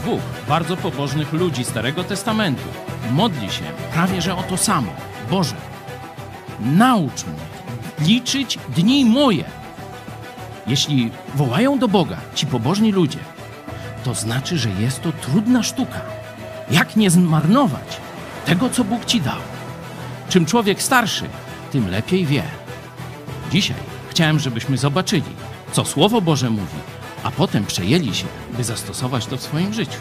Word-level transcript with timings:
dwóch 0.00 0.20
bardzo 0.48 0.76
pobożnych 0.76 1.32
ludzi 1.32 1.64
Starego 1.64 2.04
Testamentu 2.04 2.68
modli 3.12 3.50
się 3.50 3.64
prawie 3.92 4.22
że 4.22 4.36
o 4.36 4.42
to 4.42 4.56
samo. 4.56 4.92
Boże, 5.30 5.56
naucz 6.60 7.24
mnie 7.24 7.50
liczyć 8.08 8.58
dni 8.76 9.04
moje. 9.04 9.44
Jeśli 10.66 11.10
wołają 11.34 11.78
do 11.78 11.88
Boga 11.88 12.16
ci 12.34 12.46
pobożni 12.46 12.92
ludzie, 12.92 13.18
to 14.04 14.14
znaczy, 14.14 14.58
że 14.58 14.70
jest 14.70 15.02
to 15.02 15.12
trudna 15.12 15.62
sztuka. 15.62 16.00
Jak 16.70 16.96
nie 16.96 17.10
zmarnować 17.10 18.00
tego, 18.46 18.70
co 18.70 18.84
Bóg 18.84 19.04
ci 19.04 19.20
dał? 19.20 19.40
Czym 20.28 20.46
człowiek 20.46 20.82
starszy, 20.82 21.24
tym 21.72 21.90
lepiej 21.90 22.26
wie. 22.26 22.42
Dzisiaj 23.52 23.76
chciałem, 24.10 24.38
żebyśmy 24.38 24.76
zobaczyli, 24.76 25.32
co 25.72 25.84
Słowo 25.84 26.20
Boże 26.20 26.50
mówi 26.50 26.78
a 27.22 27.30
potem 27.30 27.66
przejęli 27.66 28.14
się, 28.14 28.26
by 28.56 28.64
zastosować 28.64 29.26
to 29.26 29.36
w 29.36 29.42
swoim 29.42 29.74
życiu. 29.74 30.00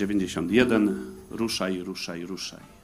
91. 0.00 0.94
Ruszaj, 1.30 1.78
ruszaj, 1.84 2.22
ruszaj. 2.24 2.79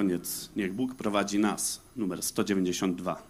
Koniec 0.00 0.50
Niech 0.56 0.72
Bóg 0.72 0.94
prowadzi 0.94 1.38
nas, 1.38 1.80
numer 1.96 2.22
192. 2.22 3.22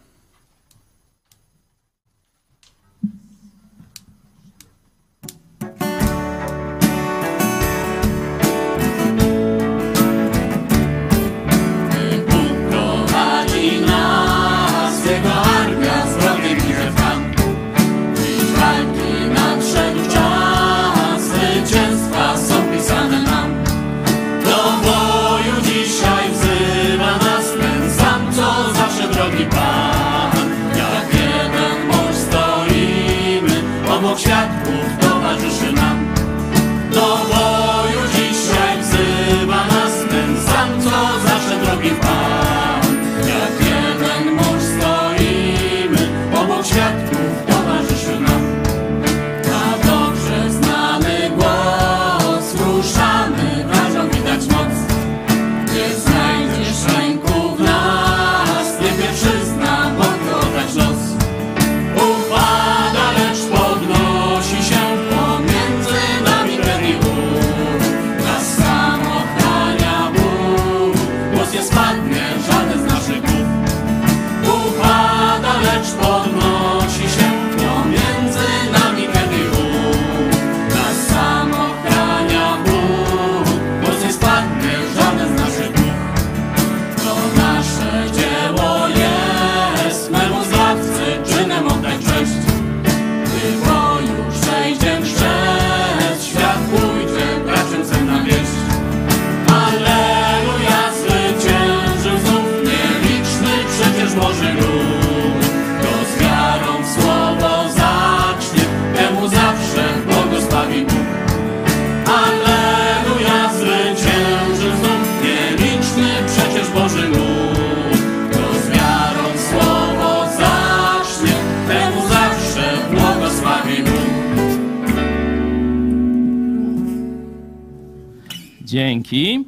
Dzięki. 129.02 129.44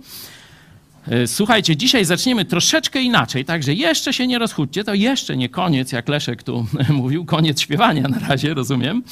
E, 1.08 1.26
Słuchajcie, 1.26 1.76
dzisiaj 1.76 2.04
zaczniemy 2.04 2.44
troszeczkę 2.44 3.02
inaczej, 3.02 3.44
także 3.44 3.74
jeszcze 3.74 4.12
się 4.12 4.26
nie 4.26 4.38
rozchudźcie, 4.38 4.84
to 4.84 4.94
jeszcze 4.94 5.36
nie 5.36 5.48
koniec, 5.48 5.92
jak 5.92 6.08
Leszek 6.08 6.42
tu 6.42 6.66
mówił, 6.90 7.24
koniec 7.24 7.60
śpiewania 7.60 8.08
na 8.08 8.18
razie, 8.18 8.54
rozumiem. 8.54 9.02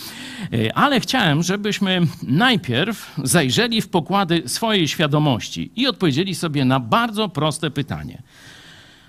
E, 0.53 0.77
Ale 0.77 1.01
chciałem, 1.01 1.43
żebyśmy 1.43 2.01
najpierw 2.23 3.15
zajrzeli 3.25 3.83
w 3.83 3.89
pokłady 3.89 4.43
swojej 4.47 4.89
świadomości 4.89 5.71
i 5.77 5.87
odpowiedzieli 5.87 6.35
sobie 6.35 6.65
na 6.65 6.81
bardzo 6.81 7.29
proste 7.29 7.71
pytanie. 7.71 8.23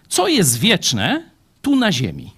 Co 0.07 0.27
jest 0.27 0.59
wieczne 0.59 1.23
tu 1.61 1.75
na 1.75 1.91
ziemi, 1.91 2.31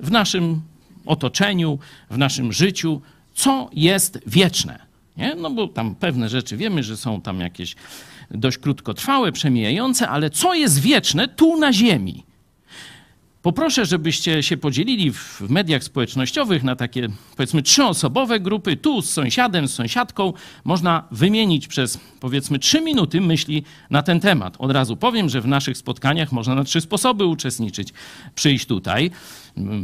w 0.00 0.10
naszym 0.10 0.60
otoczeniu, 1.06 1.78
w 2.10 2.18
naszym 2.18 2.52
życiu, 2.52 3.00
co 3.34 3.70
jest 3.72 4.20
wieczne? 4.26 4.90
Nie? 5.16 5.34
No 5.34 5.50
bo 5.50 5.68
tam 5.68 5.94
pewne 5.94 6.28
rzeczy 6.28 6.56
wiemy, 6.56 6.82
że 6.82 6.96
są 6.96 7.20
tam 7.20 7.40
jakieś 7.40 7.76
dość 8.30 8.58
krótkotrwałe, 8.58 9.32
przemijające, 9.32 10.08
ale 10.08 10.30
co 10.30 10.54
jest 10.54 10.80
wieczne 10.80 11.28
tu 11.28 11.56
na 11.56 11.72
ziemi? 11.72 12.24
Poproszę, 13.42 13.86
żebyście 13.86 14.42
się 14.42 14.56
podzielili 14.56 15.12
w 15.12 15.40
mediach 15.40 15.84
społecznościowych 15.84 16.62
na 16.62 16.76
takie, 16.76 17.08
powiedzmy, 17.36 17.62
trzyosobowe 17.62 18.40
grupy. 18.40 18.76
Tu 18.76 19.02
z 19.02 19.10
sąsiadem, 19.10 19.68
z 19.68 19.74
sąsiadką 19.74 20.32
można 20.64 21.08
wymienić 21.10 21.68
przez, 21.68 22.00
powiedzmy, 22.20 22.58
trzy 22.58 22.80
minuty 22.80 23.20
myśli 23.20 23.64
na 23.90 24.02
ten 24.02 24.20
temat. 24.20 24.54
Od 24.58 24.70
razu 24.70 24.96
powiem, 24.96 25.28
że 25.28 25.40
w 25.40 25.46
naszych 25.46 25.76
spotkaniach 25.76 26.32
można 26.32 26.54
na 26.54 26.64
trzy 26.64 26.80
sposoby 26.80 27.26
uczestniczyć. 27.26 27.92
Przyjść 28.34 28.66
tutaj, 28.66 29.10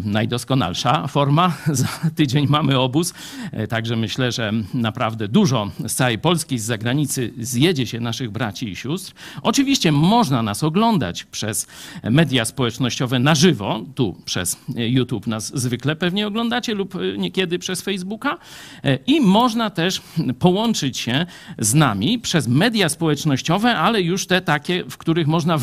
najdoskonalsza 0.05 1.07
forma. 1.07 1.53
Za 1.73 1.89
tydzień 2.15 2.47
mamy 2.49 2.79
obóz, 2.79 3.15
E, 3.53 3.67
także 3.67 3.97
myślę, 3.97 4.33
że 4.33 4.53
naprawdę 4.75 5.29
dużo 5.29 5.71
z 5.87 5.95
całej 5.95 6.19
Polski, 6.19 6.59
z 6.59 6.65
zagranicy 6.65 7.33
zjedzie 7.39 7.87
się 7.87 8.01
naszych 8.01 8.31
braci 8.31 8.69
i 8.69 8.77
sióstr. 8.77 9.13
Oczywiście 9.43 9.93
można 9.93 10.43
nas 10.43 10.65
oglądać 10.65 11.25
przez 11.25 11.67
media 12.03 12.45
społecznościowe 12.45 13.19
na 13.19 13.35
żywo, 13.35 13.81
tu 13.95 14.17
przez 14.25 14.57
YouTube 14.77 15.27
nas 15.27 15.59
zwykle 15.59 15.97
pewnie 15.97 16.27
oglądacie 16.27 16.75
lub 16.75 16.95
e, 16.95 17.19
niekiedy 17.19 17.59
przez 17.59 17.83
Facebooka 17.83 18.39
E, 18.85 18.99
i 19.07 19.21
można 19.21 19.71
też 19.71 20.03
połączyć 20.39 20.99
się 20.99 21.27
z 21.59 21.75
nami 21.75 22.19
przez 22.19 22.49
media 22.49 22.89
społecznościowe, 22.89 23.77
ale 23.77 24.03
już 24.03 24.27
te 24.27 24.41
takie, 24.41 24.85
w 24.85 24.97
których 24.97 25.27
można 25.27 25.59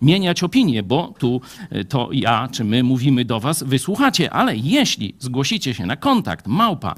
wymieniać 0.00 0.42
opinie, 0.42 0.82
bo 0.82 1.14
tu 1.18 1.40
e, 1.70 1.84
to 1.84 2.08
ja 2.12 2.47
czy 2.48 2.64
my 2.64 2.82
mówimy 2.82 3.24
do 3.24 3.40
was, 3.40 3.62
wysłuchacie, 3.62 4.30
ale 4.32 4.56
jeśli 4.56 5.14
zgłosicie 5.18 5.74
się 5.74 5.86
na 5.86 5.96
kontakt 5.96 6.46
małpa 6.46 6.94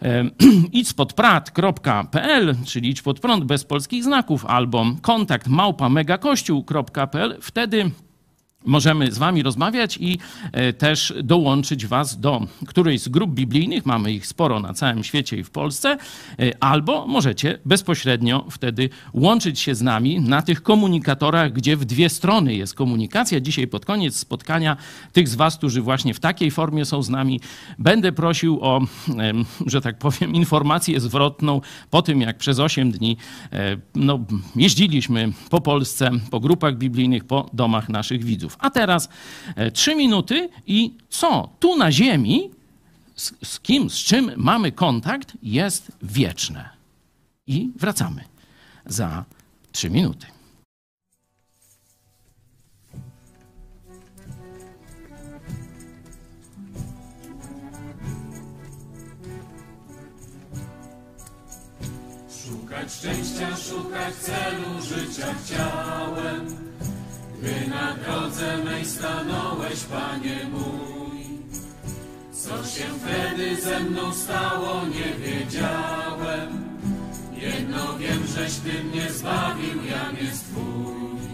em, 0.00 0.30
idźspodprat.pl, 0.72 2.54
czyli 2.66 2.90
idź 2.90 3.02
pod 3.02 3.20
prąd 3.20 3.44
bez 3.44 3.64
polskich 3.64 4.04
znaków, 4.04 4.46
albo 4.46 4.86
kontakt 5.02 5.48
małpa 5.48 5.88
megakościół.pl, 5.88 7.38
wtedy 7.40 7.90
możemy 8.66 9.12
z 9.12 9.18
wami 9.18 9.42
rozmawiać 9.42 9.98
i 10.00 10.18
e, 10.52 10.72
też 10.72 11.14
dołączyć 11.22 11.86
was 11.86 12.20
do 12.20 12.46
którejś 12.66 13.00
z 13.00 13.08
grup 13.08 13.30
biblijnych, 13.30 13.86
mamy 13.86 14.12
ich 14.12 14.26
sporo 14.26 14.60
na 14.60 14.74
całym 14.74 15.04
świecie 15.04 15.36
i 15.36 15.44
w 15.44 15.50
Polsce, 15.50 15.96
e, 16.38 16.62
albo 16.62 17.06
możecie 17.06 17.58
bezpośrednio 17.64 18.44
wtedy 18.50 18.88
łączyć 19.12 19.60
się 19.60 19.74
z 19.74 19.82
nami 19.82 20.20
na 20.20 20.42
tych 20.42 20.62
komunikatorach, 20.62 21.52
gdzie 21.52 21.76
w 21.76 21.84
dwie 21.84 22.08
strony 22.08 22.54
jest 22.54 22.74
komunikacja. 22.74 23.40
Dzisiaj 23.40 23.66
pod 23.66 23.84
koniec 23.84 24.16
spotkania 24.16 24.76
tych 25.12 25.28
z 25.28 25.34
was, 25.34 25.56
którzy 25.56 25.82
właśnie 25.82 26.14
w 26.14 26.20
takiej 26.20 26.50
formie 26.50 26.84
są 26.84 27.02
z 27.02 27.08
nami, 27.08 27.40
będę 27.78 28.12
prosił 28.12 28.58
o, 28.60 28.80
że 29.66 29.80
tak 29.80 29.98
powiem, 29.98 30.34
informację 30.34 31.00
zwrotną 31.00 31.60
po 31.90 32.02
tym, 32.02 32.20
jak 32.20 32.38
przez 32.38 32.58
8 32.58 32.90
dni 32.90 33.16
e, 33.52 33.76
no, 33.94 34.18
jeździliśmy 34.56 35.32
po 35.50 35.60
Polsce, 35.60 36.10
po 36.30 36.40
grupach 36.40 36.78
biblijnych, 36.78 37.24
po 37.24 37.50
domach 37.52 37.88
naszych 37.88 38.24
widzów. 38.24 38.47
A 38.58 38.70
teraz 38.70 39.08
e, 39.56 39.70
trzy 39.70 39.94
minuty 39.94 40.48
i 40.66 40.94
co 41.08 41.48
tu 41.60 41.76
na 41.76 41.92
ziemi, 41.92 42.50
z, 43.16 43.32
z 43.44 43.60
kim, 43.60 43.90
z 43.90 43.96
czym 43.96 44.32
mamy 44.36 44.72
kontakt, 44.72 45.32
jest 45.42 45.92
wieczne. 46.02 46.68
I 47.46 47.70
wracamy 47.76 48.24
za 48.86 49.24
trzy 49.72 49.90
minuty. 49.90 50.26
Szukać 62.44 62.92
szczęścia, 62.92 63.56
szukać 63.56 64.14
celu 64.14 64.82
życia 64.82 65.34
chciałem. 65.34 66.67
Gdy 67.42 67.68
na 67.70 67.94
drodze 67.94 68.58
mej 68.64 68.84
stanąłeś, 68.84 69.84
Panie 69.84 70.38
mój. 70.52 71.24
Co 72.32 72.56
się 72.66 72.84
wtedy 73.00 73.56
ze 73.62 73.80
mną 73.80 74.14
stało, 74.14 74.80
nie 74.86 75.26
wiedziałem. 75.26 76.68
Jedno 77.32 77.98
wiem, 77.98 78.26
żeś 78.26 78.54
Ty 78.54 78.84
mnie 78.84 79.12
zbawił, 79.12 79.84
jam 79.84 80.16
jest 80.16 80.44
Twój. 80.44 81.28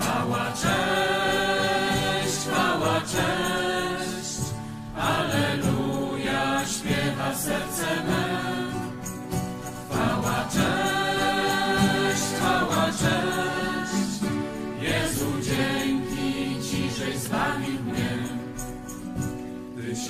Chwała, 0.00 0.52
cześć, 0.52 2.36
chwała, 2.36 3.00
cześć, 3.00 4.38
Alleluja, 4.98 6.66
śpiewa 6.66 7.34
serce 7.34 7.86
me. 8.08 8.38
Chwała, 9.90 10.44
cześć, 10.52 11.07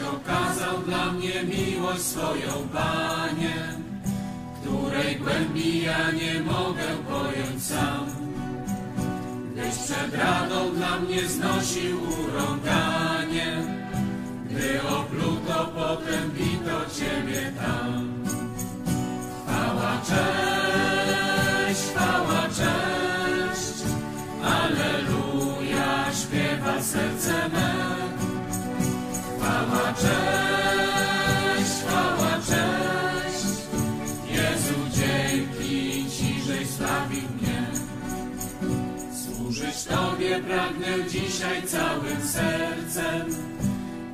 Okazał 0.01 0.79
dla 0.87 1.13
mnie 1.13 1.45
miłość 1.45 2.03
swoją, 2.03 2.69
Panie, 2.73 3.55
której 4.61 5.17
głębi 5.17 5.83
ja 5.83 6.11
nie 6.11 6.41
mogę 6.41 6.87
pojąć 7.09 7.63
sam. 7.63 8.07
Gdyś 9.53 9.75
przed 9.75 10.15
radą 10.15 10.75
dla 10.75 11.01
mnie 11.01 11.29
znosił 11.29 11.99
urąganie, 12.03 13.63
gdy 14.51 14.83
opluto, 14.83 15.73
potem 15.75 16.31
bito 16.31 16.81
Ciebie 16.99 17.53
tam. 17.61 18.25
Chwała, 19.43 20.01
cześć, 20.09 21.81
chwała, 21.81 22.43
cześć, 22.43 23.83
Alleluja, 24.45 26.13
śpiewa 26.13 26.83
serce 26.83 27.49
me. 27.49 28.08
Chwała, 29.49 29.95
cześć, 29.95 31.71
chwała, 31.87 32.33
cześć, 32.47 33.45
Jezu, 34.31 34.75
dzięki 34.91 36.11
Ci, 36.11 36.43
żeś 36.47 36.67
zbawił 36.67 37.23
mnie. 37.23 37.67
Służyć 39.13 39.85
Tobie 39.85 40.41
pragnę 40.41 41.09
dzisiaj 41.11 41.63
całym 41.63 42.23
sercem. 42.23 43.27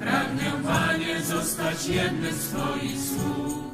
Pragnę, 0.01 0.53
Panie, 0.64 1.20
zostać 1.20 1.87
jednym 1.87 2.35
z 2.35 2.49
Twoich 2.49 3.01
słów. 3.09 3.64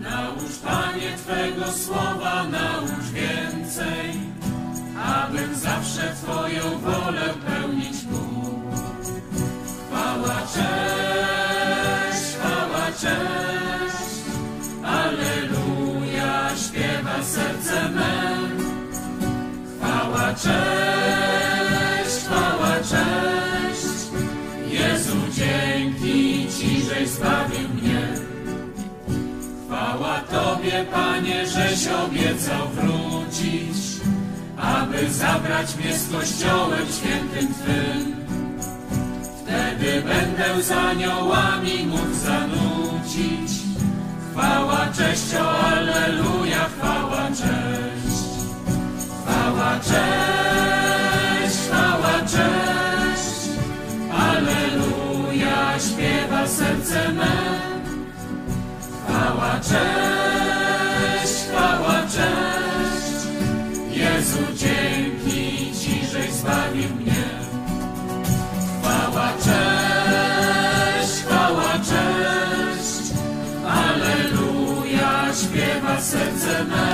Naucz, 0.00 0.58
Panie, 0.64 1.16
Twego 1.16 1.72
słowa, 1.72 2.44
naucz 2.44 3.10
więcej, 3.12 4.20
abym 5.06 5.54
zawsze 5.54 6.14
Twoją 6.22 6.78
wolę 6.78 7.34
pełnić 7.46 8.04
mógł. 8.10 8.35
Chwała, 10.06 10.40
cześć, 10.54 12.36
chwała, 12.36 12.86
cześć, 13.00 14.22
Alleluja, 14.84 16.50
śpiewa 16.56 17.22
serce 17.22 17.88
me. 17.90 18.12
Chwała, 19.78 20.34
cześć, 20.34 22.24
chwała, 22.24 22.74
cześć, 22.76 23.86
Jezu, 24.70 25.16
dzięki 25.32 26.46
Ci, 26.58 26.82
żeś 26.82 27.08
zbawił 27.08 27.68
mnie. 27.68 28.08
Chwała 29.66 30.20
Tobie, 30.20 30.84
Panie, 30.92 31.46
żeś 31.46 31.86
obiecał 31.88 32.68
wrócić, 32.68 33.76
aby 34.56 35.10
zabrać 35.10 35.76
mnie 35.76 35.98
z 35.98 36.12
Kościołem 36.12 36.86
świętym 36.92 37.54
Twym. 37.54 38.25
Wtedy 39.46 40.02
będę 40.02 40.62
z 40.62 40.70
aniołami 40.70 41.86
mógł 41.86 42.14
zanucić. 42.14 43.62
Chwała, 44.32 44.86
cześć, 44.96 45.34
o 45.34 45.58
Alleluja, 45.58 46.68
chwała, 46.68 47.28
cześć. 47.28 48.22
Chwała, 49.22 49.80
cześć, 49.80 51.56
chwała, 51.56 52.20
cześć. 52.20 53.50
Alleluja, 54.12 55.78
śpiewa 55.78 56.48
serce 56.48 57.12
me. 57.12 57.36
Chwała, 59.04 59.60
cześć, 59.60 61.34
chwała, 61.48 62.02
cześć. 62.02 63.26
Jezu, 63.90 64.38
dzięki 64.56 65.72
Ci, 65.80 66.06
żeś 66.12 66.32
zbawił 66.32 66.95
serce 76.06 76.64
me. 76.64 76.86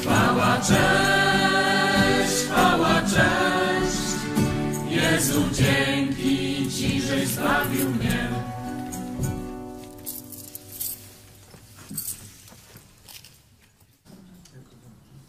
Chwała, 0.00 0.56
cześć, 0.60 2.34
chwała, 2.44 3.02
cześć, 3.02 4.02
Jezu, 4.88 5.42
dzięki 5.52 6.70
Ci, 6.70 7.02
żeś 7.02 7.28
zbawił 7.28 7.90
mnie. 7.90 8.28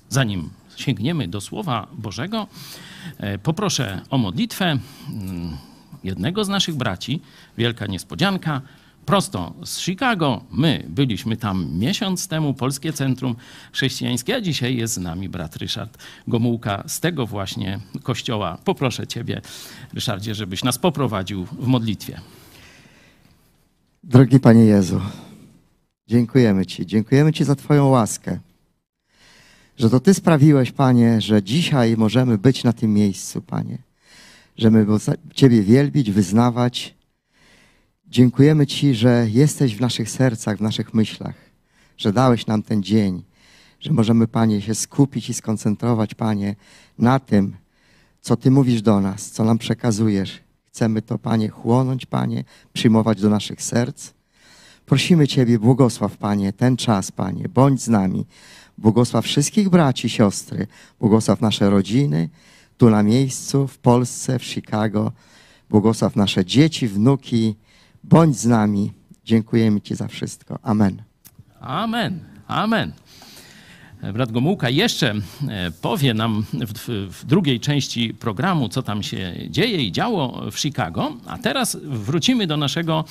Zanim 0.09 0.49
sięgniemy 0.75 1.27
do 1.27 1.41
Słowa 1.41 1.87
Bożego, 1.93 2.47
e, 3.17 3.37
poproszę 3.37 4.01
o 4.09 4.17
modlitwę 4.17 4.65
mm, 4.65 5.57
jednego 6.03 6.45
z 6.45 6.49
naszych 6.49 6.75
braci. 6.75 7.21
Wielka 7.57 7.85
niespodzianka. 7.85 8.61
Prosto 9.09 9.53
z 9.65 9.79
Chicago. 9.79 10.41
My 10.51 10.85
byliśmy 10.89 11.37
tam 11.37 11.79
miesiąc 11.79 12.27
temu, 12.27 12.53
Polskie 12.53 12.93
Centrum 12.93 13.35
Chrześcijańskie, 13.71 14.35
a 14.35 14.41
dzisiaj 14.41 14.75
jest 14.75 14.93
z 14.93 14.97
nami 14.97 15.29
brat 15.29 15.55
Ryszard 15.55 15.97
Gomułka 16.27 16.83
z 16.87 16.99
tego 16.99 17.25
właśnie 17.25 17.79
kościoła. 18.03 18.57
Poproszę 18.65 19.07
Ciebie, 19.07 19.41
Ryszardzie, 19.93 20.35
żebyś 20.35 20.63
nas 20.63 20.77
poprowadził 20.77 21.45
w 21.45 21.67
modlitwie. 21.67 22.21
Drogi 24.03 24.39
Panie 24.39 24.65
Jezu, 24.65 25.01
dziękujemy 26.07 26.65
Ci. 26.65 26.85
Dziękujemy 26.85 27.33
Ci 27.33 27.43
za 27.43 27.55
Twoją 27.55 27.87
łaskę. 27.87 28.39
Że 29.77 29.89
to 29.89 29.99
Ty 29.99 30.13
sprawiłeś, 30.13 30.71
Panie, 30.71 31.21
że 31.21 31.43
dzisiaj 31.43 31.97
możemy 31.97 32.37
być 32.37 32.63
na 32.63 32.73
tym 32.73 32.93
miejscu, 32.93 33.41
Panie. 33.41 33.77
Że 34.57 34.71
my 34.71 34.85
Ciebie 35.33 35.61
wielbić, 35.63 36.11
wyznawać. 36.11 36.98
Dziękujemy 38.11 38.67
Ci, 38.67 38.95
że 38.95 39.27
jesteś 39.29 39.75
w 39.75 39.81
naszych 39.81 40.09
sercach, 40.09 40.57
w 40.57 40.61
naszych 40.61 40.93
myślach. 40.93 41.35
Że 41.97 42.13
dałeś 42.13 42.47
nam 42.47 42.63
ten 42.63 42.83
dzień. 42.83 43.23
Że 43.79 43.93
możemy, 43.93 44.27
Panie, 44.27 44.61
się 44.61 44.75
skupić 44.75 45.29
i 45.29 45.33
skoncentrować, 45.33 46.15
Panie, 46.15 46.55
na 46.97 47.19
tym, 47.19 47.55
co 48.21 48.37
Ty 48.37 48.51
mówisz 48.51 48.81
do 48.81 49.01
nas, 49.01 49.31
co 49.31 49.43
nam 49.43 49.57
przekazujesz. 49.57 50.39
Chcemy 50.67 51.01
to, 51.01 51.17
Panie, 51.17 51.49
chłonąć, 51.49 52.05
Panie, 52.05 52.43
przyjmować 52.73 53.21
do 53.21 53.29
naszych 53.29 53.61
serc. 53.61 54.11
Prosimy 54.85 55.27
Ciebie, 55.27 55.59
błogosław, 55.59 56.17
Panie, 56.17 56.53
ten 56.53 56.77
czas, 56.77 57.11
Panie, 57.11 57.49
bądź 57.49 57.81
z 57.81 57.87
nami. 57.87 58.25
Błogosław 58.77 59.25
wszystkich 59.25 59.69
braci, 59.69 60.09
siostry, 60.09 60.67
błogosław 60.99 61.41
nasze 61.41 61.69
rodziny, 61.69 62.29
tu 62.77 62.89
na 62.89 63.03
miejscu, 63.03 63.67
w 63.67 63.77
Polsce, 63.77 64.39
w 64.39 64.43
Chicago. 64.43 65.11
Błogosław 65.69 66.15
nasze 66.15 66.45
dzieci, 66.45 66.87
wnuki. 66.87 67.55
Bądź 68.03 68.37
z 68.37 68.45
nami. 68.45 68.91
Dziękujemy 69.25 69.81
Ci 69.81 69.95
za 69.95 70.07
wszystko. 70.07 70.59
Amen. 70.63 71.01
Amen. 71.61 72.19
Amen. 72.47 72.91
Brat 74.13 74.31
Gomułka 74.31 74.69
jeszcze 74.69 75.13
e, 75.47 75.71
powie 75.81 76.13
nam 76.13 76.45
w, 76.53 77.07
w, 77.13 77.25
drugiej 77.25 77.59
części 77.59 78.13
programu, 78.13 78.69
co 78.69 78.83
tam 78.83 79.03
się 79.03 79.33
dzieje 79.49 79.83
i 79.83 79.91
działo 79.91 80.51
w 80.51 80.59
Chicago. 80.59 81.11
A 81.27 81.37
teraz 81.37 81.77
wrócimy 81.83 82.47
do 82.47 82.57
naszego 82.57 83.05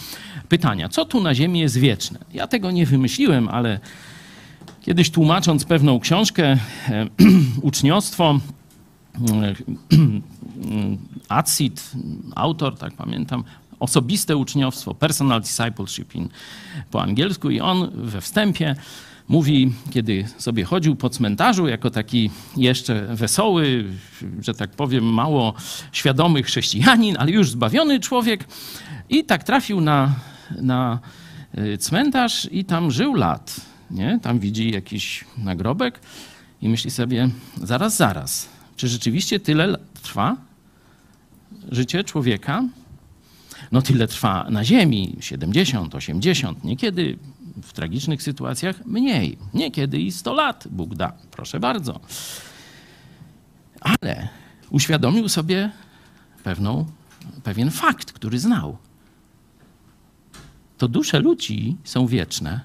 pytania. 0.48 0.88
Co 0.88 1.04
tu 1.04 1.20
na 1.20 1.34
Ziemi 1.34 1.60
jest 1.60 1.78
wieczne? 1.78 2.18
Ja 2.34 2.46
tego 2.46 2.70
nie 2.70 2.86
wymyśliłem, 2.86 3.48
ale 3.48 3.80
kiedyś 4.82 5.10
tłumacząc 5.10 5.64
pewną 5.64 6.00
książkę, 6.00 6.44
e, 6.88 7.06
uczniostwo, 7.62 8.40
e, 9.42 9.54
Acid, 11.28 11.90
autor, 12.34 12.78
tak 12.78 12.92
pamiętam, 12.92 13.44
osobiste 13.80 14.36
uczniostwo, 14.36 14.94
personal 14.94 15.40
discipleship 15.40 16.14
in, 16.14 16.28
po 16.90 17.02
angielsku 17.02 17.50
i 17.50 17.60
on 17.60 17.90
we 17.94 18.20
wstępie 18.20 18.76
mówi, 19.28 19.72
kiedy 19.90 20.28
sobie 20.38 20.64
chodził 20.64 20.96
po 20.96 21.10
cmentarzu 21.10 21.68
jako 21.68 21.90
taki 21.90 22.30
jeszcze 22.56 23.16
wesoły, 23.16 23.84
że 24.40 24.54
tak 24.54 24.70
powiem, 24.70 25.04
mało 25.04 25.54
świadomy 25.92 26.42
chrześcijanin, 26.42 27.16
ale 27.18 27.30
już 27.30 27.50
zbawiony 27.50 28.00
człowiek 28.00 28.44
i 29.08 29.24
tak 29.24 29.44
trafił 29.44 29.80
na, 29.80 30.14
na 30.50 30.98
y, 31.58 31.78
cmentarz 31.78 32.48
i 32.52 32.64
tam 32.64 32.90
żył 32.90 33.14
lat. 33.14 33.60
Nie? 33.90 34.18
Tam 34.22 34.38
widzi 34.38 34.70
jakiś 34.70 35.24
nagrobek 35.38 36.00
i 36.62 36.68
myśli 36.68 36.90
sobie, 36.90 37.28
zaraz, 37.62 37.96
zaraz, 37.96 38.48
czy 38.76 38.88
rzeczywiście 38.88 39.40
tyle 39.40 39.78
trwa 40.02 40.36
życie 41.70 42.04
człowieka? 42.04 42.64
No 43.72 43.82
tyle 43.82 44.08
trwa 44.08 44.46
na 44.50 44.64
ziemi, 44.64 45.16
70, 45.20 45.94
80, 45.94 46.64
niekiedy 46.64 47.18
w 47.62 47.72
tragicznych 47.72 48.22
sytuacjach 48.22 48.86
mniej. 48.86 49.38
Niekiedy 49.54 50.00
i 50.00 50.12
100 50.12 50.34
lat 50.34 50.68
Bóg 50.70 50.94
da. 50.94 51.12
Proszę 51.30 51.60
bardzo. 51.60 52.00
Ale 53.80 54.28
uświadomił 54.70 55.28
sobie 55.28 55.70
pewną, 56.44 56.86
pewien 57.44 57.70
fakt, 57.70 58.12
który 58.12 58.38
znał. 58.38 58.76
To 60.78 60.88
dusze 60.88 61.20
ludzi 61.20 61.76
są 61.84 62.06
wieczne. 62.06 62.60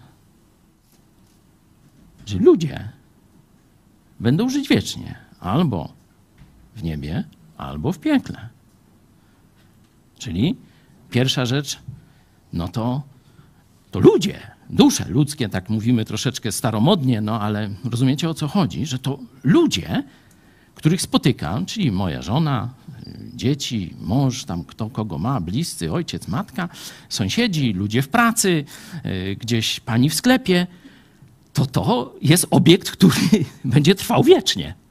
Że 2.26 2.38
ludzie 2.38 2.90
będą 4.20 4.50
żyć 4.50 4.68
wiecznie 4.68 5.16
albo 5.40 5.94
w 6.76 6.84
niebie, 6.84 7.24
albo 7.58 7.92
w 7.92 8.00
piekle. 8.00 8.50
Czyli 10.20 10.56
pierwsza 11.14 11.46
rzecz, 11.46 11.80
no 12.54 12.68
to, 12.68 13.02
to 13.92 14.00
ludzie, 14.00 14.40
dusze 14.70 15.06
ludzkie, 15.10 15.50
tak 15.50 15.70
mówimy 15.70 16.06
troszeczkę 16.06 16.52
staromodnie, 16.52 17.22
no 17.22 17.42
ale 17.42 17.70
rozumiecie 17.92 18.30
o 18.30 18.34
co 18.34 18.48
chodzi, 18.48 18.86
że 18.86 19.00
to 19.00 19.20
ludzie, 19.44 20.04
których 20.76 21.02
spotykam, 21.02 21.66
czyli 21.66 21.92
moja 21.92 22.22
żona, 22.22 22.74
dzieci, 23.34 23.94
mąż, 24.02 24.46
tam 24.46 24.64
kto 24.64 24.90
kogo 24.90 25.18
ma, 25.18 25.42
bliscy, 25.42 25.92
ojciec, 25.92 26.28
matka, 26.28 26.70
sąsiedzi, 27.10 27.74
ludzie 27.74 28.02
w 28.02 28.10
pracy, 28.10 28.66
y, 29.06 29.36
gdzieś 29.40 29.80
pani 29.80 30.10
w 30.10 30.14
sklepie, 30.14 30.68
to 31.54 31.66
to 31.66 32.16
jest 32.22 32.48
obiekt, 32.50 32.92
który 32.92 33.16
będzie 33.76 33.96
trwał 33.96 34.24
wiecznie. 34.24 34.83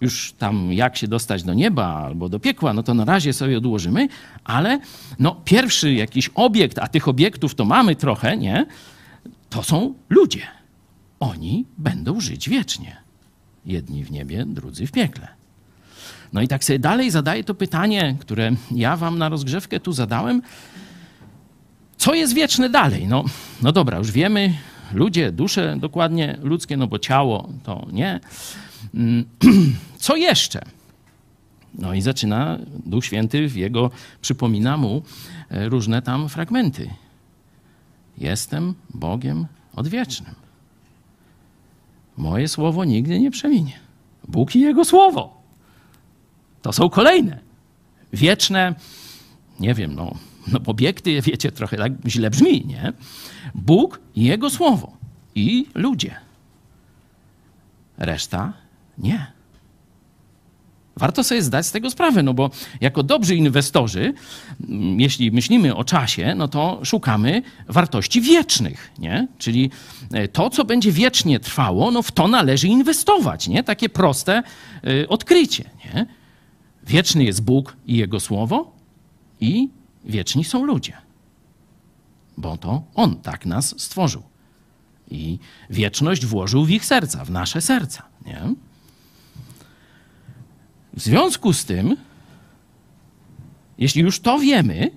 Już 0.00 0.32
tam 0.38 0.72
jak 0.72 0.96
się 0.96 1.08
dostać 1.08 1.42
do 1.42 1.54
nieba 1.54 1.86
albo 1.86 2.28
do 2.28 2.40
piekła, 2.40 2.72
no 2.72 2.82
to 2.82 2.94
na 2.94 3.04
razie 3.04 3.32
sobie 3.32 3.58
odłożymy, 3.58 4.08
ale 4.44 4.80
no 5.18 5.40
pierwszy 5.44 5.92
jakiś 5.92 6.30
obiekt, 6.34 6.78
a 6.78 6.88
tych 6.88 7.08
obiektów 7.08 7.54
to 7.54 7.64
mamy 7.64 7.96
trochę, 7.96 8.36
nie? 8.36 8.66
To 9.50 9.62
są 9.62 9.94
ludzie. 10.08 10.42
Oni 11.20 11.64
będą 11.78 12.20
żyć 12.20 12.48
wiecznie. 12.48 12.96
Jedni 13.66 14.04
w 14.04 14.10
niebie, 14.10 14.44
drudzy 14.46 14.86
w 14.86 14.92
piekle. 14.92 15.28
No 16.32 16.42
i 16.42 16.48
tak 16.48 16.64
sobie 16.64 16.78
dalej 16.78 17.10
zadaję 17.10 17.44
to 17.44 17.54
pytanie, 17.54 18.16
które 18.20 18.50
ja 18.70 18.96
wam 18.96 19.18
na 19.18 19.28
rozgrzewkę 19.28 19.80
tu 19.80 19.92
zadałem. 19.92 20.42
Co 21.96 22.14
jest 22.14 22.34
wieczne 22.34 22.70
dalej? 22.70 23.06
No, 23.08 23.24
no 23.62 23.72
dobra, 23.72 23.98
już 23.98 24.10
wiemy, 24.10 24.54
ludzie, 24.92 25.32
dusze 25.32 25.76
dokładnie 25.80 26.38
ludzkie, 26.42 26.76
no 26.76 26.86
bo 26.86 26.98
ciało 26.98 27.48
to 27.64 27.86
nie. 27.92 28.20
Mm, 28.94 29.24
Co 29.98 30.16
jeszcze? 30.16 30.62
No 31.78 31.94
i 31.94 32.02
zaczyna 32.02 32.58
Duch 32.86 33.04
Święty 33.04 33.48
w 33.48 33.56
jego, 33.56 33.90
przypomina 34.20 34.76
mu 34.76 35.02
e, 35.50 35.68
różne 35.68 36.02
tam 36.02 36.28
fragmenty. 36.28 36.90
Jestem 38.18 38.74
Bogiem 38.94 39.46
odwiecznym. 39.74 40.34
Moje 42.16 42.48
słowo 42.48 42.84
nigdy 42.84 43.20
nie 43.20 43.30
przeminie. 43.30 43.80
Bóg 44.28 44.56
i 44.56 44.60
Jego 44.60 44.84
słowo. 44.84 45.42
To 46.62 46.72
są 46.72 46.88
kolejne. 46.88 47.38
Wieczne, 48.12 48.74
nie 49.60 49.74
wiem, 49.74 49.94
no, 49.94 50.14
no 50.52 50.60
obiekty, 50.66 51.22
wiecie, 51.22 51.52
trochę 51.52 51.76
tak 51.76 51.92
źle 52.06 52.30
brzmi, 52.30 52.66
nie? 52.66 52.92
Bóg 53.54 54.00
i 54.14 54.24
Jego 54.24 54.50
słowo. 54.50 54.96
I 55.34 55.66
ludzie. 55.74 56.16
Reszta 57.98 58.52
nie. 58.98 59.36
Warto 60.96 61.24
sobie 61.24 61.42
zdać 61.42 61.66
z 61.66 61.72
tego 61.72 61.90
sprawę, 61.90 62.22
no 62.22 62.34
bo 62.34 62.50
jako 62.80 63.02
dobrzy 63.02 63.36
inwestorzy, 63.36 64.14
mm, 64.68 65.00
jeśli 65.00 65.30
myślimy 65.32 65.76
o 65.76 65.84
czasie, 65.84 66.34
no 66.36 66.48
to 66.48 66.80
szukamy 66.84 67.42
wartości 67.68 68.20
wiecznych, 68.20 68.90
nie? 68.98 69.28
Czyli 69.38 69.70
e, 70.12 70.28
to, 70.28 70.50
co 70.50 70.64
będzie 70.64 70.92
wiecznie 70.92 71.40
trwało, 71.40 71.90
no 71.90 72.02
w 72.02 72.12
to 72.12 72.28
należy 72.28 72.68
inwestować, 72.68 73.48
nie? 73.48 73.64
Takie 73.64 73.88
proste 73.88 74.42
y, 74.86 75.08
odkrycie, 75.08 75.70
nie? 75.84 76.06
Wieczny 76.86 77.24
jest 77.24 77.42
Bóg 77.42 77.76
i 77.86 77.96
Jego 77.96 78.20
Słowo 78.20 78.76
i 79.40 79.68
wieczni 80.04 80.44
są 80.44 80.64
ludzie. 80.64 80.92
Bo 82.36 82.56
to 82.56 82.82
On 82.94 83.16
tak 83.16 83.46
nas 83.46 83.74
stworzył. 83.80 84.22
I 85.10 85.38
wieczność 85.70 86.26
włożył 86.26 86.64
w 86.64 86.70
ich 86.70 86.84
serca, 86.84 87.24
w 87.24 87.30
nasze 87.30 87.60
serca, 87.60 88.02
nie? 88.26 88.40
W 90.96 91.00
związku 91.00 91.52
z 91.52 91.64
tym, 91.64 91.96
jeśli 93.78 94.02
już 94.02 94.20
to 94.20 94.38
wiemy, 94.38 94.90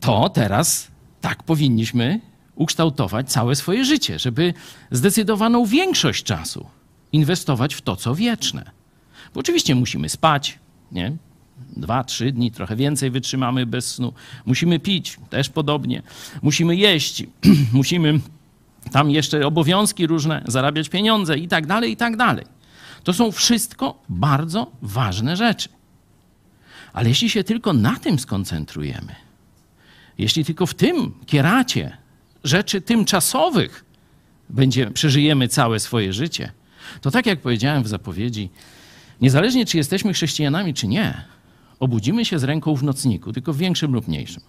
to 0.00 0.28
teraz 0.28 0.88
tak 1.20 1.42
powinniśmy 1.42 2.20
ukształtować 2.54 3.30
całe 3.32 3.54
swoje 3.56 3.84
życie, 3.84 4.18
żeby 4.18 4.54
zdecydowaną 4.90 5.66
większość 5.66 6.24
czasu 6.24 6.66
inwestować 7.12 7.74
w 7.74 7.82
to, 7.82 7.96
co 7.96 8.14
wieczne. 8.14 8.70
Bo 9.34 9.40
oczywiście 9.40 9.74
musimy 9.74 10.08
spać, 10.08 10.58
nie? 10.92 11.16
Dwa, 11.76 12.04
trzy 12.04 12.32
dni, 12.32 12.50
trochę 12.50 12.76
więcej 12.76 13.10
wytrzymamy 13.10 13.66
bez 13.66 13.94
snu. 13.94 14.12
Musimy 14.46 14.78
pić, 14.78 15.18
też 15.30 15.48
podobnie. 15.48 16.02
Musimy 16.42 16.76
jeść, 16.76 17.24
musimy 17.72 18.20
tam 18.92 19.10
jeszcze 19.10 19.46
obowiązki 19.46 20.06
różne, 20.06 20.42
zarabiać 20.46 20.88
pieniądze 20.88 21.38
i 21.38 21.48
tak 21.48 21.66
dalej, 21.66 21.92
i 21.92 21.96
tak 21.96 22.16
dalej. 22.16 22.55
To 23.06 23.12
są 23.12 23.32
wszystko 23.32 24.02
bardzo 24.08 24.72
ważne 24.82 25.36
rzeczy. 25.36 25.68
Ale 26.92 27.08
jeśli 27.08 27.30
się 27.30 27.44
tylko 27.44 27.72
na 27.72 27.96
tym 27.96 28.18
skoncentrujemy, 28.18 29.14
jeśli 30.18 30.44
tylko 30.44 30.66
w 30.66 30.74
tym 30.74 31.14
kieracie 31.26 31.96
rzeczy 32.44 32.80
tymczasowych 32.80 33.84
będzie, 34.48 34.90
przeżyjemy 34.90 35.48
całe 35.48 35.80
swoje 35.80 36.12
życie, 36.12 36.52
to 37.00 37.10
tak 37.10 37.26
jak 37.26 37.40
powiedziałem 37.40 37.82
w 37.82 37.88
zapowiedzi, 37.88 38.50
niezależnie 39.20 39.66
czy 39.66 39.76
jesteśmy 39.76 40.12
chrześcijanami, 40.12 40.74
czy 40.74 40.88
nie, 40.88 41.24
obudzimy 41.80 42.24
się 42.24 42.38
z 42.38 42.44
ręką 42.44 42.74
w 42.74 42.82
nocniku, 42.82 43.32
tylko 43.32 43.52
w 43.52 43.56
większym 43.58 43.92
lub 43.92 44.08
mniejszym. 44.08 44.42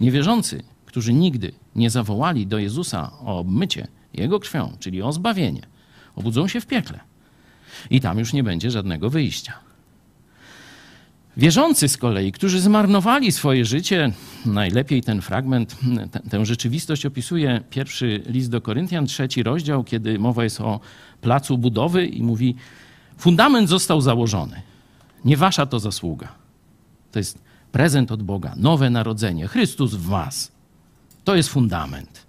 Niewierzący, 0.00 0.62
którzy 0.86 1.12
nigdy 1.12 1.52
nie 1.74 1.90
zawołali 1.90 2.46
do 2.46 2.58
Jezusa 2.58 3.12
o 3.20 3.38
obmycie 3.38 3.88
Jego 4.14 4.40
krwią, 4.40 4.76
czyli 4.80 5.02
o 5.02 5.12
zbawienie, 5.12 5.62
obudzą 6.14 6.48
się 6.48 6.60
w 6.60 6.66
piekle 6.66 7.05
i 7.90 8.00
tam 8.00 8.18
już 8.18 8.32
nie 8.32 8.44
będzie 8.44 8.70
żadnego 8.70 9.10
wyjścia. 9.10 9.52
Wierzący 11.36 11.88
z 11.88 11.96
kolei, 11.96 12.32
którzy 12.32 12.60
zmarnowali 12.60 13.32
swoje 13.32 13.64
życie, 13.64 14.12
najlepiej 14.46 15.02
ten 15.02 15.22
fragment, 15.22 15.76
tę, 16.30 16.46
rzeczywistość 16.46 17.06
opisuje 17.06 17.60
pierwszy 17.70 18.22
list 18.26 18.50
do 18.50 18.60
Koryntian, 18.60 19.06
trzeci 19.06 19.42
rozdział, 19.42 19.84
kiedy 19.84 20.18
mowa 20.18 20.44
jest 20.44 20.60
o 20.60 20.80
placu 21.20 21.58
budowy 21.58 22.06
i 22.06 22.22
mówi: 22.22 22.54
Fundament 23.18 23.68
został 23.68 24.00
założony. 24.00 24.62
Nie 25.24 25.36
wasza 25.36 25.66
to 25.66 25.80
zasługa. 25.80 26.28
To 27.12 27.18
jest 27.18 27.38
prezent 27.72 28.12
od 28.12 28.22
Boga, 28.22 28.54
nowe 28.56 28.90
narodzenie, 28.90 29.48
Chrystus 29.48 29.94
w 29.94 30.06
was. 30.06 30.52
To 31.24 31.36
jest 31.36 31.48
fundament. 31.48 32.26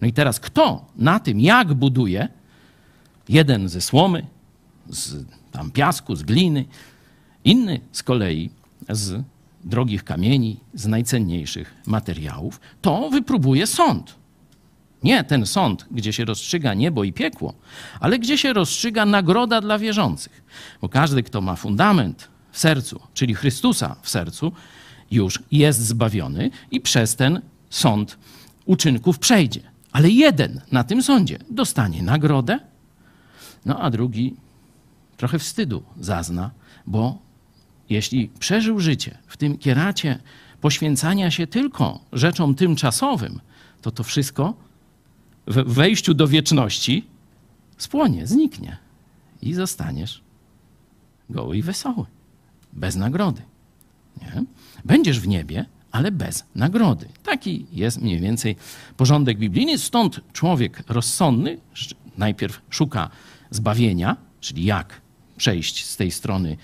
No 0.00 0.08
i 0.08 0.12
teraz 0.12 0.40
kto 0.40 0.86
na 0.96 1.20
tym, 1.20 1.40
jak 1.40 1.74
buduje? 1.74 2.28
Jeden 3.28 3.68
ze 3.68 3.80
słomy, 3.80 4.26
z 4.90 5.24
tam 5.52 5.70
piasku, 5.70 6.16
z 6.16 6.22
gliny, 6.22 6.64
inny 7.44 7.80
z 7.92 8.02
kolei 8.02 8.50
z 8.88 9.24
drogich 9.64 10.04
kamieni, 10.04 10.60
z 10.74 10.86
najcenniejszych 10.86 11.74
materiałów, 11.86 12.60
to 12.82 13.10
wypróbuje 13.10 13.66
sąd. 13.66 14.14
Nie 15.02 15.24
ten 15.24 15.46
sąd, 15.46 15.86
gdzie 15.90 16.12
się 16.12 16.24
rozstrzyga 16.24 16.74
niebo 16.74 17.04
i 17.04 17.12
piekło, 17.12 17.54
ale 18.00 18.18
gdzie 18.18 18.38
się 18.38 18.52
rozstrzyga 18.52 19.06
nagroda 19.06 19.60
dla 19.60 19.78
wierzących. 19.78 20.42
Bo 20.80 20.88
każdy, 20.88 21.22
kto 21.22 21.40
ma 21.40 21.56
fundament 21.56 22.28
w 22.50 22.58
sercu, 22.58 23.00
czyli 23.14 23.34
Chrystusa 23.34 23.96
w 24.02 24.10
sercu, 24.10 24.52
już 25.10 25.42
jest 25.52 25.80
zbawiony 25.80 26.50
i 26.70 26.80
przez 26.80 27.16
ten 27.16 27.40
sąd 27.70 28.18
uczynków 28.64 29.18
przejdzie. 29.18 29.60
Ale 29.92 30.10
jeden 30.10 30.60
na 30.72 30.84
tym 30.84 31.02
sądzie 31.02 31.38
dostanie 31.50 32.02
nagrodę, 32.02 32.58
no 33.66 33.80
a 33.80 33.90
drugi 33.90 34.36
trochę 35.20 35.38
wstydu 35.38 35.82
zazna, 36.00 36.50
bo 36.86 37.18
jeśli 37.90 38.28
przeżył 38.38 38.80
życie 38.80 39.18
w 39.26 39.36
tym 39.36 39.58
kieracie 39.58 40.18
poświęcania 40.60 41.30
się 41.30 41.46
tylko 41.46 42.00
rzeczom 42.12 42.54
tymczasowym, 42.54 43.40
to 43.82 43.90
to 43.90 44.02
wszystko 44.04 44.54
w 45.46 45.74
wejściu 45.74 46.14
do 46.14 46.28
wieczności 46.28 47.06
spłonie, 47.78 48.26
zniknie 48.26 48.76
i 49.42 49.54
zostaniesz 49.54 50.22
goły 51.30 51.56
i 51.56 51.62
wesoły, 51.62 52.06
bez 52.72 52.96
nagrody. 52.96 53.42
Nie? 54.20 54.44
Będziesz 54.84 55.20
w 55.20 55.28
niebie, 55.28 55.66
ale 55.92 56.12
bez 56.12 56.44
nagrody. 56.54 57.08
Taki 57.22 57.66
jest 57.72 58.00
mniej 58.00 58.20
więcej 58.20 58.56
porządek 58.96 59.38
biblijny. 59.38 59.78
Stąd 59.78 60.20
człowiek 60.32 60.82
rozsądny 60.88 61.58
najpierw 62.18 62.60
szuka 62.70 63.10
zbawienia, 63.50 64.16
czyli 64.40 64.64
jak 64.64 65.00
przejść 65.40 65.84
z 65.84 65.96
tej 65.96 66.10
strony, 66.10 66.56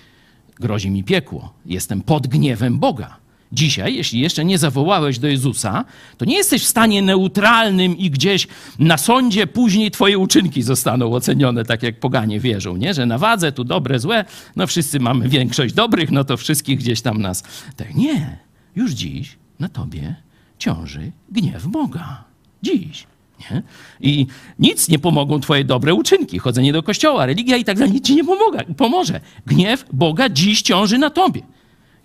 grozi 0.59 0.89
mi 0.89 1.03
piekło. 1.03 1.53
Jestem 1.65 2.01
pod 2.01 2.27
gniewem 2.27 2.79
Boga. 2.79 3.17
Dzisiaj, 3.51 3.95
jeśli 3.95 4.19
jeszcze 4.19 4.45
nie 4.45 4.57
zawołałeś 4.57 5.19
do 5.19 5.27
Jezusa, 5.27 5.85
to 6.17 6.25
nie 6.25 6.37
jesteś 6.37 6.63
w 6.63 6.67
stanie 6.67 7.01
neutralnym 7.01 7.97
i 7.97 8.09
gdzieś 8.09 8.47
na 8.79 8.97
sądzie 8.97 9.47
później 9.47 9.91
twoje 9.91 10.17
uczynki 10.17 10.61
zostaną 10.61 11.13
ocenione, 11.13 11.65
tak 11.65 11.83
jak 11.83 11.99
poganie 11.99 12.39
wierzą, 12.39 12.77
nie? 12.77 12.93
że 12.93 13.05
na 13.05 13.17
wadze 13.17 13.51
tu 13.51 13.63
dobre, 13.63 13.99
złe, 13.99 14.25
no 14.55 14.67
wszyscy 14.67 14.99
mamy 14.99 15.29
większość 15.29 15.73
dobrych, 15.73 16.11
no 16.11 16.23
to 16.23 16.37
wszystkich 16.37 16.79
gdzieś 16.79 17.01
tam 17.01 17.21
nas... 17.21 17.43
Tak, 17.75 17.95
nie, 17.95 18.37
już 18.75 18.91
dziś 18.91 19.37
na 19.59 19.69
tobie 19.69 20.15
ciąży 20.59 21.11
gniew 21.29 21.67
Boga. 21.67 22.23
Dziś. 22.61 23.07
Nie? 23.39 23.63
I 23.99 24.27
nic 24.59 24.89
nie 24.89 24.99
pomogą 24.99 25.39
twoje 25.39 25.63
dobre 25.63 25.93
uczynki, 25.93 26.39
chodzenie 26.39 26.73
do 26.73 26.83
kościoła, 26.83 27.25
religia 27.25 27.57
i 27.57 27.65
tak 27.65 27.77
dalej, 27.77 27.93
nic 27.93 28.05
ci 28.05 28.15
nie 28.15 28.23
pomaga, 28.23 28.63
pomoże. 28.77 29.21
Gniew 29.45 29.85
Boga 29.93 30.29
dziś 30.29 30.61
ciąży 30.61 30.97
na 30.97 31.09
tobie. 31.09 31.41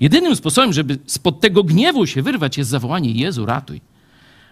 Jedynym 0.00 0.36
sposobem, 0.36 0.72
żeby 0.72 0.98
spod 1.06 1.40
tego 1.40 1.64
gniewu 1.64 2.06
się 2.06 2.22
wyrwać, 2.22 2.58
jest 2.58 2.70
zawołanie 2.70 3.10
Jezu, 3.10 3.46
ratuj. 3.46 3.80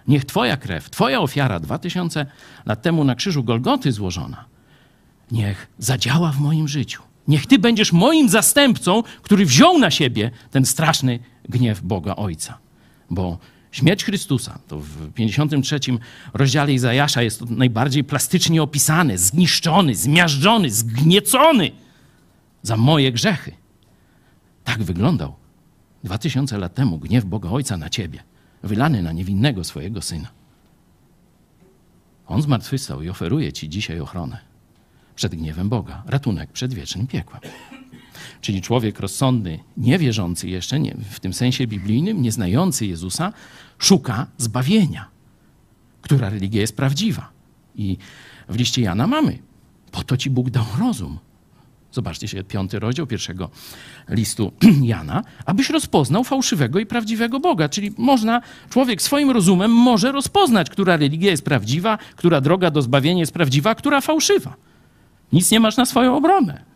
Niech 0.08 0.24
Twoja 0.24 0.56
krew, 0.56 0.90
Twoja 0.90 1.20
ofiara 1.20 1.60
dwa 1.60 1.78
tysiące 1.78 2.26
lat 2.66 2.82
temu 2.82 3.04
na 3.04 3.14
krzyżu 3.14 3.44
Golgoty 3.44 3.92
złożona, 3.92 4.44
niech 5.30 5.68
zadziała 5.78 6.32
w 6.32 6.40
moim 6.40 6.68
życiu. 6.68 7.02
Niech 7.28 7.46
Ty 7.46 7.58
będziesz 7.58 7.92
moim 7.92 8.28
zastępcą, 8.28 9.02
który 9.22 9.46
wziął 9.46 9.78
na 9.78 9.90
siebie 9.90 10.30
ten 10.50 10.64
straszny 10.64 11.18
gniew 11.48 11.82
Boga 11.82 12.16
Ojca. 12.16 12.58
Bo 13.10 13.38
śmierć 13.72 14.04
Chrystusa, 14.04 14.58
to 14.68 14.78
w 14.78 15.12
53 15.12 15.80
rozdziale 16.34 16.72
Izajasza 16.72 17.22
jest 17.22 17.38
to 17.38 17.46
najbardziej 17.50 18.04
plastycznie 18.04 18.62
opisane, 18.62 19.18
zniszczony, 19.18 19.94
zmiażdżony, 19.94 20.70
zgniecony 20.70 21.70
za 22.62 22.76
moje 22.76 23.12
grzechy. 23.12 23.52
Tak 24.64 24.82
wyglądał 24.82 25.34
dwa 26.04 26.18
tysiące 26.18 26.58
lat 26.58 26.74
temu 26.74 26.98
gniew 26.98 27.24
Boga 27.24 27.50
Ojca 27.50 27.76
na 27.76 27.90
ciebie, 27.90 28.22
wylany 28.62 29.02
na 29.02 29.12
niewinnego 29.12 29.64
swojego 29.64 30.02
syna. 30.02 30.28
On 32.26 32.42
zmartwychwstał 32.42 33.02
i 33.02 33.08
oferuje 33.08 33.52
ci 33.52 33.68
dzisiaj 33.68 34.00
ochronę 34.00 34.38
przed 35.16 35.34
gniewem 35.34 35.68
Boga, 35.68 36.02
ratunek 36.06 36.52
przed 36.52 36.74
wiecznym 36.74 37.06
piekłem. 37.06 37.40
Czyli 38.40 38.62
człowiek 38.62 39.00
rozsądny, 39.00 39.58
niewierzący 39.76 40.48
jeszcze, 40.48 40.80
nie, 40.80 40.96
w 41.10 41.20
tym 41.20 41.32
sensie 41.32 41.66
biblijnym, 41.66 42.22
nieznający 42.22 42.86
Jezusa, 42.86 43.32
szuka 43.78 44.26
zbawienia, 44.38 45.08
która 46.02 46.30
religia 46.30 46.60
jest 46.60 46.76
prawdziwa. 46.76 47.30
I 47.74 47.96
w 48.48 48.56
liście 48.56 48.82
Jana 48.82 49.06
mamy. 49.06 49.38
Po 49.90 50.02
to 50.02 50.16
ci 50.16 50.30
Bóg 50.30 50.50
dał 50.50 50.66
rozum, 50.80 51.18
Zobaczcie 51.92 52.28
się 52.28 52.44
piąty 52.44 52.78
rozdział 52.78 53.06
pierwszego 53.06 53.50
listu 54.08 54.52
Jana, 54.82 55.22
abyś 55.46 55.70
rozpoznał 55.70 56.24
fałszywego 56.24 56.78
i 56.78 56.86
prawdziwego 56.86 57.40
Boga. 57.40 57.68
Czyli 57.68 57.92
można, 57.98 58.40
człowiek 58.70 59.02
swoim 59.02 59.30
rozumem 59.30 59.70
może 59.70 60.12
rozpoznać, 60.12 60.70
która 60.70 60.96
religia 60.96 61.30
jest 61.30 61.44
prawdziwa, 61.44 61.98
która 62.16 62.40
droga 62.40 62.70
do 62.70 62.82
zbawienia 62.82 63.20
jest 63.20 63.32
prawdziwa, 63.32 63.74
która 63.74 64.00
fałszywa. 64.00 64.54
Nic 65.32 65.50
nie 65.50 65.60
masz 65.60 65.76
na 65.76 65.86
swoją 65.86 66.16
obronę. 66.16 66.69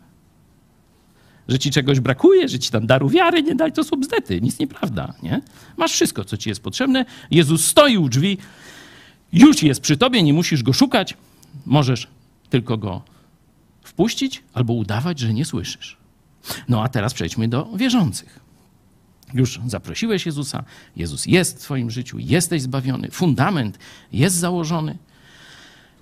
Że 1.47 1.59
ci 1.59 1.71
czegoś 1.71 1.99
brakuje, 1.99 2.49
że 2.49 2.59
ci 2.59 2.71
tam 2.71 2.87
daru 2.87 3.09
wiary 3.09 3.43
nie 3.43 3.55
daj, 3.55 3.73
to 3.73 3.83
są 3.83 3.99
bzdety. 3.99 4.41
Nic 4.41 4.59
nieprawda, 4.59 5.13
nie? 5.23 5.41
Masz 5.77 5.91
wszystko, 5.91 6.25
co 6.25 6.37
ci 6.37 6.49
jest 6.49 6.63
potrzebne. 6.63 7.05
Jezus 7.31 7.67
stoi 7.67 7.97
u 7.97 8.09
drzwi, 8.09 8.37
już 9.33 9.63
jest 9.63 9.81
przy 9.81 9.97
tobie, 9.97 10.23
nie 10.23 10.33
musisz 10.33 10.63
go 10.63 10.73
szukać. 10.73 11.17
Możesz 11.65 12.07
tylko 12.49 12.77
go 12.77 13.01
wpuścić 13.83 14.43
albo 14.53 14.73
udawać, 14.73 15.19
że 15.19 15.33
nie 15.33 15.45
słyszysz. 15.45 15.97
No 16.69 16.83
a 16.83 16.89
teraz 16.89 17.13
przejdźmy 17.13 17.47
do 17.47 17.69
wierzących. 17.75 18.39
Już 19.33 19.59
zaprosiłeś 19.67 20.25
Jezusa, 20.25 20.63
Jezus 20.95 21.25
jest 21.25 21.57
w 21.57 21.61
Twoim 21.61 21.91
życiu, 21.91 22.19
jesteś 22.19 22.61
zbawiony, 22.61 23.11
fundament 23.11 23.79
jest 24.11 24.35
założony. 24.35 24.97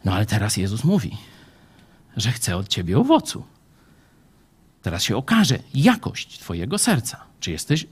No 0.05 0.13
ale 0.13 0.25
teraz 0.25 0.57
Jezus 0.57 0.83
mówi, 0.83 1.17
że 2.17 2.31
chce 2.31 2.57
od 2.57 2.67
Ciebie 2.67 2.99
owocu. 2.99 3.43
Teraz 4.83 5.03
się 5.03 5.17
okaże 5.17 5.59
jakość 5.73 6.39
Twojego 6.39 6.77
serca. 6.77 7.23
Czy 7.39 7.51
jesteś 7.51 7.87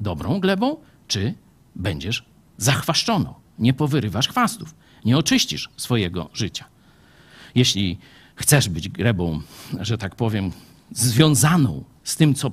dobrą 0.00 0.40
glebą, 0.40 0.76
czy 1.08 1.34
będziesz 1.76 2.24
zachwaszczoną. 2.56 3.34
Nie 3.58 3.74
powyrywasz 3.74 4.28
chwastów, 4.28 4.74
nie 5.04 5.18
oczyścisz 5.18 5.68
swojego 5.76 6.30
życia. 6.32 6.64
Jeśli 7.54 7.98
chcesz 8.34 8.68
być 8.68 8.88
glebą, 8.88 9.40
że 9.80 9.98
tak 9.98 10.14
powiem, 10.14 10.52
związaną 10.92 11.84
z 12.04 12.16
tym, 12.16 12.34
co 12.34 12.52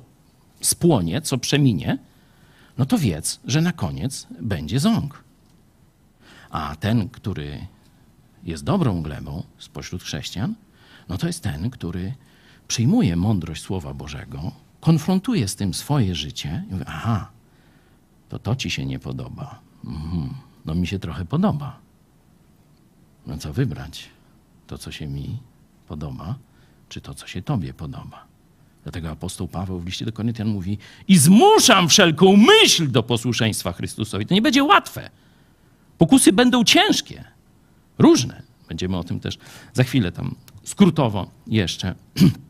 spłonie, 0.60 1.20
co 1.20 1.38
przeminie, 1.38 1.98
no 2.78 2.86
to 2.86 2.98
wiedz, 2.98 3.40
że 3.44 3.60
na 3.62 3.72
koniec 3.72 4.26
będzie 4.40 4.80
ząg. 4.80 5.24
A 6.50 6.76
ten, 6.80 7.08
który 7.08 7.66
jest 8.44 8.64
dobrą 8.64 9.02
glebą 9.02 9.42
spośród 9.58 10.02
chrześcijan, 10.02 10.54
no 11.08 11.18
to 11.18 11.26
jest 11.26 11.42
ten, 11.42 11.70
który 11.70 12.14
przyjmuje 12.68 13.16
mądrość 13.16 13.62
Słowa 13.62 13.94
Bożego, 13.94 14.52
konfrontuje 14.80 15.48
z 15.48 15.56
tym 15.56 15.74
swoje 15.74 16.14
życie 16.14 16.64
i 16.70 16.72
mówi, 16.72 16.84
aha, 16.86 17.30
to 18.28 18.38
to 18.38 18.56
ci 18.56 18.70
się 18.70 18.86
nie 18.86 18.98
podoba. 18.98 19.60
Mhm. 19.84 20.34
No 20.64 20.74
mi 20.74 20.86
się 20.86 20.98
trochę 20.98 21.24
podoba. 21.24 21.78
No 23.26 23.38
co 23.38 23.52
wybrać? 23.52 24.08
To, 24.66 24.78
co 24.78 24.92
się 24.92 25.06
mi 25.06 25.38
podoba, 25.88 26.34
czy 26.88 27.00
to, 27.00 27.14
co 27.14 27.26
się 27.26 27.42
Tobie 27.42 27.74
podoba. 27.74 28.26
Dlatego 28.82 29.10
apostoł 29.10 29.48
Paweł 29.48 29.80
w 29.80 29.86
liście 29.86 30.04
do 30.04 30.12
Koryntian 30.12 30.48
mówi: 30.48 30.78
I 31.08 31.18
zmuszam 31.18 31.88
wszelką 31.88 32.36
myśl 32.36 32.90
do 32.90 33.02
posłuszeństwa 33.02 33.72
Chrystusowi. 33.72 34.26
To 34.26 34.34
nie 34.34 34.42
będzie 34.42 34.64
łatwe. 34.64 35.10
Pokusy 35.98 36.32
będą 36.32 36.64
ciężkie, 36.64 37.24
różne. 37.98 38.42
Będziemy 38.68 38.96
o 38.96 39.04
tym 39.04 39.20
też 39.20 39.38
za 39.74 39.84
chwilę 39.84 40.12
tam 40.12 40.34
skrótowo 40.64 41.30
jeszcze 41.46 41.94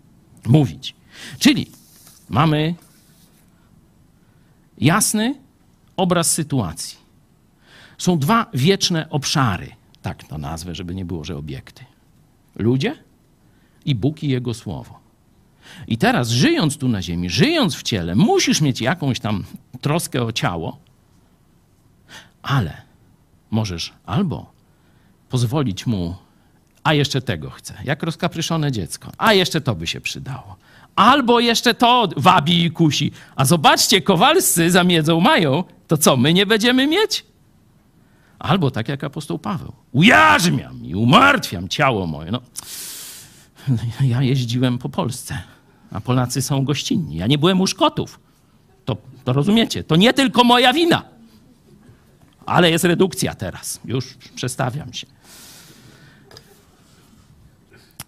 mówić. 0.48 0.94
Czyli 1.38 1.66
mamy 2.28 2.74
jasny 4.78 5.34
obraz 5.96 6.30
sytuacji. 6.30 6.98
Są 7.98 8.18
dwa 8.18 8.46
wieczne 8.54 9.10
obszary, 9.10 9.70
tak 10.02 10.24
to 10.24 10.38
nazwę, 10.38 10.74
żeby 10.74 10.94
nie 10.94 11.04
było, 11.04 11.24
że 11.24 11.36
obiekty. 11.36 11.84
Ludzie 12.56 12.96
i 13.84 13.94
Bóg 13.94 14.22
i 14.22 14.28
Jego 14.28 14.54
Słowo. 14.54 14.98
I 15.88 15.98
teraz, 15.98 16.28
żyjąc 16.28 16.78
tu 16.78 16.88
na 16.88 17.02
ziemi, 17.02 17.30
żyjąc 17.30 17.76
w 17.76 17.82
ciele, 17.82 18.14
musisz 18.14 18.60
mieć 18.60 18.80
jakąś 18.80 19.20
tam 19.20 19.44
troskę 19.80 20.22
o 20.22 20.32
ciało, 20.32 20.78
ale 22.42 22.82
możesz 23.50 23.92
albo 24.06 24.52
pozwolić 25.28 25.86
mu, 25.86 26.16
a 26.86 26.94
jeszcze 26.94 27.20
tego 27.22 27.50
chce, 27.50 27.74
jak 27.84 28.02
rozkapryszone 28.02 28.72
dziecko, 28.72 29.12
a 29.18 29.32
jeszcze 29.32 29.60
to 29.60 29.74
by 29.74 29.86
się 29.86 30.00
przydało. 30.00 30.56
Albo 30.96 31.40
jeszcze 31.40 31.74
to 31.74 32.08
wabi 32.16 32.64
i 32.64 32.70
kusi. 32.70 33.12
A 33.36 33.44
zobaczcie, 33.44 34.00
kowalscy 34.02 34.70
zamiedzą 34.70 35.20
mają, 35.20 35.64
to 35.88 35.96
co, 35.96 36.16
my 36.16 36.34
nie 36.34 36.46
będziemy 36.46 36.86
mieć? 36.86 37.24
Albo 38.38 38.70
tak 38.70 38.88
jak 38.88 39.04
apostoł 39.04 39.38
Paweł. 39.38 39.72
Ujarzmiam 39.92 40.84
i 40.84 40.94
umartwiam 40.94 41.68
ciało 41.68 42.06
moje. 42.06 42.30
No, 42.30 42.40
ja 44.12 44.22
jeździłem 44.22 44.78
po 44.78 44.88
Polsce, 44.88 45.38
a 45.92 46.00
Polacy 46.00 46.42
są 46.42 46.64
gościnni. 46.64 47.16
Ja 47.16 47.26
nie 47.26 47.38
byłem 47.38 47.60
u 47.60 47.66
Szkotów. 47.66 48.20
To, 48.84 48.96
to 49.24 49.32
rozumiecie, 49.32 49.84
to 49.84 49.96
nie 49.96 50.12
tylko 50.12 50.44
moja 50.44 50.72
wina. 50.72 51.02
Ale 52.46 52.70
jest 52.70 52.84
redukcja 52.84 53.34
teraz. 53.34 53.80
Już 53.84 54.14
przestawiam 54.34 54.92
się. 54.92 55.15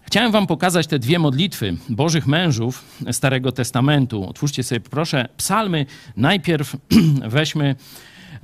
Chciałem 0.09 0.33
wam 0.33 0.47
pokazać 0.47 0.87
te 0.87 0.99
dwie 0.99 1.19
modlitwy 1.19 1.77
Bożych 1.89 2.27
mężów 2.27 2.85
Starego 3.13 3.53
Testamentu. 3.53 4.29
Otwórzcie 4.29 4.63
sobie 4.63 4.81
proszę 4.81 5.29
psalmy. 5.37 5.87
Najpierw 6.17 6.77
weźmy, 7.37 7.77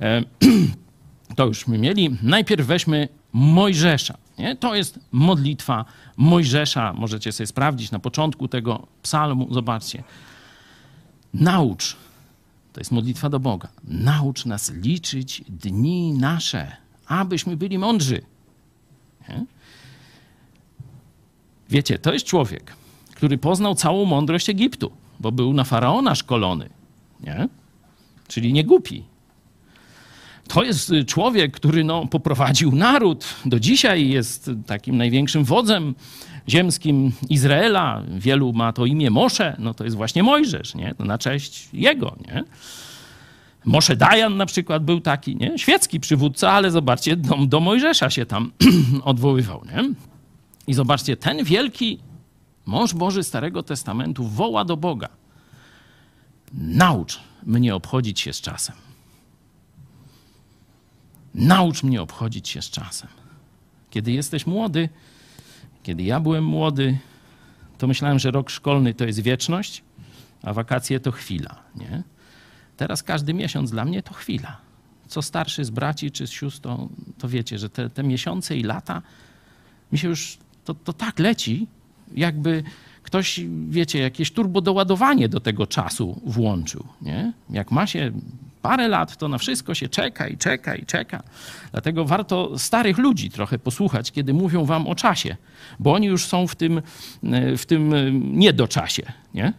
e, 0.01 0.23
to 1.37 1.45
już 1.45 1.67
my 1.67 1.77
mieli, 1.77 2.17
najpierw 2.21 2.67
weźmy 2.67 3.09
Mojżesza. 3.33 4.17
Nie? 4.37 4.55
To 4.55 4.75
jest 4.75 4.99
modlitwa 5.11 5.85
Mojżesza. 6.17 6.93
Możecie 6.93 7.31
sobie 7.31 7.47
sprawdzić 7.47 7.91
na 7.91 7.99
początku 7.99 8.47
tego 8.47 8.87
psalmu. 9.01 9.53
Zobaczcie. 9.53 10.03
Naucz, 11.33 11.95
to 12.73 12.79
jest 12.81 12.91
modlitwa 12.91 13.29
do 13.29 13.39
Boga, 13.39 13.67
naucz 13.83 14.45
nas 14.45 14.71
liczyć 14.73 15.43
dni 15.49 16.13
nasze, 16.13 16.71
abyśmy 17.07 17.57
byli 17.57 17.77
mądrzy. 17.77 18.21
Nie? 19.29 19.45
Wiecie, 21.69 21.99
to 21.99 22.13
jest 22.13 22.25
człowiek, 22.25 22.73
który 23.15 23.37
poznał 23.37 23.75
całą 23.75 24.05
mądrość 24.05 24.49
Egiptu, 24.49 24.91
bo 25.19 25.31
był 25.31 25.53
na 25.53 25.63
faraona 25.63 26.15
szkolony. 26.15 26.69
Nie? 27.23 27.47
Czyli 28.27 28.53
nie 28.53 28.63
głupi. 28.63 29.03
To 30.47 30.63
jest 30.63 30.89
y, 30.89 31.05
człowiek, 31.05 31.51
który 31.51 31.83
no, 31.83 32.07
poprowadził 32.07 32.71
naród. 32.71 33.25
Do 33.45 33.59
dzisiaj 33.59 34.09
jest 34.09 34.51
takim 34.65 34.97
największym 34.97 35.43
wodzem 35.43 35.95
ziemskim 36.49 37.11
Izraela. 37.29 38.03
Wielu 38.17 38.53
ma 38.53 38.73
to 38.73 38.85
imię 38.85 39.09
Mosze. 39.09 39.55
No 39.59 39.73
to 39.73 39.83
jest 39.83 39.95
właśnie 39.95 40.23
Mojżesz, 40.23 40.75
nie? 40.75 40.95
na 40.99 41.17
cześć 41.17 41.69
jego. 41.73 42.15
Nie? 42.27 42.43
Moshe 43.65 43.95
Dayan 43.95 44.37
na 44.37 44.45
przykład 44.45 44.83
był 44.83 45.01
taki, 45.01 45.35
nie? 45.35 45.59
Świecki 45.59 45.99
przywódca, 45.99 46.51
ale 46.51 46.71
zobaczcie, 46.71 47.15
do, 47.15 47.37
do 47.45 47.59
Mojżesza 47.59 48.09
się 48.09 48.25
tam 48.25 48.51
odwoływał, 49.03 49.63
nie? 49.65 49.93
I 50.67 50.73
zobaczcie, 50.73 51.17
ten 51.17 51.43
wielki 51.43 51.99
mąż 52.65 52.93
Boży 52.93 53.23
Starego 53.23 53.63
Testamentu 53.63 54.27
woła 54.27 54.65
do 54.65 54.77
Boga. 54.77 55.09
Naucz 56.53 57.19
mnie 57.43 57.75
obchodzić 57.75 58.19
się 58.19 58.33
z 58.33 58.41
czasem. 58.41 58.75
Naucz 61.35 61.83
mnie 61.83 62.01
obchodzić 62.01 62.49
się 62.49 62.61
z 62.61 62.69
czasem. 62.69 63.09
Kiedy 63.89 64.11
jesteś 64.11 64.47
młody, 64.47 64.89
kiedy 65.83 66.03
ja 66.03 66.19
byłem 66.19 66.43
młody, 66.43 66.97
to 67.77 67.87
myślałem, 67.87 68.19
że 68.19 68.31
rok 68.31 68.49
szkolny 68.49 68.93
to 68.93 69.05
jest 69.05 69.19
wieczność, 69.19 69.83
a 70.43 70.53
wakacje 70.53 70.99
to 70.99 71.11
chwila, 71.11 71.63
nie? 71.75 72.03
Teraz 72.77 73.03
każdy 73.03 73.33
miesiąc 73.33 73.71
dla 73.71 73.85
mnie 73.85 74.03
to 74.03 74.13
chwila. 74.13 74.57
Co 75.07 75.21
starszy 75.21 75.65
z 75.65 75.69
braci 75.69 76.11
czy 76.11 76.27
z 76.27 76.31
sióstr, 76.31 76.61
to, 76.61 76.89
to 77.17 77.29
wiecie, 77.29 77.59
że 77.59 77.69
te, 77.69 77.89
te 77.89 78.03
miesiące 78.03 78.57
i 78.57 78.63
lata 78.63 79.01
mi 79.91 79.97
się 79.97 80.07
już 80.07 80.37
to, 80.65 80.73
to 80.73 80.93
tak 80.93 81.19
leci, 81.19 81.67
jakby 82.15 82.63
ktoś, 83.03 83.41
wiecie, 83.69 83.99
jakieś 83.99 84.31
turbodoładowanie 84.31 85.29
do 85.29 85.39
tego 85.39 85.67
czasu 85.67 86.21
włączył. 86.25 86.83
Nie? 87.01 87.33
Jak 87.49 87.71
ma 87.71 87.87
się 87.87 88.11
parę 88.61 88.87
lat, 88.87 89.17
to 89.17 89.27
na 89.27 89.37
wszystko 89.37 89.73
się 89.73 89.89
czeka 89.89 90.27
i 90.27 90.37
czeka 90.37 90.75
i 90.75 90.85
czeka. 90.85 91.23
Dlatego 91.71 92.05
warto 92.05 92.59
starych 92.59 92.97
ludzi 92.97 93.29
trochę 93.29 93.59
posłuchać, 93.59 94.11
kiedy 94.11 94.33
mówią 94.33 94.65
wam 94.65 94.87
o 94.87 94.95
czasie, 94.95 95.35
bo 95.79 95.93
oni 95.93 96.07
już 96.07 96.25
są 96.25 96.47
w 96.47 96.55
tym, 96.55 96.81
w 97.57 97.65
tym 97.65 97.93
niedoczasie. 98.39 99.03
Nie? 99.33 99.53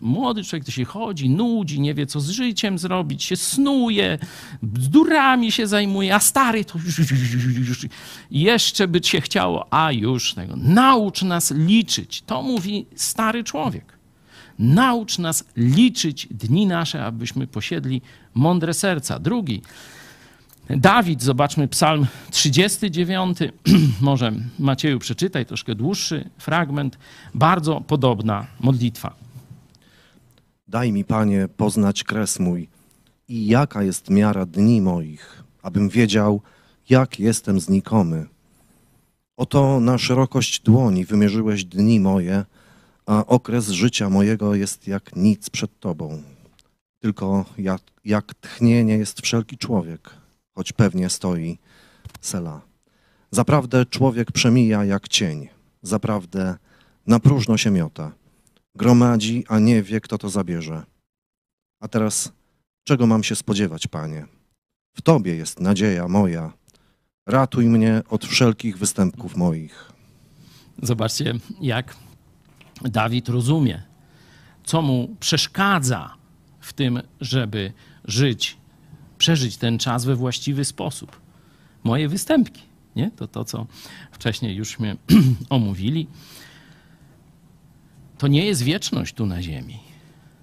Młody 0.00 0.44
człowiek 0.44 0.64
to 0.64 0.70
się 0.70 0.84
chodzi, 0.84 1.30
nudzi, 1.30 1.80
nie 1.80 1.94
wie 1.94 2.06
co 2.06 2.20
z 2.20 2.30
życiem 2.30 2.78
zrobić, 2.78 3.24
się 3.24 3.36
snuje, 3.36 4.18
bzdurami 4.62 5.52
się 5.52 5.66
zajmuje, 5.66 6.14
a 6.14 6.20
stary 6.20 6.64
to 6.64 6.78
już 6.78 7.86
jeszcze 8.30 8.88
by 8.88 9.00
się 9.04 9.20
chciało, 9.20 9.66
a 9.70 9.92
już 9.92 10.34
tego. 10.34 10.56
Naucz 10.56 11.22
nas 11.22 11.50
liczyć. 11.50 12.22
To 12.22 12.42
mówi 12.42 12.86
stary 12.94 13.44
człowiek. 13.44 13.96
Naucz 14.58 15.18
nas 15.18 15.44
liczyć 15.56 16.28
dni 16.30 16.66
nasze, 16.66 17.04
abyśmy 17.04 17.46
posiedli 17.46 18.02
mądre 18.34 18.74
serca. 18.74 19.18
Drugi. 19.18 19.62
Dawid, 20.70 21.22
zobaczmy 21.22 21.68
Psalm 21.68 22.06
39. 22.30 23.38
Może 24.00 24.32
Macieju 24.58 24.98
przeczytaj 24.98 25.46
troszkę 25.46 25.74
dłuższy 25.74 26.30
fragment. 26.38 26.98
Bardzo 27.34 27.80
podobna 27.80 28.46
modlitwa. 28.60 29.25
Daj 30.68 30.92
mi, 30.92 31.04
Panie, 31.04 31.48
poznać 31.56 32.04
kres 32.04 32.38
mój 32.38 32.68
i 33.28 33.46
jaka 33.46 33.82
jest 33.82 34.10
miara 34.10 34.46
dni 34.46 34.80
moich, 34.80 35.42
abym 35.62 35.88
wiedział, 35.88 36.40
jak 36.90 37.20
jestem 37.20 37.60
znikomy. 37.60 38.26
Oto 39.36 39.80
na 39.80 39.98
szerokość 39.98 40.60
dłoni 40.60 41.04
wymierzyłeś 41.04 41.64
dni 41.64 42.00
moje, 42.00 42.44
a 43.06 43.26
okres 43.26 43.68
życia 43.68 44.10
mojego 44.10 44.54
jest 44.54 44.88
jak 44.88 45.16
nic 45.16 45.50
przed 45.50 45.80
Tobą. 45.80 46.22
Tylko 47.00 47.44
jak, 47.58 47.82
jak 48.04 48.34
tchnienie 48.34 48.98
jest 48.98 49.20
wszelki 49.20 49.58
człowiek, 49.58 50.10
choć 50.54 50.72
pewnie 50.72 51.10
stoi 51.10 51.58
Sela. 52.20 52.60
Zaprawdę 53.30 53.86
człowiek 53.86 54.32
przemija 54.32 54.84
jak 54.84 55.08
cień, 55.08 55.48
zaprawdę 55.82 56.56
na 57.06 57.20
próżno 57.20 57.56
się 57.56 57.70
miota 57.70 58.12
gromadzi, 58.76 59.44
a 59.48 59.58
nie 59.58 59.82
wie, 59.82 60.00
kto 60.00 60.18
to 60.18 60.28
zabierze. 60.28 60.82
A 61.80 61.88
teraz, 61.88 62.32
czego 62.84 63.06
mam 63.06 63.24
się 63.24 63.36
spodziewać, 63.36 63.86
Panie? 63.86 64.26
W 64.96 65.02
Tobie 65.02 65.36
jest 65.36 65.60
nadzieja 65.60 66.08
moja. 66.08 66.52
Ratuj 67.26 67.66
mnie 67.66 68.02
od 68.08 68.24
wszelkich 68.24 68.78
występków 68.78 69.36
moich. 69.36 69.92
Zobaczcie, 70.82 71.34
jak 71.60 71.96
Dawid 72.82 73.28
rozumie, 73.28 73.82
co 74.64 74.82
mu 74.82 75.16
przeszkadza 75.20 76.14
w 76.60 76.72
tym, 76.72 77.02
żeby 77.20 77.72
żyć, 78.04 78.56
przeżyć 79.18 79.56
ten 79.56 79.78
czas 79.78 80.04
we 80.04 80.16
właściwy 80.16 80.64
sposób. 80.64 81.20
Moje 81.84 82.08
występki, 82.08 82.62
nie? 82.96 83.10
To 83.10 83.28
to, 83.28 83.44
co 83.44 83.66
wcześniej 84.12 84.56
jużśmy 84.56 84.96
omówili 85.50 86.06
to 88.18 88.28
nie 88.28 88.46
jest 88.46 88.62
wieczność 88.62 89.14
tu 89.14 89.26
na 89.26 89.42
ziemi. 89.42 89.78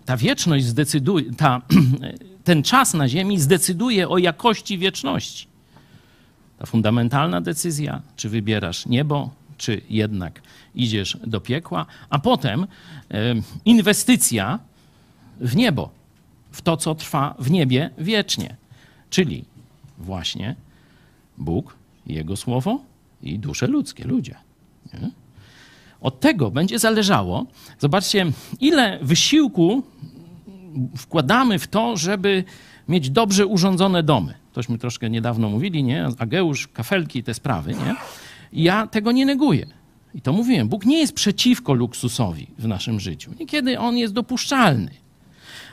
Ta 0.06 0.18
wieczność 0.18 0.66
zdecyduje, 0.66 1.34
ta, 1.34 1.62
ten 2.44 2.64
czas 2.64 2.94
na 2.94 3.08
ziemi 3.08 3.40
zdecyduje 3.40 4.10
o 4.10 4.18
jakości 4.18 4.78
wieczności. 4.78 5.48
Ta 6.60 6.66
fundamentalna 6.66 7.42
decyzja, 7.42 8.02
czy 8.16 8.30
wybierasz 8.30 8.86
niebo, 8.86 9.30
czy 9.58 9.82
jednak 9.90 10.42
idziesz 10.76 11.18
do 11.28 11.42
piekła, 11.42 11.86
a 12.10 12.20
potem 12.20 12.68
inwestycja 13.66 14.60
w 15.40 15.56
niebo, 15.56 15.90
w 16.52 16.62
to, 16.62 16.78
co 16.78 16.96
trwa 16.96 17.36
w 17.40 17.52
niebie 17.52 17.90
wiecznie, 17.98 18.56
czyli 19.10 19.46
właśnie 19.98 20.56
Bóg, 21.38 21.76
Jego 22.08 22.36
słowo 22.36 22.82
i 23.22 23.40
dusze 23.40 23.68
ludzkie, 23.68 24.04
ludzie. 24.04 24.36
Nie? 24.94 25.23
Od 26.04 26.20
tego 26.20 26.52
będzie 26.52 26.80
zależało, 26.80 27.46
zobaczcie, 27.80 28.26
ile 28.60 29.00
wysiłku 29.02 29.84
wkładamy 30.98 31.60
w 31.60 31.68
to, 31.68 31.98
żeby 31.98 32.44
mieć 32.90 33.10
dobrze 33.10 33.48
urządzone 33.48 34.04
domy. 34.04 34.34
Tośmy 34.54 34.78
troszkę 34.78 35.10
niedawno 35.10 35.50
mówili, 35.50 35.84
nie? 35.84 36.08
Ageusz, 36.20 36.68
kafelki, 36.68 37.24
te 37.24 37.34
sprawy, 37.34 37.72
nie? 37.72 37.96
Ja 38.54 38.88
tego 38.88 39.12
nie 39.12 39.26
neguję. 39.26 39.66
I 40.16 40.22
to 40.22 40.34
mówiłem, 40.34 40.70
Bóg 40.70 40.86
nie 40.86 41.00
jest 41.00 41.14
przeciwko 41.14 41.74
luksusowi 41.74 42.48
w 42.58 42.68
naszym 42.68 43.00
życiu. 43.00 43.32
Niekiedy 43.40 43.80
on 43.80 43.98
jest 43.98 44.14
dopuszczalny, 44.14 44.92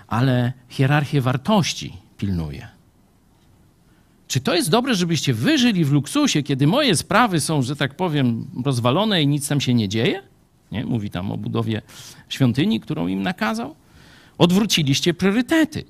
ale 0.08 0.52
hierarchię 0.68 1.20
wartości 1.20 1.92
pilnuje. 2.18 2.68
Czy 4.30 4.40
to 4.40 4.54
jest 4.54 4.70
dobre, 4.70 4.94
żebyście 4.94 5.34
wyżyli 5.34 5.84
w 5.84 5.92
luksusie, 5.92 6.42
kiedy 6.42 6.66
moje 6.66 6.96
sprawy 6.96 7.40
są, 7.40 7.62
że 7.62 7.76
tak 7.76 7.94
powiem, 7.94 8.46
rozwalone 8.64 9.22
i 9.22 9.26
nic 9.26 9.48
tam 9.48 9.60
się 9.60 9.74
nie 9.74 9.88
dzieje? 9.88 10.22
Nie? 10.72 10.84
Mówi 10.84 11.10
tam 11.10 11.32
o 11.32 11.36
budowie 11.36 11.82
świątyni, 12.28 12.80
którą 12.80 13.08
im 13.08 13.22
nakazał. 13.22 13.74
Odwróciliście 14.38 15.14
priorytety. 15.14 15.84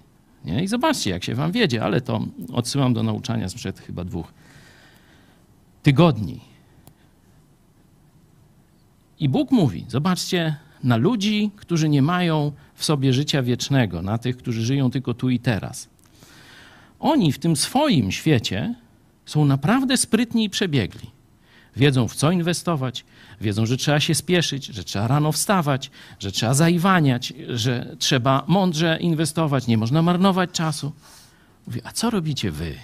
Nie? 0.45 0.65
I 0.65 0.69
zobaczcie, 0.69 1.11
jak 1.11 1.25
się 1.25 1.35
wam 1.35 1.53
wiedzie, 1.53 1.85
ale 1.85 2.01
to 2.01 2.27
odsyłam 2.53 2.95
do 2.95 3.03
nauczania 3.03 3.49
sprzed 3.49 3.81
chyba 3.81 4.05
dwóch 4.05 4.33
tygodni. 5.83 6.41
I 9.19 9.29
Bóg 9.29 9.51
mówi, 9.51 9.85
zobaczcie, 9.89 10.57
na 10.85 10.97
ludzi, 10.97 11.51
którzy 11.57 11.89
nie 11.89 12.03
mają 12.03 12.53
w 12.75 12.85
sobie 12.85 13.13
życia 13.13 13.43
wiecznego, 13.43 14.03
na 14.03 14.19
tych, 14.19 14.37
którzy 14.37 14.63
żyją 14.63 14.91
tylko 14.91 15.15
tu 15.15 15.31
i 15.31 15.39
teraz. 15.39 15.89
Oni 17.01 17.33
w 17.33 17.39
tym 17.39 17.57
swoim 17.57 18.13
świecie 18.13 18.75
są 19.27 19.45
naprawdę 19.45 19.97
sprytni 19.97 20.45
i 20.45 20.51
przebiegli. 20.51 21.11
Wiedzą, 21.77 22.09
w 22.09 22.15
co 22.15 22.31
inwestować, 22.31 23.05
wiedzą, 23.41 23.67
że 23.67 23.77
trzeba 23.77 24.01
się 24.01 24.15
spieszyć, 24.15 24.67
że 24.67 24.85
trzeba 24.85 25.07
rano 25.07 25.33
wstawać, 25.33 25.91
że 26.19 26.33
trzeba 26.33 26.55
zaiwaniać, 26.55 27.33
że 27.49 27.97
trzeba 27.99 28.45
mądrze 28.47 28.99
inwestować, 29.01 29.67
nie 29.67 29.79
można 29.79 30.03
marnować 30.03 30.51
czasu. 30.51 30.93
Mówi, 31.67 31.81
a 31.85 31.93
co 31.93 32.11
robicie 32.11 32.51
wy? 32.51 32.75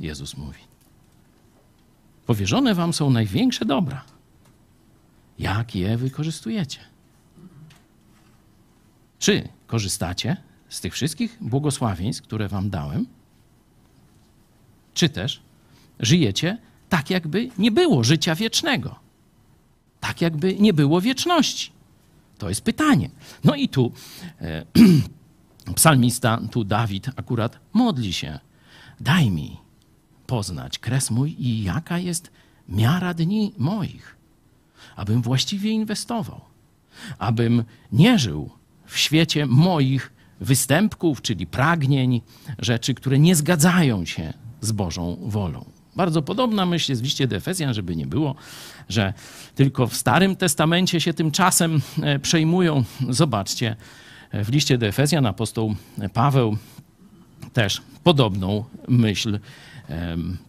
Jezus 0.00 0.36
mówi. 0.36 0.60
Powierzone 2.26 2.74
wam 2.74 2.92
są 2.92 3.10
największe 3.10 3.64
dobra. 3.64 4.04
Jak 5.38 5.74
je 5.74 5.96
wykorzystujecie? 5.96 6.78
Czy 9.18 9.48
korzystacie 9.66 10.36
z 10.68 10.80
tych 10.80 10.94
wszystkich 10.94 11.38
błogosławieństw, 11.40 12.22
które 12.22 12.48
wam 12.48 12.70
dałem? 12.70 13.06
Czy 15.00 15.08
też 15.08 15.40
żyjecie 16.00 16.58
tak, 16.88 17.10
jakby 17.10 17.50
nie 17.58 17.70
było 17.70 18.04
życia 18.04 18.34
wiecznego? 18.34 18.98
Tak, 20.00 20.20
jakby 20.20 20.54
nie 20.54 20.72
było 20.72 21.00
wieczności? 21.00 21.72
To 22.38 22.48
jest 22.48 22.62
pytanie. 22.62 23.10
No 23.44 23.54
i 23.54 23.68
tu 23.68 23.92
e, 24.40 24.64
psalmista, 25.76 26.40
tu 26.50 26.64
Dawid 26.64 27.08
akurat 27.16 27.58
modli 27.72 28.12
się. 28.12 28.38
Daj 29.00 29.30
mi 29.30 29.56
poznać 30.26 30.78
kres 30.78 31.10
mój 31.10 31.36
i 31.38 31.62
jaka 31.62 31.98
jest 31.98 32.30
miara 32.68 33.14
dni 33.14 33.52
moich, 33.58 34.16
abym 34.96 35.22
właściwie 35.22 35.70
inwestował, 35.70 36.40
abym 37.18 37.64
nie 37.92 38.18
żył 38.18 38.50
w 38.86 38.98
świecie 38.98 39.46
moich 39.46 40.12
występków, 40.40 41.22
czyli 41.22 41.46
pragnień, 41.46 42.20
rzeczy, 42.58 42.94
które 42.94 43.18
nie 43.18 43.36
zgadzają 43.36 44.04
się 44.04 44.32
z 44.60 44.72
Bożą 44.72 45.16
wolą. 45.22 45.64
Bardzo 45.96 46.22
podobna 46.22 46.66
myśl 46.66 46.92
jest 46.92 47.02
w 47.02 47.04
liście 47.04 47.26
do 47.26 47.36
Efezjan, 47.36 47.74
żeby 47.74 47.96
nie 47.96 48.06
było, 48.06 48.34
że 48.88 49.14
tylko 49.54 49.86
w 49.86 49.96
Starym 49.96 50.36
Testamencie 50.36 51.00
się 51.00 51.14
tym 51.14 51.30
czasem 51.30 51.80
e, 52.02 52.18
przejmują. 52.18 52.84
Zobaczcie, 53.08 53.76
e, 54.30 54.44
w 54.44 54.48
liście 54.48 54.78
do 54.78 54.86
Efezjan 54.86 55.26
apostoł 55.26 55.74
Paweł 56.12 56.56
też 57.52 57.82
podobną 58.04 58.64
myśl, 58.88 59.38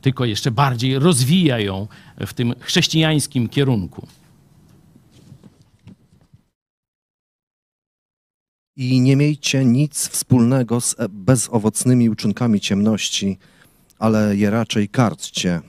tylko 0.01 0.25
jeszcze 0.25 0.51
bardziej 0.51 0.99
rozwija 0.99 1.59
ją 1.59 1.87
w 2.19 2.33
tym 2.33 2.53
chrześcijańskim 2.59 3.49
kierunku. 3.49 4.07
I 8.75 9.01
nie 9.01 9.15
miejcie 9.15 9.65
nic 9.65 10.07
wspólnego 10.07 10.81
z 10.81 10.95
e- 10.99 11.09
bezowocnymi 11.09 12.09
uczynkami 12.09 12.59
ciemności, 12.59 13.37
ale 14.01 14.35
je 14.35 14.49
raczej 14.49 14.89
karćcie, 14.89 15.61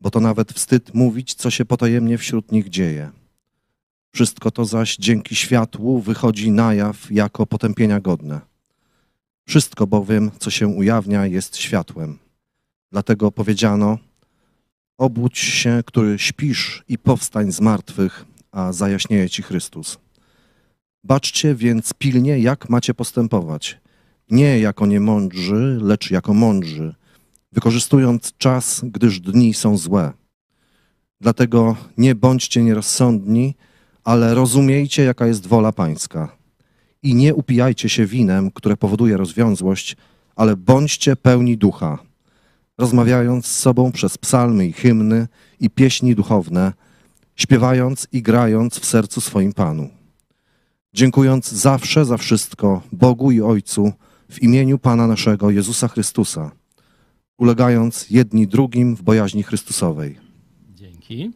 bo 0.00 0.10
to 0.10 0.20
nawet 0.20 0.52
wstyd 0.52 0.94
mówić, 0.94 1.34
co 1.34 1.50
się 1.50 1.64
potajemnie 1.64 2.18
wśród 2.18 2.52
nich 2.52 2.68
dzieje. 2.68 3.10
Wszystko 4.14 4.50
to 4.50 4.64
zaś 4.64 4.96
dzięki 4.96 5.34
światłu 5.34 6.00
wychodzi 6.00 6.50
na 6.50 6.74
jaw 6.74 7.10
jako 7.10 7.46
potępienia 7.46 8.00
godne. 8.00 8.40
Wszystko 9.46 9.86
bowiem, 9.86 10.30
co 10.38 10.50
się 10.50 10.68
ujawnia, 10.68 11.26
jest 11.26 11.56
światłem. 11.56 12.18
Dlatego 12.92 13.32
powiedziano: 13.32 13.98
Obudź 14.98 15.38
się, 15.38 15.82
który 15.86 16.18
śpisz, 16.18 16.84
i 16.88 16.98
powstań 16.98 17.52
z 17.52 17.60
martwych, 17.60 18.24
a 18.52 18.72
zajaśnieje 18.72 19.30
ci 19.30 19.42
Chrystus. 19.42 19.98
Baczcie 21.04 21.54
więc 21.54 21.94
pilnie, 21.94 22.38
jak 22.38 22.68
macie 22.68 22.94
postępować. 22.94 23.80
Nie 24.30 24.60
jako 24.60 24.86
niemądrzy, 24.86 25.78
lecz 25.82 26.10
jako 26.10 26.34
mądrzy, 26.34 26.94
wykorzystując 27.52 28.36
czas, 28.38 28.80
gdyż 28.84 29.20
dni 29.20 29.54
są 29.54 29.76
złe. 29.76 30.12
Dlatego 31.20 31.76
nie 31.96 32.14
bądźcie 32.14 32.62
nierozsądni, 32.62 33.54
ale 34.04 34.34
rozumiejcie, 34.34 35.04
jaka 35.04 35.26
jest 35.26 35.46
wola 35.46 35.72
Pańska. 35.72 36.36
I 37.02 37.14
nie 37.14 37.34
upijajcie 37.34 37.88
się 37.88 38.06
winem, 38.06 38.50
które 38.50 38.76
powoduje 38.76 39.16
rozwiązłość, 39.16 39.96
ale 40.36 40.56
bądźcie 40.56 41.16
pełni 41.16 41.56
ducha, 41.56 41.98
rozmawiając 42.78 43.46
z 43.46 43.58
sobą 43.58 43.92
przez 43.92 44.18
psalmy 44.18 44.66
i 44.66 44.72
hymny 44.72 45.28
i 45.60 45.70
pieśni 45.70 46.14
duchowne, 46.14 46.72
śpiewając 47.36 48.08
i 48.12 48.22
grając 48.22 48.78
w 48.78 48.84
sercu 48.84 49.20
swoim 49.20 49.52
Panu 49.52 49.98
dziękując 50.98 51.52
zawsze 51.52 52.04
za 52.04 52.16
wszystko 52.16 52.82
Bogu 52.92 53.30
i 53.30 53.40
Ojcu 53.40 53.92
w 54.30 54.42
imieniu 54.42 54.78
Pana 54.78 55.06
naszego 55.06 55.50
Jezusa 55.50 55.88
Chrystusa, 55.88 56.50
ulegając 57.38 58.10
jedni 58.10 58.46
drugim 58.46 58.96
w 58.96 59.02
bojaźni 59.02 59.42
Chrystusowej. 59.42 60.18
Dzięki. 60.74 61.30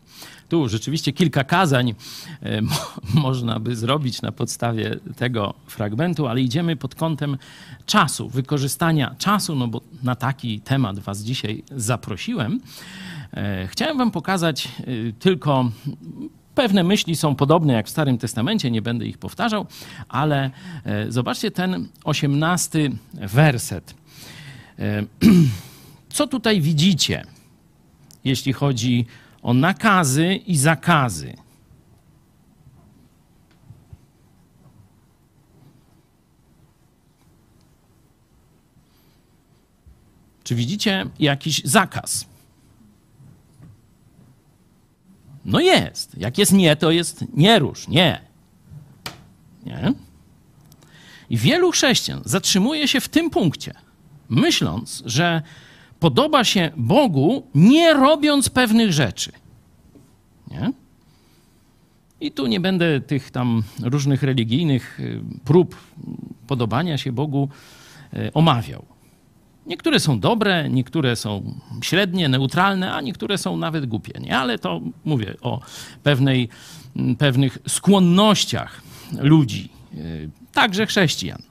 Tu 0.48 0.68
rzeczywiście 0.68 1.12
kilka 1.12 1.44
kazań 1.44 1.94
e, 2.42 2.62
mo, 2.62 2.74
można 3.28 3.61
by 3.61 3.76
zrobić 3.76 4.22
na 4.22 4.32
podstawie 4.32 4.98
tego 5.16 5.55
fragmentu, 5.66 6.26
ale 6.26 6.40
idziemy 6.40 6.76
pod 6.76 6.94
kątem 6.94 7.38
czasu, 7.86 8.28
wykorzystania 8.28 9.14
czasu, 9.18 9.55
no 9.55 9.68
bo 9.68 9.80
na 10.03 10.14
taki 10.14 10.61
temat 10.61 10.98
Was 10.98 11.22
dzisiaj 11.22 11.62
zaprosiłem. 11.76 12.61
E, 13.34 13.66
Chciałem 13.66 13.98
Wam 13.98 14.11
pokazać 14.11 14.68
e, 14.68 15.12
tylko 15.18 15.70
Pewne 16.55 16.84
myśli 16.84 17.16
są 17.16 17.34
podobne 17.34 17.72
jak 17.72 17.86
w 17.86 17.90
Starym 17.90 18.18
Testamencie, 18.18 18.70
nie 18.70 18.82
będę 18.82 19.07
ich 19.07 19.18
powtarzał, 19.18 19.66
ale 20.09 20.50
zobaczcie 21.09 21.50
ten 21.50 21.88
osiemnasty 22.05 22.90
werset. 23.14 23.94
Co 26.13 26.27
tutaj 26.27 26.61
widzicie, 26.61 27.25
jeśli 28.25 28.53
chodzi 28.53 29.07
o 29.43 29.55
nakazy 29.55 30.35
i 30.35 30.57
zakazy? 30.57 31.37
Czy 40.45 40.55
widzicie 40.55 41.07
jakiś 41.19 41.63
zakaz? 41.65 42.27
No 45.45 45.61
jest. 45.61 46.19
Jak 46.19 46.39
jest 46.39 46.53
nie, 46.53 46.77
to 46.77 46.91
jest 46.91 47.25
nie 47.35 47.59
rusz, 47.59 47.89
nie. 47.89 48.21
Nie? 49.67 49.93
I 51.31 51.37
wielu 51.37 51.71
chrześcijan 51.71 52.23
zatrzymuje 52.25 52.89
się 52.89 53.01
w 53.01 53.09
tym 53.09 53.31
punkcie, 53.31 53.75
myśląc, 54.29 55.03
że 55.07 55.43
podoba 56.03 56.44
się 56.44 56.70
Bogu, 56.76 57.46
nie 57.55 57.94
robiąc 57.94 58.48
pewnych 58.48 58.92
rzeczy. 58.92 59.32
Nie? 60.50 60.72
I 62.20 62.32
tu 62.32 62.46
nie 62.46 62.61
będę 62.61 63.00
tych 63.00 63.30
tam 63.30 63.62
różnych 63.82 64.22
religijnych 64.22 65.00
y, 65.00 65.20
prób 65.44 65.76
podobania 66.46 66.98
się 66.98 67.12
Bogu 67.12 67.48
y, 68.14 68.32
omawiał. 68.34 68.84
Niektóre 69.66 70.00
są 70.00 70.20
dobre, 70.20 70.68
niektóre 70.70 71.16
są 71.16 71.55
średnie, 71.82 72.28
neutralne, 72.28 72.94
a 72.94 73.00
niektóre 73.00 73.38
są 73.38 73.57
nawet 73.57 73.86
głupie. 73.86 74.20
Nie? 74.20 74.38
Ale 74.38 74.59
to 74.59 74.80
mówię 75.05 75.34
o 75.40 75.61
pewnej, 76.03 76.48
pewnych 77.18 77.59
skłonnościach 77.68 78.82
ludzi, 79.20 79.68
y, 79.94 80.30
także 80.53 80.86
chrześcijan, 80.86 81.42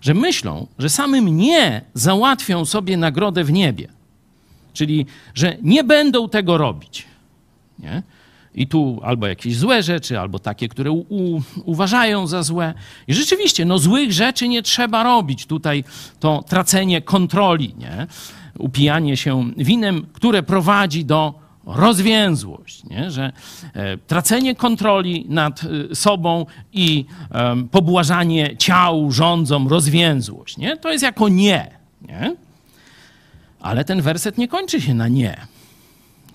że 0.00 0.14
myślą, 0.14 0.66
że 0.78 0.88
samym 0.88 1.36
nie 1.36 1.82
załatwią 1.94 2.64
sobie 2.64 2.96
nagrodę 2.96 3.44
w 3.44 3.52
niebie. 3.52 3.88
Czyli, 4.72 5.06
że 5.34 5.56
nie 5.62 5.84
będą 5.84 6.28
tego 6.28 6.58
robić. 6.58 7.04
Nie? 7.78 8.02
I 8.54 8.66
tu 8.66 9.00
albo 9.02 9.26
jakieś 9.26 9.56
złe 9.56 9.82
rzeczy, 9.82 10.20
albo 10.20 10.38
takie, 10.38 10.68
które 10.68 10.90
u, 10.90 11.42
uważają 11.64 12.26
za 12.26 12.42
złe. 12.42 12.74
I 13.08 13.14
rzeczywiście, 13.14 13.64
no 13.64 13.78
złych 13.78 14.12
rzeczy 14.12 14.48
nie 14.48 14.62
trzeba 14.62 15.02
robić. 15.02 15.46
Tutaj 15.46 15.84
to 16.20 16.44
tracenie 16.48 17.02
kontroli, 17.02 17.74
nie? 17.78 18.06
upijanie 18.58 19.16
się 19.16 19.50
winem, 19.56 20.06
które 20.12 20.42
prowadzi 20.42 21.04
do 21.04 21.34
rozwięzłość, 21.64 22.84
nie? 22.84 23.10
że 23.10 23.32
e, 23.74 23.98
tracenie 23.98 24.54
kontroli 24.54 25.26
nad 25.28 25.60
e, 25.64 25.94
sobą 25.94 26.46
i 26.72 27.04
pobłażanie 27.70 28.56
ciał 28.56 29.12
rządzą 29.12 29.68
rozwięzłość. 29.68 30.56
Nie? 30.56 30.76
To 30.76 30.92
jest 30.92 31.04
jako 31.04 31.28
nie, 31.28 31.70
nie. 32.08 32.36
Ale 33.60 33.84
ten 33.84 34.02
werset 34.02 34.38
nie 34.38 34.48
kończy 34.48 34.80
się 34.80 34.94
na 34.94 35.08
nie. 35.08 35.46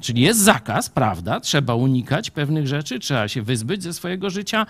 Czyli 0.01 0.21
jest 0.21 0.39
zakaz, 0.39 0.89
prawda? 0.89 1.39
Trzeba 1.39 1.75
unikać 1.75 2.31
pewnych 2.31 2.67
rzeczy, 2.67 2.99
trzeba 2.99 3.27
się 3.27 3.41
wyzbyć 3.41 3.83
ze 3.83 3.93
swojego 3.93 4.29
życia 4.29 4.65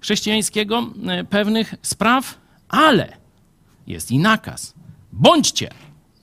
chrześcijańskiego 0.00 0.86
e, 1.06 1.24
pewnych 1.24 1.74
spraw, 1.82 2.38
ale 2.68 3.16
jest 3.86 4.10
i 4.10 4.18
nakaz. 4.18 4.74
Bądźcie. 5.12 5.70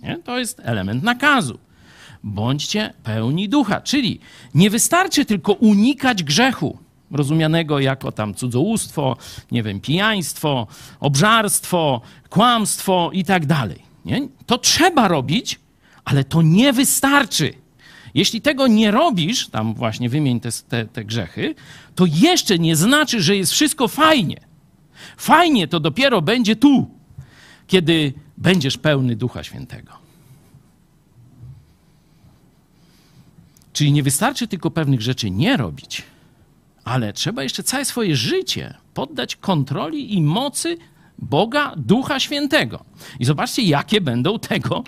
Nie? 0.03 0.17
To 0.23 0.39
jest 0.39 0.61
element 0.63 1.03
nakazu. 1.03 1.59
Bądźcie 2.23 2.93
pełni 3.03 3.49
ducha. 3.49 3.81
Czyli 3.81 4.19
nie 4.53 4.69
wystarczy 4.69 5.25
tylko 5.25 5.53
unikać 5.53 6.23
grzechu, 6.23 6.77
rozumianego 7.11 7.79
jako 7.79 8.11
tam 8.11 8.33
cudzołóstwo, 8.33 9.17
nie 9.51 9.63
wiem, 9.63 9.79
pijaństwo, 9.79 10.67
obżarstwo, 10.99 12.01
kłamstwo 12.29 13.09
i 13.13 13.23
tak 13.23 13.45
dalej. 13.45 13.79
To 14.45 14.57
trzeba 14.57 15.07
robić, 15.07 15.59
ale 16.05 16.23
to 16.23 16.41
nie 16.41 16.73
wystarczy. 16.73 17.53
Jeśli 18.13 18.41
tego 18.41 18.67
nie 18.67 18.91
robisz, 18.91 19.47
tam 19.47 19.73
właśnie 19.73 20.09
wymień 20.09 20.39
te, 20.39 20.49
te, 20.69 20.85
te 20.85 21.05
grzechy, 21.05 21.55
to 21.95 22.05
jeszcze 22.05 22.59
nie 22.59 22.75
znaczy, 22.75 23.21
że 23.21 23.35
jest 23.35 23.51
wszystko 23.51 23.87
fajnie. 23.87 24.37
Fajnie 25.17 25.67
to 25.67 25.79
dopiero 25.79 26.21
będzie 26.21 26.55
tu, 26.55 26.89
kiedy 27.67 28.13
będziesz 28.37 28.77
pełny 28.77 29.15
Ducha 29.15 29.43
Świętego. 29.43 30.02
Czyli 33.73 33.91
nie 33.91 34.03
wystarczy 34.03 34.47
tylko 34.47 34.71
pewnych 34.71 35.01
rzeczy 35.01 35.31
nie 35.31 35.57
robić, 35.57 36.03
ale 36.83 37.13
trzeba 37.13 37.43
jeszcze 37.43 37.63
całe 37.63 37.85
swoje 37.85 38.15
życie 38.15 38.73
poddać 38.93 39.35
kontroli 39.35 40.15
i 40.15 40.21
mocy 40.21 40.77
Boga, 41.19 41.73
Ducha 41.77 42.19
Świętego. 42.19 42.85
I 43.19 43.25
zobaczcie, 43.25 43.61
jakie 43.61 44.01
będą 44.01 44.39
tego 44.39 44.83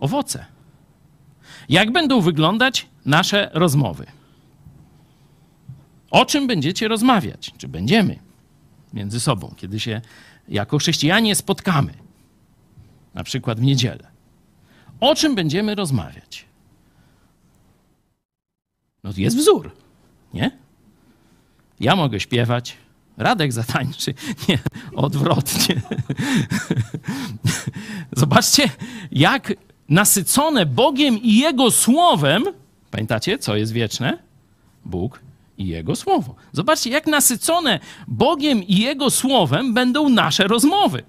owoce. 0.00 0.46
Jak 1.68 1.92
będą 1.92 2.20
wyglądać 2.20 2.86
nasze 3.06 3.50
rozmowy? 3.52 4.06
O 6.10 6.24
czym 6.24 6.46
będziecie 6.46 6.88
rozmawiać? 6.88 7.52
Czy 7.58 7.68
będziemy 7.68 8.18
między 8.92 9.20
sobą, 9.20 9.54
kiedy 9.56 9.80
się 9.80 10.00
jako 10.48 10.78
chrześcijanie 10.78 11.34
spotkamy, 11.34 11.94
na 13.14 13.24
przykład 13.24 13.60
w 13.60 13.62
niedzielę? 13.62 14.10
O 15.00 15.14
czym 15.14 15.34
będziemy 15.34 15.74
rozmawiać? 15.74 16.49
No 19.04 19.10
jest 19.16 19.36
wzór, 19.36 19.70
nie? 20.34 20.58
Ja 21.80 21.96
mogę 21.96 22.20
śpiewać, 22.20 22.76
Radek 23.16 23.52
zatańczy. 23.52 24.14
Nie, 24.48 24.58
odwrotnie. 24.96 25.80
Zobaczcie, 28.16 28.70
jak 29.12 29.52
nasycone 29.88 30.66
Bogiem 30.66 31.18
i 31.18 31.36
Jego 31.36 31.70
Słowem, 31.70 32.44
pamiętacie, 32.90 33.38
co 33.38 33.56
jest 33.56 33.72
wieczne? 33.72 34.18
Bóg 34.84 35.20
i 35.58 35.66
Jego 35.66 35.96
Słowo. 35.96 36.34
Zobaczcie, 36.52 36.90
jak 36.90 37.06
nasycone 37.06 37.80
Bogiem 38.08 38.62
i 38.64 38.76
Jego 38.76 39.10
Słowem 39.10 39.74
będą 39.74 40.08
nasze 40.08 40.46
rozmowy. 40.48 41.02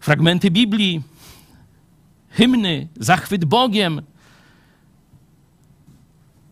fragmenty 0.00 0.50
Biblii, 0.50 1.02
hymny, 2.30 2.88
zachwyt 2.96 3.44
Bogiem, 3.44 4.02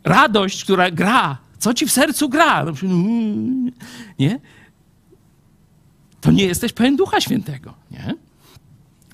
radość, 0.08 0.64
która 0.64 0.90
gra. 0.90 1.38
Co 1.58 1.74
ci 1.74 1.86
w 1.86 1.92
sercu 1.92 2.28
gra? 2.28 2.64
No, 2.64 2.72
Nie? 4.18 4.40
To 6.20 6.30
nie 6.30 6.44
jesteś 6.44 6.72
pełen 6.72 6.96
Ducha 6.96 7.20
Świętego. 7.20 7.74
Nie? 7.90 8.14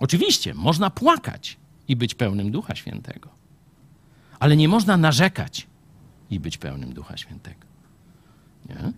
Oczywiście, 0.01 0.55
można 0.55 0.90
płakać 0.90 1.57
i 1.88 1.97
być 1.97 2.14
pełnym 2.14 2.51
Ducha 2.51 2.74
Świętego, 2.74 3.28
ale 4.38 4.57
nie 4.57 4.68
można 4.68 4.97
narzekać 4.97 5.66
i 6.30 6.40
być 6.40 6.59
pełnym 6.59 6.92
Ducha 6.92 7.16
Świętego. 7.16 7.66
Nie? 8.68 8.92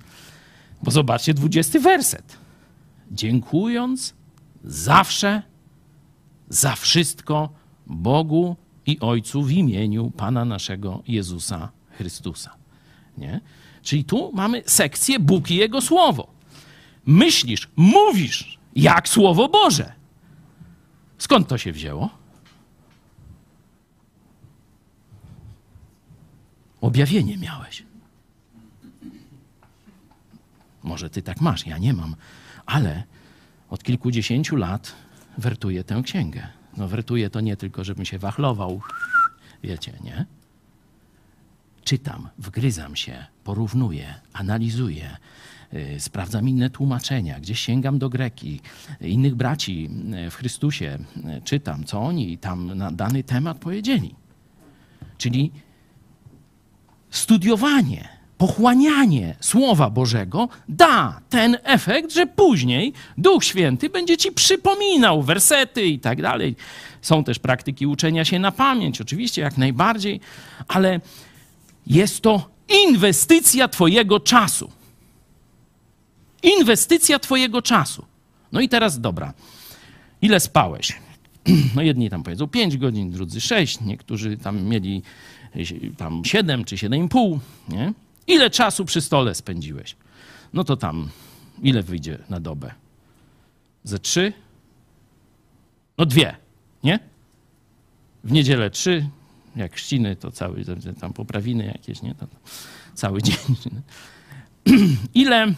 Bo 0.82 0.90
zobaczcie, 0.90 1.34
dwudziesty 1.34 1.80
werset. 1.80 2.36
Dziękując 3.10 4.14
zawsze 4.64 5.42
za 6.48 6.76
wszystko 6.76 7.48
Bogu 7.86 8.56
i 8.86 9.00
Ojcu 9.00 9.42
w 9.42 9.50
imieniu 9.50 10.10
Pana 10.10 10.44
naszego 10.44 11.02
Jezusa 11.08 11.68
Chrystusa. 11.96 12.56
Nie? 13.18 13.40
Czyli 13.82 14.04
tu 14.04 14.30
mamy 14.34 14.62
sekcję 14.66 15.20
Bóg 15.20 15.50
i 15.50 15.56
Jego 15.56 15.80
Słowo. 15.80 16.32
Myślisz, 17.06 17.68
mówisz 17.76 18.58
jak 18.76 19.08
Słowo 19.08 19.48
Boże. 19.48 19.92
Skąd 21.18 21.48
to 21.48 21.58
się 21.58 21.72
wzięło? 21.72 22.10
Objawienie 26.80 27.36
miałeś. 27.36 27.82
Może 30.82 31.10
ty 31.10 31.22
tak 31.22 31.40
masz, 31.40 31.66
ja 31.66 31.78
nie 31.78 31.92
mam, 31.94 32.16
ale 32.66 33.02
od 33.70 33.82
kilkudziesięciu 33.82 34.56
lat 34.56 34.94
wertuję 35.38 35.84
tę 35.84 36.02
księgę. 36.04 36.48
No 36.76 36.88
wertuję 36.88 37.30
to 37.30 37.40
nie 37.40 37.56
tylko, 37.56 37.84
żebym 37.84 38.04
się 38.04 38.18
wachlował, 38.18 38.80
wiecie, 39.62 39.92
nie? 40.04 40.26
Czytam, 41.86 42.28
wgryzam 42.38 42.96
się, 42.96 43.26
porównuję, 43.44 44.14
analizuję, 44.32 45.16
yy, 45.72 46.00
sprawdzam 46.00 46.48
inne 46.48 46.70
tłumaczenia, 46.70 47.40
gdzieś 47.40 47.60
sięgam 47.60 47.98
do 47.98 48.08
Greki, 48.08 48.60
innych 49.00 49.34
braci 49.34 49.90
yy, 50.04 50.30
w 50.30 50.34
Chrystusie, 50.34 50.98
czytam, 51.44 51.84
co 51.84 52.00
oni 52.00 52.38
tam 52.38 52.74
na 52.74 52.90
dany 52.90 53.22
temat 53.24 53.58
powiedzieli. 53.58 54.14
Czyli 55.18 55.52
studiowanie, 57.10 58.08
pochłanianie 58.38 59.36
Słowa 59.40 59.90
Bożego 59.90 60.48
da 60.68 61.20
ten 61.28 61.56
efekt, 61.62 62.12
że 62.12 62.26
później 62.26 62.92
Duch 63.18 63.44
Święty 63.44 63.90
będzie 63.90 64.16
ci 64.16 64.32
przypominał 64.32 65.22
wersety 65.22 65.86
i 65.86 65.98
tak 65.98 66.22
dalej. 66.22 66.56
Są 67.02 67.24
też 67.24 67.38
praktyki 67.38 67.86
uczenia 67.86 68.24
się 68.24 68.38
na 68.38 68.52
pamięć, 68.52 69.00
oczywiście, 69.00 69.42
jak 69.42 69.58
najbardziej, 69.58 70.20
ale 70.68 71.00
jest 71.86 72.20
to 72.20 72.50
inwestycja 72.88 73.68
Twojego 73.68 74.20
czasu. 74.20 74.70
Inwestycja 76.42 77.18
Twojego 77.18 77.62
czasu. 77.62 78.04
No 78.52 78.60
i 78.60 78.68
teraz 78.68 79.00
dobra. 79.00 79.34
Ile 80.22 80.40
spałeś? 80.40 80.92
No 81.76 81.82
jedni 81.82 82.10
tam 82.10 82.22
powiedzą 82.22 82.46
5 82.48 82.76
godzin, 82.76 83.10
drudzy 83.10 83.40
6, 83.40 83.80
niektórzy 83.80 84.36
tam 84.36 84.62
mieli 84.62 85.02
tam 85.96 86.24
7 86.24 86.64
czy 86.64 86.76
7,5, 86.76 87.38
nie? 87.68 87.92
Ile 88.26 88.50
czasu 88.50 88.84
przy 88.84 89.00
stole 89.00 89.34
spędziłeś? 89.34 89.96
No 90.52 90.64
to 90.64 90.76
tam, 90.76 91.08
ile 91.62 91.82
wyjdzie 91.82 92.18
na 92.30 92.40
dobę? 92.40 92.74
Ze 93.84 93.98
trzy? 93.98 94.32
No 95.98 96.06
dwie, 96.06 96.36
nie? 96.84 96.98
W 98.24 98.32
niedzielę 98.32 98.70
trzy, 98.70 99.08
jak 99.56 99.72
chrzciny, 99.72 100.16
to 100.16 100.30
cały, 100.30 100.64
tam 101.00 101.12
poprawiny 101.12 101.64
jakieś, 101.64 102.02
nie? 102.02 102.14
To 102.14 102.26
cały 102.94 103.22
dzień. 103.26 103.56
Ile 105.14 105.54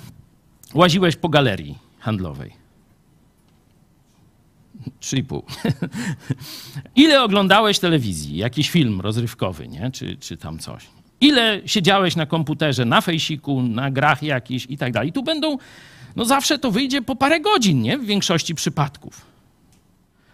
łaziłeś 0.74 1.16
po 1.16 1.28
galerii 1.28 1.78
handlowej? 1.98 2.52
Trzy 5.00 5.16
i 5.16 5.24
pół. 5.24 5.42
Ile 6.96 7.22
oglądałeś 7.22 7.78
telewizji? 7.78 8.36
Jakiś 8.36 8.70
film 8.70 9.00
rozrywkowy, 9.00 9.68
nie? 9.68 9.90
Czy, 9.90 10.16
czy 10.16 10.36
tam 10.36 10.58
coś? 10.58 10.86
Ile 11.20 11.60
siedziałeś 11.66 12.16
na 12.16 12.26
komputerze, 12.26 12.84
na 12.84 13.00
fejsiku, 13.00 13.62
na 13.62 13.90
grach 13.90 14.22
jakiś 14.22 14.66
i 14.68 14.76
tak 14.76 14.92
dalej. 14.92 15.12
Tu 15.12 15.22
będą, 15.22 15.58
no 16.16 16.24
zawsze 16.24 16.58
to 16.58 16.70
wyjdzie 16.70 17.02
po 17.02 17.16
parę 17.16 17.40
godzin, 17.40 17.82
nie? 17.82 17.98
W 17.98 18.04
większości 18.04 18.54
przypadków. 18.54 19.26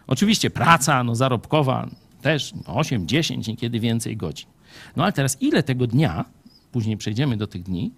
Oczywiście 0.07 0.51
praca, 0.51 1.05
no 1.05 1.15
zarobkowa 1.15 1.89
też 2.25 2.53
8, 2.67 3.09
10, 3.09 3.47
niekiedy 3.47 3.81
więcej 3.81 4.17
godzin. 4.17 4.49
No 4.97 5.03
ale 5.03 5.13
teraz 5.13 5.43
ile 5.43 5.63
tego 5.63 5.87
dnia, 5.87 6.25
później 6.73 6.97
przejdziemy 6.97 7.37
do 7.37 7.47
tych 7.47 7.63
dni, 7.63 7.93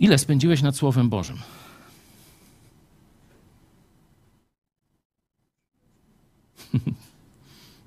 ile 0.00 0.18
spędziłeś 0.18 0.62
nad 0.62 0.76
Słowem 0.76 1.08
Bożym? 1.08 1.38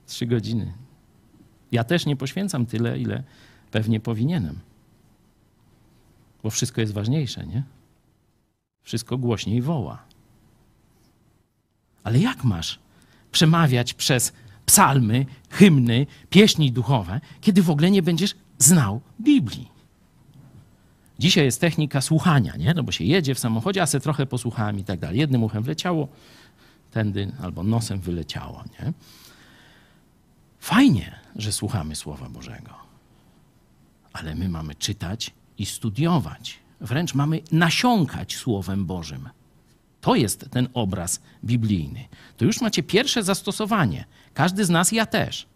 Trzy 0.07 0.25
godziny. 0.25 0.73
Ja 1.71 1.83
też 1.83 2.05
nie 2.05 2.15
poświęcam 2.15 2.65
tyle, 2.65 2.99
ile 2.99 3.23
pewnie 3.71 3.99
powinienem. 3.99 4.59
Bo 6.43 6.49
wszystko 6.49 6.81
jest 6.81 6.93
ważniejsze, 6.93 7.47
nie? 7.47 7.63
Wszystko 8.83 9.17
głośniej 9.17 9.61
woła. 9.61 10.03
Ale 12.03 12.19
jak 12.19 12.43
masz 12.43 12.79
przemawiać 13.31 13.93
przez 13.93 14.33
psalmy, 14.67 15.25
hymny, 15.49 16.05
pieśni 16.29 16.71
duchowe, 16.71 17.21
kiedy 17.41 17.63
w 17.63 17.69
ogóle 17.69 17.91
nie 17.91 18.01
będziesz 18.01 18.35
znał 18.57 19.01
Biblii? 19.21 19.71
Dzisiaj 21.19 21.45
jest 21.45 21.61
technika 21.61 22.01
słuchania, 22.01 22.55
nie? 22.55 22.73
No 22.73 22.83
bo 22.83 22.91
się 22.91 23.03
jedzie 23.03 23.35
w 23.35 23.39
samochodzie, 23.39 23.81
a 23.81 23.85
se 23.85 23.99
trochę 23.99 24.25
posłuchałem 24.25 24.79
i 24.79 24.83
tak 24.83 24.99
dalej. 24.99 25.19
Jednym 25.19 25.43
uchem 25.43 25.63
wleciało, 25.63 26.07
tędy 26.91 27.31
albo 27.41 27.63
nosem 27.63 27.99
wyleciało, 27.99 28.63
nie? 28.79 28.93
Fajnie, 30.59 31.19
że 31.35 31.51
słuchamy 31.51 31.95
Słowa 31.95 32.29
Bożego, 32.29 32.71
ale 34.13 34.35
my 34.35 34.49
mamy 34.49 34.75
czytać 34.75 35.33
i 35.57 35.65
studiować. 35.65 36.59
Wręcz 36.81 37.13
mamy 37.13 37.41
nasiąkać 37.51 38.35
Słowem 38.35 38.85
Bożym. 38.85 39.29
To 40.01 40.15
jest 40.15 40.49
ten 40.51 40.67
obraz 40.73 41.21
biblijny. 41.45 42.05
To 42.37 42.45
już 42.45 42.61
macie 42.61 42.83
pierwsze 42.83 43.23
zastosowanie. 43.23 44.05
Każdy 44.37 44.65
z 44.65 44.69
nas, 44.69 44.91
ja 44.91 45.05
też. 45.05 45.47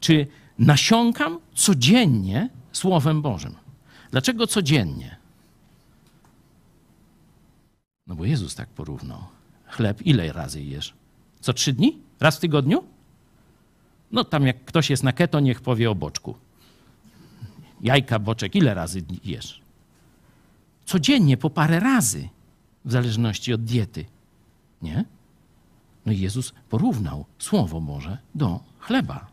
Czy 0.00 0.26
nasiąkam 0.58 1.38
codziennie 1.54 2.48
Słowem 2.72 3.22
Bożym? 3.22 3.54
Dlaczego 4.10 4.46
codziennie? 4.46 5.16
No 8.06 8.14
bo 8.14 8.24
Jezus 8.24 8.54
tak 8.54 8.68
porównał. 8.68 9.24
Chleb 9.66 10.06
ile 10.06 10.32
razy 10.32 10.62
jesz? 10.62 10.94
Co 11.40 11.52
trzy 11.52 11.72
dni? 11.72 11.98
Raz 12.20 12.36
w 12.36 12.40
tygodniu? 12.40 12.84
No 14.12 14.24
tam 14.24 14.46
jak 14.46 14.64
ktoś 14.64 14.90
jest 14.90 15.02
na 15.02 15.12
keto, 15.12 15.40
niech 15.40 15.60
powie 15.60 15.90
o 15.90 15.94
boczku. 15.94 16.36
Jajka, 17.80 18.18
boczek, 18.18 18.54
ile 18.54 18.74
razy 18.74 19.02
jesz? 19.24 19.60
Codziennie, 20.84 21.36
po 21.36 21.50
parę 21.50 21.80
razy, 21.80 22.28
w 22.84 22.92
zależności 22.92 23.52
od 23.52 23.64
diety. 23.64 24.04
Nie? 24.82 25.04
No 26.06 26.12
i 26.12 26.18
Jezus 26.18 26.52
porównał 26.68 27.24
Słowo 27.38 27.80
Boże 27.80 28.18
do 28.34 28.60
chleba. 28.78 29.26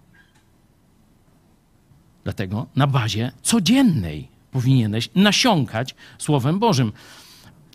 Dlatego 2.24 2.68
na 2.76 2.88
bazie 2.88 3.32
codziennej 3.42 4.28
powinieneś 4.52 5.10
nasiąkać 5.16 5.96
Słowem 6.18 6.60
Bożym. 6.60 6.92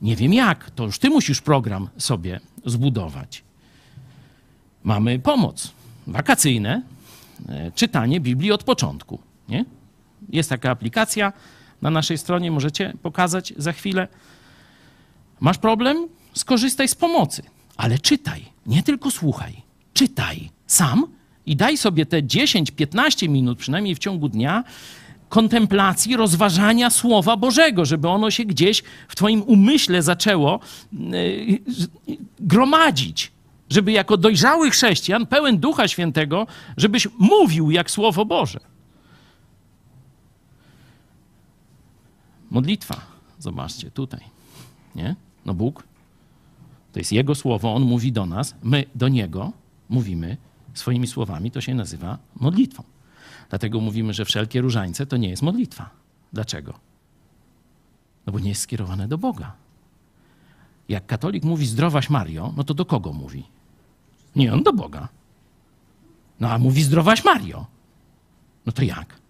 Nie 0.02 0.16
wiem 0.16 0.34
jak, 0.34 0.70
to 0.70 0.84
już 0.84 0.98
ty 0.98 1.10
musisz 1.10 1.40
program 1.40 1.88
sobie 1.96 2.40
zbudować. 2.64 3.44
Mamy 4.84 5.18
pomoc 5.18 5.72
wakacyjne, 6.06 6.82
e, 7.48 7.72
czytanie 7.72 8.20
Biblii 8.20 8.52
od 8.52 8.64
początku. 8.64 9.18
Nie? 9.48 9.64
Jest 10.28 10.50
taka 10.50 10.70
aplikacja 10.70 11.32
na 11.82 11.90
naszej 11.90 12.18
stronie, 12.18 12.50
możecie 12.50 12.92
pokazać 13.02 13.52
za 13.56 13.72
chwilę. 13.72 14.08
Masz 15.40 15.58
problem? 15.58 16.08
Skorzystaj 16.34 16.88
z 16.88 16.94
pomocy, 16.94 17.42
ale 17.76 17.98
czytaj, 17.98 18.44
nie 18.66 18.82
tylko 18.82 19.10
słuchaj. 19.10 19.62
Czytaj 19.92 20.50
sam 20.66 21.06
i 21.46 21.56
daj 21.56 21.76
sobie 21.76 22.06
te 22.06 22.22
10-15 22.22 23.28
minut, 23.28 23.58
przynajmniej 23.58 23.94
w 23.94 23.98
ciągu 23.98 24.28
dnia, 24.28 24.64
kontemplacji, 25.28 26.16
rozważania 26.16 26.90
Słowa 26.90 27.36
Bożego, 27.36 27.84
żeby 27.84 28.08
ono 28.08 28.30
się 28.30 28.44
gdzieś 28.44 28.82
w 29.08 29.16
Twoim 29.16 29.42
umyśle 29.42 30.02
zaczęło 30.02 30.60
yy, 30.92 31.58
gromadzić. 32.40 33.32
Żeby 33.70 33.92
jako 33.92 34.16
dojrzały 34.16 34.70
chrześcijan, 34.70 35.26
pełen 35.26 35.58
Ducha 35.58 35.88
Świętego, 35.88 36.46
żebyś 36.76 37.08
mówił 37.18 37.70
jak 37.70 37.90
Słowo 37.90 38.24
Boże. 38.24 38.60
Modlitwa, 42.50 43.00
zobaczcie 43.38 43.90
tutaj, 43.90 44.20
nie? 44.94 45.16
No 45.46 45.54
Bóg 45.54 45.84
To 46.94 47.00
jest 47.00 47.12
Jego 47.12 47.34
słowo, 47.34 47.74
On 47.74 47.82
mówi 47.82 48.12
do 48.12 48.26
nas, 48.26 48.54
my 48.62 48.84
do 48.94 49.08
Niego 49.08 49.52
mówimy 49.88 50.36
swoimi 50.74 51.06
słowami, 51.06 51.50
to 51.50 51.60
się 51.60 51.74
nazywa 51.74 52.18
modlitwą. 52.36 52.82
Dlatego 53.48 53.80
mówimy, 53.80 54.14
że 54.14 54.24
wszelkie 54.24 54.60
różańce 54.60 55.06
to 55.06 55.16
nie 55.16 55.28
jest 55.28 55.42
modlitwa. 55.42 55.90
Dlaczego? 56.32 56.74
No 58.26 58.32
bo 58.32 58.38
nie 58.38 58.48
jest 58.48 58.60
skierowane 58.60 59.08
do 59.08 59.18
Boga. 59.18 59.52
Jak 60.88 61.06
katolik 61.06 61.44
mówi 61.44 61.66
zdrowaś 61.66 62.10
Mario, 62.10 62.52
no 62.56 62.64
to 62.64 62.74
do 62.74 62.84
kogo 62.84 63.12
mówi? 63.12 63.44
Nie, 64.36 64.52
on 64.52 64.62
do 64.62 64.72
Boga. 64.72 65.08
No 66.40 66.50
a 66.50 66.58
mówi 66.58 66.82
zdrowaś 66.82 67.24
Mario. 67.24 67.66
No 68.66 68.72
to 68.72 68.82
jak? 68.82 69.20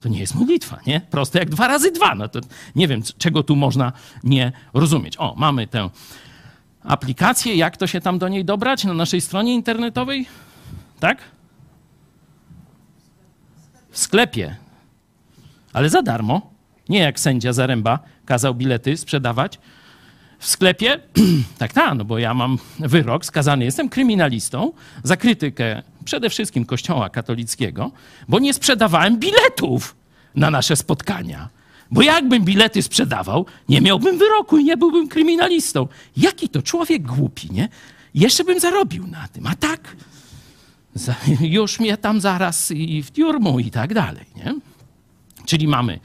To 0.00 0.08
nie 0.08 0.20
jest 0.20 0.34
modlitwa, 0.34 0.80
nie? 0.86 1.00
Proste 1.00 1.38
jak 1.38 1.50
dwa 1.50 1.68
razy 1.68 1.90
dwa. 1.90 2.14
No 2.14 2.28
to 2.28 2.40
nie 2.76 2.88
wiem, 2.88 3.02
czego 3.18 3.42
tu 3.42 3.56
można 3.56 3.92
nie 4.22 4.52
rozumieć. 4.74 5.16
O, 5.18 5.34
mamy 5.36 5.66
tę 5.66 5.90
aplikację. 6.84 7.54
Jak 7.54 7.76
to 7.76 7.86
się 7.86 8.00
tam 8.00 8.18
do 8.18 8.28
niej 8.28 8.44
dobrać 8.44 8.84
na 8.84 8.94
naszej 8.94 9.20
stronie 9.20 9.54
internetowej? 9.54 10.26
Tak? 11.00 11.18
W 13.90 13.98
sklepie. 13.98 14.56
Ale 15.72 15.90
za 15.90 16.02
darmo. 16.02 16.54
Nie 16.88 16.98
jak 16.98 17.20
sędzia 17.20 17.52
Zaręba 17.52 17.98
kazał 18.24 18.54
bilety 18.54 18.96
sprzedawać 18.96 19.58
w 20.38 20.46
sklepie. 20.46 21.00
tak, 21.58 21.72
tak, 21.72 21.94
no 21.98 22.04
bo 22.04 22.18
ja 22.18 22.34
mam 22.34 22.58
wyrok, 22.78 23.24
skazany 23.24 23.64
jestem 23.64 23.88
kryminalistą 23.88 24.72
za 25.02 25.16
krytykę 25.16 25.82
przede 26.04 26.30
wszystkim 26.30 26.64
Kościoła 26.66 27.10
katolickiego, 27.10 27.90
bo 28.28 28.38
nie 28.38 28.54
sprzedawałem 28.54 29.18
biletów 29.18 29.96
na 30.34 30.50
nasze 30.50 30.76
spotkania. 30.76 31.48
Bo 31.94 32.02
jakbym 32.02 32.44
bilety 32.44 32.82
sprzedawał, 32.82 33.46
nie 33.68 33.80
miałbym 33.80 34.18
wyroku 34.18 34.58
i 34.58 34.64
nie 34.64 34.76
byłbym 34.76 35.08
kryminalistą. 35.08 35.88
Jaki 36.16 36.48
to 36.48 36.62
człowiek 36.62 37.02
głupi, 37.02 37.48
nie? 37.52 37.68
Jeszcze 38.14 38.44
bym 38.44 38.60
zarobił 38.60 39.06
na 39.06 39.28
tym, 39.28 39.46
a 39.46 39.54
tak 39.54 39.96
już 41.40 41.80
mnie 41.80 41.96
tam 41.96 42.20
zaraz 42.20 42.70
i 42.70 43.02
w 43.02 43.10
tiurmu 43.12 43.60
i 43.60 43.70
tak 43.70 43.94
dalej, 43.94 44.26
nie? 44.36 44.54
Czyli 45.46 45.68
mamy 45.68 46.00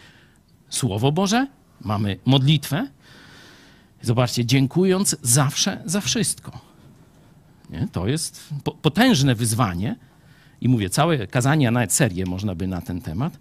Słowo 0.70 1.12
Boże, 1.12 1.48
mamy 1.82 2.18
modlitwę. 2.26 2.88
Zobaczcie, 4.02 4.46
dziękując 4.46 5.16
zawsze 5.22 5.82
za 5.86 6.02
wszystko. 6.02 6.52
Nie? 7.70 7.88
To 7.92 8.08
jest 8.08 8.50
po- 8.64 8.72
potężne 8.72 9.36
wyzwanie. 9.36 9.96
I 10.62 10.70
mówię, 10.70 10.90
całe 10.90 11.28
kazanie, 11.28 11.68
a 11.68 11.72
nawet 11.72 11.94
serię 11.94 12.26
można 12.26 12.56
by 12.56 12.68
na 12.68 12.82
ten 12.82 13.02
temat. 13.02 13.40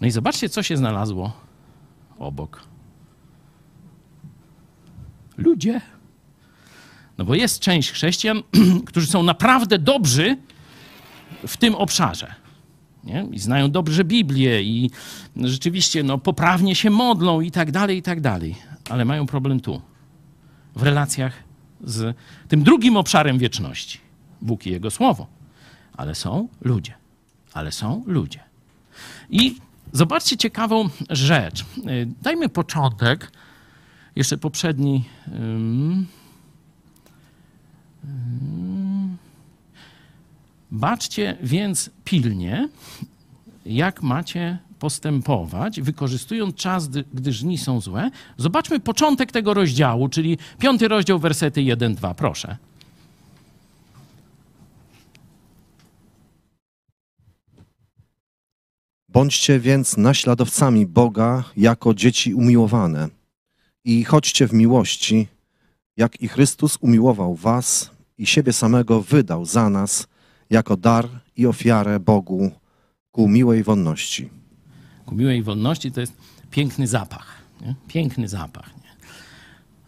No 0.00 0.06
i 0.06 0.10
zobaczcie, 0.10 0.48
co 0.48 0.62
się 0.62 0.76
znalazło 0.76 1.49
obok. 2.20 2.62
Ludzie. 5.36 5.80
No 7.18 7.24
bo 7.24 7.34
jest 7.34 7.60
część 7.60 7.90
chrześcijan, 7.90 8.42
którzy 8.88 9.06
są 9.06 9.22
naprawdę 9.22 9.78
dobrzy 9.78 10.36
w 11.46 11.56
tym 11.56 11.74
obszarze. 11.74 12.34
Nie? 13.04 13.26
I 13.32 13.38
znają 13.38 13.70
dobrze 13.70 14.04
Biblię 14.04 14.62
i 14.62 14.90
rzeczywiście 15.36 16.02
no, 16.02 16.18
poprawnie 16.18 16.74
się 16.74 16.90
modlą 16.90 17.40
i 17.40 17.50
tak 17.50 17.70
dalej, 17.70 17.98
i 17.98 18.02
tak 18.02 18.20
dalej. 18.20 18.56
Ale 18.90 19.04
mają 19.04 19.26
problem 19.26 19.60
tu, 19.60 19.82
w 20.76 20.82
relacjach 20.82 21.32
z 21.84 22.16
tym 22.48 22.62
drugim 22.62 22.96
obszarem 22.96 23.38
wieczności. 23.38 23.98
Bóg 24.40 24.66
i 24.66 24.70
Jego 24.70 24.90
Słowo. 24.90 25.26
Ale 25.96 26.14
są 26.14 26.48
ludzie. 26.60 26.94
Ale 27.54 27.72
są 27.72 28.04
ludzie. 28.06 28.40
I 29.30 29.56
zobaczcie 29.92 30.36
ciekawą 30.36 30.88
rzecz. 31.10 31.60
Y, 31.62 32.08
Dajmy 32.22 32.48
początek. 32.48 33.32
Jeszcze 34.16 34.38
poprzedni. 34.38 35.04
Baczcie 40.70 41.36
więc 41.42 41.90
pilnie, 42.04 42.68
jak 43.66 44.02
macie 44.02 44.58
postępować, 44.78 45.80
wykorzystując 45.80 46.54
czas, 46.54 46.88
gdy- 46.88 47.04
gdy 47.14 47.32
żni 47.32 47.58
są 47.58 47.80
złe. 47.80 48.10
Zobaczmy 48.36 48.80
początek 48.80 49.32
tego 49.32 49.54
rozdziału, 49.54 50.08
czyli 50.08 50.38
piąty 50.58 50.88
rozdział, 50.88 51.18
wersety 51.18 51.60
1-2. 51.60 52.14
Proszę. 52.14 52.56
Bądźcie 59.12 59.60
więc 59.60 59.96
naśladowcami 59.96 60.86
Boga 60.86 61.44
jako 61.56 61.94
dzieci 61.94 62.34
umiłowane 62.34 63.08
i 63.84 64.04
chodźcie 64.04 64.48
w 64.48 64.52
miłości, 64.52 65.28
jak 65.96 66.20
i 66.22 66.28
Chrystus 66.28 66.78
umiłował 66.80 67.34
was 67.34 67.90
i 68.18 68.26
siebie 68.26 68.52
samego 68.52 69.02
wydał 69.02 69.44
za 69.44 69.70
nas 69.70 70.06
jako 70.50 70.76
dar 70.76 71.08
i 71.36 71.46
ofiarę 71.46 72.00
Bogu 72.00 72.50
ku 73.12 73.28
miłej 73.28 73.62
wonności. 73.62 74.28
ku 75.06 75.14
miłej 75.14 75.42
wolności, 75.42 75.92
to 75.92 76.00
jest 76.00 76.12
piękny 76.50 76.86
zapach. 76.86 77.42
Nie? 77.60 77.74
Piękny 77.88 78.28
zapach. 78.28 78.76
Nie? 78.76 78.90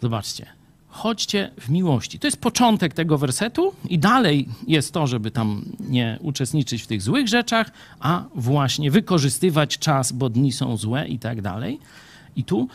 Zobaczcie. 0.01 0.47
Chodźcie 0.93 1.51
w 1.61 1.68
miłości. 1.68 2.18
To 2.18 2.26
jest 2.26 2.40
początek 2.40 2.95
tego 2.95 3.18
wersetu, 3.18 3.74
i 3.88 3.99
dalej 3.99 4.49
jest 4.66 4.93
to, 4.93 5.07
żeby 5.07 5.30
tam 5.30 5.64
nie 5.80 6.18
uczestniczyć 6.20 6.82
w 6.82 6.86
tych 6.86 7.03
złych 7.03 7.28
rzeczach, 7.28 7.70
a 8.01 8.24
właśnie 8.34 8.90
wykorzystywać 8.90 9.78
czas, 9.78 10.12
bo 10.12 10.28
dni 10.28 10.53
są 10.53 10.76
złe 10.76 11.09
i 11.09 11.18
tak 11.18 11.43
dalej. 11.43 11.78
I 12.36 12.45
tu 12.45 12.68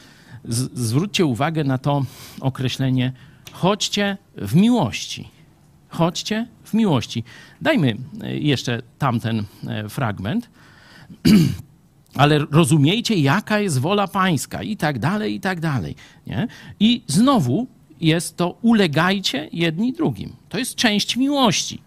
z- 0.46 0.80
zwróćcie 0.80 1.26
uwagę 1.26 1.64
na 1.64 1.78
to 1.78 2.06
określenie: 2.42 3.14
chodźcie 3.52 4.18
w 4.36 4.56
miłości. 4.56 5.28
Chodźcie 5.90 6.48
w 6.64 6.74
miłości. 6.74 7.24
Dajmy 7.62 7.98
e, 8.22 8.38
jeszcze 8.38 8.82
tamten 9.00 9.44
e, 9.68 9.90
fragment 9.90 10.50
ale 12.16 12.40
rozumiejcie, 12.40 13.16
jaka 13.16 13.60
jest 13.60 13.80
wola 13.80 14.08
pańska 14.08 14.64
i 14.64 14.78
tak 14.78 15.00
dalej, 15.00 15.36
i 15.36 15.40
tak 15.40 15.60
dalej. 15.60 15.96
Nie? 16.28 16.48
I 16.80 17.02
znowu 17.08 17.68
jest 18.02 18.38
to 18.38 18.58
ulegajcie 18.62 19.50
jedni 19.54 19.94
drugim. 19.94 20.36
To 20.50 20.58
jest 20.58 20.76
część 20.76 21.18
miłości. 21.18 21.82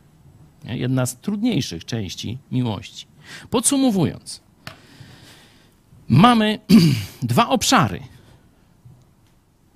Jedna 0.65 1.07
z 1.07 1.17
trudniejszych 1.17 1.85
części 1.85 2.39
miłości. 2.53 3.07
Podsumowując, 3.51 4.41
mamy 6.09 6.59
dwa 7.23 7.49
obszary, 7.49 8.01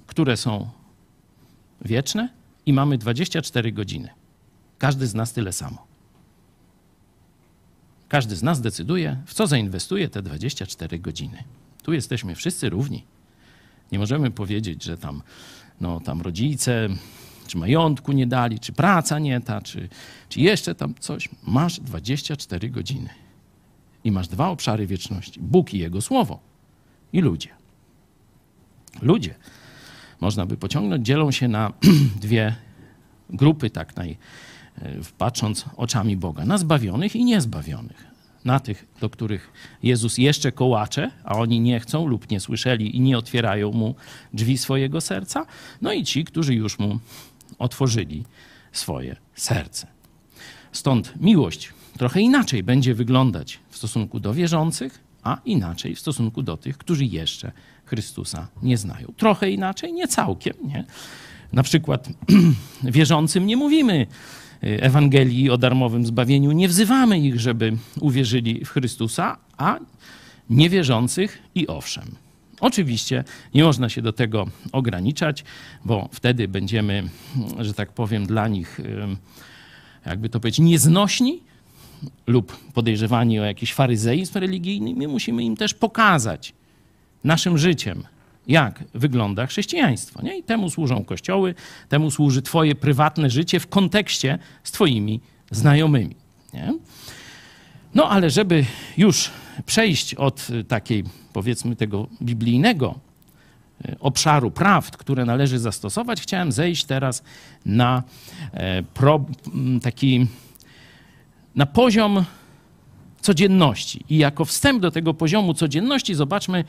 które 0.07 0.37
są 0.37 0.68
wieczne 1.85 2.28
i 2.66 2.72
mamy 2.72 2.99
24 2.99 3.72
godziny. 3.72 4.09
Każdy 4.78 5.07
z 5.07 5.14
nas 5.14 5.32
tyle 5.32 5.53
samo. 5.53 5.87
Każdy 8.09 8.37
z 8.37 8.43
nas 8.43 8.61
decyduje, 8.61 9.22
w 9.26 9.35
co 9.35 9.47
zainwestuje 9.47 10.09
te 10.09 10.22
24 10.22 10.99
godziny. 10.99 11.45
Tu 11.82 11.93
jesteśmy 11.93 12.35
wszyscy 12.35 12.70
równi. 12.70 13.05
Nie 13.93 13.99
możemy 13.99 14.30
powiedzieć, 14.30 14.85
że 14.85 14.99
tam, 14.99 15.22
no, 15.85 16.01
tam 16.01 16.22
rodzice, 16.22 16.89
czy 17.47 17.59
majątku 17.59 18.12
nie 18.12 18.26
dali, 18.26 18.61
czy 18.61 18.72
praca 18.72 19.18
nie 19.18 19.41
ta, 19.41 19.61
czy, 19.61 19.89
czy 20.28 20.41
jeszcze 20.41 20.74
tam 20.74 20.95
coś. 21.01 21.28
Masz 21.47 21.80
24 21.80 22.70
godziny. 22.70 23.09
I 24.05 24.12
masz 24.12 24.28
dwa 24.28 24.49
obszary 24.49 24.87
wieczności: 24.87 25.41
Bóg 25.41 25.74
i 25.74 25.78
Jego 25.78 26.01
Słowo, 26.01 26.41
i 27.12 27.20
ludzie. 27.20 27.49
Ludzie, 29.03 29.35
można 30.20 30.47
by 30.47 30.57
pociągnąć, 30.57 31.07
dzielą 31.07 31.30
się 31.30 31.49
na 31.49 31.72
dwie 32.24 32.57
grupy, 33.30 33.70
tak 33.70 33.97
naj, 33.97 34.16
e, 34.78 34.93
patrząc 35.18 35.64
oczami 35.76 36.16
Boga, 36.16 36.45
na 36.45 36.59
zbawionych 36.59 37.16
i 37.16 37.24
niezbawionych. 37.24 38.14
Na 38.45 38.61
tych, 38.61 38.86
do 39.01 39.11
których 39.11 39.53
Jezus 39.82 40.18
jeszcze 40.18 40.53
kołacze, 40.53 41.11
a 41.24 41.36
oni 41.36 41.61
nie 41.61 41.80
chcą 41.80 42.07
lub 42.07 42.30
nie 42.30 42.40
słyszeli 42.40 42.97
i 42.97 43.01
nie 43.01 43.18
otwierają 43.18 43.72
mu 43.72 43.95
drzwi 44.32 44.59
swojego 44.59 45.01
serca. 45.01 45.47
No 45.82 45.92
i 45.92 46.05
ci, 46.05 46.24
którzy 46.24 46.55
już 46.55 46.78
mu 46.78 46.99
otworzyli 47.59 48.24
swoje 48.72 49.16
serce. 49.34 49.86
Stąd 50.72 51.12
miłość 51.20 51.72
trochę 51.99 52.20
inaczej 52.20 52.62
będzie 52.62 52.95
wyglądać 52.95 53.61
w 53.70 53.76
stosunku 53.76 54.20
do 54.20 54.34
wierzących, 54.34 55.05
a 55.22 55.38
inaczej 55.45 55.95
w 55.95 56.01
stosunku 56.01 56.42
do 56.42 56.57
tych, 56.57 56.78
którzy 56.78 57.05
jeszcze 57.05 57.53
Chrystusa 57.84 58.49
nie 58.62 58.78
znają. 58.78 59.12
Trochę 59.16 59.51
inaczej, 59.51 59.92
nie 59.92 60.09
całkiem, 60.09 60.55
nie? 60.64 60.84
Na 61.53 61.62
przykład 61.62 62.09
wierzącym 62.82 63.47
nie 63.47 63.57
mówimy 63.57 64.07
Ewangelii 64.65 65.51
o 65.51 65.59
darmowym 65.59 66.07
zbawieniu, 66.07 66.53
nie 66.53 66.69
wzywamy 66.69 67.19
ich, 67.19 67.41
żeby 67.41 67.77
uwierzyli 68.01 68.65
w 68.65 68.69
Chrystusa, 68.69 69.37
a 69.57 69.79
niewierzących 70.51 71.39
i 71.55 71.67
owszem. 71.67 72.05
Oczywiście 72.61 73.25
nie 73.55 73.65
można 73.65 73.89
się 73.89 74.03
do 74.03 74.12
tego 74.12 74.47
ograniczać, 74.73 75.45
bo 75.85 76.09
wtedy 76.12 76.49
będziemy, 76.49 77.09
że 77.59 77.75
tak 77.75 77.93
powiem, 77.93 78.27
dla 78.27 78.49
nich, 78.49 78.81
ym, 78.81 79.17
jakby 80.07 80.29
to 80.29 80.41
powiedzieć, 80.41 80.59
nieznośni 80.59 81.41
lub 82.27 82.57
podejrzewani 82.75 83.41
o 83.41 83.45
jakiś 83.45 83.73
faryzeizm 83.73 84.39
religijny. 84.39 84.95
My 84.95 85.09
musimy 85.09 85.45
im 85.45 85.57
też 85.57 85.75
pokazać 85.75 86.53
naszym 87.25 87.59
życiem, 87.59 88.05
jak 88.47 88.84
wygląda 88.95 89.47
chrześcijaństwo. 89.47 90.22
Nie? 90.22 90.38
I 90.38 90.42
temu 90.42 90.70
służą 90.70 91.05
kościoły, 91.05 91.55
temu 91.88 92.11
służy 92.11 92.42
Twoje 92.42 92.74
prywatne 92.74 93.30
życie 93.30 93.61
w 93.61 93.66
kontekście 93.66 94.38
z 94.64 94.72
Twoimi 94.72 95.20
znajomymi. 95.51 96.16
Nie? 96.55 96.74
No 97.95 98.11
ale 98.11 98.30
żeby 98.30 98.64
już 98.97 99.30
przejść 99.66 100.14
od 100.14 100.51
y, 100.51 100.64
takiej, 100.64 101.05
powiedzmy, 101.32 101.76
tego 101.76 102.07
biblijnego 102.22 102.95
y, 103.88 103.97
obszaru 104.01 104.51
prawd, 104.51 104.97
które 104.97 105.24
należy 105.24 105.59
zastosować, 105.59 106.20
chciałem 106.20 106.53
zejść 106.53 106.84
teraz 106.84 107.22
na 107.66 108.03
e, 108.53 108.82
pro, 108.82 109.24
taki 109.82 110.26
na 111.55 111.66
poziom 111.66 112.24
codzienności. 113.20 114.05
I 114.09 114.16
jako 114.16 114.45
wstęp 114.45 114.82
do 114.82 114.90
tego 114.90 115.14
poziomu 115.14 115.55
codzienności 115.55 116.14
zobaczmy 116.14 116.64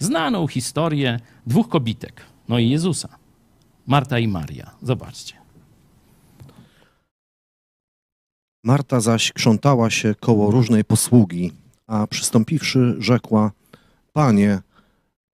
znaną 0.00 0.46
historię 0.46 1.20
dwóch 1.46 1.68
kobitek, 1.68 2.22
no 2.48 2.58
i 2.58 2.70
Jezusa, 2.70 3.08
Marta 3.86 4.18
i 4.18 4.28
Maria. 4.28 4.70
Zobaczcie. 4.82 5.34
Marta 8.64 9.00
zaś 9.00 9.32
krzątała 9.32 9.90
się 9.90 10.14
koło 10.20 10.50
różnej 10.50 10.84
posługi, 10.84 11.52
a 11.86 12.06
przystąpiwszy, 12.06 12.96
rzekła: 12.98 13.52
Panie, 14.12 14.62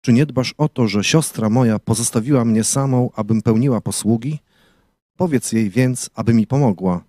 czy 0.01 0.13
nie 0.13 0.27
dbasz 0.27 0.55
o 0.59 0.69
to, 0.69 0.89
że 0.89 1.05
siostra 1.05 1.51
moja 1.51 1.79
pozostawiła 1.79 2.45
mnie 2.45 2.65
samą, 2.65 3.11
abym 3.17 3.43
pełniła 3.43 3.81
posługi? 3.81 4.39
Powiedz 5.17 5.53
jej 5.53 5.71
więc, 5.71 6.11
aby 6.15 6.35
mi 6.35 6.47
pomogła. 6.47 7.05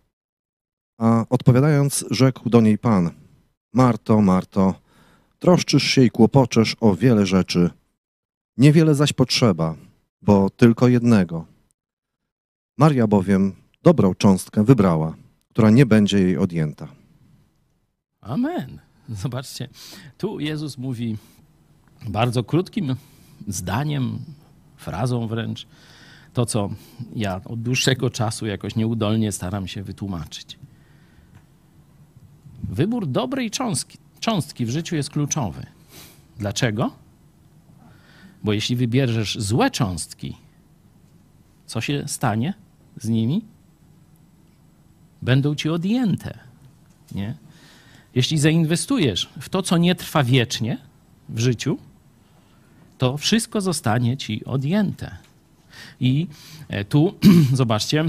A 0.99 1.25
odpowiadając, 1.29 2.05
rzekł 2.11 2.49
do 2.49 2.61
niej 2.61 2.77
Pan: 2.77 3.09
Marto, 3.73 4.21
Marto, 4.21 4.73
troszczysz 5.39 5.83
się 5.83 6.03
i 6.03 6.09
kłopoczesz 6.09 6.75
o 6.79 6.95
wiele 6.95 7.25
rzeczy. 7.25 7.69
Niewiele 8.57 8.95
zaś 8.95 9.13
potrzeba, 9.13 9.75
bo 10.21 10.49
tylko 10.49 10.87
jednego. 10.87 11.45
Maria 12.77 13.07
bowiem 13.07 13.53
dobrą 13.83 14.15
cząstkę 14.15 14.63
wybrała 14.63 15.15
która 15.57 15.69
nie 15.69 15.85
będzie 15.85 16.19
jej 16.19 16.37
odjęta. 16.37 16.87
Amen. 18.21 18.79
Zobaczcie, 19.09 19.69
tu 20.17 20.39
Jezus 20.39 20.77
mówi 20.77 21.17
bardzo 22.07 22.43
krótkim 22.43 22.95
zdaniem, 23.47 24.19
frazą 24.75 25.27
wręcz, 25.27 25.67
to 26.33 26.45
co 26.45 26.69
ja 27.15 27.41
od 27.45 27.61
dłuższego 27.61 28.09
czasu 28.09 28.45
jakoś 28.45 28.75
nieudolnie 28.75 29.31
staram 29.31 29.67
się 29.67 29.83
wytłumaczyć. 29.83 30.59
Wybór 32.63 33.07
dobrej 33.07 33.51
cząstki, 33.51 33.97
cząstki 34.27 34.65
w 34.65 34.69
życiu 34.69 34.95
jest 34.95 35.09
kluczowy. 35.09 35.65
Dlaczego? 36.37 36.91
Bo 38.43 38.53
jeśli 38.53 38.75
wybierzesz 38.75 39.37
złe 39.39 39.71
cząstki, 39.71 40.37
co 41.65 41.81
się 41.81 42.03
stanie 42.07 42.53
z 42.97 43.09
nimi? 43.09 43.45
będą 45.21 45.55
ci 45.55 45.69
odjęte. 45.69 46.39
Nie? 47.11 47.35
Jeśli 48.15 48.37
zainwestujesz 48.37 49.29
w 49.39 49.49
to, 49.49 49.61
co 49.61 49.77
nie 49.77 49.95
trwa 49.95 50.23
wiecznie 50.23 50.77
w 51.29 51.39
życiu, 51.39 51.77
to 52.97 53.17
wszystko 53.17 53.61
zostanie 53.61 54.17
ci 54.17 54.45
odjęte. 54.45 55.17
I 55.99 56.27
e, 56.69 56.85
tu, 56.85 57.15
zobaczcie, 57.53 58.05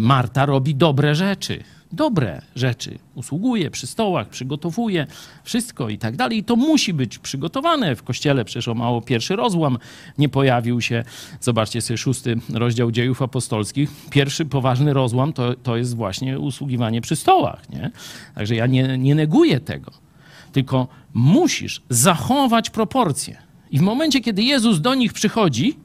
Marta 0.00 0.46
robi 0.46 0.74
dobre 0.74 1.14
rzeczy 1.14 1.64
dobre 1.92 2.42
rzeczy. 2.56 2.98
Usługuje 3.14 3.70
przy 3.70 3.86
stołach, 3.86 4.28
przygotowuje 4.28 5.06
wszystko 5.44 5.88
i 5.88 5.98
tak 5.98 6.16
dalej. 6.16 6.38
I 6.38 6.44
to 6.44 6.56
musi 6.56 6.94
być 6.94 7.18
przygotowane. 7.18 7.96
W 7.96 8.02
kościele 8.02 8.44
przecież 8.44 8.68
o 8.68 8.74
mało 8.74 9.02
pierwszy 9.02 9.36
rozłam 9.36 9.78
nie 10.18 10.28
pojawił 10.28 10.80
się. 10.80 11.04
Zobaczcie 11.40 11.80
sobie 11.80 11.98
szósty 11.98 12.36
rozdział 12.54 12.90
dziejów 12.90 13.22
apostolskich. 13.22 13.90
Pierwszy 14.10 14.44
poważny 14.44 14.92
rozłam 14.92 15.32
to, 15.32 15.54
to 15.54 15.76
jest 15.76 15.96
właśnie 15.96 16.38
usługiwanie 16.38 17.00
przy 17.00 17.16
stołach. 17.16 17.70
Nie? 17.70 17.90
Także 18.34 18.54
ja 18.54 18.66
nie, 18.66 18.98
nie 18.98 19.14
neguję 19.14 19.60
tego. 19.60 19.90
Tylko 20.52 20.88
musisz 21.14 21.82
zachować 21.88 22.70
proporcje. 22.70 23.36
I 23.70 23.78
w 23.78 23.82
momencie, 23.82 24.20
kiedy 24.20 24.42
Jezus 24.42 24.80
do 24.80 24.94
nich 24.94 25.12
przychodzi, 25.12 25.78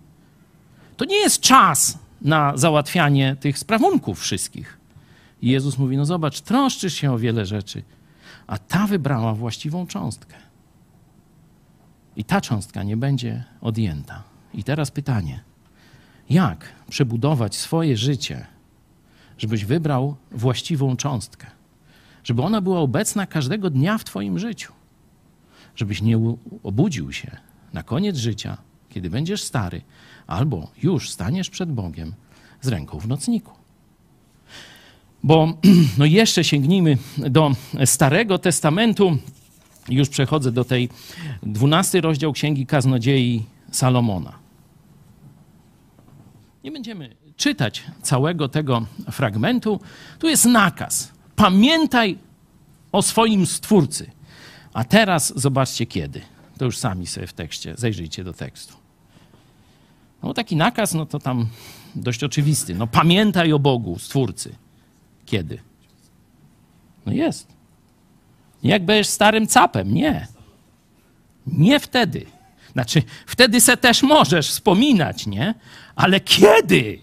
to 0.97 1.05
nie 1.05 1.17
jest 1.17 1.41
czas 1.41 1.99
na 2.21 2.57
załatwianie 2.57 3.35
tych 3.39 3.59
sprawunków 3.59 4.19
wszystkich 4.19 4.84
i 5.45 5.49
Jezus 5.49 5.77
mówi: 5.77 5.97
No 5.97 6.05
zobacz, 6.05 6.41
troszczysz 6.41 6.93
się 6.93 7.11
o 7.11 7.17
wiele 7.17 7.45
rzeczy, 7.45 7.83
a 8.47 8.57
ta 8.57 8.87
wybrała 8.87 9.33
właściwą 9.33 9.87
cząstkę. 9.87 10.35
I 12.15 12.23
ta 12.23 12.41
cząstka 12.41 12.83
nie 12.83 12.97
będzie 12.97 13.43
odjęta. 13.61 14.23
I 14.53 14.63
teraz 14.63 14.91
pytanie: 14.91 15.43
jak 16.29 16.73
przebudować 16.89 17.55
swoje 17.55 17.97
życie, 17.97 18.45
żebyś 19.37 19.65
wybrał 19.65 20.15
właściwą 20.31 20.95
cząstkę? 20.95 21.47
Żeby 22.23 22.41
ona 22.41 22.61
była 22.61 22.79
obecna 22.79 23.25
każdego 23.27 23.69
dnia 23.69 23.97
w 23.97 24.03
Twoim 24.03 24.39
życiu. 24.39 24.73
Żebyś 25.75 26.01
nie 26.01 26.19
obudził 26.63 27.11
się 27.11 27.37
na 27.73 27.83
koniec 27.83 28.17
życia, 28.17 28.57
kiedy 28.89 29.09
będziesz 29.09 29.43
stary, 29.43 29.81
albo 30.27 30.71
już 30.83 31.09
staniesz 31.09 31.49
przed 31.49 31.71
Bogiem 31.71 32.13
z 32.61 32.67
ręką 32.67 32.99
w 32.99 33.07
nocniku. 33.07 33.54
Bo 35.25 35.53
no 35.97 36.05
jeszcze 36.05 36.43
sięgnijmy 36.43 36.97
do 37.17 37.51
Starego 37.85 38.37
Testamentu. 38.37 39.17
Już 39.89 40.09
przechodzę 40.09 40.51
do 40.51 40.65
tej 40.65 40.89
12 41.43 42.01
rozdział 42.01 42.33
Księgi 42.33 42.65
Kaznodziei 42.65 43.45
Salomona. 43.71 44.33
Nie 46.63 46.71
będziemy 46.71 47.15
czytać 47.37 47.83
całego 48.01 48.49
tego 48.49 48.85
fragmentu. 49.11 49.79
Tu 50.19 50.29
jest 50.29 50.45
nakaz. 50.45 51.11
Pamiętaj 51.35 52.17
o 52.91 53.01
swoim 53.01 53.45
Stwórcy. 53.45 54.11
A 54.73 54.83
teraz 54.83 55.33
zobaczcie 55.35 55.85
kiedy. 55.85 56.21
To 56.57 56.65
już 56.65 56.77
sami 56.77 57.07
sobie 57.07 57.27
w 57.27 57.33
tekście, 57.33 57.73
zajrzyjcie 57.77 58.23
do 58.23 58.33
tekstu. 58.33 58.73
No 60.23 60.33
taki 60.33 60.55
nakaz, 60.55 60.93
no 60.93 61.05
to 61.05 61.19
tam 61.19 61.47
dość 61.95 62.23
oczywisty. 62.23 62.75
No 62.75 62.87
pamiętaj 62.87 63.53
o 63.53 63.59
Bogu, 63.59 63.99
Stwórcy. 63.99 64.64
Kiedy? 65.25 65.59
No 67.05 67.13
jest. 67.13 67.47
Jak 68.63 68.85
będziesz 68.85 69.07
starym 69.07 69.47
capem? 69.47 69.93
Nie. 69.93 70.27
Nie 71.47 71.79
wtedy. 71.79 72.25
Znaczy, 72.73 73.03
wtedy 73.25 73.61
se 73.61 73.77
też 73.77 74.03
możesz 74.03 74.49
wspominać, 74.49 75.27
nie? 75.27 75.53
Ale 75.95 76.19
kiedy 76.19 76.99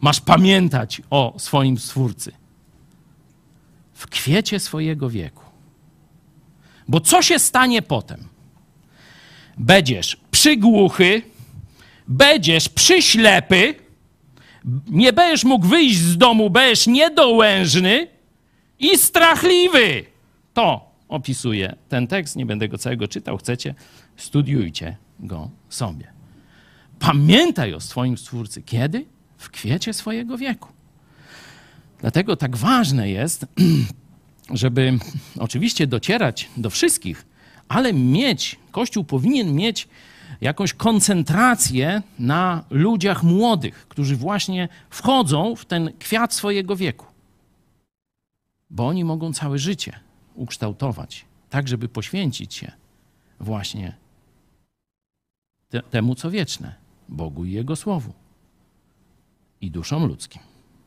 masz 0.00 0.20
pamiętać 0.20 1.02
o 1.10 1.34
swoim 1.38 1.78
Stwórcy? 1.78 2.32
W 3.94 4.06
kwiecie 4.06 4.60
swojego 4.60 5.10
wieku. 5.10 5.42
Bo 6.88 7.00
co 7.00 7.22
się 7.22 7.38
stanie 7.38 7.82
potem? 7.82 8.28
Będziesz 9.58 10.16
przygłuchy, 10.30 11.22
będziesz 12.08 12.68
przyślepy, 12.68 13.74
nie 14.90 15.12
będziesz 15.12 15.44
mógł 15.44 15.66
wyjść 15.66 15.98
z 15.98 16.16
domu, 16.18 16.50
będziesz 16.50 16.86
niedołężny 16.86 18.08
i 18.78 18.98
strachliwy. 18.98 20.04
To 20.54 20.92
opisuje 21.08 21.76
ten 21.88 22.06
tekst. 22.06 22.36
Nie 22.36 22.46
będę 22.46 22.68
go 22.68 22.78
całego 22.78 23.08
czytał. 23.08 23.38
Chcecie, 23.38 23.74
studiujcie 24.16 24.96
go 25.20 25.50
sobie. 25.68 26.12
Pamiętaj 26.98 27.74
o 27.74 27.80
swoim 27.80 28.18
Stwórcy. 28.18 28.62
Kiedy? 28.62 29.04
W 29.38 29.50
kwiecie 29.50 29.92
swojego 29.92 30.38
wieku. 30.38 30.68
Dlatego 32.00 32.36
tak 32.36 32.56
ważne 32.56 33.10
jest, 33.10 33.46
żeby 34.50 34.98
oczywiście 35.38 35.86
docierać 35.86 36.48
do 36.56 36.70
wszystkich, 36.70 37.26
ale 37.68 37.92
mieć, 37.92 38.56
Kościół 38.70 39.04
powinien 39.04 39.54
mieć 39.54 39.88
jakąś 40.42 40.74
koncentrację 40.74 42.02
na 42.18 42.64
ludziach 42.70 43.22
młodych, 43.22 43.88
którzy 43.88 44.16
właśnie 44.16 44.68
wchodzą 44.90 45.56
w 45.56 45.64
ten 45.64 45.92
kwiat 45.98 46.34
swojego 46.34 46.76
wieku. 46.76 47.06
Bo 48.70 48.86
oni 48.86 49.04
mogą 49.04 49.32
całe 49.32 49.58
życie 49.58 50.00
ukształtować, 50.34 51.24
tak 51.50 51.68
żeby 51.68 51.88
poświęcić 51.88 52.54
się 52.54 52.72
właśnie 53.40 53.96
te, 55.68 55.82
temu, 55.82 56.14
co 56.14 56.30
wieczne, 56.30 56.74
Bogu 57.08 57.44
i 57.44 57.52
Jego 57.52 57.76
Słowu 57.76 58.12
i 59.60 59.70
duszom 59.70 60.06
ludzkim. 60.06 60.42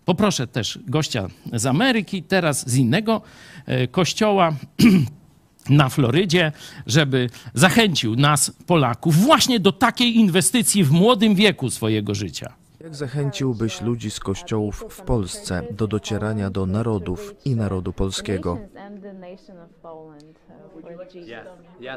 Poproszę 0.06 0.48
też 0.48 0.80
gościa 0.88 1.28
z 1.54 1.66
Ameryki, 1.66 2.24
teraz 2.24 2.70
z 2.70 2.76
innego 2.76 3.22
e, 3.66 3.88
kościoła. 3.88 4.56
na 5.70 5.90
Florydzie, 5.90 6.52
żeby 6.88 7.30
zachęcił 7.54 8.16
nas, 8.16 8.52
Polaków, 8.66 9.16
właśnie 9.16 9.60
do 9.60 9.72
takiej 9.72 10.16
inwestycji 10.16 10.84
w 10.84 10.92
młodym 10.92 11.36
wieku 11.36 11.70
swojego 11.70 12.16
życia. 12.16 12.65
Jak 12.86 12.96
zachęciłbyś 12.96 13.82
ludzi 13.82 14.12
z 14.12 14.20
kościołów 14.20 14.86
w 14.90 15.02
Polsce 15.02 15.64
do 15.72 15.88
docierania 15.88 16.50
do 16.50 16.66
narodów 16.66 17.36
i 17.46 17.56
narodu 17.56 17.94
polskiego? 17.94 18.58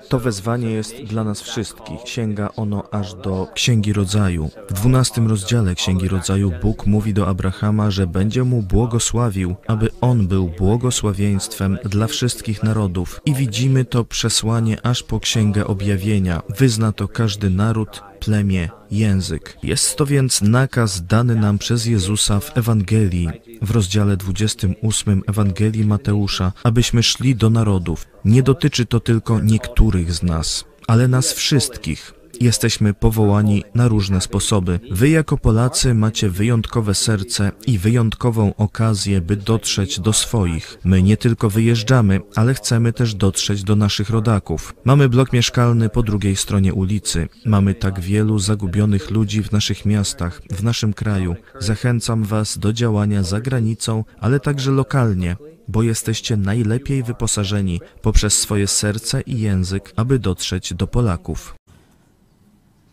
To 0.09 0.18
wezwanie 0.18 0.70
jest 0.70 1.03
dla 1.03 1.24
nas 1.24 1.41
wszystkich. 1.41 2.01
Sięga 2.05 2.49
ono 2.57 2.91
aż 2.91 3.14
do 3.14 3.49
Księgi 3.55 3.93
Rodzaju. 3.93 4.51
W 4.68 4.72
dwunastym 4.72 5.28
rozdziale 5.28 5.74
Księgi 5.74 6.09
Rodzaju 6.09 6.53
Bóg 6.62 6.86
mówi 6.86 7.14
do 7.14 7.26
Abrahama, 7.26 7.91
że 7.91 8.07
będzie 8.07 8.45
mu 8.45 8.62
błogosławił, 8.62 9.55
aby 9.66 9.89
on 10.01 10.28
był 10.28 10.49
błogosławieństwem 10.59 11.78
dla 11.84 12.07
wszystkich 12.07 12.62
narodów. 12.62 13.20
I 13.24 13.34
widzimy 13.34 13.84
to 13.84 14.05
przesłanie 14.05 14.86
aż 14.86 15.03
po 15.03 15.20
Księgę 15.20 15.66
Objawienia. 15.66 16.43
Wyzna 16.49 16.93
to 16.93 17.09
każdy 17.09 17.51
naród, 17.51 18.03
plemię, 18.21 18.69
język. 18.91 19.59
Jest 19.62 19.97
to 19.97 20.07
więc 20.07 20.43
nakaz 20.43 21.07
dany 21.07 21.35
nam 21.35 21.59
przez 21.59 21.87
Jezusa 21.87 22.41
w 22.41 22.57
Ewangelii, 22.57 23.29
w 23.62 23.71
rozdziale 23.71 24.16
28 24.16 25.23
Ewangelii 25.27 25.85
Mateusza, 25.85 26.53
abyśmy 26.62 27.03
szli 27.03 27.37
do 27.37 27.51
narodów. 27.51 28.07
Nie 28.25 28.43
dotyczy 28.43 28.87
to 28.87 29.01
tylko 29.01 29.41
niektórych 29.41 30.12
z 30.12 30.23
nas, 30.23 30.64
ale 30.87 31.09
nas 31.09 31.33
wszystkich. 31.33 32.18
Jesteśmy 32.41 32.95
powołani 32.95 33.64
na 33.74 33.89
różne 33.89 34.20
sposoby. 34.20 34.80
Wy 34.91 35.09
jako 35.09 35.39
Polacy 35.39 35.95
macie 35.95 36.30
wyjątkowe 36.30 36.95
serce 36.95 37.53
i 37.66 37.78
wyjątkową 37.78 38.55
okazję, 38.55 39.20
by 39.20 39.36
dotrzeć 39.36 40.01
do 40.01 40.12
swoich. 40.12 40.78
My 40.84 41.03
nie 41.03 41.16
tylko 41.16 41.51
wyjeżdżamy, 41.51 42.20
ale 42.34 42.55
chcemy 42.55 42.93
też 42.93 43.14
dotrzeć 43.14 43.64
do 43.64 43.76
naszych 43.76 44.11
rodaków. 44.11 44.74
Mamy 44.84 45.09
blok 45.09 45.32
mieszkalny 45.32 45.89
po 45.89 46.03
drugiej 46.03 46.36
stronie 46.36 46.74
ulicy. 46.74 47.28
Mamy 47.47 47.74
tak 47.74 48.01
wielu 48.01 48.39
zagubionych 48.39 49.11
ludzi 49.11 49.43
w 49.43 49.53
naszych 49.53 49.86
miastach, 49.86 50.43
w 50.51 50.64
naszym 50.64 50.93
kraju. 50.93 51.36
Zachęcam 51.59 52.24
Was 52.24 52.59
do 52.59 52.72
działania 52.72 53.22
za 53.22 53.41
granicą, 53.41 54.05
ale 54.20 54.41
także 54.41 54.70
lokalnie 54.70 55.36
bo 55.68 55.82
jesteście 55.82 56.36
najlepiej 56.36 57.03
wyposażeni 57.03 57.80
poprzez 58.03 58.39
swoje 58.39 58.66
serce 58.66 59.20
i 59.20 59.41
język, 59.41 59.93
aby 59.97 60.18
dotrzeć 60.18 60.74
do 60.74 60.86
Polaków. 60.86 61.58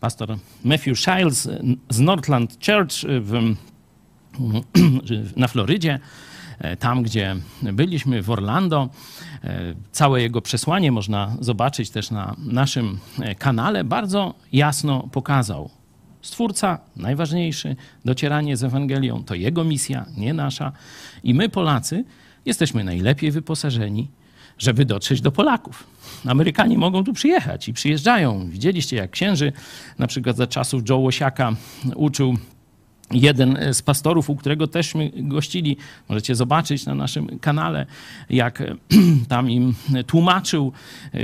Pastor 0.00 0.36
Matthew 0.64 0.98
Shiles 0.98 1.48
z 1.90 2.00
Northland 2.00 2.58
Church 2.66 3.04
w, 3.20 3.54
na 5.36 5.48
Florydzie, 5.48 5.98
e, 6.58 6.76
tam 6.76 7.02
gdzie 7.02 7.36
byliśmy 7.62 8.22
w 8.22 8.30
Orlando. 8.30 8.88
E, 9.44 9.74
Całe 9.92 10.22
jego 10.22 10.42
przesłanie 10.42 10.92
można 10.92 11.36
zobaczyć 11.40 11.90
też 11.90 12.10
na 12.10 12.36
naszym 12.38 12.98
e, 13.20 13.34
kanale. 13.34 13.84
Bardzo 13.84 14.34
jasno 14.52 15.08
pokazał. 15.12 15.70
Stwórca, 16.22 16.78
najważniejszy, 16.96 17.76
docieranie 18.04 18.56
z 18.56 18.64
Ewangelią 18.64 19.24
to 19.24 19.34
jego 19.34 19.64
misja, 19.64 20.06
nie 20.16 20.34
nasza. 20.34 20.72
I 21.22 21.34
my, 21.34 21.48
Polacy, 21.48 22.04
jesteśmy 22.44 22.84
najlepiej 22.84 23.30
wyposażeni, 23.30 24.10
żeby 24.58 24.84
dotrzeć 24.84 25.20
do 25.20 25.32
Polaków. 25.32 25.95
Amerykanie 26.26 26.78
mogą 26.78 27.04
tu 27.04 27.12
przyjechać 27.12 27.68
i 27.68 27.72
przyjeżdżają. 27.72 28.48
Widzieliście, 28.48 28.96
jak 28.96 29.10
księży, 29.10 29.52
na 29.98 30.06
przykład 30.06 30.36
za 30.36 30.46
czasów 30.46 30.88
Joe 30.88 30.96
Łosiaka, 30.98 31.52
uczył 31.94 32.36
jeden 33.10 33.58
z 33.72 33.82
pastorów, 33.82 34.30
u 34.30 34.36
którego 34.36 34.66
teżśmy 34.66 35.10
gościli. 35.16 35.76
Możecie 36.08 36.34
zobaczyć 36.34 36.86
na 36.86 36.94
naszym 36.94 37.38
kanale, 37.38 37.86
jak 38.30 38.62
tam 39.28 39.50
im 39.50 39.74
tłumaczył 40.06 40.72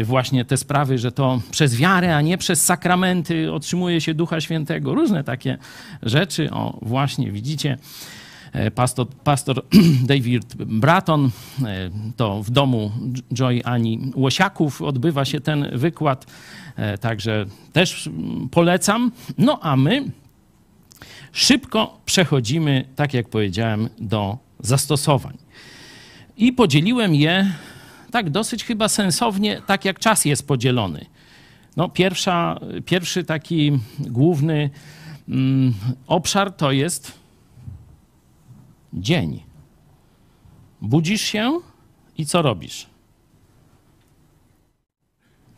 właśnie 0.05 0.45
te 0.45 0.57
sprawy, 0.57 0.99
że 0.99 1.13
to 1.13 1.41
przez 1.51 1.77
wiarę, 1.77 2.17
a 2.17 2.21
nie 2.21 2.39
przez 2.39 2.65
sakramenty 2.65 3.53
otrzymuje 3.53 4.01
się 4.01 4.15
Ducha 4.15 4.41
Świętego. 4.41 4.95
Różne 4.95 5.25
takie 5.25 5.59
rzeczy. 6.03 6.51
O, 6.51 6.79
właśnie 6.83 7.33
widzicie. 7.33 7.79
E, 8.53 8.71
Pastor, 8.71 9.07
pastor 9.25 9.63
David 10.11 10.55
Bratton, 10.55 11.31
e, 11.65 11.91
to 12.17 12.43
w 12.43 12.51
domu 12.51 12.93
Joy 13.35 13.65
Ani 13.65 14.13
Łosiaków 14.15 14.83
odbywa 14.83 15.25
się 15.25 15.41
ten 15.41 15.79
wykład, 15.79 16.27
e, 16.77 16.99
także 16.99 17.47
też 17.73 18.11
polecam. 18.51 19.13
No 19.39 19.59
a 19.63 19.77
my 19.77 20.05
szybko 21.33 22.01
przechodzimy, 22.05 22.85
tak 22.97 23.15
jak 23.15 23.29
powiedziałem, 23.29 23.89
do 23.99 24.39
zastosowań. 24.61 25.39
I 26.37 26.53
podzieliłem 26.53 27.15
je 27.15 27.53
tak 28.11 28.31
dosyć 28.31 28.65
chyba 28.65 28.89
sensownie, 28.89 29.63
tak 29.67 29.85
jak 29.85 29.99
czas 29.99 30.25
jest 30.25 30.47
podzielony. 30.47 31.07
No, 31.77 31.89
pierwsza, 31.89 32.61
pierwszy 32.87 33.25
taki 33.25 33.73
główny 33.99 34.71
mm, 35.29 35.75
obszar 36.07 36.53
to 36.53 36.73
jest 36.73 37.22
dzień. 38.95 39.43
Budzisz 40.81 41.21
się 41.21 41.61
i 42.19 42.27
co 42.27 42.43
robisz? 42.43 42.87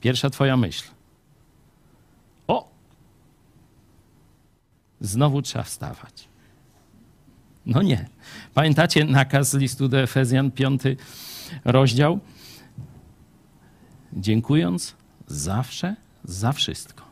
Pierwsza 0.01 0.31
twoja 0.31 0.57
myśl. 0.57 0.85
O! 2.47 2.69
Znowu 5.01 5.43
trzeba 5.43 5.65
wstawać. 5.65 6.29
No 7.67 7.83
nie. 7.83 8.09
Pamiętacie 8.55 9.05
nakaz 9.05 9.55
listu 9.55 9.89
do 9.89 10.01
Efezjan, 10.01 10.51
piąty 10.51 10.97
rozdział? 11.65 12.21
Dziękując 14.13 14.95
zawsze 15.27 15.97
za 16.25 16.53
wszystko. 16.53 17.05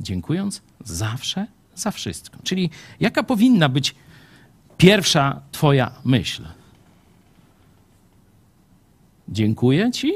Dziękując 0.00 0.62
zawsze 0.84 1.46
za 1.74 1.90
wszystko. 1.90 2.38
Czyli 2.42 2.70
jaka 3.00 3.22
powinna 3.22 3.68
być 3.68 3.94
pierwsza 4.82 5.40
Twoja 5.52 5.90
myśl? 6.04 6.42
Dziękuję 9.28 9.90
Ci 9.90 10.12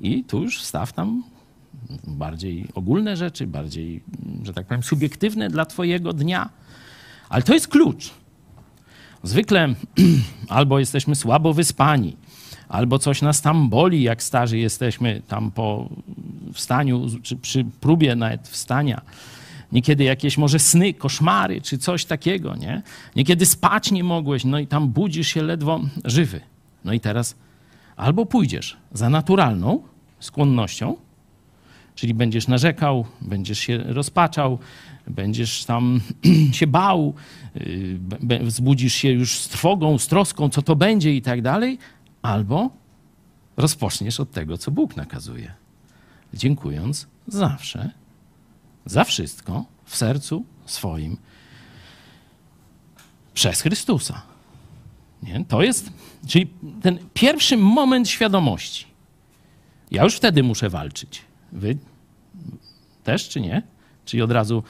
i 0.00 0.24
tu 0.24 0.42
już 0.42 0.62
staw 0.62 0.92
tam 0.92 1.22
bardziej 2.06 2.68
ogólne 2.74 3.16
rzeczy, 3.16 3.46
bardziej, 3.46 4.02
że 4.42 4.52
tak 4.52 4.66
powiem, 4.66 4.82
subiektywne 4.82 5.48
dla 5.48 5.66
Twojego 5.66 6.12
dnia. 6.12 6.48
Ale 7.28 7.42
to 7.42 7.54
jest 7.54 7.68
klucz. 7.68 8.10
Zwykle 9.22 9.74
albo 10.48 10.78
jesteśmy 10.78 11.14
słabo 11.14 11.54
wyspani, 11.54 12.16
albo 12.68 12.98
coś 12.98 13.22
nas 13.22 13.42
tam 13.42 13.68
boli, 13.68 14.02
jak 14.02 14.22
starzy 14.22 14.58
jesteśmy 14.58 15.22
tam 15.28 15.50
po 15.50 15.88
wstaniu, 16.52 17.06
czy 17.22 17.36
przy 17.36 17.64
próbie 17.80 18.16
nawet 18.16 18.48
wstania. 18.48 19.00
Niekiedy 19.72 20.04
jakieś 20.04 20.38
może 20.38 20.58
sny, 20.58 20.94
koszmary, 20.94 21.60
czy 21.60 21.78
coś 21.78 22.04
takiego, 22.04 22.56
nie? 22.56 22.82
Niekiedy 23.16 23.46
spać 23.46 23.90
nie 23.90 24.04
mogłeś, 24.04 24.44
no 24.44 24.58
i 24.58 24.66
tam 24.66 24.88
budzisz 24.88 25.28
się 25.28 25.42
ledwo 25.42 25.80
żywy. 26.04 26.40
No 26.84 26.92
i 26.92 27.00
teraz 27.00 27.36
albo 27.96 28.26
pójdziesz 28.26 28.76
za 28.92 29.10
naturalną 29.10 29.82
skłonnością, 30.20 30.96
czyli 31.94 32.14
będziesz 32.14 32.48
narzekał, 32.48 33.06
będziesz 33.20 33.58
się 33.58 33.78
rozpaczał, 33.78 34.58
będziesz 35.06 35.64
tam 35.64 36.00
się 36.52 36.66
bał, 36.66 37.14
yy, 37.54 38.44
wzbudzisz 38.44 38.94
się 38.94 39.10
już 39.10 39.38
z 39.38 39.48
trwogą, 39.48 39.98
z 39.98 40.06
troską, 40.06 40.48
co 40.48 40.62
to 40.62 40.76
będzie 40.76 41.14
i 41.14 41.22
tak 41.22 41.42
dalej, 41.42 41.78
albo 42.22 42.70
rozpoczniesz 43.56 44.20
od 44.20 44.30
tego, 44.30 44.58
co 44.58 44.70
Bóg 44.70 44.96
nakazuje. 44.96 45.52
Dziękując 46.34 47.06
zawsze 47.26 47.90
za 48.88 49.04
wszystko 49.04 49.64
w 49.84 49.96
sercu 49.96 50.44
swoim 50.66 51.16
przez 53.34 53.60
Chrystusa. 53.60 54.22
Nie? 55.22 55.44
To 55.48 55.62
jest, 55.62 55.90
czyli 56.26 56.46
ten 56.82 56.98
pierwszy 57.14 57.56
moment 57.56 58.08
świadomości. 58.08 58.86
Ja 59.90 60.04
już 60.04 60.16
wtedy 60.16 60.42
muszę 60.42 60.70
walczyć. 60.70 61.22
Wy 61.52 61.76
też, 63.04 63.28
czy 63.28 63.40
nie? 63.40 63.62
Czyli 64.04 64.22
od 64.22 64.32
razu 64.32 64.62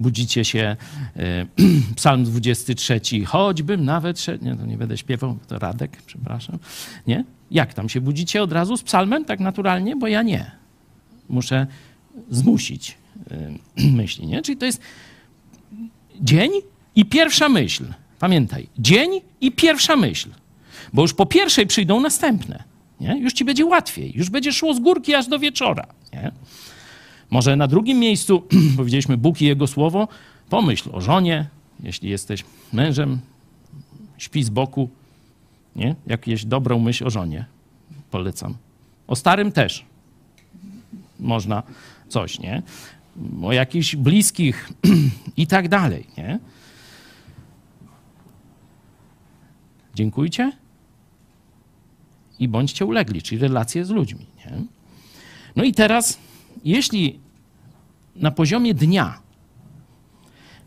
budzicie 0.00 0.44
się, 0.44 0.76
e, 1.16 1.46
psalm 1.96 2.24
23, 2.24 3.00
choćbym 3.26 3.84
nawet 3.84 4.26
nie, 4.42 4.56
to 4.56 4.66
nie 4.66 4.78
będę 4.78 4.98
śpiewał, 4.98 5.38
to 5.48 5.58
Radek, 5.58 6.02
przepraszam, 6.06 6.58
nie? 7.06 7.24
Jak 7.50 7.74
tam 7.74 7.88
się 7.88 8.00
budzicie 8.00 8.42
od 8.42 8.52
razu 8.52 8.76
z 8.76 8.82
psalmem, 8.82 9.24
tak 9.24 9.40
naturalnie? 9.40 9.96
Bo 9.96 10.06
ja 10.06 10.22
nie. 10.22 10.50
Muszę 11.28 11.66
zmusić 12.30 12.98
myśli, 13.76 14.26
nie? 14.26 14.42
Czyli 14.42 14.58
to 14.58 14.66
jest 14.66 14.80
dzień 16.20 16.50
i 16.94 17.04
pierwsza 17.04 17.48
myśl. 17.48 17.84
Pamiętaj, 18.18 18.68
dzień 18.78 19.20
i 19.40 19.52
pierwsza 19.52 19.96
myśl. 19.96 20.28
Bo 20.92 21.02
już 21.02 21.14
po 21.14 21.26
pierwszej 21.26 21.66
przyjdą 21.66 22.00
następne. 22.00 22.64
Nie? 23.00 23.18
Już 23.18 23.32
ci 23.32 23.44
będzie 23.44 23.66
łatwiej. 23.66 24.12
Już 24.14 24.30
będzie 24.30 24.52
szło 24.52 24.74
z 24.74 24.80
górki 24.80 25.14
aż 25.14 25.26
do 25.26 25.38
wieczora. 25.38 25.86
Nie? 26.12 26.32
Może 27.30 27.56
na 27.56 27.66
drugim 27.66 27.98
miejscu 27.98 28.42
powiedzieliśmy 28.76 29.16
Bóg 29.16 29.42
i 29.42 29.44
Jego 29.44 29.66
Słowo. 29.66 30.08
Pomyśl 30.50 30.90
o 30.92 31.00
żonie, 31.00 31.46
jeśli 31.82 32.10
jesteś 32.10 32.44
mężem, 32.72 33.18
śpi 34.18 34.42
z 34.42 34.50
boku. 34.50 34.88
Nie? 35.76 35.94
Jakieś 36.06 36.44
dobrą 36.44 36.78
myśl 36.78 37.06
o 37.06 37.10
żonie. 37.10 37.44
Polecam. 38.10 38.54
O 39.06 39.16
starym 39.16 39.52
też 39.52 39.84
można 41.20 41.62
coś, 42.08 42.38
nie? 42.38 42.62
O 43.42 43.52
jakichś 43.52 43.96
bliskich 43.96 44.70
i 45.36 45.46
tak 45.46 45.68
dalej, 45.68 46.06
nie? 46.18 46.38
Dziękujcie 49.94 50.52
i 52.38 52.48
bądźcie 52.48 52.86
ulegli, 52.86 53.22
czyli 53.22 53.40
relacje 53.40 53.84
z 53.84 53.90
ludźmi. 53.90 54.26
Nie? 54.38 54.62
No 55.56 55.64
i 55.64 55.72
teraz, 55.72 56.18
jeśli 56.64 57.20
na 58.16 58.30
poziomie 58.30 58.74
dnia 58.74 59.18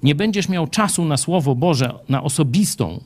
nie 0.04 0.16
będziesz 0.16 0.50
miał 0.50 0.68
czasu 0.68 1.06
na 1.06 1.18
Słowo 1.18 1.56
Boże, 1.56 2.00
na 2.10 2.24
osobistą, 2.24 3.04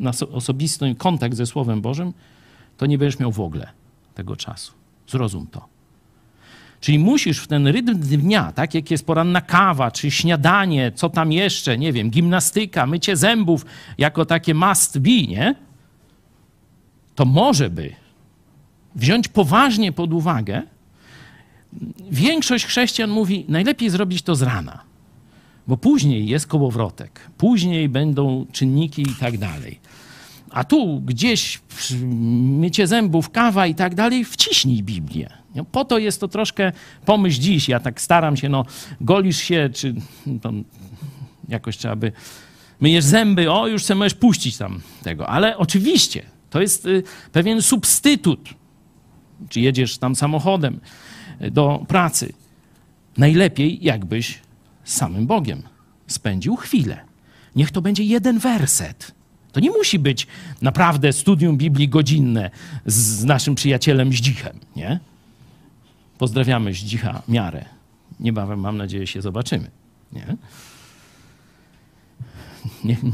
na 0.00 0.12
so- 0.12 0.28
osobisty 0.28 0.94
kontakt 0.94 1.34
ze 1.34 1.46
Słowem 1.46 1.80
Bożym, 1.80 2.12
to 2.76 2.86
nie 2.86 2.98
będziesz 2.98 3.20
miał 3.20 3.32
w 3.32 3.40
ogóle 3.40 3.70
tego 4.14 4.36
czasu. 4.36 4.72
Zrozum 5.06 5.46
to. 5.46 5.77
Czyli 6.80 6.98
musisz 6.98 7.38
w 7.38 7.46
ten 7.46 7.66
rytm 7.66 7.98
dnia, 7.98 8.52
tak 8.52 8.74
jak 8.74 8.90
jest 8.90 9.06
poranna 9.06 9.40
kawa, 9.40 9.90
czy 9.90 10.10
śniadanie, 10.10 10.92
co 10.94 11.08
tam 11.08 11.32
jeszcze, 11.32 11.78
nie 11.78 11.92
wiem, 11.92 12.10
gimnastyka, 12.10 12.86
mycie 12.86 13.16
zębów, 13.16 13.66
jako 13.98 14.24
takie 14.24 14.54
must 14.54 14.98
be, 14.98 15.10
nie? 15.10 15.54
To 17.14 17.24
może 17.24 17.70
by 17.70 17.92
wziąć 18.94 19.28
poważnie 19.28 19.92
pod 19.92 20.12
uwagę, 20.12 20.62
większość 22.10 22.66
chrześcijan 22.66 23.10
mówi, 23.10 23.44
najlepiej 23.48 23.90
zrobić 23.90 24.22
to 24.22 24.34
z 24.34 24.42
rana, 24.42 24.80
bo 25.66 25.76
później 25.76 26.26
jest 26.26 26.46
kołowrotek, 26.46 27.30
później 27.38 27.88
będą 27.88 28.46
czynniki 28.52 29.02
i 29.02 29.14
tak 29.20 29.38
dalej. 29.38 29.80
A 30.50 30.64
tu 30.64 31.00
gdzieś 31.00 31.60
mycie 32.40 32.86
zębów, 32.86 33.30
kawa 33.30 33.66
i 33.66 33.74
tak 33.74 33.94
dalej, 33.94 34.24
wciśnij 34.24 34.82
Biblię. 34.82 35.37
No, 35.54 35.64
po 35.64 35.84
to 35.84 35.98
jest 35.98 36.20
to 36.20 36.28
troszkę 36.28 36.72
pomyśl 37.04 37.40
dziś. 37.40 37.68
Ja 37.68 37.80
tak 37.80 38.00
staram 38.00 38.36
się, 38.36 38.48
no, 38.48 38.64
golisz 39.00 39.36
się, 39.36 39.70
czy 39.74 39.94
tam 40.42 40.64
jakoś 41.48 41.76
trzeba 41.76 41.96
by 41.96 42.12
myjesz 42.80 43.04
zęby, 43.04 43.52
o, 43.52 43.66
już 43.66 43.84
sobie 43.84 43.98
możesz 43.98 44.14
puścić 44.14 44.56
tam 44.56 44.80
tego. 45.02 45.28
Ale 45.28 45.56
oczywiście, 45.56 46.22
to 46.50 46.60
jest 46.60 46.86
y, 46.86 47.02
pewien 47.32 47.62
substytut. 47.62 48.48
Czy 49.48 49.60
jedziesz 49.60 49.98
tam 49.98 50.16
samochodem 50.16 50.80
y, 51.42 51.50
do 51.50 51.84
pracy. 51.88 52.32
Najlepiej, 53.16 53.78
jakbyś 53.84 54.38
z 54.84 54.96
samym 54.96 55.26
Bogiem 55.26 55.62
spędził 56.06 56.56
chwilę. 56.56 57.00
Niech 57.56 57.70
to 57.70 57.82
będzie 57.82 58.04
jeden 58.04 58.38
werset. 58.38 59.14
To 59.52 59.60
nie 59.60 59.70
musi 59.70 59.98
być 59.98 60.26
naprawdę 60.62 61.12
studium 61.12 61.56
Biblii 61.56 61.88
godzinne 61.88 62.50
z 62.86 63.24
naszym 63.24 63.54
przyjacielem 63.54 64.12
Zdzichem, 64.12 64.60
nie? 64.76 65.00
Pozdrawiamy 66.18 66.74
Zdzicha 66.74 67.22
Miarę. 67.28 67.64
Niebawem, 68.20 68.60
mam 68.60 68.76
nadzieję, 68.76 69.06
się 69.06 69.22
zobaczymy, 69.22 69.70
nie? 70.12 70.36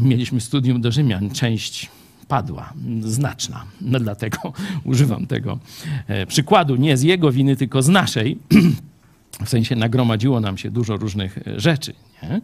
mieliśmy 0.03 0.41
studium 0.41 0.81
do 0.81 0.93
Rzymian, 0.93 1.31
część 1.31 1.91
padła, 2.29 2.73
znaczna. 3.01 3.65
No 3.81 4.01
dlatego 4.01 4.39
używam 4.85 5.27
tego 5.27 5.59
e, 6.07 6.27
przykładu, 6.27 6.77
nie 6.77 6.97
z 6.97 7.03
jego 7.03 7.33
winy, 7.33 7.57
tylko 7.57 7.83
z 7.83 7.89
naszej. 7.89 8.39
W 9.45 9.49
sensie 9.49 9.77
nagromadziło 9.77 10.41
nam 10.41 10.59
się 10.59 10.71
dużo 10.71 10.97
różnych 10.97 11.39
e, 11.39 11.61
rzeczy, 11.61 11.93
nie? 12.23 12.41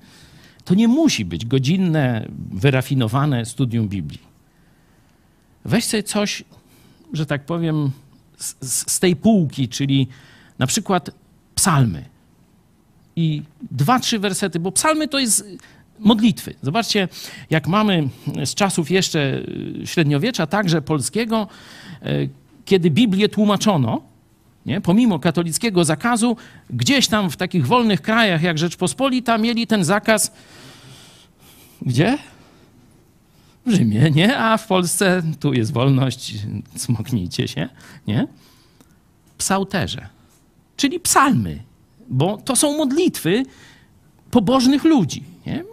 To 0.64 0.74
nie 0.74 0.88
musi 0.88 1.24
być 1.24 1.46
godzinne, 1.46 2.28
wyrafinowane 2.52 3.44
studium 3.46 3.88
Biblii. 3.88 4.20
Weź 5.64 5.84
sobie 5.84 6.02
coś, 6.02 6.44
że 7.12 7.26
tak 7.26 7.46
powiem, 7.46 7.90
z, 8.38 8.92
z 8.92 9.00
tej 9.00 9.16
półki, 9.16 9.68
czyli 9.68 10.08
na 10.60 10.66
przykład 10.66 11.10
psalmy. 11.54 12.04
I 13.16 13.42
dwa, 13.70 14.00
trzy 14.00 14.18
wersety, 14.18 14.60
bo 14.60 14.72
psalmy 14.72 15.08
to 15.08 15.18
jest 15.18 15.44
modlitwy. 15.98 16.54
Zobaczcie, 16.62 17.08
jak 17.50 17.68
mamy 17.68 18.08
z 18.44 18.54
czasów 18.54 18.90
jeszcze 18.90 19.42
średniowiecza, 19.84 20.46
także 20.46 20.82
polskiego, 20.82 21.48
e, 22.02 22.06
kiedy 22.64 22.90
Biblię 22.90 23.28
tłumaczono, 23.28 24.02
nie? 24.66 24.80
pomimo 24.80 25.18
katolickiego 25.18 25.84
zakazu, 25.84 26.36
gdzieś 26.70 27.08
tam 27.08 27.30
w 27.30 27.36
takich 27.36 27.66
wolnych 27.66 28.02
krajach 28.02 28.42
jak 28.42 28.58
Rzeczpospolita 28.58 29.38
mieli 29.38 29.66
ten 29.66 29.84
zakaz. 29.84 30.32
Gdzie? 31.82 32.18
W 33.66 33.70
Rzymie, 33.70 34.10
nie? 34.10 34.38
A 34.38 34.56
w 34.56 34.66
Polsce 34.66 35.22
tu 35.40 35.52
jest 35.52 35.72
wolność, 35.72 36.34
smoknijcie 36.76 37.48
się, 37.48 37.68
nie? 38.06 38.26
Psałterze, 39.38 40.19
czyli 40.80 41.00
psalmy, 41.00 41.62
bo 42.08 42.36
to 42.36 42.56
są 42.56 42.76
modlitwy 42.76 43.42
pobożnych 44.30 44.84
ludzi, 44.84 45.24
nie? 45.46 45.64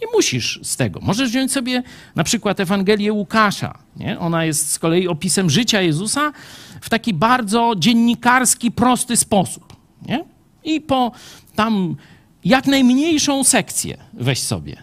Nie 0.00 0.06
musisz 0.14 0.60
z 0.62 0.76
tego. 0.76 1.00
Możesz 1.00 1.30
wziąć 1.30 1.52
sobie 1.52 1.82
na 2.14 2.24
przykład 2.24 2.60
Ewangelię 2.60 3.12
Łukasza. 3.12 3.78
Nie? 3.96 4.18
Ona 4.18 4.44
jest 4.44 4.70
z 4.72 4.78
kolei 4.78 5.08
opisem 5.08 5.50
życia 5.50 5.80
Jezusa 5.80 6.32
w 6.80 6.88
taki 6.88 7.14
bardzo 7.14 7.72
dziennikarski, 7.78 8.70
prosty 8.70 9.16
sposób. 9.16 9.76
Nie? 10.08 10.24
I 10.64 10.80
po 10.80 11.12
tam 11.54 11.96
jak 12.44 12.66
najmniejszą 12.66 13.44
sekcję 13.44 13.96
weź 14.12 14.42
sobie, 14.42 14.76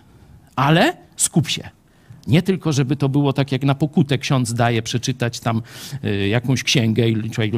ale 0.56 0.98
skup 1.16 1.50
się. 1.50 1.70
Nie 2.28 2.42
tylko, 2.42 2.74
żeby 2.74 2.96
to 2.96 3.10
było 3.10 3.34
tak, 3.34 3.52
jak 3.52 3.64
na 3.64 3.76
pokutę 3.76 4.18
ksiądz 4.18 4.54
daje 4.54 4.82
przeczytać 4.82 5.40
tam 5.40 5.62
y, 6.04 6.28
jakąś 6.28 6.64
księgę 6.64 7.10
i 7.10 7.32
człowiek 7.32 7.54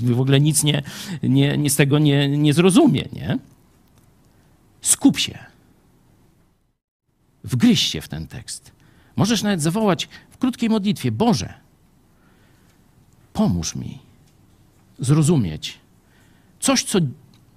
w 0.00 0.20
ogóle 0.20 0.40
nic 0.40 0.64
nie, 0.64 0.82
nie, 1.22 1.58
nie 1.58 1.70
z 1.70 1.76
tego 1.76 1.98
nie, 1.98 2.28
nie 2.28 2.54
zrozumie. 2.54 3.04
Nie? 3.12 3.38
Skup 4.80 5.18
się. 5.18 5.38
Wgryź 7.44 7.80
się 7.80 8.00
w 8.00 8.08
ten 8.08 8.26
tekst. 8.26 8.72
Możesz 9.16 9.42
nawet 9.42 9.62
zawołać 9.62 10.08
w 10.30 10.38
krótkiej 10.38 10.70
modlitwie: 10.70 11.12
Boże, 11.12 11.54
pomóż 13.32 13.76
mi 13.76 13.98
zrozumieć 14.98 15.78
coś, 16.60 16.84
co 16.84 16.98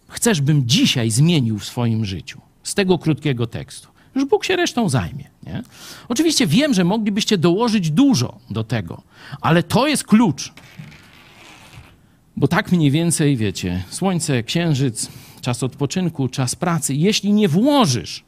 chcesz, 0.08 0.42
bym 0.42 0.68
dzisiaj 0.68 1.12
zmienił 1.12 1.60
w 1.60 1.66
swoim 1.66 2.06
życiu 2.06 2.42
z 2.64 2.76
tego 2.76 2.98
krótkiego 2.98 3.48
tekstu. 3.48 3.93
Już 4.16 4.26
Bóg 4.26 4.46
się 4.46 4.56
resztą 4.56 4.90
zajmie. 4.90 5.30
Nie? 5.44 5.64
Oczywiście 6.10 6.48
wiem, 6.48 6.74
że 6.74 6.84
moglibyście 6.84 7.38
dołożyć 7.38 7.92
dużo 7.92 8.38
do 8.50 8.64
tego, 8.64 9.02
ale 9.42 9.64
to 9.64 9.88
jest 9.88 10.04
klucz. 10.04 10.54
Bo 12.38 12.48
tak 12.48 12.72
mniej 12.72 12.92
więcej, 12.92 13.38
wiecie, 13.38 13.84
słońce, 13.90 14.44
księżyc, 14.44 15.10
czas 15.42 15.64
odpoczynku, 15.64 16.28
czas 16.28 16.56
pracy. 16.56 16.94
Jeśli 16.94 17.34
nie 17.34 17.48
włożysz 17.48 18.24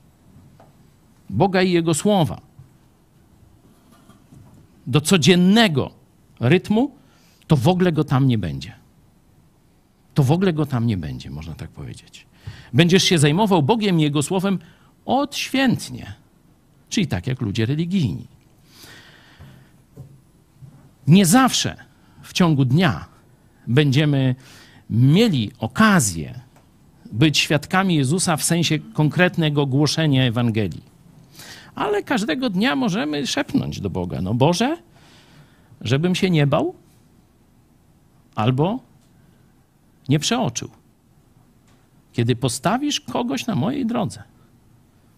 Boga 1.30 1.62
i 1.62 1.72
Jego 1.72 1.94
słowa 1.94 2.42
do 4.88 5.02
codziennego 5.02 5.92
rytmu, 6.40 6.92
to 7.48 7.56
w 7.56 7.68
ogóle 7.68 7.92
go 7.92 8.04
tam 8.04 8.28
nie 8.28 8.38
będzie. 8.38 8.74
To 10.14 10.24
w 10.24 10.32
ogóle 10.32 10.54
go 10.54 10.66
tam 10.66 10.88
nie 10.88 10.98
będzie, 10.98 11.30
można 11.30 11.54
tak 11.54 11.70
powiedzieć. 11.70 12.28
Będziesz 12.74 13.04
się 13.04 13.18
zajmował 13.18 13.64
Bogiem 13.64 14.00
i 14.00 14.04
Jego 14.04 14.24
słowem 14.24 14.60
odświętnie, 15.06 16.14
czyli 16.90 17.08
tak 17.08 17.28
jak 17.28 17.42
ludzie 17.42 17.66
religijni. 17.66 18.28
Nie 21.08 21.26
zawsze 21.26 21.76
w 22.22 22.34
ciągu 22.34 22.66
dnia 22.66 23.06
będziemy 23.68 24.36
mieli 24.90 25.52
okazję 25.60 26.40
być 27.12 27.38
świadkami 27.38 27.96
Jezusa 27.96 28.38
w 28.38 28.44
sensie 28.44 28.80
konkretnego 28.80 29.66
głoszenia 29.66 30.24
Ewangelii. 30.24 30.84
Ale 31.76 32.04
każdego 32.04 32.50
dnia 32.50 32.76
możemy 32.76 33.28
szepnąć 33.28 33.82
do 33.82 33.90
Boga: 33.90 34.22
No 34.22 34.34
Boże, 34.34 34.78
żebym 35.82 36.16
się 36.16 36.30
nie 36.30 36.48
bał, 36.48 36.76
albo 38.36 38.80
nie 40.10 40.20
przeoczył. 40.20 40.70
Kiedy 42.14 42.36
postawisz 42.36 43.02
kogoś 43.02 43.48
na 43.48 43.56
mojej 43.56 43.86
drodze. 43.86 44.24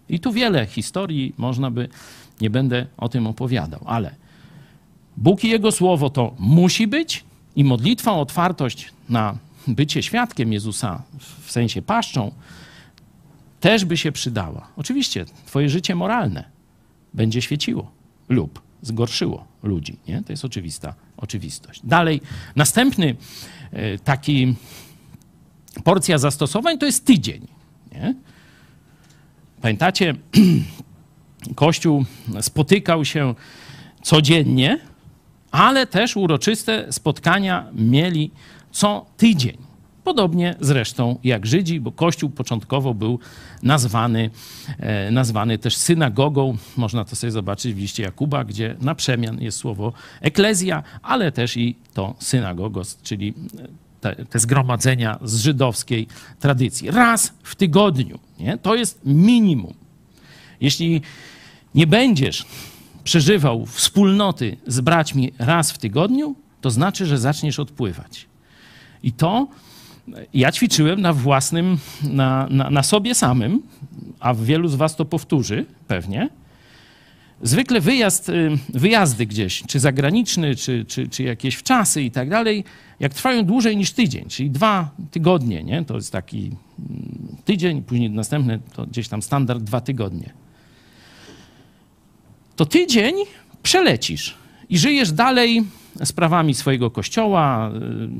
I 0.10 0.20
tu 0.20 0.32
wiele 0.32 0.66
historii 0.66 1.34
można 1.38 1.72
by, 1.72 1.90
nie 2.42 2.50
będę 2.50 2.86
o 2.98 3.10
tym 3.10 3.28
opowiadał, 3.28 3.80
ale 3.86 4.16
Bóg 5.18 5.44
i 5.44 5.50
Jego 5.50 5.72
Słowo 5.72 6.10
to 6.10 6.36
musi 6.40 6.88
być 6.88 7.24
i 7.56 7.64
modlitwa, 7.64 8.14
otwartość 8.14 8.92
na 9.10 9.38
bycie 9.68 10.04
świadkiem 10.04 10.54
Jezusa 10.54 11.04
w 11.44 11.52
sensie 11.52 11.82
paszczą 11.82 12.32
też 13.60 13.86
by 13.86 13.98
się 13.98 14.12
przydała. 14.12 14.68
Oczywiście 14.78 15.26
twoje 15.46 15.70
życie 15.70 15.96
moralne 15.96 16.44
będzie 17.14 17.42
świeciło 17.42 17.92
lub 18.30 18.62
zgorszyło 18.82 19.46
ludzi. 19.64 19.98
Nie? 20.08 20.24
To 20.24 20.34
jest 20.34 20.46
oczywista 20.46 20.94
oczywistość. 21.18 21.82
Dalej, 21.84 22.22
następny 22.56 23.16
e, 23.72 23.98
taki 23.98 24.56
porcja 25.84 26.18
zastosowań 26.18 26.78
to 26.78 26.86
jest 26.86 27.06
tydzień. 27.06 27.48
Nie? 27.92 28.16
Pamiętacie, 29.62 30.16
Kościół 31.56 32.06
spotykał 32.42 33.06
się 33.06 33.36
codziennie, 34.02 34.80
ale 35.52 35.88
też 35.88 36.18
uroczyste 36.18 36.94
spotkania 36.94 37.68
mieli 37.74 38.32
co 38.72 39.06
tydzień. 39.18 39.58
Podobnie 40.04 40.56
zresztą 40.60 41.20
jak 41.24 41.46
Żydzi, 41.46 41.80
bo 41.80 41.92
Kościół 41.92 42.30
początkowo 42.30 42.94
był 42.94 43.20
nazwany, 43.64 44.30
e, 44.80 45.12
nazwany 45.12 45.58
też 45.58 45.78
synagogą. 45.78 46.58
Można 46.78 47.06
to 47.06 47.16
sobie 47.16 47.32
zobaczyć 47.32 47.74
w 47.74 47.78
liście 47.78 48.04
Jakuba, 48.04 48.44
gdzie 48.44 48.76
na 48.82 48.96
przemian 48.96 49.42
jest 49.42 49.58
słowo 49.58 49.94
eklezja, 50.22 50.84
ale 51.02 51.32
też 51.32 51.58
i 51.58 51.76
to 51.94 52.16
synagogos, 52.20 52.98
czyli 53.02 53.34
te, 54.02 54.26
te 54.26 54.40
zgromadzenia 54.40 55.20
z 55.24 55.42
żydowskiej 55.42 56.08
tradycji. 56.40 56.92
Raz 56.92 57.34
w 57.44 57.56
tygodniu. 57.56 58.20
Nie? 58.40 58.58
To 58.58 58.76
jest 58.76 59.02
minimum. 59.06 59.74
Jeśli 60.62 61.02
nie 61.76 61.88
będziesz 61.88 62.46
przeżywał 63.04 63.66
wspólnoty 63.66 64.58
z 64.68 64.82
braćmi 64.82 65.34
raz 65.40 65.72
w 65.72 65.78
tygodniu, 65.78 66.36
to 66.62 66.72
znaczy, 66.72 67.06
że 67.06 67.18
zaczniesz 67.18 67.60
odpływać. 67.60 68.26
I 69.04 69.12
to 69.12 69.48
ja 70.34 70.52
ćwiczyłem 70.52 71.02
na 71.02 71.14
własnym, 71.14 71.78
na, 72.04 72.48
na, 72.50 72.70
na 72.70 72.84
sobie 72.84 73.16
samym, 73.16 73.62
a 74.20 74.34
wielu 74.34 74.68
z 74.68 74.76
was 74.76 74.96
to 74.96 75.06
powtórzy 75.06 75.66
pewnie. 75.88 76.30
Zwykle 77.42 77.82
wyjazd, 77.82 78.30
y, 78.30 78.58
wyjazdy 78.70 79.26
gdzieś, 79.26 79.64
czy 79.68 79.80
zagraniczny, 79.80 80.56
czy, 80.56 80.86
czy, 80.86 81.08
czy 81.08 81.24
jakieś 81.24 81.64
i 81.96 82.12
tak 82.12 82.30
dalej, 82.30 82.64
jak 83.00 83.14
trwają 83.14 83.46
dłużej 83.46 83.78
niż 83.78 83.92
tydzień, 83.92 84.26
czyli 84.30 84.52
dwa 84.52 84.90
tygodnie, 85.12 85.64
nie? 85.64 85.86
to 85.86 85.96
jest 85.96 86.12
taki 86.12 86.52
mm, 86.80 87.38
tydzień, 87.46 87.82
później 87.82 88.10
następny 88.10 88.60
to 88.74 88.86
gdzieś 88.86 89.08
tam 89.08 89.22
standard 89.22 89.64
dwa 89.64 89.82
tygodnie. 89.82 90.34
To 92.56 92.66
tydzień 92.66 93.16
przelecisz 93.64 94.36
i 94.70 94.78
żyjesz 94.78 95.12
dalej 95.12 95.64
sprawami 96.04 96.54
swojego 96.54 96.92
kościoła, 96.92 97.72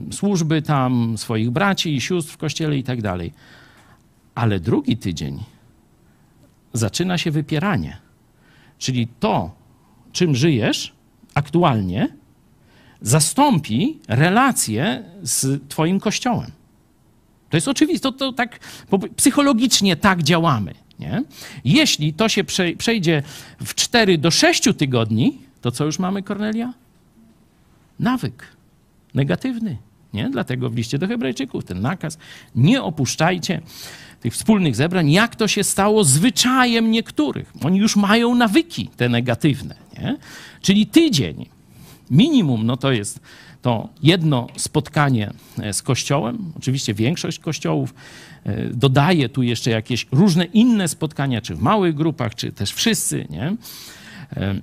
y, 0.10 0.14
służby 0.14 0.62
tam, 0.62 1.18
swoich 1.18 1.50
braci 1.50 1.96
i 1.96 2.02
sióstr 2.02 2.34
w 2.34 2.38
kościele 2.38 2.78
i 2.78 2.84
tak 2.84 3.02
dalej. 3.02 3.34
Ale 4.36 4.60
drugi 4.60 4.98
tydzień 4.98 5.44
zaczyna 6.74 7.18
się 7.18 7.32
wypieranie. 7.32 8.07
Czyli 8.80 9.08
to, 9.20 9.52
czym 10.12 10.36
żyjesz 10.36 10.94
aktualnie, 11.34 12.08
zastąpi 13.02 14.00
relacje 14.08 15.04
z 15.22 15.70
Twoim 15.70 16.00
kościołem. 16.00 16.52
To 17.50 17.58
jest 17.58 17.68
oczywiste, 17.68 18.12
to, 18.12 18.18
to 18.18 18.34
tak 18.34 18.60
psychologicznie 19.16 19.96
tak 19.96 20.24
działamy. 20.24 20.74
Nie? 21.00 21.24
Jeśli 21.66 22.14
to 22.14 22.30
się 22.30 22.44
przejdzie 22.78 23.24
w 23.66 23.76
4 23.76 24.18
do 24.18 24.32
6 24.32 24.64
tygodni, 24.78 25.38
to 25.62 25.72
co 25.72 25.86
już 25.86 26.00
mamy, 26.00 26.24
Kornelia? 26.24 26.74
Nawyk 28.00 28.48
negatywny. 29.14 29.78
Nie? 30.14 30.30
Dlatego 30.30 30.70
w 30.70 30.76
liście 30.76 30.98
do 30.98 31.08
Hebrajczyków 31.08 31.66
ten 31.66 31.82
nakaz 31.82 32.18
nie 32.56 32.84
opuszczajcie 32.84 33.62
tych 34.20 34.34
wspólnych 34.34 34.76
zebrań, 34.76 35.12
jak 35.12 35.36
to 35.36 35.48
się 35.48 35.64
stało 35.64 36.04
zwyczajem 36.04 36.92
niektórych. 36.92 37.54
Oni 37.64 37.80
już 37.80 37.96
mają 37.96 38.36
nawyki 38.36 38.90
te 38.98 39.10
negatywne. 39.10 39.76
Nie? 39.98 40.18
Czyli 40.62 40.88
tydzień 40.88 41.46
minimum, 42.12 42.66
no 42.66 42.78
to 42.78 42.92
jest 42.92 43.20
to 43.62 43.90
jedno 44.04 44.48
spotkanie 44.58 45.32
e, 45.60 45.74
z 45.74 45.82
Kościołem. 45.82 46.52
Oczywiście 46.58 46.94
większość 46.94 47.40
kościołów 47.40 47.94
e, 48.46 48.70
dodaje 48.70 49.30
tu 49.30 49.44
jeszcze 49.44 49.72
jakieś 49.72 50.08
różne 50.12 50.46
inne 50.46 50.88
spotkania, 50.88 51.42
czy 51.42 51.56
w 51.56 51.62
małych 51.62 51.96
grupach, 51.96 52.36
czy 52.36 52.52
też 52.52 52.74
wszyscy. 52.74 53.28
Nie, 53.30 53.56
e, 54.38 54.62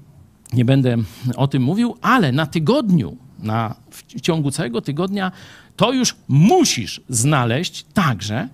nie 0.58 0.64
będę 0.64 0.96
o 1.36 1.48
tym 1.48 1.62
mówił, 1.62 1.96
ale 2.02 2.32
na 2.32 2.46
tygodniu, 2.46 3.16
na, 3.38 3.74
w 3.90 4.20
ciągu 4.20 4.50
całego 4.50 4.80
tygodnia, 4.80 5.32
to 5.76 5.92
już 5.92 6.16
musisz 6.28 7.00
znaleźć 7.08 7.84
także 7.94 8.48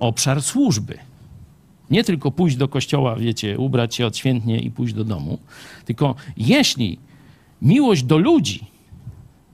obszar 0.00 0.42
służby. 0.42 0.98
Nie 1.90 2.04
tylko 2.04 2.30
pójść 2.30 2.56
do 2.56 2.68
kościoła, 2.68 3.16
wiecie, 3.16 3.58
ubrać 3.58 3.94
się 3.94 4.06
odświętnie 4.06 4.60
i 4.60 4.70
pójść 4.70 4.94
do 4.94 5.04
domu, 5.04 5.38
tylko 5.84 6.14
jeśli 6.36 6.98
miłość 7.62 8.02
do 8.02 8.18
ludzi, 8.18 8.66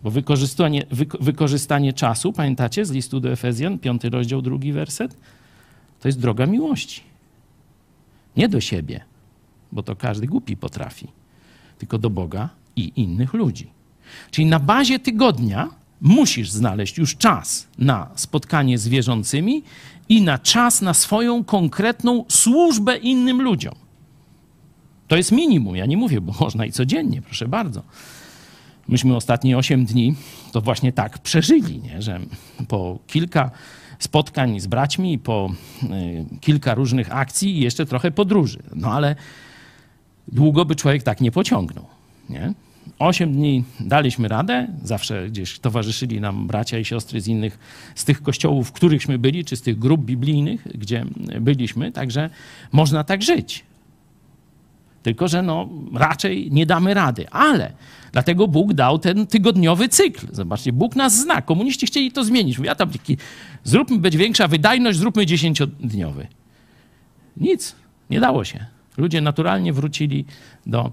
bo 0.02 0.10
wykorzystanie, 0.10 0.86
wy, 0.90 1.06
wykorzystanie 1.20 1.92
czasu, 1.92 2.32
pamiętacie 2.32 2.84
z 2.84 2.90
listu 2.90 3.20
do 3.20 3.32
Efezjan, 3.32 3.78
piąty 3.78 4.10
rozdział, 4.10 4.42
drugi 4.42 4.72
werset, 4.72 5.16
to 6.00 6.08
jest 6.08 6.20
droga 6.20 6.46
miłości. 6.46 7.00
Nie 8.36 8.48
do 8.48 8.60
siebie, 8.60 9.00
bo 9.72 9.82
to 9.82 9.96
każdy 9.96 10.26
głupi 10.26 10.56
potrafi, 10.56 11.08
tylko 11.78 11.98
do 11.98 12.10
Boga 12.10 12.48
i 12.76 12.92
innych 12.96 13.34
ludzi. 13.34 13.70
Czyli 14.30 14.46
na 14.46 14.60
bazie 14.60 14.98
tygodnia 14.98 15.68
musisz 16.00 16.50
znaleźć 16.50 16.98
już 16.98 17.16
czas 17.16 17.66
na 17.78 18.10
spotkanie 18.14 18.78
z 18.78 18.88
wierzącymi 18.88 19.62
i 20.08 20.22
na 20.22 20.38
czas 20.38 20.82
na 20.82 20.94
swoją 20.94 21.44
konkretną 21.44 22.24
służbę 22.28 22.96
innym 22.96 23.42
ludziom. 23.42 23.74
To 25.08 25.16
jest 25.16 25.32
minimum. 25.32 25.76
Ja 25.76 25.86
nie 25.86 25.96
mówię, 25.96 26.20
bo 26.20 26.32
można 26.40 26.66
i 26.66 26.72
codziennie, 26.72 27.22
proszę 27.22 27.48
bardzo. 27.48 27.82
Myśmy 28.88 29.16
ostatnie 29.16 29.58
8 29.58 29.84
dni 29.84 30.14
to 30.52 30.60
właśnie 30.60 30.92
tak 30.92 31.18
przeżyli, 31.18 31.78
nie? 31.78 32.02
że 32.02 32.20
po 32.68 32.98
kilka 33.06 33.50
spotkań 33.98 34.60
z 34.60 34.66
braćmi, 34.66 35.18
po 35.18 35.50
y, 35.82 36.38
kilka 36.40 36.74
różnych 36.74 37.14
akcji 37.14 37.58
i 37.58 37.60
jeszcze 37.60 37.86
trochę 37.86 38.10
podróży. 38.10 38.58
No 38.74 38.92
ale 38.92 39.16
długo 40.28 40.64
by 40.64 40.76
człowiek 40.76 41.02
tak 41.02 41.20
nie 41.20 41.32
pociągnął. 41.32 41.84
Nie? 42.30 42.54
Osiem 42.98 43.32
dni 43.32 43.64
daliśmy 43.80 44.28
radę, 44.28 44.68
zawsze 44.82 45.28
gdzieś 45.28 45.58
towarzyszyli 45.58 46.20
nam 46.20 46.46
bracia 46.46 46.78
i 46.78 46.84
siostry 46.84 47.20
z 47.20 47.28
innych, 47.28 47.58
z 47.94 48.04
tych 48.04 48.22
kościołów, 48.22 48.68
w 48.68 48.72
którychśmy 48.72 49.18
byli, 49.18 49.44
czy 49.44 49.56
z 49.56 49.62
tych 49.62 49.78
grup 49.78 50.04
biblijnych, 50.04 50.68
gdzie 50.74 51.04
byliśmy, 51.40 51.92
także 51.92 52.30
można 52.72 53.04
tak 53.04 53.22
żyć. 53.22 53.64
Tylko, 55.02 55.28
że 55.28 55.42
no, 55.42 55.68
raczej 55.94 56.50
nie 56.50 56.66
damy 56.66 56.94
rady. 56.94 57.30
Ale 57.30 57.72
dlatego 58.12 58.48
Bóg 58.48 58.72
dał 58.72 58.98
ten 58.98 59.26
tygodniowy 59.26 59.88
cykl. 59.88 60.26
Zobaczcie, 60.32 60.72
Bóg 60.72 60.96
nas 60.96 61.20
zna. 61.20 61.42
Komuniści 61.42 61.86
chcieli 61.86 62.12
to 62.12 62.24
zmienić. 62.24 62.58
Ja 62.58 62.74
tam 62.74 62.90
taki, 62.90 63.16
zróbmy, 63.64 63.98
być 63.98 64.16
większa 64.16 64.48
wydajność, 64.48 64.98
zróbmy 64.98 65.26
dziesięciodniowy. 65.26 66.26
Nic, 67.36 67.76
nie 68.10 68.20
dało 68.20 68.44
się. 68.44 68.66
Ludzie 68.96 69.20
naturalnie 69.20 69.72
wrócili 69.72 70.24
do, 70.66 70.92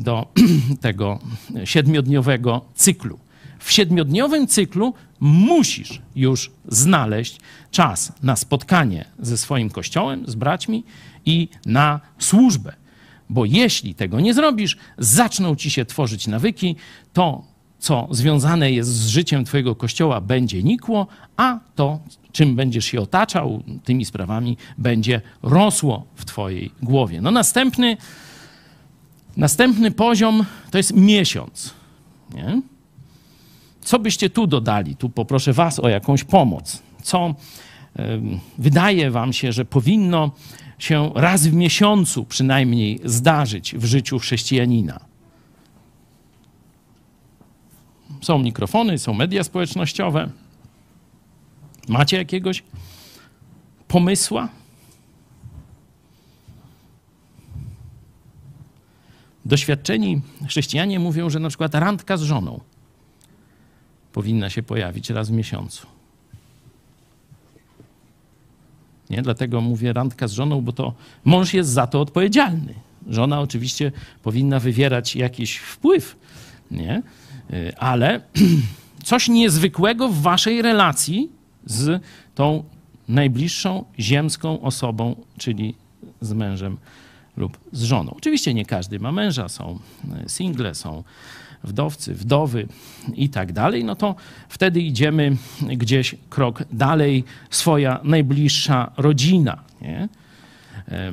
do 0.00 0.26
tego 0.80 1.18
siedmiodniowego 1.64 2.64
cyklu. 2.74 3.18
W 3.58 3.72
siedmiodniowym 3.72 4.46
cyklu 4.46 4.94
musisz 5.20 6.02
już 6.16 6.50
znaleźć 6.68 7.40
czas 7.70 8.12
na 8.22 8.36
spotkanie 8.36 9.04
ze 9.18 9.36
swoim 9.36 9.70
kościołem, 9.70 10.24
z 10.26 10.34
braćmi 10.34 10.84
i 11.26 11.48
na 11.66 12.00
służbę. 12.18 12.72
Bo 13.28 13.44
jeśli 13.44 13.94
tego 13.94 14.20
nie 14.20 14.34
zrobisz, 14.34 14.76
zaczną 14.98 15.56
ci 15.56 15.70
się 15.70 15.84
tworzyć 15.84 16.26
nawyki, 16.26 16.76
to 17.12 17.44
co 17.78 18.08
związane 18.10 18.72
jest 18.72 18.90
z 18.90 19.06
życiem 19.06 19.44
Twojego 19.44 19.74
kościoła, 19.74 20.20
będzie 20.20 20.62
nikło, 20.62 21.06
a 21.36 21.58
to, 21.74 22.00
czym 22.32 22.56
będziesz 22.56 22.84
się 22.84 23.00
otaczał, 23.00 23.62
tymi 23.84 24.04
sprawami, 24.04 24.56
będzie 24.78 25.20
rosło 25.42 26.06
w 26.14 26.24
Twojej 26.24 26.70
głowie. 26.82 27.20
No 27.20 27.30
następny, 27.30 27.96
następny 29.36 29.90
poziom 29.90 30.44
to 30.70 30.78
jest 30.78 30.94
miesiąc. 30.96 31.74
Nie? 32.34 32.62
Co 33.80 33.98
byście 33.98 34.30
tu 34.30 34.46
dodali? 34.46 34.96
Tu 34.96 35.10
poproszę 35.10 35.52
Was 35.52 35.78
o 35.78 35.88
jakąś 35.88 36.24
pomoc. 36.24 36.82
Co 37.02 37.34
wydaje 38.58 39.10
Wam 39.10 39.32
się, 39.32 39.52
że 39.52 39.64
powinno 39.64 40.30
się 40.78 41.10
raz 41.14 41.46
w 41.46 41.54
miesiącu 41.54 42.24
przynajmniej 42.24 43.00
zdarzyć 43.04 43.74
w 43.74 43.84
życiu 43.84 44.18
chrześcijanina? 44.18 45.00
Są 48.20 48.38
mikrofony, 48.38 48.98
są 48.98 49.14
media 49.14 49.44
społecznościowe. 49.44 50.30
Macie 51.88 52.16
jakiegoś 52.16 52.62
pomysła? 53.88 54.48
Doświadczeni 59.44 60.20
chrześcijanie 60.48 60.98
mówią, 60.98 61.30
że 61.30 61.40
na 61.40 61.48
przykład 61.48 61.74
randka 61.74 62.16
z 62.16 62.22
żoną 62.22 62.60
powinna 64.12 64.50
się 64.50 64.62
pojawić 64.62 65.10
raz 65.10 65.28
w 65.28 65.32
miesiącu. 65.32 65.86
Nie? 69.10 69.22
Dlatego 69.22 69.60
mówię 69.60 69.92
randka 69.92 70.28
z 70.28 70.32
żoną, 70.32 70.60
bo 70.60 70.72
to 70.72 70.94
mąż 71.24 71.54
jest 71.54 71.70
za 71.70 71.86
to 71.86 72.00
odpowiedzialny. 72.00 72.74
Żona 73.08 73.40
oczywiście 73.40 73.92
powinna 74.22 74.60
wywierać 74.60 75.16
jakiś 75.16 75.56
wpływ, 75.56 76.16
nie? 76.70 77.02
Y, 77.52 77.76
ale 77.76 78.20
coś 79.04 79.28
niezwykłego 79.28 80.08
w 80.08 80.22
waszej 80.22 80.62
relacji 80.62 81.28
z 81.66 82.02
tą 82.34 82.64
najbliższą 83.08 83.84
ziemską 83.98 84.60
osobą, 84.60 85.16
czyli 85.38 85.74
z 86.20 86.32
mężem 86.32 86.76
lub 87.36 87.58
z 87.72 87.82
żoną. 87.82 88.14
Oczywiście 88.16 88.54
nie 88.54 88.64
każdy 88.64 89.00
ma 89.00 89.12
męża, 89.12 89.48
są 89.48 89.78
e, 90.12 90.28
single, 90.28 90.74
są 90.74 91.04
wdowcy, 91.64 92.14
wdowy 92.14 92.66
i 93.14 93.28
tak 93.28 93.52
dalej, 93.52 93.84
no 93.84 93.96
to 93.96 94.14
wtedy 94.48 94.80
idziemy 94.80 95.36
gdzieś 95.62 96.14
krok 96.30 96.64
dalej, 96.72 97.24
swoja 97.50 98.00
najbliższa 98.04 98.92
rodzina. 98.96 99.62
Nie? 99.82 100.08
E, 100.88 101.12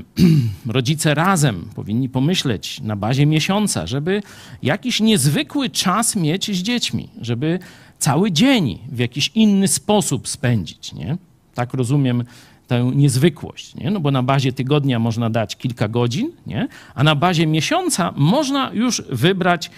rodzice 0.65 1.13
razem 1.13 1.69
powinni 1.75 2.09
pomyśleć 2.09 2.81
na 2.81 2.95
bazie 2.95 3.25
miesiąca, 3.25 3.87
żeby 3.87 4.21
jakiś 4.63 4.99
niezwykły 4.99 5.69
czas 5.69 6.15
mieć 6.15 6.57
z 6.57 6.63
dziećmi, 6.63 7.09
żeby 7.21 7.59
cały 7.99 8.31
dzień 8.31 8.79
w 8.91 8.99
jakiś 8.99 9.31
inny 9.35 9.67
sposób 9.67 10.27
spędzić. 10.27 10.93
Nie? 10.93 11.17
Tak 11.53 11.73
rozumiem 11.73 12.23
tę 12.67 12.91
niezwykłość, 12.95 13.75
nie? 13.75 13.91
no 13.91 13.99
bo 13.99 14.11
na 14.11 14.23
bazie 14.23 14.53
tygodnia 14.53 14.99
można 14.99 15.29
dać 15.29 15.55
kilka 15.55 15.87
godzin, 15.87 16.31
nie? 16.47 16.67
a 16.95 17.03
na 17.03 17.15
bazie 17.15 17.47
miesiąca 17.47 18.13
można 18.15 18.71
już 18.73 19.01
wybrać 19.01 19.71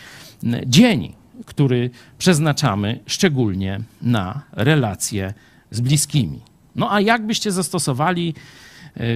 dzień, 0.66 1.14
który 1.46 1.90
przeznaczamy 2.18 3.00
szczególnie 3.06 3.80
na 4.02 4.42
relacje 4.52 5.34
z 5.72 5.82
bliskimi. 5.82 6.40
No 6.76 6.94
a 6.94 7.02
jak 7.02 7.26
byście 7.26 7.52
zastosowali 7.52 8.30
e, 8.30 8.34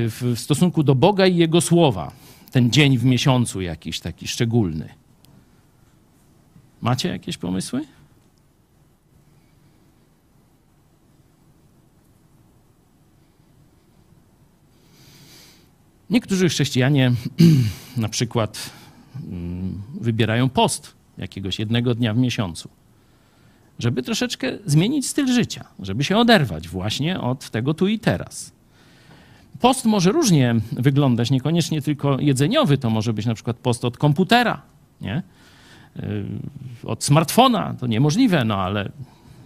w 0.09 0.33
stosunku 0.35 0.83
do 0.83 0.95
Boga 0.95 1.27
i 1.27 1.35
Jego 1.35 1.61
słowa 1.61 2.11
ten 2.51 2.71
dzień 2.71 2.97
w 2.97 3.05
miesiącu 3.05 3.61
jakiś 3.61 3.99
taki 3.99 4.27
szczególny? 4.27 4.89
Macie 6.81 7.09
jakieś 7.09 7.37
pomysły? 7.37 7.81
Niektórzy 16.09 16.49
chrześcijanie 16.49 17.11
na 17.97 18.09
przykład 18.09 18.69
mm, 19.29 19.81
wybierają 20.01 20.49
post 20.49 20.95
jakiegoś 21.17 21.59
jednego 21.59 21.95
dnia 21.95 22.13
w 22.13 22.17
miesiącu, 22.17 22.69
żeby 23.79 24.03
troszeczkę 24.03 24.57
zmienić 24.65 25.07
styl 25.07 25.27
życia, 25.27 25.65
żeby 25.79 26.03
się 26.03 26.17
oderwać 26.17 26.67
właśnie 26.67 27.19
od 27.19 27.49
tego 27.49 27.73
tu 27.73 27.87
i 27.87 27.99
teraz. 27.99 28.51
Post 29.61 29.85
może 29.85 30.11
różnie 30.11 30.55
wyglądać, 30.71 31.31
niekoniecznie 31.31 31.81
tylko 31.81 32.19
jedzeniowy, 32.19 32.77
to 32.77 32.89
może 32.89 33.13
być 33.13 33.25
na 33.25 33.33
przykład 33.33 33.57
post 33.57 33.85
od 33.85 33.97
komputera, 33.97 34.61
nie? 35.01 35.23
Y, 35.97 36.25
od 36.83 37.03
smartfona, 37.03 37.75
to 37.79 37.87
niemożliwe, 37.87 38.45
no 38.45 38.55
ale 38.55 38.91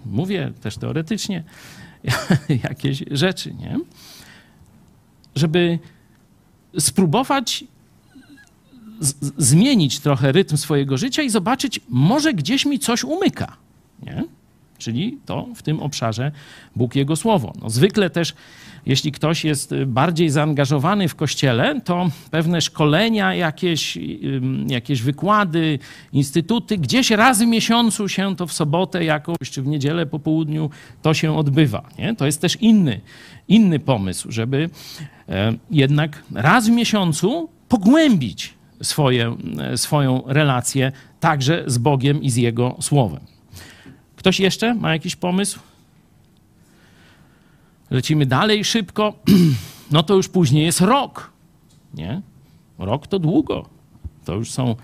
mówię 0.06 0.52
też 0.62 0.78
teoretycznie 0.78 1.44
jakieś 2.70 3.04
rzeczy, 3.12 3.54
nie? 3.54 3.80
Żeby 5.36 5.80
spróbować 6.80 7.64
zmienić 9.38 10.00
trochę 10.00 10.32
rytm 10.32 10.58
swojego 10.58 10.98
życia 10.98 11.22
i 11.22 11.30
zobaczyć, 11.30 11.80
może 11.90 12.34
gdzieś 12.34 12.66
mi 12.66 12.80
coś 12.80 13.04
umyka. 13.04 13.58
Nie? 14.04 14.24
Czyli 14.78 15.18
to 15.26 15.48
w 15.56 15.64
tym 15.64 15.80
obszarze 15.80 16.32
Bóg 16.76 16.96
Jego 16.96 17.16
Słowo. 17.16 17.54
No, 17.62 17.70
zwykle 17.70 18.10
też, 18.10 18.34
jeśli 18.86 19.12
ktoś 19.12 19.46
jest 19.46 19.76
bardziej 19.86 20.30
zaangażowany 20.30 21.08
w 21.08 21.16
kościele, 21.16 21.82
to 21.82 22.10
pewne 22.32 22.62
szkolenia, 22.62 23.34
jakieś, 23.34 23.98
jakieś 24.68 25.02
wykłady, 25.02 25.80
instytuty, 26.14 26.78
gdzieś 26.78 27.12
raz 27.12 27.40
w 27.40 27.46
miesiącu 27.46 28.10
się 28.10 28.36
to 28.36 28.48
w 28.48 28.54
sobotę 28.54 29.04
jakąś, 29.04 29.50
czy 29.52 29.62
w 29.62 29.68
niedzielę 29.68 30.06
po 30.06 30.20
południu 30.20 30.70
to 31.02 31.14
się 31.14 31.38
odbywa. 31.38 31.90
Nie? 32.00 32.16
To 32.16 32.26
jest 32.26 32.42
też 32.42 32.56
inny, 32.56 33.02
inny 33.48 33.80
pomysł, 33.80 34.32
żeby 34.32 34.70
jednak 35.72 36.24
raz 36.34 36.68
w 36.68 36.72
miesiącu 36.72 37.50
pogłębić 37.70 38.54
swoje, 38.82 39.36
e, 39.60 39.78
swoją 39.78 40.24
relację 40.26 40.92
także 41.20 41.64
z 41.68 41.78
Bogiem 41.78 42.24
i 42.24 42.30
z 42.30 42.36
Jego 42.36 42.76
Słowem. 42.82 43.22
Ktoś 44.16 44.40
jeszcze 44.40 44.76
ma 44.76 44.94
jakiś 44.94 45.16
pomysł? 45.16 45.60
Lecimy 47.90 48.26
dalej 48.26 48.64
szybko. 48.64 49.14
No 49.92 50.04
to 50.04 50.16
już 50.16 50.30
później 50.30 50.66
jest 50.66 50.82
rok. 50.82 51.32
Nie? 51.94 52.22
Rok 52.80 53.08
to 53.08 53.20
długo. 53.20 53.70
To 54.26 54.36
już 54.36 54.52
są 54.52 54.76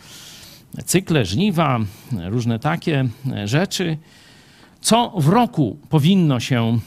cykle, 0.86 1.26
żniwa, 1.26 1.80
różne 2.26 2.60
takie 2.60 3.06
rzeczy. 3.46 3.98
Co 4.82 5.14
w 5.18 5.28
roku 5.28 5.78
powinno 5.90 6.40
się 6.40 6.80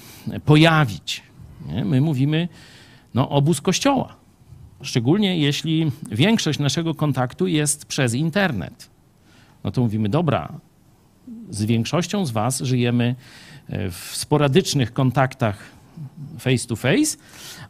pojawić? 0.45 1.23
Nie? 1.66 1.85
My 1.85 2.01
mówimy 2.01 2.49
no, 3.17 3.29
obóz 3.29 3.61
kościoła. 3.61 4.15
Szczególnie 4.83 5.39
jeśli 5.39 5.93
większość 6.11 6.59
naszego 6.59 6.95
kontaktu 6.95 7.47
jest 7.47 7.85
przez 7.85 8.15
internet. 8.15 8.91
No 9.65 9.71
to 9.71 9.81
mówimy, 9.81 10.09
dobra, 10.09 10.53
z 11.51 11.65
większością 11.65 12.27
z 12.27 12.31
Was 12.31 12.61
żyjemy 12.61 13.15
e, 13.69 13.91
w 13.91 14.11
sporadycznych 14.13 14.93
kontaktach 14.93 15.59
face 16.39 16.69
to 16.69 16.77
face, 16.77 17.17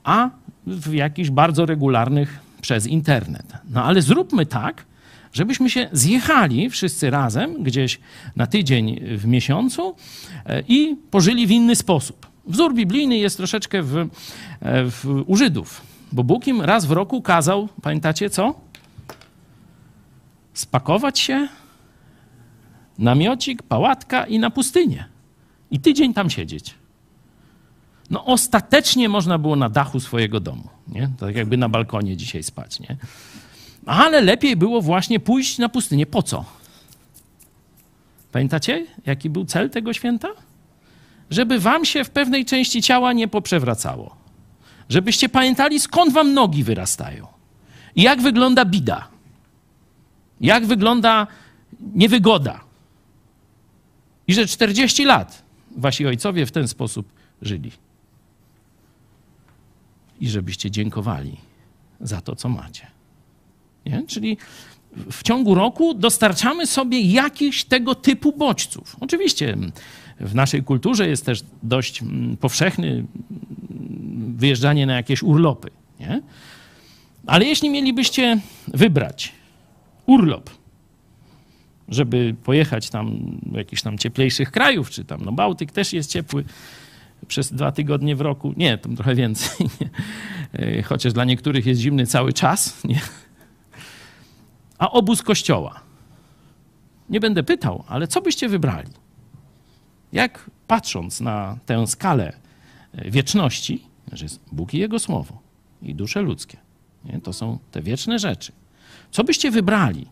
a 0.05 0.31
w 0.66 0.93
jakichś 0.93 1.31
bardzo 1.31 1.66
regularnych 1.66 2.39
przez 2.60 2.86
internet. 2.86 3.47
No 3.70 3.85
ale 3.85 4.02
zróbmy 4.02 4.47
tak, 4.47 4.85
żebyśmy 5.32 5.70
się 5.70 5.89
zjechali 5.93 6.70
wszyscy 6.70 7.10
razem 7.10 7.62
gdzieś 7.62 8.01
na 8.36 8.47
tydzień 8.47 9.01
w 9.16 9.27
miesiącu 9.27 9.94
e, 10.47 10.62
i 10.68 10.97
pożyli 11.10 11.47
w 11.47 11.51
inny 11.51 11.77
sposób. 11.77 12.25
Wzór 12.47 12.74
biblijny 12.74 13.16
jest 13.16 13.36
troszeczkę 13.36 13.82
w, 13.82 13.97
e, 13.97 14.06
w, 14.90 15.24
u 15.27 15.36
Żydów, 15.36 15.82
bo 16.12 16.24
Bóg 16.24 16.47
im 16.47 16.60
raz 16.60 16.86
w 16.86 16.90
roku 16.90 17.23
kazał, 17.23 17.68
pamiętacie 17.82 18.31
co? 18.31 18.55
Spakować 20.55 21.18
się, 21.18 21.48
namiocik, 22.98 23.62
pałatka 23.62 24.27
i 24.27 24.39
na 24.39 24.51
pustynię. 24.51 25.05
I 25.70 25.81
tydzień 25.81 26.14
tam 26.14 26.31
siedzieć. 26.31 26.74
No 28.10 28.24
ostatecznie 28.24 29.09
można 29.09 29.39
było 29.39 29.56
na 29.56 29.68
dachu 29.68 30.01
swojego 30.01 30.40
domu, 30.40 30.68
nie? 30.89 31.10
Tak 31.18 31.36
jakby 31.36 31.56
na 31.56 31.68
balkonie 31.68 32.16
dzisiaj 32.16 32.43
spać, 32.43 32.81
nie? 32.81 32.97
Ale 33.86 34.20
lepiej 34.20 34.56
było 34.56 34.82
właśnie 34.82 35.20
pójść 35.20 35.59
na 35.59 35.68
pustynię. 35.68 36.06
Po 36.06 36.23
co? 36.23 36.44
Pamiętacie, 38.32 38.86
jaki 39.06 39.31
był 39.31 39.44
cel 39.44 39.70
tego 39.70 39.93
święta? 39.93 40.28
Żeby 41.30 41.58
wam 41.58 41.84
się 41.84 42.04
w 42.04 42.10
pewnej 42.10 42.44
części 42.44 42.82
ciała 42.82 43.12
nie 43.12 43.28
poprzewracało. 43.28 44.16
Żebyście 44.88 45.28
pamiętali, 45.28 45.80
skąd 45.80 46.12
wam 46.12 46.34
nogi 46.34 46.64
wyrastają. 46.64 47.26
I 47.96 48.02
jak 48.02 48.22
wygląda 48.22 48.64
bida. 48.64 49.08
Jak 50.40 50.66
wygląda 50.66 51.26
niewygoda. 51.94 52.60
I 54.28 54.34
że 54.34 54.46
40 54.46 55.04
lat 55.04 55.42
wasi 55.76 56.06
ojcowie 56.06 56.46
w 56.46 56.52
ten 56.52 56.68
sposób 56.68 57.12
żyli. 57.42 57.72
I 60.20 60.28
żebyście 60.28 60.70
dziękowali 60.70 61.36
za 62.00 62.20
to, 62.20 62.36
co 62.36 62.48
macie. 62.48 62.86
Nie? 63.86 64.02
Czyli 64.06 64.36
w 65.10 65.22
ciągu 65.22 65.54
roku 65.54 65.94
dostarczamy 65.94 66.66
sobie 66.66 67.00
jakichś 67.00 67.64
tego 67.64 67.94
typu 67.94 68.32
bodźców. 68.32 68.96
Oczywiście 69.00 69.56
w 70.20 70.34
naszej 70.34 70.62
kulturze 70.62 71.09
jest 71.09 71.26
też 71.26 71.44
dość 71.62 72.02
mm, 72.02 72.36
powszechny 72.36 72.88
mm, 72.88 73.06
wyjeżdżanie 74.36 74.86
na 74.86 74.94
jakieś 74.94 75.22
urlopy. 75.22 75.70
Nie? 76.01 76.22
Ale 77.26 77.44
jeśli 77.44 77.70
mielibyście 77.70 78.40
wybrać 78.68 79.32
urlop, 80.06 80.51
żeby 81.88 82.34
pojechać 82.44 82.90
tam 82.90 83.18
do 83.43 83.59
jakichś 83.59 83.82
tam 83.82 83.98
cieplejszych 83.98 84.51
krajów, 84.51 84.90
czy 84.90 85.05
tam, 85.05 85.20
no 85.24 85.32
Bałtyk 85.32 85.72
też 85.72 85.93
jest 85.93 86.10
ciepły 86.10 86.44
przez 87.28 87.52
dwa 87.52 87.72
tygodnie 87.72 88.16
w 88.16 88.20
roku. 88.20 88.55
Nie, 88.56 88.78
tam 88.78 88.97
trochę 88.97 89.14
więcej. 89.14 89.66
Nie? 90.59 90.82
Chociaż 90.82 91.12
dla 91.12 91.24
niektórych 91.24 91.66
jest 91.66 91.80
zimny 91.80 92.06
cały 92.06 92.32
czas. 92.32 92.76
Nie? 92.84 93.01
A 94.78 94.90
obóz 94.90 95.22
kościoła. 95.22 95.80
Nie 97.10 97.20
będę 97.20 97.43
pytał, 97.43 97.84
ale 97.88 98.09
co 98.09 98.20
byście 98.20 98.48
wybrali? 98.48 98.88
Jak 100.16 100.51
patrząc 100.66 101.20
na 101.20 101.59
tę 101.66 101.86
skalę 101.86 102.32
e, 102.93 103.10
wieczności, 103.10 103.82
że 104.12 104.24
jest 104.24 104.40
Bóg 104.52 104.74
i 104.74 104.78
Jego 104.78 104.98
Słowo 104.98 105.38
i 105.82 105.94
dusze 105.94 106.22
ludzkie, 106.22 106.56
nie? 107.05 107.20
to 107.20 107.32
są 107.32 107.59
te 107.70 107.82
wieczne 107.82 108.18
rzeczy. 108.18 108.52
Co 109.10 109.24
byście 109.24 109.51
wybrali, 109.51 110.06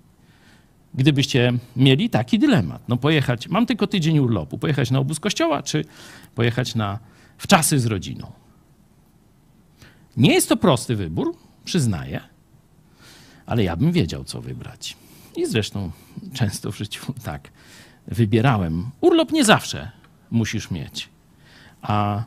gdybyście 0.95 1.53
mieli 1.77 2.11
taki 2.11 2.39
dylemat? 2.39 2.89
No 2.89 2.97
pojechać, 2.97 3.49
mam 3.49 3.67
tylko 3.67 3.87
tydzień 3.87 4.19
urlopu, 4.19 4.59
pojechać 4.59 4.91
na 4.91 4.99
obóz 4.99 5.21
kościoła, 5.21 5.63
czy 5.63 5.85
pojechać 6.35 6.75
na 6.75 6.99
wczasy 7.39 7.81
z 7.81 7.87
rodziną? 7.87 8.33
Nie 10.17 10.33
jest 10.35 10.49
to 10.49 10.57
prosty 10.57 10.97
wybór, 10.97 11.37
przyznaję, 11.65 12.21
ale 13.47 13.65
ja 13.65 13.77
bym 13.77 13.93
wiedział, 13.93 14.25
co 14.25 14.41
wybrać. 14.41 14.97
I 15.37 15.47
zresztą 15.47 15.91
często 16.35 16.73
w 16.73 16.77
życiu 16.77 17.15
tak 17.25 17.51
wybierałem. 18.07 18.91
Urlop 19.01 19.33
nie 19.33 19.45
zawsze 19.45 19.91
musisz 20.31 20.71
mieć. 20.71 21.09
A 21.83 22.23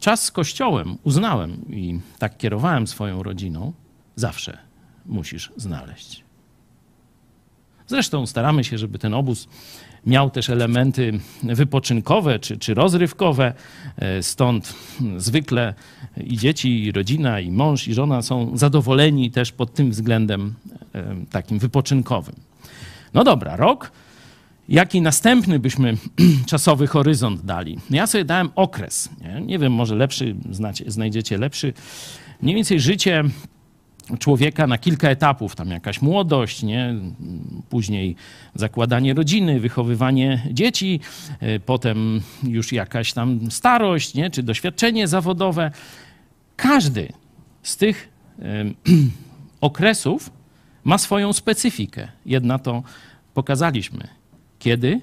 czas 0.00 0.22
z 0.22 0.30
kościołem 0.30 0.98
uznałem 1.02 1.68
i 1.70 2.00
tak 2.18 2.36
kierowałem 2.38 2.86
swoją 2.86 3.22
rodziną, 3.22 3.72
zawsze 4.16 4.58
musisz 5.06 5.52
znaleźć. 5.56 6.24
Zresztą 7.86 8.26
staramy 8.26 8.64
się, 8.64 8.78
żeby 8.78 8.98
ten 8.98 9.14
obóz 9.14 9.48
miał 10.06 10.30
też 10.30 10.50
elementy 10.50 11.20
wypoczynkowe 11.42 12.38
czy, 12.38 12.58
czy 12.58 12.74
rozrywkowe. 12.74 13.54
E, 13.96 14.22
Stąd 14.22 14.74
zwykle 15.16 15.74
i 16.16 16.38
dzieci, 16.38 16.84
i 16.84 16.92
rodzina, 16.92 17.40
i 17.40 17.50
mąż, 17.50 17.88
i 17.88 17.94
żona 17.94 18.22
są 18.22 18.56
zadowoleni 18.56 19.30
też 19.30 19.52
pod 19.52 19.74
tym 19.74 19.90
względem 19.90 20.54
e, 20.94 21.04
takim 21.30 21.58
wypoczynkowym. 21.58 22.34
No 23.14 23.24
dobra, 23.24 23.56
rok. 23.56 23.92
Jaki 24.68 25.00
następny 25.00 25.58
byśmy 25.58 25.96
czasowy 26.46 26.86
horyzont 26.86 27.44
dali? 27.44 27.78
No 27.90 27.96
Ja 27.96 28.06
sobie 28.06 28.24
dałem 28.24 28.50
okres. 28.54 29.08
Nie, 29.20 29.40
nie 29.40 29.58
wiem, 29.58 29.72
może 29.72 29.94
lepszy, 29.94 30.36
znacie, 30.50 30.84
znajdziecie 30.90 31.38
lepszy. 31.38 31.72
Mniej 32.42 32.54
więcej 32.56 32.80
życie 32.80 33.24
człowieka 34.18 34.66
na 34.66 34.78
kilka 34.78 35.10
etapów. 35.10 35.56
Tam 35.56 35.70
jakaś 35.70 36.02
młodość, 36.02 36.62
nie? 36.62 36.94
później 37.68 38.16
zakładanie 38.54 39.14
rodziny, 39.14 39.60
wychowywanie 39.60 40.42
dzieci, 40.50 41.00
y, 41.42 41.60
potem 41.66 42.20
już 42.42 42.72
jakaś 42.72 43.12
tam 43.12 43.50
starość, 43.50 44.14
nie? 44.14 44.30
czy 44.30 44.42
doświadczenie 44.42 45.08
zawodowe. 45.08 45.70
Każdy 46.56 47.08
z 47.62 47.76
tych 47.76 48.08
okresów 49.60 50.30
ma 50.84 50.98
swoją 50.98 51.32
specyfikę. 51.32 52.08
Jedna 52.26 52.58
to 52.58 52.82
pokazaliśmy. 53.34 54.08
Kiedy 54.64 55.00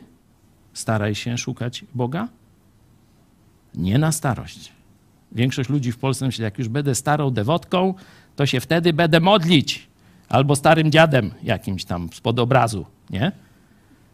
staraj 0.73 1.15
się 1.15 1.37
szukać 1.37 1.85
Boga? 1.95 2.27
Nie 3.75 3.97
na 3.97 4.11
starość. 4.11 4.71
Większość 5.31 5.69
ludzi 5.69 5.91
w 5.91 5.97
Polsce 5.97 6.25
myśli, 6.25 6.43
jak 6.43 6.59
już 6.59 6.67
będę 6.67 6.95
starą 6.95 7.31
dewotką, 7.31 7.93
to 8.35 8.45
się 8.45 8.59
wtedy 8.59 8.93
będę 8.93 9.19
modlić. 9.19 9.87
Albo 10.29 10.55
starym 10.55 10.91
dziadem 10.91 11.31
jakimś 11.43 11.85
tam 11.85 12.09
spod 12.13 12.39
obrazu, 12.39 12.85
nie? 13.09 13.31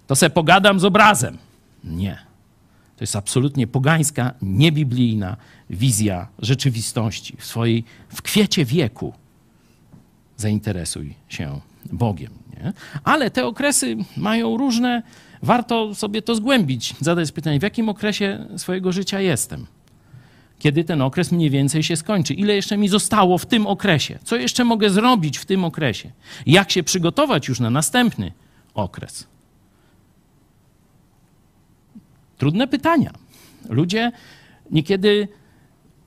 To 0.07 0.15
se 0.15 0.30
pogadam 0.30 0.80
z 0.80 0.86
obrazem. 0.86 1.38
Nie. 1.84 2.18
To 2.98 3.03
jest 3.03 3.15
absolutnie 3.15 3.68
pogańska, 3.68 4.34
niebiblijna 4.41 5.38
wizja 5.69 6.28
rzeczywistości. 6.40 7.38
W 7.38 7.45
swojej, 7.45 7.84
w 8.10 8.22
kwiecie 8.22 8.65
wieku 8.65 9.14
zainteresuj 10.38 11.14
się 11.30 11.61
Bogiem. 11.86 12.32
Nie? 12.57 12.74
Ale 13.03 13.32
te 13.32 13.45
okresy 13.45 13.98
mają 14.18 14.57
różne, 14.57 15.03
warto 15.42 15.96
sobie 15.96 16.22
to 16.22 16.36
zgłębić, 16.36 16.96
zadać 17.00 17.32
pytanie, 17.32 17.60
w 17.60 17.64
jakim 17.64 17.90
okresie 17.90 18.48
swojego 18.58 18.92
życia 18.92 19.22
jestem? 19.22 19.68
Kiedy 20.60 20.84
ten 20.84 21.02
okres 21.02 21.32
mniej 21.32 21.50
więcej 21.50 21.84
się 21.84 21.96
skończy? 21.96 22.34
Ile 22.34 22.56
jeszcze 22.56 22.78
mi 22.78 22.88
zostało 22.88 23.38
w 23.38 23.46
tym 23.46 23.68
okresie? 23.68 24.20
Co 24.24 24.36
jeszcze 24.36 24.64
mogę 24.64 24.90
zrobić 24.90 25.38
w 25.38 25.46
tym 25.46 25.66
okresie? 25.66 26.12
Jak 26.46 26.72
się 26.72 26.84
przygotować 26.84 27.48
już 27.48 27.60
na 27.60 27.70
następny 27.70 28.32
okres? 28.74 29.28
Trudne 32.38 32.68
pytania. 32.68 33.14
Ludzie 33.70 34.12
niekiedy 34.72 35.28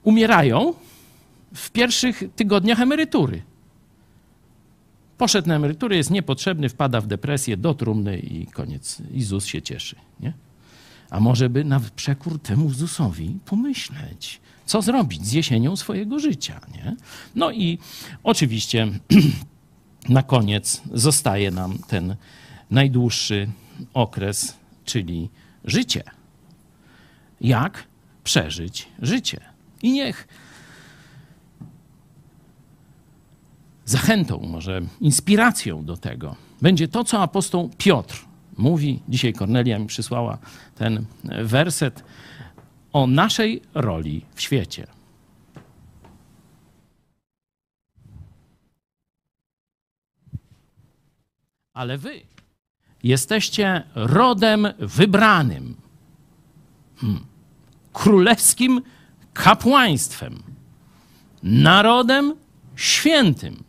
umierają 0.03 0.73
w 1.55 1.71
pierwszych 1.71 2.23
tygodniach 2.35 2.79
emerytury. 2.79 3.41
Poszedł 5.21 5.47
na 5.47 5.55
emeryturę, 5.55 5.97
jest 5.97 6.11
niepotrzebny, 6.11 6.69
wpada 6.69 7.01
w 7.01 7.07
depresję, 7.07 7.57
do 7.57 7.73
trumny 7.73 8.19
i 8.19 8.47
koniec. 8.47 9.01
I 9.13 9.23
ZUS 9.23 9.45
się 9.45 9.61
cieszy. 9.61 9.95
Nie? 10.19 10.33
A 11.09 11.19
może 11.19 11.49
by 11.49 11.63
na 11.63 11.81
przekór 11.95 12.39
temu 12.39 12.69
ZUS-owi 12.69 13.39
pomyśleć, 13.45 14.41
co 14.65 14.81
zrobić 14.81 15.25
z 15.25 15.31
jesienią 15.31 15.75
swojego 15.75 16.19
życia. 16.19 16.61
Nie? 16.73 16.95
No 17.35 17.51
i 17.51 17.77
oczywiście 18.23 18.87
na 20.09 20.23
koniec 20.23 20.81
zostaje 20.93 21.51
nam 21.51 21.77
ten 21.87 22.15
najdłuższy 22.71 23.49
okres, 23.93 24.55
czyli 24.85 25.29
życie. 25.65 26.03
Jak 27.41 27.83
przeżyć 28.23 28.87
życie? 29.01 29.39
I 29.83 29.91
niech 29.91 30.27
zachętą, 33.91 34.39
może 34.39 34.81
inspiracją 35.01 35.85
do 35.85 35.97
tego 35.97 36.35
będzie 36.61 36.87
to, 36.87 37.03
co 37.03 37.21
apostoł 37.21 37.69
Piotr 37.77 38.25
mówi. 38.57 38.99
Dzisiaj 39.09 39.33
Kornelia 39.33 39.79
mi 39.79 39.87
przysłała 39.87 40.37
ten 40.75 41.05
werset 41.43 42.03
o 42.93 43.07
naszej 43.07 43.61
roli 43.73 44.25
w 44.35 44.41
świecie. 44.41 44.87
Ale 51.73 51.97
wy 51.97 52.21
jesteście 53.03 53.83
rodem 53.95 54.67
wybranym, 54.79 55.75
hmm. 56.97 57.25
królewskim 57.93 58.81
kapłaństwem, 59.33 60.43
narodem 61.43 62.35
świętym, 62.75 63.63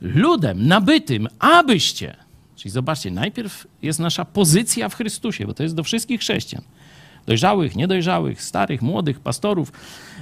ludem 0.00 0.66
nabytym, 0.66 1.28
abyście. 1.38 2.16
Czyli 2.56 2.72
zobaczcie, 2.72 3.10
najpierw 3.10 3.66
jest 3.82 3.98
nasza 3.98 4.24
pozycja 4.24 4.88
w 4.88 4.94
Chrystusie, 4.94 5.46
bo 5.46 5.54
to 5.54 5.62
jest 5.62 5.74
do 5.74 5.82
wszystkich 5.82 6.20
chrześcijan. 6.20 6.62
Dojrzałych, 7.26 7.76
niedojrzałych, 7.76 8.42
starych, 8.42 8.82
młodych, 8.82 9.20
pastorów, 9.20 9.72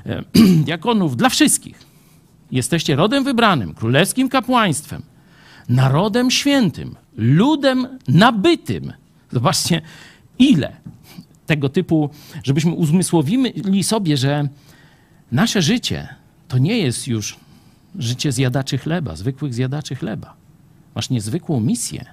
e, 0.06 0.22
diakonów, 0.66 1.16
dla 1.16 1.28
wszystkich. 1.28 1.82
Jesteście 2.50 2.96
rodem 2.96 3.24
wybranym, 3.24 3.74
królewskim 3.74 4.28
kapłaństwem, 4.28 5.02
narodem 5.68 6.30
świętym, 6.30 6.96
ludem 7.16 7.98
nabytym. 8.08 8.92
Zobaczcie, 9.32 9.82
ile 10.38 10.76
tego 11.46 11.68
typu, 11.68 12.10
żebyśmy 12.44 12.72
uzmysłowili 12.72 13.84
sobie, 13.84 14.16
że 14.16 14.48
nasze 15.32 15.62
życie 15.62 16.08
to 16.48 16.58
nie 16.58 16.78
jest 16.78 17.08
już 17.08 17.36
życie 17.98 18.32
zjadaczy 18.32 18.78
chleba, 18.78 19.16
zwykłych 19.16 19.54
zjadaczy 19.54 19.94
chleba. 19.94 20.34
Masz 20.94 21.10
niezwykłą 21.10 21.60
misję, 21.60 22.04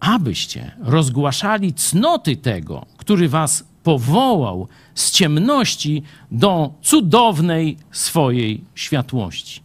abyście 0.00 0.72
rozgłaszali 0.78 1.74
cnoty 1.74 2.36
tego, 2.36 2.86
który 2.96 3.28
was 3.28 3.64
powołał 3.82 4.68
z 4.94 5.10
ciemności 5.10 6.02
do 6.30 6.74
cudownej 6.82 7.76
swojej 7.90 8.64
światłości. 8.74 9.62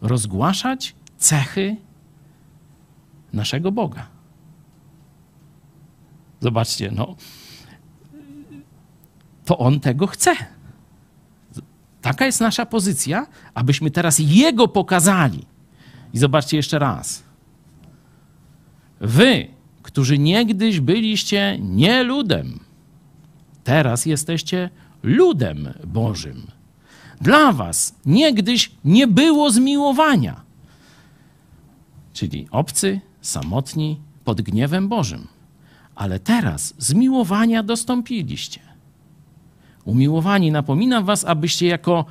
Rozgłaszać 0.00 0.94
cechy 1.18 1.76
naszego 3.32 3.72
Boga. 3.72 4.06
Zobaczcie, 6.40 6.90
no, 6.96 7.16
to 9.44 9.58
On 9.58 9.80
tego 9.80 10.06
chce. 10.06 10.36
Taka 12.02 12.26
jest 12.26 12.40
nasza 12.40 12.66
pozycja, 12.66 13.26
abyśmy 13.54 13.90
teraz 13.90 14.18
Jego 14.18 14.68
pokazali. 14.68 15.46
I 16.14 16.18
zobaczcie 16.18 16.56
jeszcze 16.56 16.78
raz. 16.78 17.22
Wy, 19.00 19.48
którzy 19.82 20.18
niegdyś 20.18 20.80
byliście 20.80 21.58
nie 21.60 22.02
ludem, 22.02 22.60
teraz 23.64 24.06
jesteście 24.06 24.70
ludem 25.02 25.68
Bożym. 25.86 26.46
Dla 27.20 27.52
was 27.52 27.94
niegdyś 28.06 28.70
nie 28.84 29.06
było 29.06 29.50
zmiłowania, 29.50 30.40
czyli 32.12 32.48
obcy, 32.50 33.00
samotni, 33.20 34.00
pod 34.24 34.40
gniewem 34.40 34.88
Bożym. 34.88 35.26
Ale 35.94 36.20
teraz 36.20 36.74
zmiłowania 36.78 37.62
dostąpiliście. 37.62 38.69
Umiłowani, 39.84 40.50
napominam 40.50 41.04
was, 41.04 41.24
abyście 41.24 41.66
jako 41.66 42.04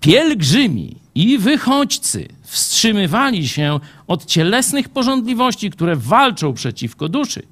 pielgrzymi 0.00 0.96
i 1.14 1.38
wychodźcy 1.38 2.28
wstrzymywali 2.42 3.48
się 3.48 3.80
od 4.06 4.26
cielesnych 4.26 4.88
porządliwości, 4.88 5.70
które 5.70 5.96
walczą 5.96 6.52
przeciwko 6.52 7.08
duszy 7.08 7.42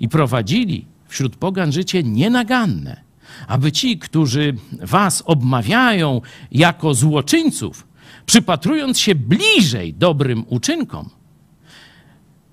i 0.00 0.08
prowadzili 0.08 0.86
wśród 1.08 1.36
pogan 1.36 1.72
życie 1.72 2.02
nienaganne, 2.02 3.00
aby 3.48 3.72
ci, 3.72 3.98
którzy 3.98 4.54
was 4.72 5.22
obmawiają 5.26 6.20
jako 6.52 6.94
złoczyńców, 6.94 7.86
przypatrując 8.26 8.98
się 8.98 9.14
bliżej 9.14 9.94
dobrym 9.94 10.44
uczynkom, 10.48 11.10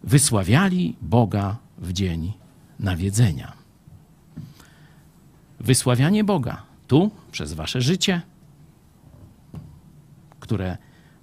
wysławiali 0.04 0.96
Boga 1.02 1.58
w 1.78 1.94
dzień 1.94 2.34
nawiedzenia. 2.80 3.63
Wysławianie 5.64 6.24
Boga 6.24 6.64
tu 6.88 7.12
przez 7.32 7.54
wasze 7.54 7.82
życie, 7.82 8.22
które 10.40 10.78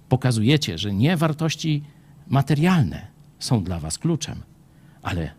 pokazujecie, 0.09 0.77
że 0.77 0.93
nie 0.93 1.17
wartości 1.17 1.83
materialne 2.27 3.07
są 3.39 3.63
dla 3.63 3.79
was 3.79 3.97
kluczem, 3.97 4.41
ale 5.01 5.31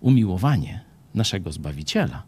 umiłowanie 0.00 0.80
naszego 1.14 1.52
Zbawiciela. 1.52 2.22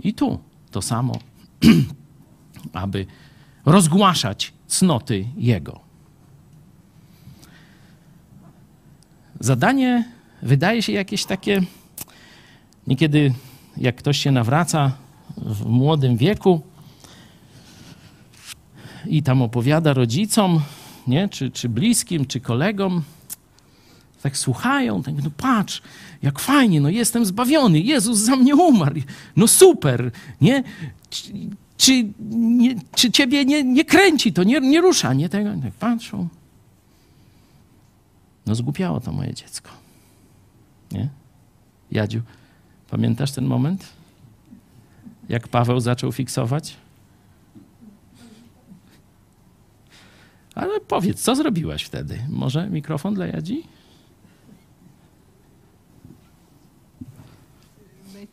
I 0.00 0.14
tu 0.14 0.38
to 0.70 0.82
samo, 0.82 1.18
aby 2.72 3.06
rozgłaszać 3.66 4.52
cnoty 4.66 5.26
Jego. 5.36 5.88
zadanie 9.40 10.04
wydaje 10.42 10.82
się 10.82 10.92
jakieś 10.92 11.24
takie, 11.24 11.62
niekiedy 12.86 13.32
jak 13.80 13.96
ktoś 13.96 14.18
się 14.18 14.30
nawraca 14.30 14.92
w 15.36 15.66
młodym 15.66 16.16
wieku 16.16 16.60
i 19.06 19.22
tam 19.22 19.42
opowiada 19.42 19.92
rodzicom, 19.92 20.60
nie? 21.06 21.28
Czy, 21.28 21.50
czy 21.50 21.68
bliskim, 21.68 22.26
czy 22.26 22.40
kolegom, 22.40 23.02
tak 24.22 24.36
słuchają, 24.36 25.02
tak, 25.02 25.14
no 25.24 25.30
patrz, 25.36 25.82
jak 26.22 26.38
fajnie, 26.38 26.80
no 26.80 26.88
jestem 26.88 27.26
zbawiony, 27.26 27.80
Jezus 27.80 28.18
za 28.18 28.36
mnie 28.36 28.56
umarł, 28.56 29.00
no 29.36 29.48
super, 29.48 30.10
nie? 30.40 30.64
Czy, 31.10 31.32
czy, 31.76 32.12
nie, 32.30 32.74
czy 32.94 33.10
ciebie 33.10 33.44
nie, 33.44 33.64
nie 33.64 33.84
kręci 33.84 34.32
to, 34.32 34.44
nie, 34.44 34.60
nie 34.60 34.80
rusza, 34.80 35.14
nie 35.14 35.28
tego? 35.28 35.50
Tak 35.62 35.72
patrzą. 35.72 36.28
No 38.46 38.54
zgłupiało 38.54 39.00
to 39.00 39.12
moje 39.12 39.34
dziecko. 39.34 39.70
Nie? 40.92 41.08
Jadziu, 41.92 42.22
pamiętasz 42.90 43.32
ten 43.32 43.44
moment? 43.44 43.92
Jak 45.28 45.48
Paweł 45.48 45.80
zaczął 45.80 46.12
fiksować? 46.12 46.76
Ale 50.54 50.80
powiedz, 50.80 51.22
co 51.22 51.36
zrobiłaś 51.36 51.82
wtedy? 51.82 52.18
Może 52.28 52.70
mikrofon 52.70 53.14
dla 53.14 53.26
Jadzi? 53.26 53.62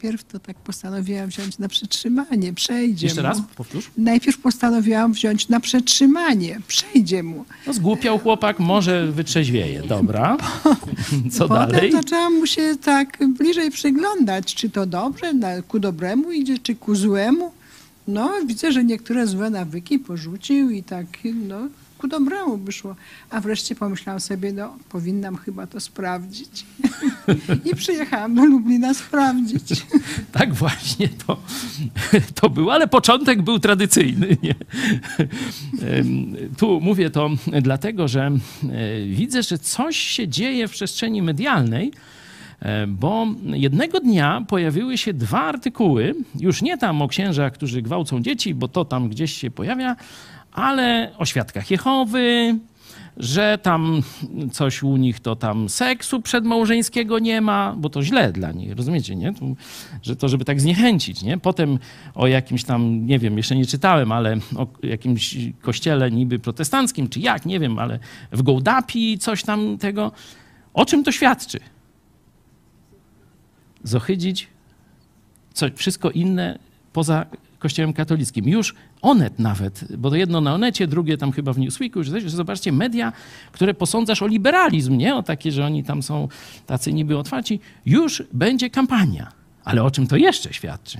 Najpierw 0.05 0.23
to 0.23 0.39
tak 0.39 0.57
postanowiłam 0.57 1.27
wziąć 1.29 1.57
na 1.59 1.67
przetrzymanie, 1.67 2.53
przejdzie 2.53 3.07
Jeszcze 3.07 3.21
mu. 3.21 3.27
raz, 3.27 3.37
powtórz. 3.55 3.91
Najpierw 3.97 4.37
postanowiłam 4.37 5.13
wziąć 5.13 5.49
na 5.49 5.59
przetrzymanie, 5.59 6.59
przejdzie 6.67 7.23
mu. 7.23 7.45
No 7.67 7.73
zgłupiał 7.73 8.19
chłopak, 8.19 8.59
może 8.59 9.11
wytrzeźwieje. 9.11 9.81
Dobra. 9.87 10.37
Co 11.31 11.47
Potem 11.47 11.71
dalej? 11.71 11.91
zaczęłam 11.91 12.33
mu 12.39 12.47
się 12.47 12.75
tak 12.83 13.17
bliżej 13.37 13.71
przyglądać, 13.71 14.55
czy 14.55 14.69
to 14.69 14.85
dobrze, 14.85 15.33
ku 15.67 15.79
dobremu 15.79 16.31
idzie, 16.31 16.57
czy 16.59 16.75
ku 16.75 16.95
złemu. 16.95 17.51
No, 18.07 18.31
widzę, 18.47 18.71
że 18.71 18.83
niektóre 18.83 19.27
złe 19.27 19.49
nawyki 19.49 19.99
porzucił 19.99 20.69
i 20.69 20.83
tak, 20.83 21.05
no, 21.47 21.57
ku 21.97 22.07
dobremu 22.07 22.57
by 22.57 22.71
szło. 22.71 22.95
A 23.29 23.41
wreszcie 23.41 23.75
pomyślałam 23.75 24.19
sobie, 24.19 24.53
no, 24.53 24.77
powinnam 24.89 25.37
chyba 25.37 25.67
to 25.67 25.79
sprawdzić. 25.79 26.65
I 27.71 27.75
przyjechałam 27.75 28.35
do 28.35 28.45
Lublina 28.45 28.93
sprawdzić. 28.93 29.61
Tak 30.31 30.53
właśnie 30.53 31.09
to, 31.27 31.37
to 32.41 32.49
był, 32.49 32.71
ale 32.71 32.87
początek 32.87 33.41
był 33.41 33.59
tradycyjny. 33.59 34.37
Nie? 34.43 34.55
Tu 36.57 36.81
mówię 36.81 37.09
to 37.09 37.29
dlatego, 37.61 38.07
że 38.07 38.21
e, 38.21 38.37
widzę, 39.05 39.43
że 39.43 39.57
coś 39.59 39.97
się 39.97 40.27
dzieje 40.27 40.67
w 40.67 40.71
przestrzeni 40.71 41.21
medialnej, 41.21 41.91
bo 42.87 43.27
jednego 43.43 43.99
dnia 43.99 44.45
pojawiły 44.47 44.97
się 44.97 45.13
dwa 45.13 45.41
artykuły, 45.41 46.15
już 46.39 46.61
nie 46.61 46.77
tam 46.77 47.01
o 47.01 47.07
księżach, 47.07 47.53
którzy 47.53 47.81
gwałcą 47.81 48.21
dzieci, 48.21 48.53
bo 48.53 48.67
to 48.67 48.85
tam 48.85 49.09
gdzieś 49.09 49.33
się 49.33 49.51
pojawia, 49.51 49.95
ale 50.51 51.11
o 51.17 51.25
świadkach 51.25 51.71
Jehowy, 51.71 52.59
że 53.17 53.57
tam 53.61 54.01
coś 54.51 54.83
u 54.83 54.97
nich 54.97 55.19
to 55.19 55.35
tam 55.35 55.69
seksu 55.69 56.21
przedmałżeńskiego 56.21 57.19
nie 57.19 57.41
ma, 57.41 57.75
bo 57.77 57.89
to 57.89 58.03
źle 58.03 58.31
dla 58.31 58.51
nich, 58.51 58.75
rozumiecie, 58.75 59.15
nie? 59.15 59.33
Tu, 59.33 59.55
że 60.01 60.15
to, 60.15 60.29
żeby 60.29 60.45
tak 60.45 60.61
zniechęcić, 60.61 61.23
nie? 61.23 61.37
Potem 61.37 61.79
o 62.15 62.27
jakimś 62.27 62.63
tam, 62.63 63.05
nie 63.05 63.19
wiem, 63.19 63.37
jeszcze 63.37 63.55
nie 63.55 63.65
czytałem, 63.65 64.11
ale 64.11 64.37
o 64.55 64.67
jakimś 64.83 65.37
kościele 65.61 66.11
niby 66.11 66.39
protestanckim, 66.39 67.09
czy 67.09 67.19
jak, 67.19 67.45
nie 67.45 67.59
wiem, 67.59 67.79
ale 67.79 67.99
w 68.31 68.41
Gołdapi 68.41 69.17
coś 69.17 69.43
tam 69.43 69.77
tego. 69.77 70.11
O 70.73 70.85
czym 70.85 71.03
to 71.03 71.11
świadczy? 71.11 71.59
Zohydzić 73.85 74.47
coś, 75.53 75.71
wszystko 75.75 76.11
inne 76.11 76.59
poza 76.93 77.25
kościołem 77.59 77.93
katolickim. 77.93 78.49
Już 78.49 78.75
Onet 79.01 79.39
nawet, 79.39 79.97
bo 79.97 80.09
to 80.09 80.15
jedno 80.15 80.41
na 80.41 80.53
Onecie, 80.53 80.87
drugie 80.87 81.17
tam 81.17 81.31
chyba 81.31 81.53
w 81.53 81.59
Newsweeku, 81.59 82.03
że, 82.03 82.21
że 82.21 82.29
zobaczcie, 82.29 82.71
media, 82.71 83.13
które 83.51 83.73
posądzasz 83.73 84.21
o 84.21 84.27
liberalizm, 84.27 84.97
nie? 84.97 85.15
O 85.15 85.23
takie, 85.23 85.51
że 85.51 85.65
oni 85.65 85.83
tam 85.83 86.03
są 86.03 86.27
tacy 86.65 86.93
niby 86.93 87.17
otwarci, 87.17 87.59
już 87.85 88.23
będzie 88.33 88.69
kampania. 88.69 89.31
Ale 89.63 89.83
o 89.83 89.91
czym 89.91 90.07
to 90.07 90.17
jeszcze 90.17 90.53
świadczy? 90.53 90.97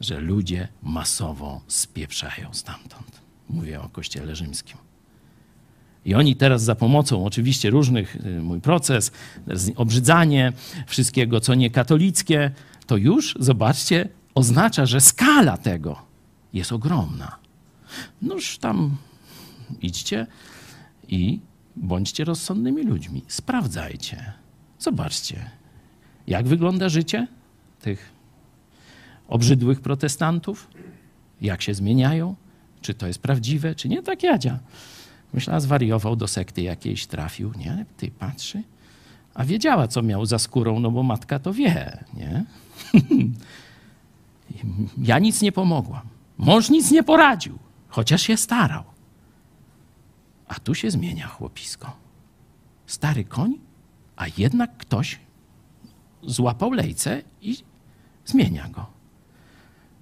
Że 0.00 0.20
ludzie 0.20 0.68
masowo 0.82 1.60
spieprzają 1.66 2.48
stamtąd. 2.52 3.20
Mówię 3.48 3.80
o 3.80 3.88
kościele 3.88 4.36
rzymskim. 4.36 4.87
I 6.08 6.14
oni 6.14 6.36
teraz 6.36 6.62
za 6.62 6.74
pomocą 6.74 7.24
oczywiście 7.24 7.70
różnych, 7.70 8.16
y, 8.16 8.42
mój 8.42 8.60
proces, 8.60 9.12
obrzydzanie 9.76 10.52
wszystkiego, 10.86 11.40
co 11.40 11.54
nie 11.54 11.70
katolickie, 11.70 12.50
to 12.86 12.96
już, 12.96 13.34
zobaczcie, 13.40 14.08
oznacza, 14.34 14.86
że 14.86 15.00
skala 15.00 15.56
tego 15.56 16.02
jest 16.52 16.72
ogromna. 16.72 17.36
Noż 18.22 18.58
tam 18.58 18.96
idźcie 19.82 20.26
i 21.08 21.40
bądźcie 21.76 22.24
rozsądnymi 22.24 22.82
ludźmi. 22.82 23.22
Sprawdzajcie. 23.28 24.32
Zobaczcie, 24.78 25.50
jak 26.26 26.48
wygląda 26.48 26.88
życie 26.88 27.26
tych 27.80 28.12
obrzydłych 29.28 29.80
protestantów, 29.80 30.68
jak 31.40 31.62
się 31.62 31.74
zmieniają, 31.74 32.36
czy 32.80 32.94
to 32.94 33.06
jest 33.06 33.18
prawdziwe, 33.18 33.74
czy 33.74 33.88
nie. 33.88 34.02
Tak 34.02 34.22
Jadzia. 34.22 34.58
Myślała, 35.32 35.60
zwariował 35.60 36.16
do 36.16 36.28
sekty 36.28 36.62
jakiejś, 36.62 37.06
trafił. 37.06 37.52
Nie, 37.56 37.86
ty 37.96 38.10
patrzy. 38.10 38.62
A 39.34 39.44
wiedziała, 39.44 39.88
co 39.88 40.02
miał 40.02 40.26
za 40.26 40.38
skórą, 40.38 40.80
no 40.80 40.90
bo 40.90 41.02
matka 41.02 41.38
to 41.38 41.52
wie, 41.52 42.04
nie? 42.14 42.44
ja 45.10 45.18
nic 45.18 45.42
nie 45.42 45.52
pomogłam. 45.52 46.08
Mąż 46.38 46.70
nic 46.70 46.90
nie 46.90 47.02
poradził, 47.02 47.58
chociaż 47.88 48.22
się 48.22 48.36
starał. 48.36 48.84
A 50.48 50.54
tu 50.54 50.74
się 50.74 50.90
zmienia 50.90 51.26
chłopisko. 51.26 51.96
Stary 52.86 53.24
koń, 53.24 53.58
a 54.16 54.24
jednak 54.38 54.76
ktoś 54.76 55.18
złapał 56.22 56.72
lejce 56.72 57.22
i 57.42 57.56
zmienia 58.24 58.68
go. 58.68 58.86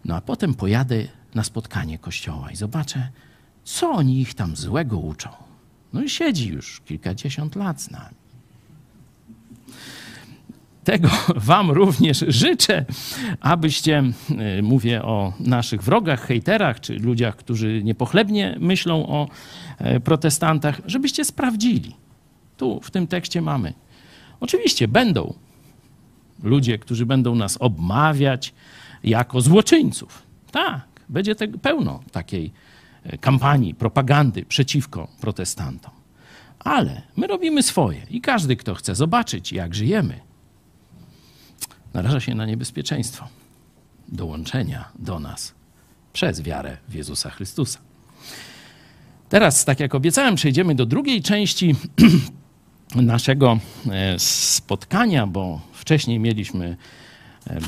No 0.05 0.17
a 0.17 0.21
potem 0.21 0.55
pojadę 0.55 0.97
na 1.35 1.45
spotkanie 1.45 1.99
kościoła 1.99 2.51
i 2.51 2.57
zobaczę, 2.57 3.09
co 3.67 3.91
oni 3.91 4.21
ich 4.21 4.35
tam 4.35 4.57
złego 4.57 4.99
uczą. 4.99 5.29
No 5.93 6.03
i 6.03 6.09
siedzi 6.09 6.49
już 6.49 6.81
kilkadziesiąt 6.81 7.57
lat 7.57 7.81
z 7.81 7.91
nami. 7.91 8.15
Tego 10.85 11.09
Wam 11.51 11.71
również 11.71 12.25
życzę, 12.29 12.85
abyście, 13.41 14.03
y, 14.59 14.63
mówię 14.63 15.03
o 15.03 15.33
naszych 15.41 15.83
wrogach, 15.83 16.27
hejterach, 16.27 16.81
czy 16.81 16.99
ludziach, 16.99 17.37
którzy 17.37 17.83
niepochlebnie 17.85 18.57
myślą 18.61 19.07
o 19.07 19.29
e, 19.79 20.01
protestantach, 20.01 20.81
żebyście 20.87 21.25
sprawdzili. 21.25 21.97
Tu 22.57 22.81
w 22.81 22.91
tym 22.91 23.07
tekście 23.07 23.43
mamy. 23.43 23.73
Oczywiście 24.41 24.89
będą 24.89 25.35
ludzie, 26.43 26.79
którzy 26.79 27.07
będą 27.07 27.35
nas 27.35 27.57
obmawiać 27.57 28.55
jako 29.05 29.41
złoczyńców. 29.41 30.23
Tak, 30.51 30.87
będzie 31.09 31.35
tego 31.35 31.59
pełno 31.59 32.01
takiej 32.13 32.47
e, 32.47 32.66
kampanii, 33.21 33.75
propagandy 33.75 34.45
przeciwko 34.45 35.09
protestantom. 35.21 35.93
Ale 36.59 37.03
my 37.17 37.27
robimy 37.27 37.63
swoje 37.63 38.07
i 38.11 38.21
każdy, 38.21 38.57
kto 38.57 38.75
chce 38.75 38.95
zobaczyć, 38.95 39.53
jak 39.53 39.75
żyjemy, 39.75 40.21
naraża 41.95 42.21
się 42.21 42.35
na 42.35 42.47
niebezpieczeństwo 42.47 43.29
dołączenia 44.09 44.89
do 44.99 45.21
nas 45.21 45.55
przez 46.13 46.43
wiarę 46.43 46.77
w 46.89 46.95
Jezusa 46.95 47.31
Chrystusa. 47.31 47.79
Teraz, 49.29 49.65
tak 49.65 49.81
jak 49.81 49.95
obiecałem, 49.95 50.35
przejdziemy 50.35 50.75
do 50.75 50.87
drugiej 50.87 51.23
części 51.23 51.75
naszego 52.95 53.59
e, 53.91 54.19
spotkania, 54.19 55.27
bo 55.27 55.61
wcześniej 55.73 56.19
mieliśmy 56.19 56.77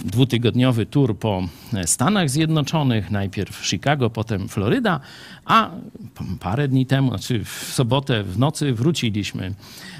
dwutygodniowy 0.04 0.86
tour 0.86 1.18
po 1.18 1.48
e, 1.74 1.86
Stanach 1.86 2.30
Zjednoczonych, 2.30 3.10
najpierw 3.10 3.66
Chicago, 3.66 4.10
potem 4.10 4.48
Floryda, 4.48 5.00
a 5.44 5.70
parę 6.40 6.68
dni 6.68 6.86
temu, 6.86 7.08
znaczy 7.08 7.44
w 7.44 7.72
sobotę 7.72 8.24
w 8.24 8.38
nocy 8.38 8.72
wróciliśmy 8.72 9.54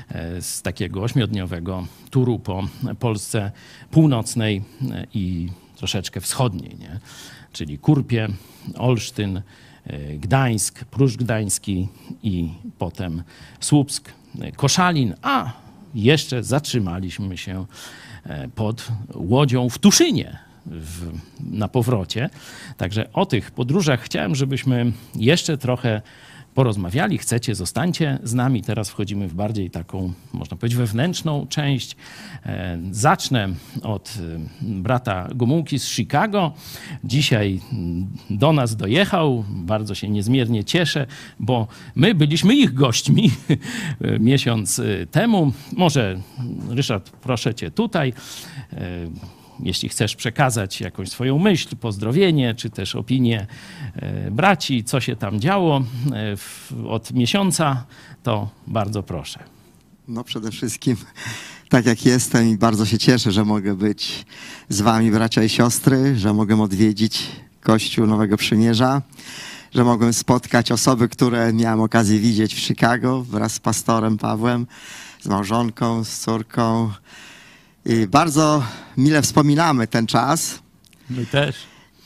e, 0.09 0.43
z 0.43 0.63
takiego 0.63 1.03
ośmiodniowego 1.03 1.87
turu 2.11 2.39
po 2.39 2.69
Polsce 2.99 3.53
północnej 3.91 4.63
e, 4.91 5.07
i 5.15 5.49
troszeczkę 5.77 6.21
wschodniej, 6.21 6.77
nie? 6.79 7.01
czyli 7.53 7.79
Kurpie, 7.79 8.29
Olsztyn, 8.77 9.43
Gdańsk, 10.19 10.85
Pruszcz 10.85 11.17
Gdański 11.17 11.89
i 12.23 12.49
potem 12.79 13.23
Słupsk, 13.61 14.13
Koszalin, 14.57 15.15
a 15.23 15.53
jeszcze 15.95 16.45
zatrzymaliśmy 16.45 17.37
się 17.37 17.67
pod 18.55 18.89
łodzią 19.15 19.69
w 19.69 19.79
Tuszynie 19.79 20.39
w, 20.67 21.13
na 21.41 21.69
powrocie. 21.69 22.31
Także 22.77 23.13
o 23.13 23.27
tych 23.27 23.51
podróżach 23.51 24.01
chciałem, 24.01 24.35
żebyśmy 24.35 24.93
jeszcze 25.15 25.59
trochę 25.59 26.03
porozmawiali. 26.59 27.18
Chcecie, 27.18 27.55
zostańcie 27.55 28.18
z 28.22 28.35
nami. 28.35 28.62
Teraz 28.62 28.90
wchodzimy 28.90 29.28
w 29.28 29.35
bardziej 29.35 29.70
taką, 29.70 30.12
można 30.32 30.56
powiedzieć, 30.56 30.78
wewnętrzną 30.78 31.47
część. 31.47 31.97
E, 32.47 32.78
Zacznę 32.90 33.48
od 33.82 34.18
e, 34.18 34.39
brata 34.62 35.28
Gomułki 35.35 35.78
z 35.78 35.89
Chicago. 35.89 36.52
Dzisiaj 37.05 37.60
mm, 37.72 38.06
do 38.30 38.52
nas 38.52 38.76
dojechał. 38.76 39.44
Bardzo 39.48 39.94
się 39.94 40.09
niezmiernie 40.09 40.64
cieszę, 40.64 41.06
bo 41.40 41.66
my 41.94 42.14
byliśmy 42.14 42.55
ich 42.55 42.74
gośćmi 42.74 43.30
miesiąc 44.30 44.78
e, 44.78 45.06
temu. 45.06 45.52
Może, 45.76 46.20
Ryszard, 46.68 47.10
proszę 47.10 47.55
cię 47.55 47.70
tutaj. 47.70 48.12
Jeśli 49.60 49.89
chcesz 49.89 50.16
przekazać 50.16 50.80
jakąś 50.80 51.09
swoją 51.09 51.39
myśl, 51.39 51.76
pozdrowienie, 51.76 52.55
czy 52.55 52.70
też 52.70 52.97
opinię 52.97 53.47
e, 53.97 54.30
braci, 54.30 54.85
co 54.85 55.01
się 55.01 55.16
tam 55.16 55.40
działo 55.40 55.82
e, 56.82 56.89
od 56.89 57.12
miesiąca, 57.12 57.85
to 58.22 58.51
bardzo 58.66 59.02
proszę. 59.02 59.39
No 60.09 60.24
przede 60.24 60.51
wszystkim, 60.51 60.97
tak 61.68 61.86
jak 61.86 62.06
jestem 62.06 62.48
i 62.48 62.56
bardzo 62.56 62.86
się 62.86 62.98
cieszę, 62.98 63.32
że 63.32 63.44
mogę 63.44 63.74
być 63.74 64.26
z 64.68 64.80
wami, 64.80 65.10
bracia 65.10 65.44
i 65.44 65.48
siostry, 65.48 66.16
że 66.16 66.35
mogę 66.35 66.62
odwiedzić 66.62 67.26
Kościół 67.60 68.06
Nowego 68.06 68.36
Przymierza, 68.36 69.02
że 69.74 69.85
mogłem 69.85 70.12
spotkać 70.12 70.72
osoby, 70.72 71.09
które 71.09 71.52
miałem 71.52 71.80
okazję 71.80 72.18
widzieć 72.18 72.55
w 72.55 72.59
Chicago 72.59 73.22
wraz 73.22 73.52
z 73.52 73.59
pastorem 73.59 74.18
Pawłem, 74.18 74.66
z 75.20 75.26
małżonką, 75.26 76.05
z 76.05 76.18
córką. 76.18 76.90
Bardzo 78.09 78.63
mile 78.97 79.23
wspominamy 79.23 79.87
ten 79.87 80.07
czas. 80.07 80.59
My 81.11 81.27
też. 81.27 81.57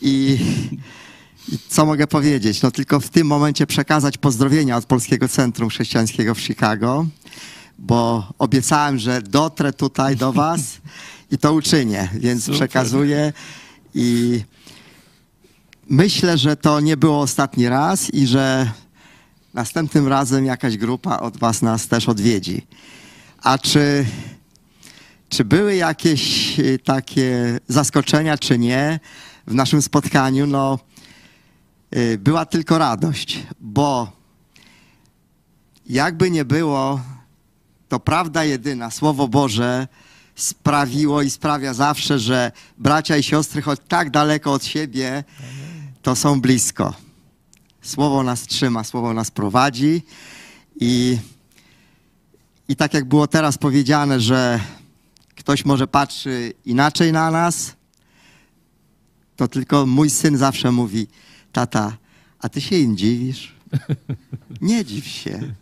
I, 0.02 0.38
I 1.48 1.58
co 1.68 1.86
mogę 1.86 2.06
powiedzieć? 2.06 2.62
No 2.62 2.70
tylko 2.70 3.00
w 3.00 3.08
tym 3.08 3.26
momencie 3.26 3.66
przekazać 3.66 4.18
pozdrowienia 4.18 4.76
od 4.76 4.86
Polskiego 4.86 5.28
Centrum 5.28 5.68
Chrześcijańskiego 5.68 6.34
w 6.34 6.40
Chicago, 6.40 7.06
bo 7.78 8.32
obiecałem, 8.38 8.98
że 8.98 9.22
dotrę 9.22 9.72
tutaj 9.72 10.16
do 10.16 10.32
was 10.32 10.60
i 11.30 11.38
to 11.38 11.52
uczynię, 11.52 12.08
więc 12.14 12.44
Super. 12.44 12.54
przekazuję 12.54 13.32
i 13.94 14.40
myślę, 15.88 16.38
że 16.38 16.56
to 16.56 16.80
nie 16.80 16.96
było 16.96 17.20
ostatni 17.20 17.68
raz 17.68 18.14
i 18.14 18.26
że 18.26 18.70
następnym 19.54 20.08
razem 20.08 20.44
jakaś 20.44 20.76
grupa 20.76 21.18
od 21.18 21.36
was 21.36 21.62
nas 21.62 21.88
też 21.88 22.08
odwiedzi. 22.08 22.66
A 23.42 23.58
czy 23.58 24.04
czy 25.32 25.44
były 25.44 25.74
jakieś 25.74 26.58
y, 26.58 26.78
takie 26.84 27.58
zaskoczenia, 27.68 28.38
czy 28.38 28.58
nie 28.58 29.00
w 29.46 29.54
naszym 29.54 29.82
spotkaniu? 29.82 30.46
No, 30.46 30.78
y, 31.96 32.18
była 32.18 32.46
tylko 32.46 32.78
radość, 32.78 33.42
bo 33.60 34.12
jakby 35.86 36.30
nie 36.30 36.44
było, 36.44 37.00
to 37.88 38.00
prawda 38.00 38.44
jedyna, 38.44 38.90
Słowo 38.90 39.28
Boże 39.28 39.88
sprawiło 40.34 41.22
i 41.22 41.30
sprawia 41.30 41.74
zawsze, 41.74 42.18
że 42.18 42.52
bracia 42.78 43.16
i 43.16 43.22
siostry, 43.22 43.62
choć 43.62 43.80
tak 43.88 44.10
daleko 44.10 44.52
od 44.52 44.64
siebie, 44.64 45.24
to 46.02 46.16
są 46.16 46.40
blisko. 46.40 46.94
Słowo 47.82 48.22
nas 48.22 48.42
trzyma, 48.42 48.84
Słowo 48.84 49.14
nas 49.14 49.30
prowadzi 49.30 50.02
i, 50.80 51.18
i 52.68 52.76
tak 52.76 52.94
jak 52.94 53.04
było 53.04 53.26
teraz 53.26 53.58
powiedziane, 53.58 54.20
że 54.20 54.60
ktoś 55.42 55.64
może 55.64 55.86
patrzy 55.86 56.52
inaczej 56.64 57.12
na 57.12 57.30
nas, 57.30 57.76
to 59.36 59.48
tylko 59.48 59.86
mój 59.86 60.10
syn 60.10 60.36
zawsze 60.36 60.72
mówi, 60.72 61.06
tata, 61.52 61.96
a 62.38 62.48
ty 62.48 62.60
się 62.60 62.76
im 62.76 62.96
dziwisz? 62.96 63.54
Nie 64.60 64.84
dziw 64.84 65.06
się. 65.06 65.54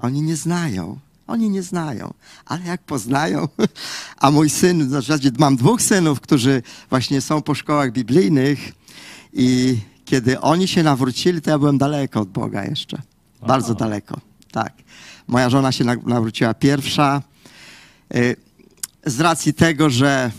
Oni 0.00 0.22
nie 0.22 0.36
znają. 0.36 0.98
Oni 1.26 1.50
nie 1.50 1.62
znają, 1.62 2.14
ale 2.46 2.64
jak 2.64 2.82
poznają, 2.82 3.48
a 4.24 4.30
mój 4.30 4.50
syn, 4.50 4.88
w 4.88 4.90
zasadzie 4.90 5.30
mam 5.38 5.56
dwóch 5.56 5.82
synów, 5.82 6.20
którzy 6.20 6.62
właśnie 6.90 7.20
są 7.20 7.42
po 7.42 7.54
szkołach 7.54 7.92
biblijnych 7.92 8.72
i 9.32 9.78
kiedy 10.04 10.40
oni 10.40 10.68
się 10.68 10.82
nawrócili, 10.82 11.40
to 11.42 11.50
ja 11.50 11.58
byłem 11.58 11.78
daleko 11.78 12.20
od 12.20 12.28
Boga 12.28 12.64
jeszcze. 12.64 13.02
Bardzo 13.46 13.74
daleko, 13.74 14.20
tak. 14.52 14.72
Moja 15.26 15.50
żona 15.50 15.72
się 15.72 15.84
na- 15.84 15.96
nawróciła 16.06 16.54
pierwsza. 16.54 17.22
Z 19.08 19.20
racji 19.20 19.54
tego, 19.54 19.90
że 19.90 20.32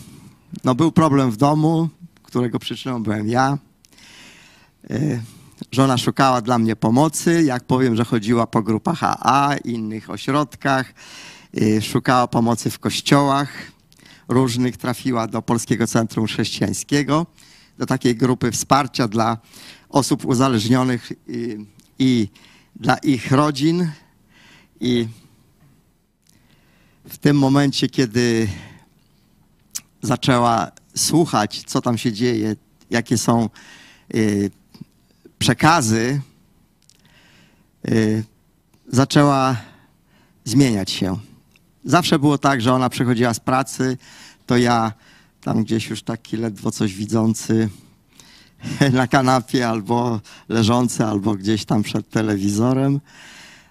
no, 0.64 0.74
był 0.74 0.92
problem 0.92 1.30
w 1.30 1.36
domu, 1.36 1.88
którego 2.22 2.58
przyczyną 2.58 3.02
byłem 3.02 3.28
ja. 3.28 3.58
Y, 4.90 5.22
Żona 5.72 5.98
szukała 5.98 6.40
dla 6.40 6.58
mnie 6.58 6.76
pomocy. 6.76 7.42
Jak 7.42 7.64
powiem, 7.64 7.96
że 7.96 8.04
chodziła 8.04 8.46
po 8.46 8.62
grupach 8.62 9.02
AA, 9.02 9.56
innych 9.56 10.10
ośrodkach, 10.10 10.94
y, 11.58 11.82
szukała 11.82 12.26
pomocy 12.26 12.70
w 12.70 12.78
kościołach 12.78 13.52
różnych, 14.28 14.76
trafiła 14.76 15.26
do 15.26 15.42
Polskiego 15.42 15.86
Centrum 15.86 16.26
Chrześcijańskiego, 16.26 17.26
do 17.78 17.86
takiej 17.86 18.16
grupy 18.16 18.50
wsparcia 18.50 19.08
dla 19.08 19.38
osób 19.88 20.24
uzależnionych 20.24 21.12
y, 21.12 21.58
i 21.98 22.28
dla 22.76 22.96
ich 22.96 23.32
rodzin. 23.32 23.90
I 24.80 25.08
w 27.10 27.18
tym 27.18 27.38
momencie, 27.38 27.88
kiedy 27.88 28.48
zaczęła 30.02 30.70
słuchać, 30.96 31.62
co 31.66 31.80
tam 31.80 31.98
się 31.98 32.12
dzieje, 32.12 32.56
jakie 32.90 33.18
są 33.18 33.48
y, 34.14 34.50
przekazy, 35.38 36.20
y, 37.88 38.24
zaczęła 38.88 39.56
zmieniać 40.44 40.90
się. 40.90 41.18
Zawsze 41.84 42.18
było 42.18 42.38
tak, 42.38 42.60
że 42.60 42.72
ona 42.72 42.88
przychodziła 42.88 43.34
z 43.34 43.40
pracy, 43.40 43.98
to 44.46 44.56
ja 44.56 44.92
tam 45.40 45.64
gdzieś 45.64 45.90
już 45.90 46.02
taki 46.02 46.36
ledwo 46.36 46.70
coś 46.70 46.94
widzący 46.94 47.68
na 48.92 49.06
kanapie 49.06 49.68
albo 49.68 50.20
leżący, 50.48 51.04
albo 51.04 51.34
gdzieś 51.34 51.64
tam 51.64 51.82
przed 51.82 52.10
telewizorem, 52.10 53.00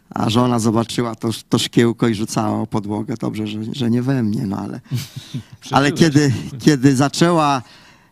a 0.10 0.30
żona 0.30 0.60
zobaczyła 0.60 1.16
to, 1.16 1.30
to 1.50 1.60
szkiełko 1.60 2.08
i 2.08 2.16
rzucała 2.16 2.62
o 2.62 2.68
podłogę. 2.68 3.16
Dobrze, 3.20 3.48
że, 3.48 3.60
że 3.72 3.90
nie 3.90 4.02
we 4.02 4.24
mnie, 4.24 4.46
no 4.46 4.58
ale... 4.58 4.82
Ale 5.72 5.92
kiedy, 5.92 6.34
kiedy 6.60 6.96
zaczęła 6.96 7.62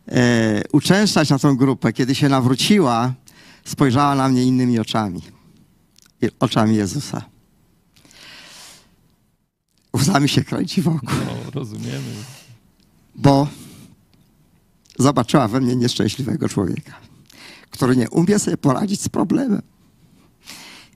e, 0.08 0.62
uczęszczać 0.72 1.30
na 1.30 1.40
tą 1.40 1.58
grupę, 1.58 1.94
kiedy 1.94 2.16
się 2.16 2.30
nawróciła, 2.30 3.14
spojrzała 3.66 4.16
na 4.16 4.30
mnie 4.30 4.44
innymi 4.44 4.80
oczami. 4.80 5.22
Oczami 6.40 6.76
Jezusa. 6.76 7.22
Łzami 9.96 10.30
się 10.30 10.44
kręci 10.44 10.82
wokół, 10.82 11.10
No, 11.26 11.52
rozumiemy. 11.52 12.14
bo 13.16 13.48
zobaczyła 15.00 15.48
we 15.48 15.62
mnie 15.62 15.76
nieszczęśliwego 15.76 16.50
człowieka, 16.50 16.94
który 17.70 17.96
nie 17.98 18.10
umie 18.10 18.40
sobie 18.40 18.58
poradzić 18.58 19.02
z 19.02 19.10
problemem. 19.10 19.62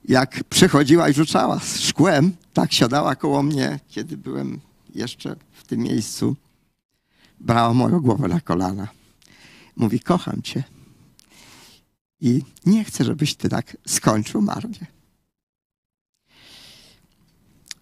Jak 0.08 0.44
przychodziła 0.44 1.08
i 1.08 1.14
rzucała 1.14 1.60
szkłem, 1.60 2.36
tak 2.52 2.72
siadała 2.72 3.16
koło 3.16 3.42
mnie, 3.42 3.80
kiedy 3.88 4.16
byłem 4.16 4.60
jeszcze 4.94 5.36
w 5.52 5.66
tym 5.66 5.80
miejscu 5.80 6.36
brała 7.40 7.74
moją 7.74 8.00
głowę 8.00 8.28
na 8.28 8.40
kolana. 8.40 8.88
Mówi, 9.76 10.00
kocham 10.00 10.42
cię. 10.42 10.64
I 12.20 12.42
nie 12.66 12.84
chcę, 12.84 13.04
żebyś 13.04 13.34
ty 13.34 13.48
tak 13.48 13.76
skończył 13.86 14.42
marnie. 14.42 14.86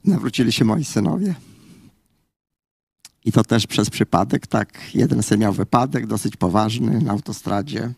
Nawrócili 0.04 0.52
się 0.52 0.64
moi 0.64 0.84
synowie. 0.84 1.34
I 3.24 3.32
to 3.32 3.44
też 3.44 3.66
przez 3.66 3.90
przypadek, 3.90 4.46
tak. 4.46 4.94
Jeden 4.94 5.22
syn 5.22 5.40
miał 5.40 5.52
wypadek 5.52 6.06
dosyć 6.06 6.36
poważny 6.36 7.00
na 7.00 7.12
autostradzie, 7.12 7.92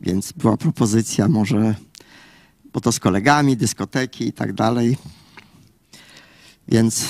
więc 0.00 0.32
była 0.32 0.56
propozycja 0.56 1.28
może, 1.28 1.74
bo 2.72 2.80
to 2.80 2.92
z 2.92 3.00
kolegami, 3.00 3.56
dyskoteki 3.56 4.28
i 4.28 4.32
tak 4.32 4.52
dalej. 4.52 4.96
Więc 6.68 7.04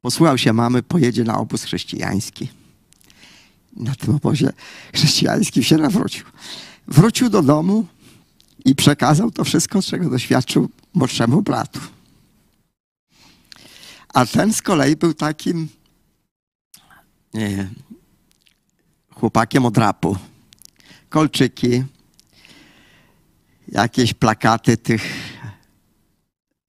posłuchał 0.00 0.38
się 0.38 0.52
mamy, 0.52 0.82
pojedzie 0.82 1.24
na 1.24 1.38
obóz 1.38 1.62
chrześcijański. 1.62 2.48
Na 3.76 3.94
tym 3.94 4.14
obozie 4.14 4.52
chrześcijańskim 4.94 5.62
się 5.62 5.76
nawrócił. 5.76 6.24
Wrócił 6.88 7.28
do 7.30 7.42
domu 7.42 7.86
i 8.64 8.74
przekazał 8.74 9.30
to 9.30 9.44
wszystko, 9.44 9.82
czego 9.82 10.10
doświadczył 10.10 10.68
młodszemu 10.94 11.42
bratu. 11.42 11.80
A 14.14 14.26
ten 14.26 14.52
z 14.52 14.62
kolei 14.62 14.96
był 14.96 15.14
takim 15.14 15.68
nie, 17.34 17.70
chłopakiem 19.14 19.66
od 19.66 19.78
rapu. 19.78 20.16
Kolczyki, 21.08 21.84
jakieś 23.68 24.14
plakaty 24.14 24.76
tych 24.76 25.02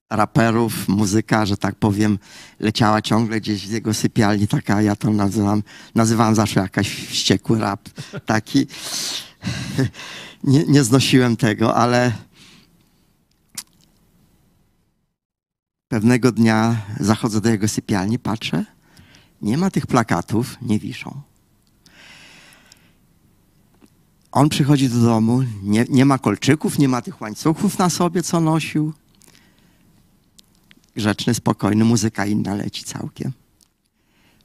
raperów, 0.10 0.88
muzyka, 0.88 1.46
że 1.46 1.58
tak 1.58 1.76
powiem, 1.76 2.20
leciała 2.60 3.02
ciągle 3.02 3.42
gdzieś 3.42 3.68
z 3.68 3.72
jego 3.72 3.94
sypialni, 3.94 4.48
taka, 4.48 4.82
ja 4.82 4.96
to 4.96 5.12
nazywam, 5.12 5.64
nazywam 5.96 6.36
zawsze 6.36 6.60
jakaś 6.60 6.90
wściekły 6.90 7.60
rap, 7.60 7.90
taki. 8.26 8.68
Nie, 10.44 10.64
nie 10.64 10.84
znosiłem 10.84 11.38
tego, 11.38 11.76
ale 11.76 12.12
pewnego 15.88 16.32
dnia 16.32 16.82
zachodzę 17.00 17.42
do 17.42 17.50
jego 17.50 17.68
sypialni, 17.68 18.20
patrzę, 18.20 18.66
nie 19.42 19.58
ma 19.58 19.72
tych 19.72 19.88
plakatów, 19.88 20.58
nie 20.62 20.80
wiszą. 20.80 21.22
On 24.36 24.49
przychodzi 24.49 24.90
do 24.90 25.02
domu, 25.02 25.44
nie, 25.64 25.86
nie 25.90 26.06
ma 26.06 26.18
kolczyków, 26.18 26.80
nie 26.80 26.88
ma 26.88 27.02
tych 27.02 27.22
łańcuchów 27.22 27.80
na 27.80 27.90
sobie, 27.90 28.24
co 28.24 28.40
nosił. 28.40 28.94
Grzeczny, 30.95 31.34
spokojny, 31.34 31.86
muzyka 31.86 32.26
inna 32.26 32.56
leci 32.56 32.84
całkiem. 32.84 33.32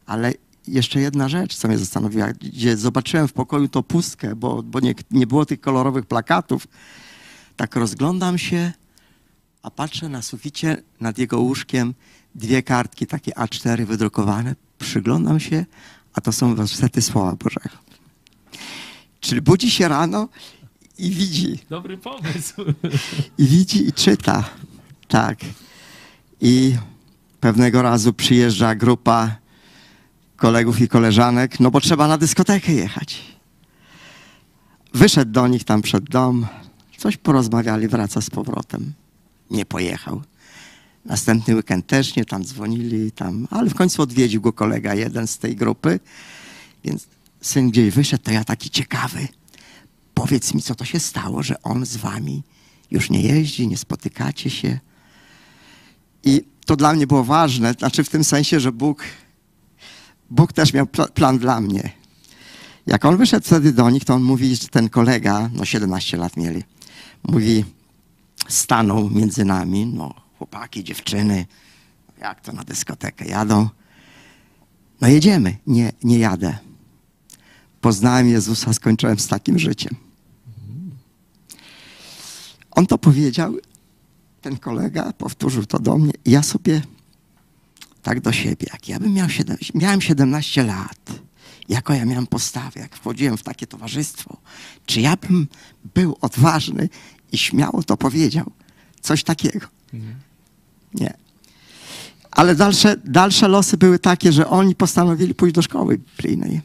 Ale 0.07 0.33
jeszcze 0.69 1.01
jedna 1.01 1.29
rzecz, 1.29 1.57
co 1.57 1.69
mnie 1.69 1.79
zastanowiła, 1.79 2.33
gdzie 2.33 2.77
zobaczyłem 2.77 3.29
w 3.29 3.33
pokoju 3.33 3.69
to 3.69 3.83
pustkę, 3.83 4.37
bo, 4.37 4.63
bo 4.63 4.81
nie, 4.81 4.95
nie 5.11 5.27
było 5.27 5.47
tych 5.47 5.61
kolorowych 5.61 6.07
plakatów. 6.07 6.67
Tak 7.57 7.77
rozglądam 7.77 8.39
się, 8.39 8.73
a 9.63 9.71
patrzę 9.71 10.09
na 10.09 10.23
suficie 10.23 10.83
nad 11.01 11.19
jego 11.19 11.41
łóżkiem 11.41 11.95
dwie 12.35 12.63
kartki, 12.63 13.07
takie 13.07 13.33
A4 13.33 13.85
wydrukowane. 13.85 14.55
Przyglądam 14.79 15.41
się, 15.41 15.65
a 16.13 16.21
to 16.21 16.33
są 16.33 16.55
wersety 16.55 17.03
Słowa 17.03 17.37
Bożego. 17.37 17.91
Czyli 19.21 19.41
budzi 19.41 19.71
się 19.71 19.89
rano 19.89 20.29
i 20.99 21.11
widzi, 21.11 21.59
Dobry 21.71 21.99
pomysł. 21.99 22.55
i 23.39 23.47
widzi 23.47 23.89
i 23.89 23.93
czyta. 23.93 24.45
Tak. 25.09 25.39
I 26.41 26.77
pewnego 27.41 27.83
razu 27.83 28.13
przyjeżdża 28.13 28.75
grupa 28.75 29.37
kolegów 30.37 30.81
i 30.81 30.89
koleżanek, 30.89 31.61
no 31.61 31.71
bo 31.71 31.81
trzeba 31.81 32.09
na 32.09 32.19
dyskotekę 32.19 32.73
jechać. 32.73 33.23
Wyszedł 34.95 35.33
do 35.33 35.49
nich 35.49 35.65
tam 35.65 35.83
przed 35.83 36.05
dom, 36.05 36.47
coś 36.99 37.17
porozmawiali, 37.17 37.89
wraca 37.89 38.21
z 38.21 38.31
powrotem. 38.31 38.93
Nie 39.51 39.67
pojechał. 39.67 40.23
Następny 41.05 41.55
weekend 41.57 41.87
też 41.87 42.17
nie, 42.17 42.25
tam 42.25 42.45
dzwonili, 42.45 43.13
tam, 43.13 43.49
ale 43.51 43.71
w 43.71 43.75
końcu 43.75 44.03
odwiedził 44.03 44.41
go 44.41 44.53
kolega, 44.53 44.95
jeden 44.95 45.27
z 45.27 45.39
tej 45.39 45.57
grupy. 45.57 46.01
Więc 46.85 47.07
syn 47.41 47.71
gdzieś 47.71 47.95
wyszedł, 47.95 48.25
to 48.25 48.31
ja 48.31 48.45
taki 48.45 48.71
ciekawy. 48.71 49.29
Powiedz 50.15 50.55
mi, 50.55 50.63
co 50.63 50.75
to 50.75 50.85
się 50.85 51.01
stało, 51.01 51.43
że 51.43 51.63
on 51.63 51.87
z 51.87 51.97
wami 51.97 52.43
już 52.91 53.11
nie 53.11 53.21
jeździ, 53.21 53.69
nie 53.69 53.77
spotykacie 53.77 54.51
się. 54.51 54.79
I 56.25 56.45
to 56.67 56.77
dla 56.77 56.93
mnie 56.93 57.07
było 57.07 57.25
ważne, 57.25 57.73
znaczy 57.79 58.05
w 58.05 58.09
tym 58.09 58.25
sensie, 58.25 58.61
że 58.61 58.73
Bóg, 58.73 59.05
Bóg 60.31 60.53
też 60.53 60.73
miał 60.73 60.87
pla- 60.87 61.09
plan 61.09 61.39
dla 61.39 61.61
mnie. 61.61 61.93
Jak 62.87 63.05
on 63.05 63.17
wyszedł 63.17 63.47
wtedy 63.47 63.73
do 63.73 63.91
nich, 63.91 64.05
to 64.05 64.15
on 64.15 64.23
mówi, 64.23 64.57
że 64.57 64.69
ten 64.69 64.89
kolega, 64.89 65.51
no 65.53 65.65
17 65.65 66.17
lat 66.17 66.37
mieli, 66.37 66.63
mówi, 67.23 67.65
stanął 68.49 69.11
między 69.11 69.45
nami, 69.45 69.87
no 69.87 70.15
chłopaki, 70.39 70.85
dziewczyny, 70.85 71.47
jak 72.21 72.41
to 72.41 72.53
na 72.53 72.65
dyskotekę 72.65 73.25
jadą. 73.25 73.69
No 75.01 75.09
jedziemy. 75.09 75.57
Nie, 75.67 75.93
nie 76.03 76.19
jadę. 76.19 76.59
Poznałem 77.81 78.29
Jezusa, 78.29 78.73
skończyłem 78.73 79.19
z 79.19 79.29
takim 79.29 79.59
życiem. 79.59 79.97
On 82.71 82.87
to 82.87 82.99
powiedział, 82.99 83.57
ten 84.41 84.57
kolega 84.57 85.13
powtórzył 85.13 85.67
to 85.67 85.79
do 85.79 85.99
mnie. 85.99 86.13
Ja 86.25 86.43
sobie 86.43 86.83
tak 88.03 88.21
do 88.21 88.33
siebie, 88.33 88.67
jak 88.73 88.89
ja 88.89 89.01
bym 89.01 89.13
miał 89.13 89.29
siedem, 89.29 89.57
miałem 89.75 90.01
17 90.01 90.63
lat, 90.63 91.11
jaką 91.69 91.95
ja 91.95 92.05
miałem 92.05 92.27
postawę, 92.27 92.81
jak 92.81 92.97
wchodziłem 92.97 93.37
w 93.37 93.43
takie 93.43 93.67
towarzystwo, 93.67 94.37
czy 94.87 95.01
ja 95.01 95.17
bym 95.17 95.49
był 95.95 96.17
odważny 96.21 96.89
i 97.33 97.39
śmiało 97.39 97.83
to 97.83 97.97
powiedział, 97.97 98.51
coś 99.01 99.25
takiego. 99.25 99.67
Nie. 100.95 101.15
Ale 102.31 102.55
dalsze, 102.55 102.97
dalsze 103.05 103.49
losy 103.49 103.77
były 103.77 103.99
takie, 103.99 104.33
że 104.33 104.49
oni 104.49 104.75
postanowili 104.75 105.35
pójść 105.35 105.55
do 105.55 105.63
szkoły 105.63 105.99
biblijnej. 105.99 106.61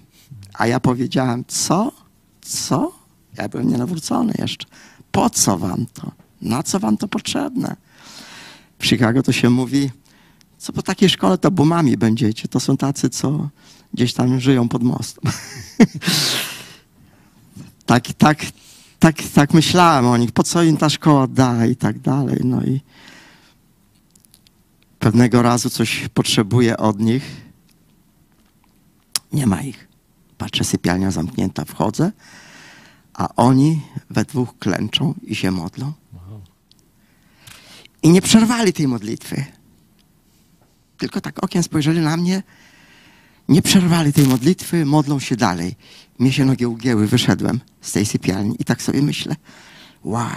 A 0.58 0.68
ja 0.68 0.80
powiedziałem, 0.80 1.44
co? 1.48 1.92
Co? 2.42 2.92
Ja 3.38 3.50
byłem 3.50 3.70
nienawrócony 3.70 4.34
jeszcze. 4.38 4.68
Po 5.12 5.30
co 5.30 5.58
wam 5.58 5.86
to? 5.94 6.12
Na 6.42 6.64
co 6.64 6.80
wam 6.80 6.98
to 6.98 7.08
potrzebne? 7.08 7.76
W 8.80 8.86
Chicago 8.86 9.24
to 9.24 9.32
się 9.32 9.50
mówi, 9.50 9.92
co 10.58 10.74
po 10.74 10.82
takiej 10.82 11.10
szkole 11.10 11.38
to 11.38 11.52
bumami 11.52 11.98
będziecie. 11.98 12.48
To 12.48 12.60
są 12.60 12.78
tacy, 12.78 13.10
co 13.10 13.50
gdzieś 13.94 14.14
tam 14.14 14.40
żyją 14.40 14.70
pod 14.70 14.84
mostem. 14.84 15.32
tak, 17.86 18.14
tak, 18.14 18.46
tak, 19.00 19.16
tak 19.34 19.54
myślałem 19.54 20.08
o 20.08 20.18
nich. 20.18 20.32
Po 20.32 20.44
co 20.44 20.64
im 20.64 20.78
ta 20.78 20.90
szkoła 20.90 21.28
da 21.28 21.66
i 21.66 21.76
tak 21.76 22.00
dalej. 22.00 22.42
No 22.44 22.64
i 22.64 22.82
pewnego 25.00 25.42
razu 25.42 25.70
coś 25.70 26.10
potrzebuję 26.14 26.78
od 26.78 27.00
nich. 27.00 27.42
Nie 29.34 29.48
ma 29.48 29.62
ich. 29.62 29.88
Patrzę, 30.38 30.64
sypialnia 30.64 31.12
zamknięta, 31.12 31.66
wchodzę, 31.66 32.12
a 33.14 33.36
oni 33.36 33.82
we 34.10 34.26
dwóch 34.26 34.58
klęczą 34.60 35.14
i 35.24 35.36
się 35.36 35.52
modlą. 35.52 35.94
I 38.04 38.10
nie 38.10 38.22
przerwali 38.22 38.74
tej 38.74 38.88
modlitwy. 38.88 39.46
Tylko 40.98 41.22
tak 41.22 41.44
okiem 41.44 41.64
spojrzeli 41.64 42.00
na 42.00 42.18
mnie, 42.18 42.44
nie 43.50 43.62
przerwali 43.62 44.14
tej 44.14 44.28
modlitwy, 44.28 44.86
modlą 44.86 45.20
się 45.20 45.36
dalej. 45.36 45.76
Mnie 46.20 46.32
się 46.32 46.46
nogi 46.46 46.66
ugięły, 46.66 47.08
wyszedłem 47.08 47.60
z 47.82 47.92
tej 47.92 48.06
sypialni 48.06 48.56
i 48.60 48.64
tak 48.64 48.82
sobie 48.82 49.02
myślę, 49.02 49.36
wow, 50.04 50.30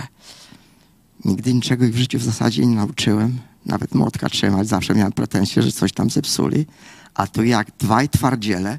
nigdy 1.24 1.54
niczego 1.54 1.88
w 1.88 1.96
życiu 1.96 2.18
w 2.18 2.22
zasadzie 2.22 2.66
nie 2.66 2.76
nauczyłem. 2.76 3.38
Nawet 3.66 3.94
młotka 3.94 4.28
trzymać, 4.28 4.68
zawsze 4.68 4.94
miałem 4.94 5.12
pretensje, 5.12 5.62
że 5.62 5.72
coś 5.72 5.92
tam 5.92 6.10
zepsuli. 6.10 6.66
A 7.14 7.26
tu 7.26 7.44
jak 7.44 7.70
dwaj 7.78 8.08
twardziele 8.08 8.78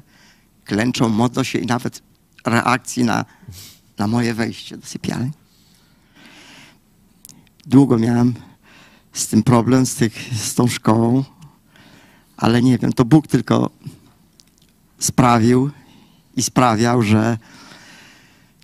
klęczą, 0.64 1.08
modlą 1.08 1.42
się 1.42 1.58
i 1.58 1.66
nawet 1.66 2.02
reakcji 2.46 3.04
na, 3.04 3.24
na 3.98 4.06
moje 4.06 4.34
wejście 4.34 4.76
do 4.76 4.86
sypialni. 4.86 5.30
Długo 7.66 7.98
miałem 7.98 8.34
z 9.12 9.26
tym 9.26 9.42
problem, 9.42 9.86
z, 9.86 9.94
tych, 9.94 10.34
z 10.34 10.54
tą 10.54 10.68
szkołą, 10.68 11.24
ale 12.36 12.62
nie 12.62 12.78
wiem, 12.78 12.92
to 12.92 13.04
Bóg 13.04 13.26
tylko 13.26 13.70
sprawił 14.98 15.70
i 16.36 16.42
sprawiał, 16.42 17.02
że 17.02 17.38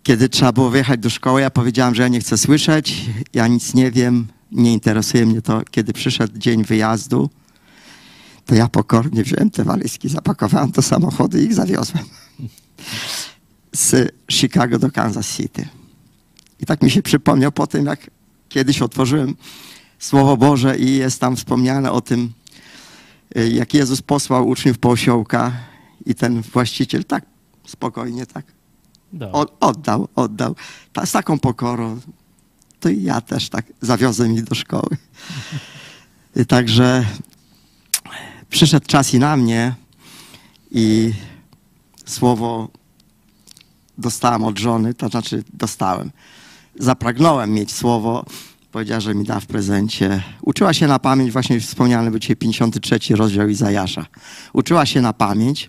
kiedy 0.02 0.28
trzeba 0.28 0.52
było 0.52 0.70
wyjechać 0.70 1.00
do 1.00 1.10
szkoły, 1.10 1.40
ja 1.40 1.50
powiedziałem, 1.50 1.94
że 1.94 2.02
ja 2.02 2.08
nie 2.08 2.20
chcę 2.20 2.38
słyszeć, 2.38 3.04
ja 3.34 3.46
nic 3.46 3.74
nie 3.74 3.90
wiem, 3.90 4.26
nie 4.52 4.72
interesuje 4.72 5.26
mnie 5.26 5.42
to. 5.42 5.62
Kiedy 5.70 5.92
przyszedł 5.92 6.38
dzień 6.38 6.64
wyjazdu, 6.64 7.30
to 8.46 8.54
ja 8.54 8.68
pokornie 8.68 9.22
wziąłem 9.22 9.50
te 9.50 9.64
walizki, 9.64 10.08
zapakowałem 10.08 10.70
do 10.70 10.82
samochodu 10.82 11.38
i 11.38 11.42
ich 11.42 11.54
zawiozłem 11.54 12.04
z 13.72 14.12
Chicago 14.30 14.78
do 14.78 14.90
Kansas 14.90 15.36
City. 15.36 15.68
I 16.60 16.66
tak 16.66 16.82
mi 16.82 16.90
się 16.90 17.02
przypomniał 17.02 17.52
po 17.52 17.66
tym, 17.66 17.86
jak 17.86 18.10
kiedyś 18.48 18.82
otworzyłem 18.82 19.36
Słowo 19.98 20.36
Boże 20.36 20.78
i 20.78 20.96
jest 20.96 21.20
tam 21.20 21.36
wspomniane 21.36 21.92
o 21.92 22.00
tym, 22.00 22.32
y, 23.36 23.48
jak 23.48 23.74
Jezus 23.74 24.02
posłał 24.02 24.48
uczniów 24.48 24.78
po 24.78 24.90
osiołka 24.90 25.52
i 26.06 26.14
ten 26.14 26.42
właściciel 26.42 27.04
tak 27.04 27.24
spokojnie, 27.66 28.26
tak 28.26 28.44
o- 29.32 29.58
oddał, 29.60 30.08
oddał. 30.14 30.54
Ta, 30.92 31.06
z 31.06 31.12
taką 31.12 31.38
pokorą. 31.38 32.00
To 32.80 32.88
i 32.88 33.02
ja 33.02 33.20
też 33.20 33.48
tak 33.48 33.66
zawiozłem 33.80 34.34
ich 34.34 34.44
do 34.44 34.54
szkoły. 34.54 34.96
I 36.36 36.46
Także 36.54 37.06
przyszedł 38.56 38.86
czas 38.86 39.14
i 39.14 39.18
na 39.18 39.36
mnie 39.36 39.74
i 40.70 41.12
słowo 42.06 42.68
dostałem 43.98 44.44
od 44.44 44.58
żony, 44.58 44.94
to 44.94 45.08
znaczy 45.08 45.44
dostałem. 45.52 46.10
Zapragnąłem 46.78 47.52
mieć 47.52 47.72
słowo, 47.72 48.24
powiedziała, 48.72 49.00
że 49.00 49.14
mi 49.14 49.24
da 49.24 49.40
w 49.40 49.46
prezencie. 49.46 50.22
Uczyła 50.42 50.74
się 50.74 50.86
na 50.86 50.98
pamięć, 50.98 51.32
właśnie 51.32 51.60
wspomniany 51.60 52.10
był 52.10 52.18
dzisiaj 52.18 52.36
53 52.36 52.98
rozdział 53.10 53.48
Izajasza. 53.48 54.06
Uczyła 54.52 54.86
się 54.86 55.00
na 55.00 55.12
pamięć. 55.12 55.68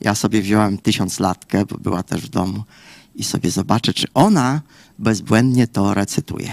Ja 0.00 0.14
sobie 0.14 0.42
wziąłem 0.42 0.78
tysiąclatkę, 0.78 1.66
bo 1.66 1.78
była 1.78 2.02
też 2.02 2.22
w 2.22 2.28
domu 2.28 2.64
i 3.14 3.24
sobie 3.24 3.50
zobaczę, 3.50 3.94
czy 3.94 4.06
ona 4.14 4.60
bezbłędnie 4.98 5.66
to 5.66 5.94
recytuje. 5.94 6.52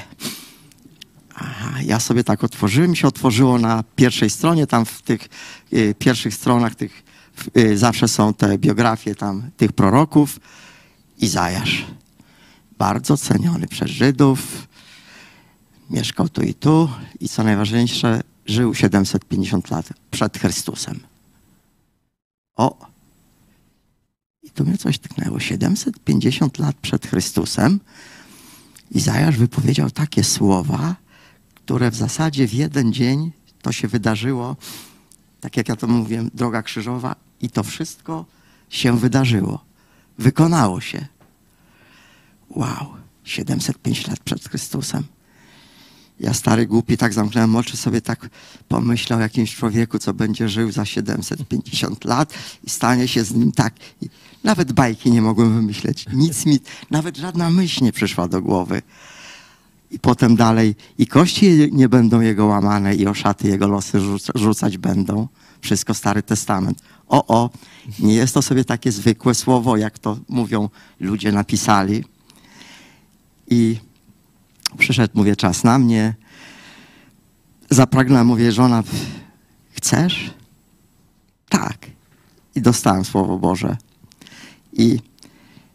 Aha, 1.43 1.81
ja 1.85 1.99
sobie 1.99 2.23
tak 2.23 2.43
otworzyłem, 2.43 2.95
się 2.95 3.07
otworzyło 3.07 3.57
na 3.57 3.83
pierwszej 3.95 4.29
stronie, 4.29 4.67
tam 4.67 4.85
w 4.85 5.01
tych 5.01 5.29
y, 5.73 5.95
pierwszych 5.99 6.33
stronach 6.33 6.75
tych 6.75 7.03
y, 7.57 7.77
zawsze 7.77 8.07
są 8.07 8.33
te 8.33 8.57
biografie 8.57 9.15
tam 9.15 9.51
tych 9.57 9.71
proroków. 9.71 10.39
Izajasz, 11.17 11.85
bardzo 12.77 13.17
ceniony 13.17 13.67
przez 13.67 13.91
Żydów, 13.91 14.67
mieszkał 15.89 16.29
tu 16.29 16.41
i 16.41 16.53
tu 16.53 16.89
i 17.19 17.29
co 17.29 17.43
najważniejsze, 17.43 18.21
żył 18.45 18.75
750 18.75 19.69
lat 19.69 19.89
przed 20.11 20.37
Chrystusem. 20.37 20.99
O! 22.55 22.77
I 24.43 24.49
tu 24.49 24.65
mnie 24.65 24.77
coś 24.77 24.99
tknęło. 24.99 25.39
750 25.39 26.59
lat 26.59 26.75
przed 26.75 27.07
Chrystusem 27.07 27.79
Izajasz 28.91 29.37
wypowiedział 29.37 29.91
takie 29.91 30.23
słowa, 30.23 30.95
które 31.71 31.91
w 31.91 31.95
zasadzie 31.95 32.47
w 32.47 32.53
jeden 32.53 32.93
dzień 32.93 33.31
to 33.61 33.71
się 33.71 33.87
wydarzyło, 33.87 34.55
tak 35.41 35.57
jak 35.57 35.69
ja 35.69 35.75
to 35.75 35.87
mówię, 35.87 36.23
droga 36.33 36.63
krzyżowa 36.63 37.15
i 37.41 37.49
to 37.49 37.63
wszystko 37.63 38.25
się 38.69 38.97
wydarzyło. 38.97 39.65
Wykonało 40.17 40.81
się. 40.81 41.05
Wow, 42.49 42.93
705 43.23 44.07
lat 44.07 44.19
przed 44.19 44.49
Chrystusem. 44.49 45.03
Ja 46.19 46.33
stary 46.33 46.67
głupi 46.67 46.97
tak 46.97 47.13
zamknąłem 47.13 47.55
oczy, 47.55 47.77
sobie 47.77 48.01
tak 48.01 48.29
pomyślał 48.67 49.19
o 49.19 49.21
jakimś 49.21 49.55
człowieku, 49.55 49.99
co 49.99 50.13
będzie 50.13 50.49
żył 50.49 50.71
za 50.71 50.85
750 50.85 52.05
lat 52.05 52.33
i 52.63 52.69
stanie 52.69 53.07
się 53.07 53.23
z 53.23 53.33
nim 53.33 53.51
tak. 53.51 53.73
Nawet 54.43 54.71
bajki 54.71 55.11
nie 55.11 55.21
mogłem 55.21 55.55
wymyśleć. 55.55 56.05
Nic 56.13 56.45
mi, 56.45 56.59
nawet 56.89 57.17
żadna 57.17 57.49
myśl 57.49 57.83
nie 57.83 57.91
przyszła 57.91 58.27
do 58.27 58.41
głowy. 58.41 58.81
I 59.91 59.99
potem 59.99 60.35
dalej, 60.35 60.75
i 60.97 61.07
kości 61.07 61.69
nie 61.71 61.89
będą 61.89 62.21
jego 62.21 62.45
łamane, 62.45 62.95
i 62.95 63.07
o 63.07 63.13
szaty 63.13 63.47
jego 63.47 63.67
losy 63.67 63.99
rzuca, 63.99 64.33
rzucać 64.35 64.77
będą. 64.77 65.27
Wszystko 65.61 65.93
Stary 65.93 66.23
Testament. 66.23 66.81
O, 67.07 67.27
o, 67.27 67.49
nie 67.99 68.13
jest 68.13 68.33
to 68.33 68.41
sobie 68.41 68.65
takie 68.65 68.91
zwykłe 68.91 69.33
słowo, 69.33 69.77
jak 69.77 69.99
to 69.99 70.17
mówią 70.29 70.69
ludzie 70.99 71.31
napisali. 71.31 72.03
I 73.47 73.77
przyszedł, 74.77 75.13
mówię, 75.17 75.35
czas 75.35 75.63
na 75.63 75.79
mnie. 75.79 76.15
Zapragnęła, 77.69 78.23
mówię, 78.23 78.51
żona, 78.51 78.83
chcesz? 79.71 80.33
Tak. 81.49 81.77
I 82.55 82.61
dostałem 82.61 83.05
Słowo 83.05 83.37
Boże. 83.37 83.77
I 84.73 84.99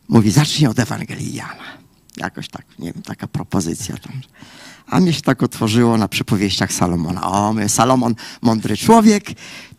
mówi, 0.09 0.31
zacznij 0.31 0.69
od 0.69 0.79
Ewangelii 0.79 1.35
Jana. 1.35 1.76
Jakoś 2.17 2.49
tak, 2.49 2.65
nie 2.79 2.93
wiem, 2.93 3.03
taka 3.03 3.27
propozycja 3.27 3.97
tam. 3.97 4.21
A 4.87 5.01
mnie 5.01 5.13
się 5.13 5.23
tak 5.23 5.43
otworzyło 5.43 5.97
na 5.97 6.09
przypowieściach 6.09 6.73
Salomona. 6.73 7.23
O, 7.23 7.53
my 7.53 7.69
Salomon, 7.69 8.15
mądry 8.43 8.77
człowiek, 8.77 9.31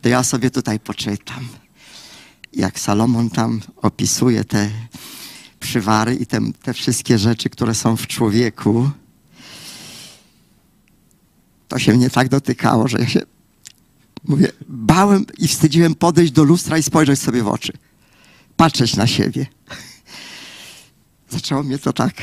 to 0.02 0.10
ja 0.10 0.24
sobie 0.24 0.52
tutaj 0.52 0.80
poczytam. 0.80 1.48
Jak 2.54 2.80
Salomon 2.80 3.30
tam 3.30 3.62
opisuje 3.82 4.44
te 4.44 4.70
przywary 5.60 6.16
i 6.16 6.26
te, 6.26 6.40
te 6.64 6.74
wszystkie 6.74 7.18
rzeczy, 7.18 7.50
które 7.50 7.76
są 7.76 7.98
w 7.98 8.08
człowieku, 8.08 8.90
to 11.68 11.80
się 11.80 11.94
mnie 11.94 12.10
tak 12.10 12.30
dotykało, 12.30 12.88
że 12.88 13.00
ja 13.00 13.08
się, 13.08 13.22
mówię, 14.24 14.48
bałem 14.68 15.26
i 15.38 15.48
wstydziłem 15.48 15.96
podejść 15.96 16.32
do 16.32 16.44
lustra 16.44 16.78
i 16.78 16.84
spojrzeć 16.84 17.20
sobie 17.20 17.44
w 17.44 17.48
oczy. 17.48 17.74
Patrzeć 18.58 18.96
na 18.96 19.08
siebie. 19.08 19.46
Zaczęło 21.30 21.64
mnie 21.64 21.80
to 21.80 21.94
tak, 21.94 22.14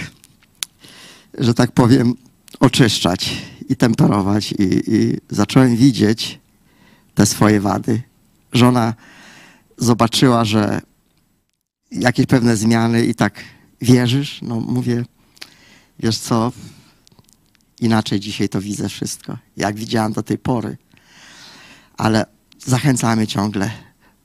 że 1.39 1.55
tak 1.55 1.73
powiem, 1.73 2.15
oczyszczać 2.61 3.43
i 3.69 3.77
temperować 3.77 4.53
i, 4.53 4.95
i 4.95 5.17
zacząłem 5.31 5.77
widzieć 5.77 6.39
te 7.15 7.27
swoje 7.27 7.61
wady. 7.61 8.03
Żona 8.53 8.95
zobaczyła, 9.79 10.45
że 10.45 10.81
jakieś 11.91 12.27
pewne 12.27 12.57
zmiany 12.57 13.07
i 13.07 13.15
tak 13.15 13.45
wierzysz? 13.81 14.43
No 14.43 14.61
mówię, 14.61 15.05
wiesz 15.99 16.19
co, 16.19 16.53
inaczej 17.81 18.21
dzisiaj 18.21 18.49
to 18.49 18.61
widzę 18.61 18.89
wszystko, 18.89 19.39
jak 19.57 19.77
widziałam 19.77 20.13
do 20.13 20.23
tej 20.23 20.39
pory. 20.39 20.77
Ale 21.97 22.27
zachęcamy 22.67 23.27
ciągle, 23.27 23.71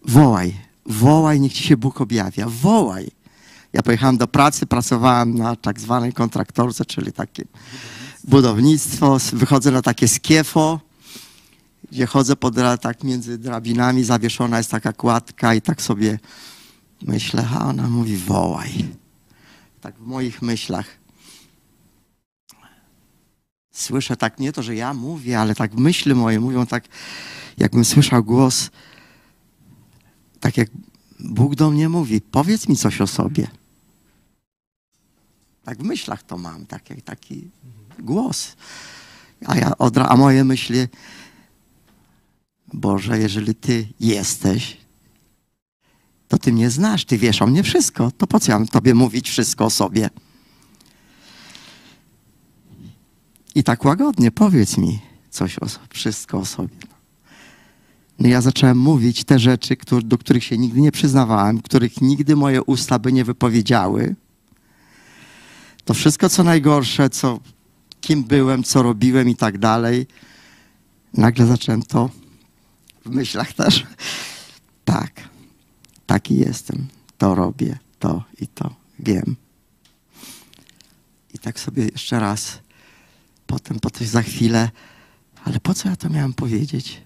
wołaj, 0.05 0.55
wołaj, 0.85 1.39
niech 1.39 1.53
ci 1.53 1.63
się 1.63 1.77
Bóg 1.77 2.01
objawia, 2.01 2.45
wołaj. 2.47 3.11
Ja 3.73 3.81
pojechałem 3.81 4.17
do 4.17 4.27
pracy, 4.27 4.65
pracowałem 4.65 5.35
na 5.35 5.55
tak 5.55 5.79
zwanej 5.79 6.13
kontraktorce, 6.13 6.85
czyli 6.85 7.11
takie 7.13 7.45
budownictwo, 8.23 9.17
wychodzę 9.33 9.71
na 9.71 9.81
takie 9.81 10.07
skiefo, 10.07 10.79
gdzie 11.91 12.05
chodzę 12.05 12.35
pod, 12.35 12.55
tak 12.81 13.03
między 13.03 13.37
drabinami, 13.37 14.03
zawieszona 14.03 14.57
jest 14.57 14.71
taka 14.71 14.93
kładka 14.93 15.53
i 15.53 15.61
tak 15.61 15.81
sobie 15.81 16.19
myślę, 17.01 17.47
a 17.53 17.65
ona 17.65 17.89
mówi 17.89 18.17
wołaj. 18.17 18.85
Tak 19.81 19.95
w 19.95 20.05
moich 20.05 20.41
myślach. 20.41 20.85
Słyszę 23.71 24.17
tak 24.17 24.39
nie 24.39 24.51
to, 24.51 24.63
że 24.63 24.75
ja 24.75 24.93
mówię, 24.93 25.39
ale 25.39 25.55
tak 25.55 25.73
myśli 25.73 26.15
moje 26.15 26.39
mówią 26.39 26.65
tak, 26.65 26.83
jakbym 27.57 27.85
słyszał 27.85 28.23
głos, 28.23 28.69
tak 30.39 30.57
jak 30.57 30.69
Bóg 31.19 31.55
do 31.55 31.71
mnie 31.71 31.89
mówi, 31.89 32.21
powiedz 32.21 32.67
mi 32.67 32.75
coś 32.75 33.01
o 33.01 33.07
sobie. 33.07 33.58
Tak 35.63 35.77
w 35.77 35.83
myślach 35.83 36.23
to 36.23 36.37
mam, 36.37 36.65
tak 36.65 36.89
jak 36.89 37.01
taki 37.01 37.49
głos. 37.99 38.55
A, 39.45 39.55
ja 39.55 39.69
odra- 39.69 40.07
a 40.09 40.17
moje 40.17 40.43
myśli, 40.43 40.87
Boże, 42.73 43.19
jeżeli 43.19 43.55
Ty 43.55 43.87
jesteś, 43.99 44.77
to 46.27 46.37
Ty 46.37 46.53
mnie 46.53 46.69
znasz, 46.69 47.05
Ty 47.05 47.17
wiesz 47.17 47.41
o 47.41 47.47
mnie 47.47 47.63
wszystko. 47.63 48.11
To 48.11 48.27
po 48.27 48.39
co 48.39 48.51
ja 48.51 48.59
mam 48.59 48.67
Tobie 48.67 48.93
mówić 48.95 49.29
wszystko 49.29 49.65
o 49.65 49.69
sobie? 49.69 50.09
I 53.55 53.63
tak 53.63 53.85
łagodnie 53.85 54.31
powiedz 54.31 54.77
mi 54.77 54.99
coś 55.29 55.59
o 55.59 55.65
wszystko 55.89 56.37
o 56.37 56.45
sobie. 56.45 56.75
No 58.19 58.27
ja 58.27 58.41
zacząłem 58.41 58.77
mówić 58.77 59.23
te 59.23 59.39
rzeczy, 59.39 59.77
do 60.03 60.17
których 60.17 60.43
się 60.43 60.57
nigdy 60.57 60.81
nie 60.81 60.91
przyznawałem, 60.91 61.61
których 61.61 62.01
nigdy 62.01 62.35
moje 62.35 62.63
usta 62.63 62.99
by 62.99 63.13
nie 63.13 63.25
wypowiedziały. 63.25 64.15
To 65.89 65.93
wszystko, 65.93 66.29
co 66.29 66.43
najgorsze, 66.43 67.09
co, 67.09 67.39
kim 68.01 68.23
byłem, 68.23 68.63
co 68.63 68.83
robiłem 68.83 69.29
i 69.29 69.35
tak 69.35 69.57
dalej. 69.57 70.07
Nagle 71.13 71.45
zacząłem 71.45 71.83
to 71.83 72.09
w 73.05 73.09
myślach 73.09 73.53
też. 73.53 73.87
Tak, 74.85 75.29
taki 76.05 76.37
jestem. 76.37 76.87
To 77.17 77.35
robię, 77.35 77.77
to 77.99 78.23
i 78.41 78.47
to 78.47 78.75
wiem. 78.99 79.35
I 81.33 81.39
tak 81.39 81.59
sobie 81.59 81.83
jeszcze 81.83 82.19
raz, 82.19 82.59
potem, 83.47 83.79
potem 83.79 84.07
za 84.07 84.21
chwilę, 84.21 84.69
ale 85.43 85.59
po 85.59 85.73
co 85.73 85.89
ja 85.89 85.95
to 85.95 86.09
miałem 86.09 86.33
powiedzieć? 86.33 87.01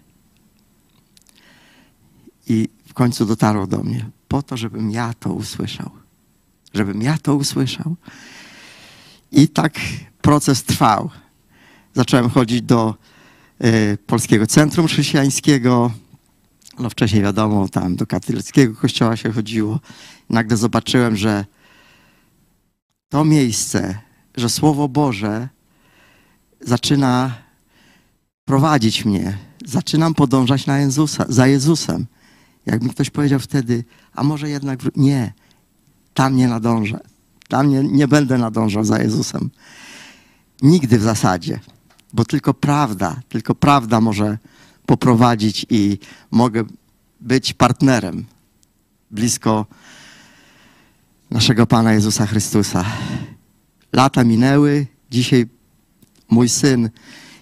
I 2.48 2.70
w 2.88 2.94
końcu 2.94 3.26
dotarło 3.26 3.68
do 3.68 3.84
mnie, 3.84 4.10
po 4.28 4.42
to, 4.42 4.58
żebym 4.58 4.92
ja 4.92 5.14
to 5.14 5.34
usłyszał. 5.34 5.90
Żebym 6.74 7.02
ja 7.02 7.18
to 7.18 7.36
usłyszał. 7.36 7.96
I 9.34 9.48
tak 9.48 9.80
proces 10.22 10.64
trwał. 10.64 11.10
Zacząłem 11.94 12.30
chodzić 12.30 12.62
do 12.62 12.96
y, 13.64 13.98
Polskiego 14.08 14.48
Centrum 14.48 14.88
Chrześcijańskiego. 14.88 15.92
No 16.80 16.90
wcześniej 16.90 17.24
wiadomo, 17.24 17.70
tam 17.70 17.96
do 17.96 18.08
katolickiego 18.08 18.76
kościoła 18.76 19.18
się 19.18 19.32
chodziło. 19.32 19.80
Nagle 20.30 20.58
zobaczyłem, 20.58 21.16
że 21.16 21.46
to 23.10 23.26
miejsce, 23.26 23.98
że 24.36 24.50
Słowo 24.50 24.88
Boże 24.88 25.50
zaczyna 26.62 27.38
prowadzić 28.46 29.06
mnie. 29.06 29.38
Zaczynam 29.66 30.14
podążać 30.14 30.66
na 30.66 30.80
Jezusa, 30.80 31.26
za 31.30 31.48
Jezusem. 31.48 32.06
Jakby 32.66 32.90
ktoś 32.90 33.10
powiedział 33.10 33.40
wtedy, 33.40 33.84
a 34.14 34.24
może 34.24 34.50
jednak 34.50 34.80
nie, 34.96 35.34
tam 36.14 36.36
nie 36.36 36.48
nadążę. 36.48 37.13
Tam 37.54 37.70
nie, 37.70 37.84
nie 37.84 38.08
będę 38.08 38.38
nadążał 38.38 38.84
za 38.84 39.00
Jezusem. 39.00 39.50
Nigdy 40.62 41.00
w 41.00 41.02
zasadzie, 41.02 41.60
bo 42.14 42.26
tylko 42.26 42.54
prawda, 42.54 43.16
tylko 43.30 43.56
prawda 43.56 44.02
może 44.02 44.38
poprowadzić 44.86 45.66
i 45.70 46.00
mogę 46.32 46.64
być 47.22 47.54
partnerem 47.54 48.26
blisko 49.12 49.66
naszego 51.32 51.68
Pana 51.68 51.94
Jezusa 51.94 52.26
Chrystusa. 52.26 52.86
Lata 53.92 54.24
minęły, 54.24 54.88
dzisiaj 55.12 55.46
mój 56.30 56.50
syn, 56.50 56.90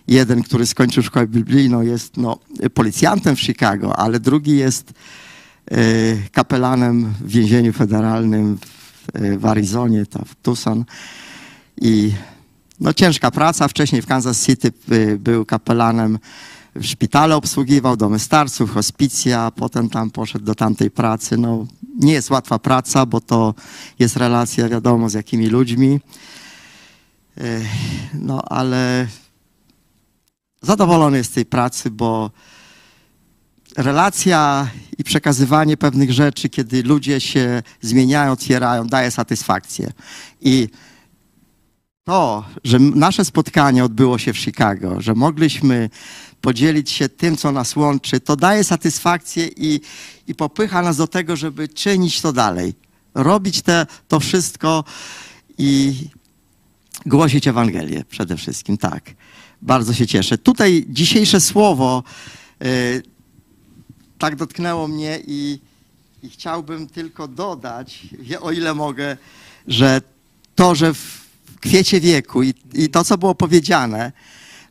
jeden, 0.08 0.44
który 0.44 0.66
skończył 0.66 1.04
szkołę 1.04 1.28
biblijną, 1.28 1.82
jest 1.82 2.18
no, 2.18 2.40
policjantem 2.74 3.36
w 3.36 3.42
Chicago, 3.42 4.00
ale 4.00 4.20
drugi 4.20 4.58
jest 4.58 4.94
y, 5.72 6.22
kapelanem 6.32 7.14
w 7.22 7.28
więzieniu 7.28 7.74
federalnym 7.74 8.58
w, 9.02 9.40
w 9.40 9.46
Arizonie, 9.46 10.06
to 10.06 10.26
w 10.26 10.36
Tucson. 10.36 10.86
I 11.82 12.14
no, 12.80 12.94
ciężka 12.94 13.32
praca. 13.32 13.68
Wcześniej 13.68 14.02
w 14.02 14.08
Kansas 14.08 14.46
City 14.46 14.72
y, 14.92 15.18
był 15.20 15.46
kapelanem 15.46 16.20
w 16.76 16.86
szpitale, 16.86 17.36
obsługiwał 17.36 17.98
domy 17.98 18.20
starców, 18.20 18.72
hospicja, 18.72 19.52
potem 19.56 19.90
tam 19.90 20.12
poszedł 20.12 20.46
do 20.46 20.56
tamtej 20.56 20.92
pracy. 20.92 21.38
No, 21.38 21.66
nie 22.00 22.14
jest 22.14 22.30
łatwa 22.30 22.60
praca, 22.60 23.06
bo 23.06 23.22
to 23.22 23.54
jest 24.00 24.18
relacja, 24.18 24.70
wiadomo, 24.70 25.10
z 25.10 25.14
jakimi 25.14 25.48
ludźmi. 25.48 26.00
Y, 27.38 27.66
no, 28.14 28.42
ale 28.42 29.08
zadowolony 30.62 31.18
jest 31.18 31.32
z 31.32 31.34
tej 31.34 31.46
pracy, 31.46 31.92
bo 31.92 32.32
relacja 33.78 34.70
i 34.98 35.04
przekazywanie 35.04 35.78
pewnych 35.78 36.12
rzeczy, 36.12 36.50
kiedy 36.50 36.84
ludzie 36.84 37.22
się 37.22 37.64
zmieniają, 37.82 38.32
otwierają, 38.32 38.88
daje 38.88 39.12
satysfakcję. 39.12 39.92
I 40.42 40.68
to, 42.04 42.46
że 42.64 42.80
nasze 42.80 43.26
spotkanie 43.26 43.86
odbyło 43.86 44.18
się 44.18 44.34
w 44.34 44.38
Chicago, 44.38 45.02
że 45.02 45.14
mogliśmy 45.14 45.90
podzielić 46.42 46.90
się 46.90 47.10
tym, 47.10 47.38
co 47.38 47.52
nas 47.52 47.76
łączy, 47.76 48.20
to 48.20 48.36
daje 48.36 48.64
satysfakcję 48.64 49.48
i, 49.48 49.82
i 50.28 50.36
popycha 50.36 50.82
nas 50.82 50.98
do 50.98 51.08
tego, 51.08 51.36
żeby 51.36 51.68
czynić 51.68 52.22
to 52.22 52.34
dalej. 52.34 52.74
Robić 53.16 53.62
te, 53.62 53.86
to 54.08 54.20
wszystko 54.20 54.84
i 55.58 55.94
głosić 57.06 57.48
Ewangelię 57.48 58.04
przede 58.10 58.38
wszystkim, 58.38 58.78
tak. 58.78 59.12
Bardzo 59.62 59.94
się 59.94 60.08
cieszę. 60.08 60.38
Tutaj 60.38 60.86
dzisiejsze 60.90 61.42
słowo 61.42 62.04
y, 62.66 63.04
tak 64.22 64.36
dotknęło 64.36 64.88
mnie 64.88 65.20
i, 65.28 65.60
i 66.24 66.30
chciałbym 66.30 66.88
tylko 66.88 67.28
dodać, 67.28 68.08
o 68.42 68.52
ile 68.52 68.74
mogę, 68.74 69.18
że 69.68 70.02
to, 70.56 70.76
że 70.76 70.94
w 70.94 71.28
kwiecie 71.60 72.00
wieku 72.00 72.44
i, 72.44 72.54
i 72.74 72.90
to, 72.90 73.04
co 73.04 73.18
było 73.18 73.36
powiedziane, 73.36 74.12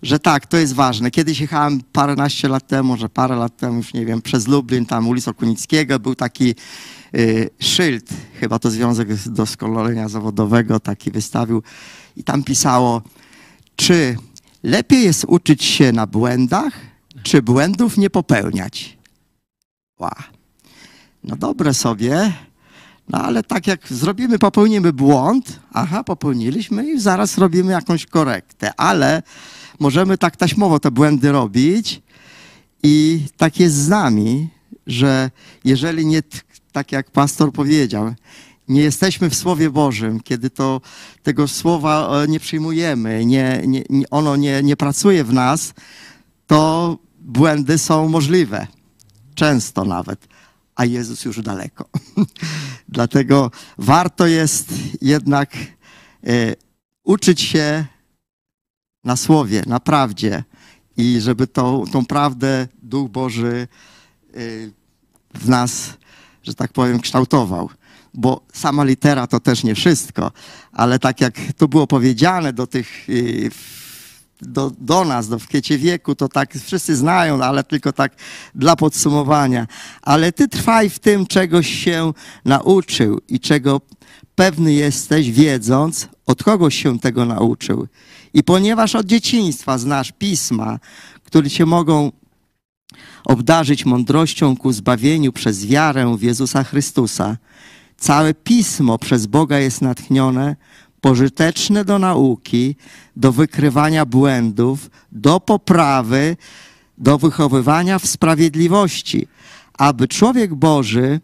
że 0.02 0.18
tak, 0.18 0.47
to 0.47 0.56
jest 0.56 0.72
ważne. 0.72 1.10
Kiedyś 1.10 1.40
jechałem 1.40 1.81
paręnaście 1.93 2.48
lat 2.48 2.66
temu, 2.66 2.97
że 2.97 3.09
parę 3.09 3.36
lat 3.36 3.56
temu, 3.56 3.77
już 3.77 3.94
nie 3.94 4.06
wiem, 4.06 4.22
przez 4.22 4.48
Lublin, 4.48 4.86
tam 4.86 5.09
ulicą 5.09 5.35
Kunickiego, 5.35 5.98
był 5.98 6.14
taki 6.14 6.55
y, 7.14 7.51
szyld, 7.60 8.09
chyba 8.40 8.59
to 8.59 8.70
Związek 8.70 9.14
Doskonalenia 9.27 10.09
Zawodowego 10.09 10.81
taki 10.81 11.10
wystawił 11.10 11.62
i 12.16 12.24
tam 12.24 12.44
pisało, 12.44 13.02
czy 13.77 14.16
lepiej 14.62 15.05
jest 15.05 15.24
uczyć 15.28 15.64
się 15.64 15.93
na 15.93 16.06
błędach, 16.06 16.72
czy 17.22 17.43
błędów 17.43 17.97
nie 17.97 18.10
popełniać? 18.10 18.99
Ła. 20.01 20.14
No 21.24 21.36
dobre 21.36 21.74
sobie, 21.74 22.32
no 23.09 23.18
ale 23.18 23.43
tak 23.43 23.66
jak 23.66 23.89
zrobimy, 23.89 24.39
popełnimy 24.39 24.93
błąd, 24.93 25.60
aha, 25.72 26.05
popełniliśmy 26.05 26.90
i 26.90 27.01
zaraz 27.01 27.39
robimy 27.39 27.72
jakąś 27.72 28.06
korektę, 28.06 28.72
ale 28.77 29.22
możemy 29.81 30.18
tak 30.18 30.36
taśmowo 30.36 30.81
te 30.81 30.90
błędy 30.90 31.32
robić 31.32 32.02
i 32.82 33.20
tak 33.36 33.60
jest 33.60 33.74
z 33.74 33.89
nami, 33.89 34.48
że 34.86 35.31
jeżeli 35.64 36.06
nie, 36.06 36.22
tak 36.72 36.93
jak 36.93 37.10
pastor 37.10 37.52
powiedział, 37.52 38.14
nie 38.68 38.82
jesteśmy 38.82 39.31
w 39.31 39.35
Słowie 39.35 39.70
Bożym, 39.70 40.20
kiedy 40.20 40.51
to 40.51 40.81
tego 41.22 41.48
słowa 41.48 42.22
e, 42.22 42.28
nie 42.28 42.40
przyjmujemy, 42.40 43.27
nie, 43.27 43.62
nie, 43.66 43.85
ono 44.10 44.36
nie, 44.36 44.62
nie 44.62 44.77
pracuje 44.77 45.24
w 45.24 45.32
nas, 45.32 45.74
to 46.47 46.98
błędy 47.20 47.78
są 47.78 48.09
możliwe. 48.09 48.66
Często 49.35 49.85
nawet. 49.85 50.28
A 50.77 50.85
Jezus 50.85 51.24
już 51.24 51.43
daleko. 51.43 51.85
Dlatego 52.89 53.51
warto 53.78 54.27
jest 54.27 54.73
jednak 55.02 55.57
e, 56.27 56.55
uczyć 57.05 57.40
się 57.40 57.85
na 59.05 59.16
słowie, 59.16 59.62
na 59.66 59.81
prawdzie 59.81 60.44
i 60.97 61.20
żeby 61.20 61.47
tą, 61.47 61.85
tą 61.93 62.07
prawdę 62.07 62.69
Duch 62.82 63.11
Boży 63.11 63.69
y, 64.36 64.73
w 65.35 65.48
nas, 65.48 65.93
że 66.43 66.55
tak 66.55 66.73
powiem, 66.73 67.01
kształtował. 67.01 67.70
Bo 68.15 68.40
sama 68.52 68.85
litera 68.85 69.27
to 69.27 69.40
też 69.40 69.65
nie 69.65 69.74
wszystko, 69.74 70.32
ale 70.73 70.98
tak 70.98 71.20
jak 71.20 71.35
to 71.57 71.69
było 71.69 71.86
powiedziane 71.86 72.52
do 72.52 72.66
tych, 72.66 73.09
y, 73.09 73.51
do, 74.43 74.73
do 74.79 75.05
nas, 75.05 75.29
do 75.29 75.39
w 75.39 75.47
kwiecie 75.47 75.79
wieku, 75.79 76.15
to 76.15 76.29
tak 76.29 76.55
wszyscy 76.55 76.97
znają, 76.97 77.45
ale 77.45 77.65
tylko 77.65 77.93
tak 77.93 78.12
dla 78.55 78.77
podsumowania. 78.77 79.67
Ale 80.03 80.33
ty 80.33 80.49
trwaj 80.49 80.91
w 80.91 80.99
tym, 80.99 81.27
czegoś 81.27 81.69
się 81.85 82.12
nauczył 82.45 83.21
i 83.29 83.41
czego 83.41 83.81
pewny 84.35 84.73
jesteś, 84.73 85.31
wiedząc, 85.31 86.09
od 86.27 86.43
kogoś 86.43 86.83
się 86.83 86.99
tego 86.99 87.25
nauczył. 87.25 87.87
I 88.35 88.43
ponieważ 88.43 88.95
od 88.95 89.07
dzieciństwa 89.07 89.79
znasz 89.79 90.12
pisma, 90.12 90.79
które 91.25 91.51
cię 91.51 91.67
mogą 91.67 92.12
obdarzyć 93.25 93.85
mądrością 93.85 94.57
ku 94.57 94.73
zbawieniu 94.73 95.33
przez 95.33 95.67
wiarę 95.67 96.17
w 96.19 96.23
Jezusa 96.23 96.65
Chrystusa, 96.65 97.37
całe 97.97 98.35
pismo 98.35 98.99
przez 98.99 99.27
Boga 99.27 99.59
jest 99.59 99.83
natchnione, 99.83 100.57
pożyteczne 101.01 101.85
do 101.85 101.98
nauki, 101.98 102.77
do 103.16 103.32
wykrywania 103.32 104.06
błędów, 104.06 104.90
do 105.12 105.40
poprawy, 105.40 106.36
do 106.98 107.18
wychowywania 107.18 107.98
w 107.98 108.06
sprawiedliwości, 108.06 109.27
aby 109.72 110.09
człowiek 110.09 110.55
Boży 110.55 111.20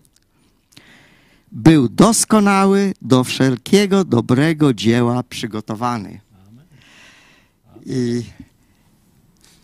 był 1.53 1.89
doskonały, 1.89 2.95
do 3.03 3.25
wszelkiego 3.25 4.05
dobrego 4.05 4.75
dzieła 4.75 5.23
przygotowany. 5.23 6.21
I 7.87 8.23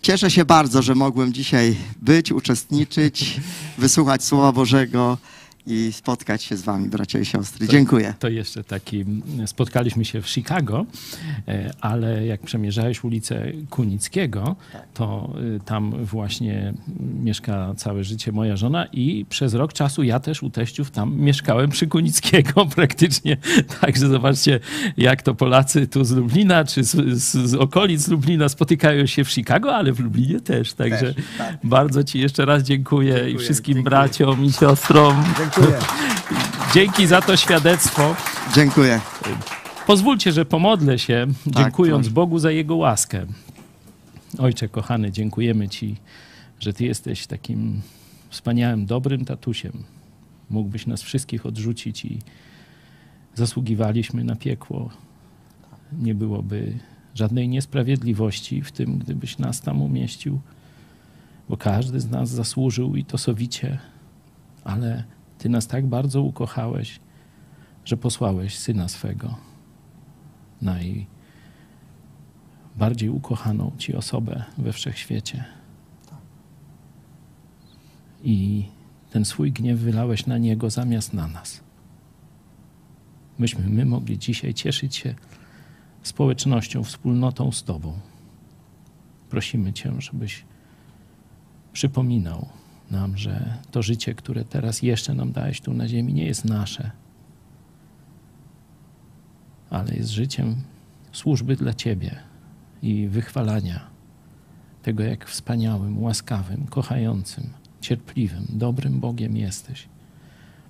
cieszę 0.02 0.30
się 0.30 0.44
bardzo, 0.44 0.82
że 0.82 0.94
mogłem 0.94 1.32
dzisiaj 1.32 1.76
być, 2.02 2.32
uczestniczyć, 2.32 3.40
wysłuchać 3.78 4.24
Słowa 4.24 4.52
Bożego 4.52 5.18
i 5.66 5.92
spotkać 5.92 6.42
się 6.42 6.56
z 6.56 6.62
wami, 6.62 6.88
bracia 6.88 7.18
i 7.18 7.24
siostry. 7.24 7.68
Dziękuję. 7.68 8.14
To 8.18 8.28
jeszcze 8.28 8.64
taki, 8.64 9.00
mm, 9.00 9.48
spotkaliśmy 9.48 10.04
się 10.04 10.22
w 10.22 10.28
Chicago, 10.28 10.86
e, 11.48 11.70
ale 11.80 12.26
jak 12.26 12.40
przemierzałeś 12.40 13.04
ulicę 13.04 13.52
Kunickiego, 13.70 14.56
to 14.94 15.32
y, 15.56 15.60
tam 15.64 16.04
właśnie 16.04 16.74
mieszka 17.22 17.74
całe 17.76 18.04
życie 18.04 18.32
moja 18.32 18.56
żona 18.56 18.86
i 18.92 19.26
przez 19.28 19.54
rok 19.54 19.72
czasu 19.72 20.02
ja 20.02 20.20
też 20.20 20.42
u 20.42 20.50
teściów 20.50 20.90
tam 20.90 21.16
mieszkałem 21.16 21.70
przy 21.70 21.86
Kunickiego 21.86 22.66
praktycznie. 22.76 23.36
Także 23.80 24.08
zobaczcie, 24.08 24.60
jak 24.96 25.22
to 25.22 25.34
Polacy 25.34 25.86
tu 25.86 26.04
z 26.04 26.10
Lublina, 26.10 26.64
czy 26.64 26.84
z, 26.84 27.20
z, 27.22 27.50
z 27.50 27.54
okolic 27.54 28.08
Lublina 28.08 28.48
spotykają 28.48 29.06
się 29.06 29.24
w 29.24 29.30
Chicago, 29.30 29.76
ale 29.76 29.92
w 29.92 30.00
Lublinie 30.00 30.40
też. 30.40 30.72
Także 30.72 31.14
bardzo 31.64 32.04
ci 32.04 32.20
jeszcze 32.20 32.44
raz 32.44 32.62
dziękuję, 32.62 33.30
i 33.30 33.38
wszystkim 33.38 33.82
braciom 33.82 34.44
i 34.44 34.52
siostrom. 34.52 35.24
Dziękuję. 35.38 35.51
Dzięki 36.74 37.06
za 37.06 37.20
to 37.20 37.36
świadectwo. 37.36 38.16
Dziękuję. 38.54 39.00
Pozwólcie, 39.86 40.32
że 40.32 40.44
pomodlę 40.44 40.98
się, 40.98 41.26
dziękując 41.46 42.06
proszę. 42.06 42.14
Bogu 42.14 42.38
za 42.38 42.50
Jego 42.50 42.76
łaskę. 42.76 43.26
Ojcze 44.38 44.68
kochany, 44.68 45.12
dziękujemy 45.12 45.68
Ci, 45.68 45.96
że 46.60 46.72
Ty 46.72 46.84
jesteś 46.84 47.26
takim 47.26 47.80
wspaniałym, 48.30 48.86
dobrym 48.86 49.24
tatusiem. 49.24 49.72
Mógłbyś 50.50 50.86
nas 50.86 51.02
wszystkich 51.02 51.46
odrzucić 51.46 52.04
i 52.04 52.18
zasługiwaliśmy 53.34 54.24
na 54.24 54.36
piekło. 54.36 54.90
Nie 55.92 56.14
byłoby 56.14 56.78
żadnej 57.14 57.48
niesprawiedliwości 57.48 58.62
w 58.62 58.72
tym, 58.72 58.98
gdybyś 58.98 59.38
nas 59.38 59.60
tam 59.60 59.82
umieścił, 59.82 60.40
bo 61.48 61.56
każdy 61.56 62.00
z 62.00 62.10
nas 62.10 62.30
zasłużył 62.30 62.96
i 62.96 63.04
to 63.04 63.18
sowicie, 63.18 63.78
ale 64.64 65.04
Ty 65.42 65.48
nas 65.48 65.66
tak 65.66 65.86
bardzo 65.86 66.22
ukochałeś, 66.22 67.00
że 67.84 67.96
posłałeś 67.96 68.58
Syna 68.58 68.88
swego, 68.88 69.36
najbardziej 72.76 73.08
ukochaną 73.08 73.72
Ci 73.78 73.94
osobę 73.94 74.44
we 74.58 74.72
wszechświecie. 74.72 75.44
I 78.24 78.64
ten 79.10 79.24
swój 79.24 79.52
gniew 79.52 79.78
wylałeś 79.78 80.26
na 80.26 80.38
Niego 80.38 80.70
zamiast 80.70 81.12
na 81.12 81.28
nas. 81.28 81.60
Myśmy 83.38 83.68
my 83.68 83.84
mogli 83.84 84.18
dzisiaj 84.18 84.54
cieszyć 84.54 84.96
się 84.96 85.14
społecznością, 86.02 86.84
wspólnotą 86.84 87.52
z 87.52 87.64
Tobą. 87.64 87.98
Prosimy 89.30 89.72
Cię, 89.72 89.92
żebyś 89.98 90.44
przypominał 91.72 92.48
nam, 92.92 93.16
że 93.16 93.58
to 93.70 93.82
życie, 93.82 94.14
które 94.14 94.44
teraz 94.44 94.82
jeszcze 94.82 95.14
nam 95.14 95.32
dałeś 95.32 95.60
tu 95.60 95.74
na 95.74 95.88
ziemi, 95.88 96.14
nie 96.14 96.26
jest 96.26 96.44
nasze, 96.44 96.90
ale 99.70 99.94
jest 99.94 100.10
życiem 100.10 100.56
służby 101.12 101.56
dla 101.56 101.74
Ciebie 101.74 102.16
i 102.82 103.08
wychwalania 103.08 103.80
tego, 104.82 105.02
jak 105.02 105.26
wspaniałym, 105.26 106.02
łaskawym, 106.02 106.66
kochającym, 106.66 107.50
cierpliwym, 107.80 108.46
dobrym 108.48 109.00
Bogiem 109.00 109.36
jesteś. 109.36 109.88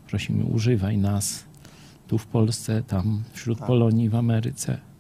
Prosimy, 0.07 0.45
używaj 0.45 0.99
nas 0.99 1.45
tu 2.09 2.19
w 2.19 2.27
Polsce, 2.27 2.83
tam 2.83 3.23
wśród 3.33 3.59
Polonii, 3.59 4.09
w 4.09 4.15
Ameryce. 4.15 4.92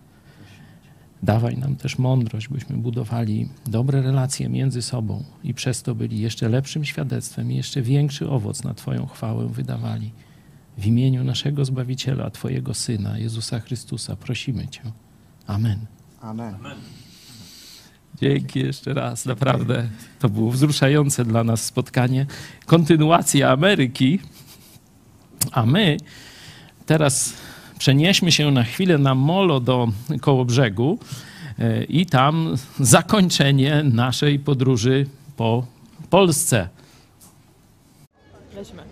Dawaj 1.22 1.58
nam 1.58 1.76
też 1.76 1.98
mądrość, 1.98 2.48
byśmy 2.48 2.76
budowali 2.76 3.48
dobre 3.66 4.02
relacje 4.02 4.48
między 4.48 4.82
sobą 4.82 5.24
i 5.44 5.54
przez 5.54 5.82
to 5.82 5.94
byli 5.94 6.20
jeszcze 6.20 6.48
lepszym 6.48 6.84
świadectwem 6.84 7.52
i 7.52 7.56
jeszcze 7.56 7.82
większy 7.82 8.30
owoc 8.30 8.64
na 8.64 8.74
Twoją 8.74 9.06
chwałę 9.06 9.48
wydawali. 9.48 10.12
W 10.78 10.86
imieniu 10.86 11.24
naszego 11.24 11.64
Zbawiciela, 11.64 12.30
Twojego 12.30 12.74
Syna, 12.74 13.18
Jezusa 13.18 13.60
Chrystusa, 13.60 14.16
prosimy 14.16 14.68
Cię. 14.68 14.82
Amen. 15.46 15.78
Amen. 16.20 16.54
Dzięki 18.20 18.60
jeszcze 18.60 18.94
raz, 18.94 19.26
naprawdę. 19.26 19.88
To 20.18 20.28
było 20.28 20.50
wzruszające 20.50 21.24
dla 21.24 21.44
nas 21.44 21.64
spotkanie. 21.64 22.26
Kontynuacja 22.66 23.50
Ameryki. 23.50 24.18
A 25.52 25.66
my 25.66 25.96
teraz 26.86 27.34
przenieśmy 27.82 28.32
się 28.32 28.50
na 28.50 28.64
chwilę 28.64 28.98
na 28.98 29.14
molo 29.14 29.60
do 29.60 29.88
koło 30.20 30.44
brzegu. 30.44 30.98
e, 31.58 31.84
i 31.84 32.06
tam 32.06 32.56
zakończenie 32.80 33.82
naszej 33.84 34.38
podróży 34.38 35.06
po 35.36 35.66
Polsce. 36.10 36.68
Lećmy. 38.56 38.82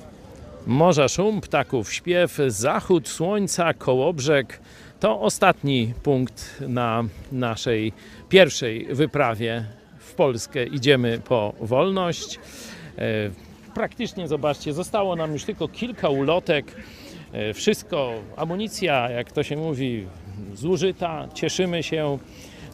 Morza 0.66 1.08
szum, 1.08 1.40
ptaków 1.40 1.92
śpiew, 1.92 2.38
zachód 2.48 3.08
słońca, 3.08 3.74
kołobrzeg. 3.74 4.60
To 5.00 5.20
ostatni 5.20 5.94
punkt 6.02 6.60
na 6.60 7.04
naszej 7.32 7.92
pierwszej 8.28 8.86
wyprawie 8.94 9.64
w 9.98 10.14
Polskę. 10.14 10.66
Idziemy 10.66 11.20
po 11.24 11.52
wolność. 11.60 12.38
E, 12.98 13.50
Praktycznie, 13.74 14.28
zobaczcie, 14.28 14.72
zostało 14.72 15.16
nam 15.16 15.32
już 15.32 15.44
tylko 15.44 15.68
kilka 15.68 16.08
ulotek. 16.08 16.76
E, 17.32 17.54
Wszystko, 17.54 18.12
amunicja, 18.36 19.10
jak 19.10 19.32
to 19.32 19.42
się 19.42 19.56
mówi, 19.56 20.06
zużyta. 20.54 21.28
Cieszymy 21.34 21.82
się. 21.82 22.18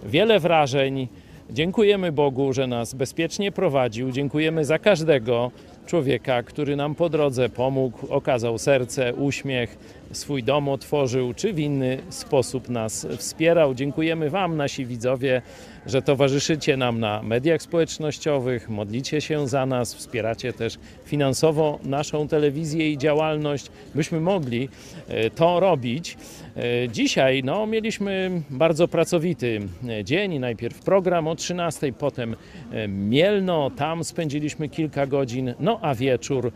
Wiele 0.05 0.41
wrażeń. 0.41 1.09
Dziękujemy 1.51 2.13
Bogu, 2.13 2.53
że 2.53 2.67
nas 2.67 2.95
bezpiecznie 2.95 3.53
prowadził. 3.53 4.13
Dziękujemy 4.13 4.65
za 4.65 4.79
każdego 4.79 5.51
człowieka, 5.87 6.43
który 6.43 6.77
nam 6.77 6.95
po 6.95 7.09
drodze 7.09 7.49
pomógł, 7.49 8.07
okazał 8.15 8.59
serce, 8.59 9.15
uśmiech, 9.15 9.79
swój 10.13 10.43
dom 10.43 10.69
otworzył, 10.69 11.35
czy 11.35 11.53
w 11.53 11.59
inny 11.59 11.99
sposób 12.11 12.69
nas 12.69 13.07
wspierał. 13.17 13.75
Dziękujemy 13.75 14.31
Wam, 14.31 14.57
nasi 14.57 14.87
widzowie, 14.87 15.43
że 15.87 16.03
towarzyszycie 16.03 16.77
nam 16.77 17.01
na 17.01 17.23
mediach 17.23 17.63
społecznościowych, 17.63 18.69
modlicie 18.69 19.21
się 19.21 19.49
za 19.49 19.67
nas, 19.67 19.95
wspieracie 19.95 20.53
też 20.53 20.79
finansowo 21.05 21.79
naszą 21.85 22.29
telewizję 22.29 22.93
i 22.93 22.99
działalność, 22.99 23.67
byśmy 23.95 24.21
mogli 24.21 24.69
e, 25.09 25.31
to 25.31 25.61
robić. 25.61 26.17
E, 26.57 26.89
Dzisiaj 26.89 27.43
no, 27.45 27.67
mieliśmy 27.67 28.43
bardzo 28.51 28.89
pracowity 28.89 29.61
e, 29.89 30.05
dzień. 30.05 30.39
Najpierw 30.39 30.79
program 30.81 31.29
o 31.29 31.37
13, 31.37 31.93
potem 31.93 32.37
Mielno, 32.89 33.71
tam 33.71 34.05
spędziliśmy 34.05 34.69
kilka 34.69 35.07
godzin, 35.07 35.55
no 35.61 35.79
a 35.83 35.95
wieczór 35.95 36.53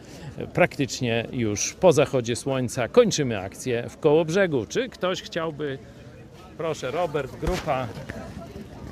praktycznie 0.55 1.27
już 1.33 1.75
po 1.75 1.93
zachodzie 1.93 2.37
słońca 2.37 2.89
kończymy 2.89 3.40
akcję 3.41 3.89
w 3.89 3.99
Kołobrzegu. 3.99 4.67
Czy 4.67 4.89
ktoś 4.89 5.23
chciałby, 5.23 5.79
proszę, 6.57 6.91
Robert, 6.91 7.37
grupa 7.37 7.87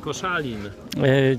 Koszalin. 0.01 0.59
E, 0.67 0.71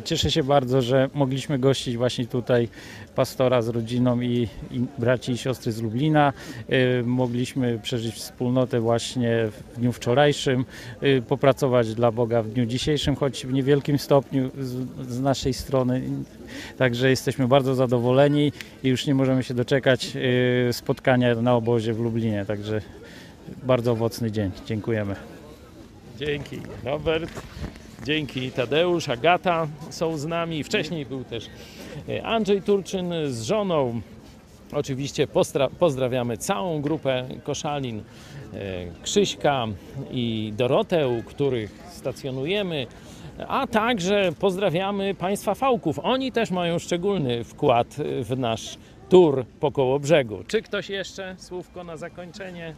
Cieszę 0.04 0.32
się 0.32 0.44
bardzo, 0.44 0.82
że 0.82 1.10
mogliśmy 1.14 1.60
gościć 1.60 1.98
właśnie 1.98 2.26
tutaj 2.28 2.70
pastora 3.16 3.62
z 3.62 3.68
rodziną 3.68 4.22
i, 4.22 4.48
i 4.72 4.82
braci 4.98 5.32
i 5.32 5.38
siostry 5.38 5.72
z 5.72 5.82
Lublina. 5.82 6.34
E, 6.70 7.04
Mogliśmy 7.04 7.80
przeżyć 7.84 8.16
wspólnotę 8.16 8.80
właśnie 8.80 9.30
w 9.52 9.80
dniu 9.80 9.92
wczorajszym, 9.92 10.66
e, 11.02 11.22
popracować 11.22 11.96
dla 11.96 12.12
Boga 12.12 12.44
w 12.44 12.48
dniu 12.50 12.66
dzisiejszym, 12.66 13.16
choć 13.16 13.46
w 13.46 13.54
niewielkim 13.54 14.00
stopniu 14.00 14.50
z, 14.60 14.88
z 15.10 15.20
naszej 15.20 15.54
strony. 15.54 16.02
Także 16.78 17.10
jesteśmy 17.10 17.48
bardzo 17.48 17.76
zadowoleni 17.76 18.52
i 18.84 18.88
już 18.90 19.08
nie 19.08 19.16
możemy 19.16 19.44
się 19.44 19.54
doczekać 19.54 20.18
spotkania 20.72 21.36
na 21.36 21.56
obozie 21.56 21.94
w 21.94 22.00
Lublinie. 22.00 22.46
Także 22.46 22.82
bardzo 23.64 23.92
owocny 23.92 24.32
dzień. 24.32 24.52
Dziękujemy. 24.66 25.16
Dzięki, 26.20 26.62
Robert. 26.84 27.32
Dzięki 28.10 28.52
Tadeusz, 28.52 29.10
Agata 29.10 29.68
są 29.90 30.18
z 30.18 30.26
nami. 30.26 30.64
Wcześniej 30.64 31.06
był 31.06 31.24
też 31.24 31.50
e, 32.10 32.24
Andrzej 32.24 32.62
Turczyn 32.62 33.14
z 33.28 33.42
żoną. 33.42 34.02
Oczywiście 34.72 35.28
pozdra- 35.28 35.70
pozdrawiamy 35.80 36.38
całą 36.38 36.82
grupę 36.82 37.28
Koszalin, 37.44 38.00
e, 38.00 38.04
Krzyśka 39.04 39.68
i 40.12 40.54
Dorotę, 40.58 41.24
których 41.26 41.72
stacjonujemy. 41.92 42.88
A 43.48 43.68
także 43.68 44.32
pozdrawiamy 44.40 45.16
Państwa 45.16 45.56
Fałków. 45.56 46.00
Oni 46.00 46.32
też 46.32 46.52
mają 46.52 46.80
szczególny 46.80 47.44
wkład 47.44 47.96
w 48.24 48.38
nasz 48.38 48.78
tur 49.10 49.46
po 49.60 49.72
Kołobrzegu. 49.72 50.44
Czy 50.48 50.62
ktoś 50.62 50.90
jeszcze? 50.90 51.36
Słówko 51.38 51.84
na 51.84 51.98
zakończenie. 51.98 52.74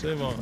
Szymon. 0.00 0.34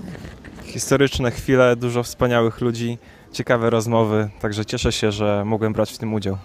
Historyczne 0.64 1.30
chwile, 1.30 1.76
dużo 1.76 2.02
wspaniałych 2.02 2.60
ludzi, 2.60 2.98
ciekawe 3.32 3.70
rozmowy, 3.70 4.28
także 4.40 4.64
cieszę 4.64 4.92
się, 4.92 5.12
że 5.12 5.44
mogłem 5.44 5.72
brać 5.72 5.92
w 5.92 5.98
tym 5.98 6.14
udział. 6.14 6.38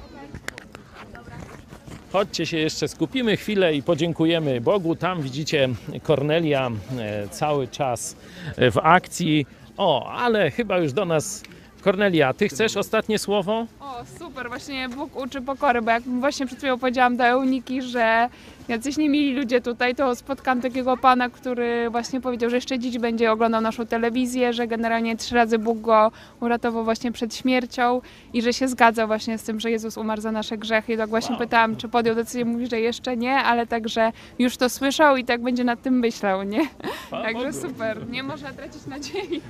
Chodźcie 2.11 2.45
się 2.45 2.57
jeszcze 2.57 2.87
skupimy 2.87 3.37
chwilę 3.37 3.75
i 3.75 3.83
podziękujemy 3.83 4.61
Bogu. 4.61 4.95
Tam 4.95 5.21
widzicie 5.21 5.69
Kornelia 6.03 6.71
e, 6.97 7.27
cały 7.27 7.67
czas 7.67 8.15
e, 8.57 8.71
w 8.71 8.77
akcji. 8.77 9.45
O, 9.77 10.11
ale 10.11 10.51
chyba 10.51 10.77
już 10.77 10.93
do 10.93 11.05
nas 11.05 11.43
Kornelia, 11.81 12.33
ty 12.33 12.49
chcesz 12.49 12.77
ostatnie 12.77 13.19
słowo? 13.19 13.65
O, 13.79 13.95
super, 14.19 14.49
właśnie 14.49 14.89
Bóg 14.89 15.15
uczy 15.15 15.41
pokory, 15.41 15.81
bo 15.81 15.91
jak 15.91 16.03
właśnie 16.03 16.45
przed 16.45 16.59
chwilą 16.59 16.79
powiedziałam 16.79 17.17
do 17.17 17.23
Euniki, 17.23 17.81
że 17.81 18.29
jacyś 18.67 18.97
niemili 18.97 19.33
ludzie 19.33 19.61
tutaj, 19.61 19.95
to 19.95 20.15
spotkałam 20.15 20.61
takiego 20.61 20.97
pana, 20.97 21.29
który 21.29 21.89
właśnie 21.89 22.21
powiedział, 22.21 22.49
że 22.49 22.55
jeszcze 22.57 22.79
dziś 22.79 22.97
będzie 22.97 23.31
oglądał 23.31 23.61
naszą 23.61 23.85
telewizję, 23.85 24.53
że 24.53 24.67
generalnie 24.67 25.17
trzy 25.17 25.35
razy 25.35 25.59
Bóg 25.59 25.81
go 25.81 26.11
uratował 26.39 26.83
właśnie 26.83 27.11
przed 27.11 27.35
śmiercią 27.35 28.01
i 28.33 28.41
że 28.41 28.53
się 28.53 28.67
zgadza 28.67 29.07
właśnie 29.07 29.37
z 29.37 29.43
tym, 29.43 29.59
że 29.59 29.71
Jezus 29.71 29.97
umarł 29.97 30.21
za 30.21 30.31
nasze 30.31 30.57
grzechy. 30.57 30.93
I 30.93 30.97
tak 30.97 31.09
właśnie 31.09 31.37
pytałam, 31.37 31.75
czy 31.75 31.87
podjął 31.87 32.15
decyzję, 32.15 32.45
mówi, 32.45 32.67
że 32.67 32.79
jeszcze 32.79 33.17
nie, 33.17 33.35
ale 33.35 33.67
także 33.67 34.11
już 34.39 34.57
to 34.57 34.69
słyszał 34.69 35.17
i 35.17 35.25
tak 35.25 35.41
będzie 35.41 35.63
nad 35.63 35.81
tym 35.81 35.99
myślał, 35.99 36.43
nie? 36.43 36.67
Także 37.11 37.53
super, 37.53 38.09
nie 38.09 38.23
można 38.23 38.53
tracić 38.53 38.85
nadziei. 38.85 39.41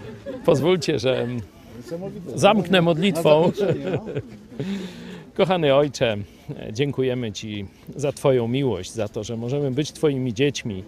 Pozwólcie, 0.46 1.00
że 1.00 1.28
zamknę 2.36 2.82
modlitwą. 2.82 3.52
Kochany 5.34 5.76
Ojcze, 5.76 6.18
dziękujemy 6.72 7.32
Ci 7.32 7.66
za 7.96 8.12
Twoją 8.12 8.48
miłość, 8.48 8.92
za 8.92 9.08
to, 9.08 9.24
że 9.24 9.38
możemy 9.38 9.72
być 9.72 9.92
Twoimi 9.92 10.34
dziećmi 10.34 10.84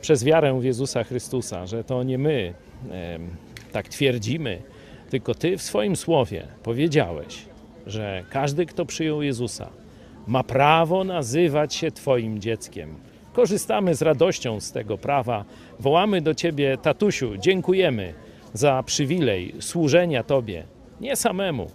przez 0.00 0.24
wiarę 0.24 0.60
w 0.60 0.64
Jezusa 0.64 1.04
Chrystusa, 1.04 1.66
że 1.66 1.84
to 1.84 2.02
nie 2.02 2.18
my 2.18 2.54
tak 3.72 3.88
twierdzimy, 3.88 4.62
tylko 5.10 5.34
Ty 5.34 5.56
w 5.56 5.62
swoim 5.62 5.96
słowie 5.96 6.46
powiedziałeś, 6.62 7.38
że 7.86 8.24
każdy, 8.30 8.66
kto 8.66 8.86
przyjął 8.86 9.22
Jezusa, 9.22 9.68
ma 10.26 10.44
prawo 10.44 11.04
nazywać 11.04 11.74
się 11.74 11.90
Twoim 11.90 12.40
dzieckiem. 12.40 12.94
Korzystamy 13.32 13.94
z 13.94 14.02
radością 14.02 14.60
z 14.60 14.72
tego 14.72 14.98
prawa. 14.98 15.44
Wołamy 15.80 16.20
do 16.20 16.34
Ciebie, 16.34 16.78
tatusiu, 16.82 17.36
dziękujemy 17.36 18.14
za 18.54 18.82
przywilej 18.82 19.54
służenia 19.60 20.22
Tobie, 20.22 20.64
nie 21.00 21.16
samemu, 21.16 21.70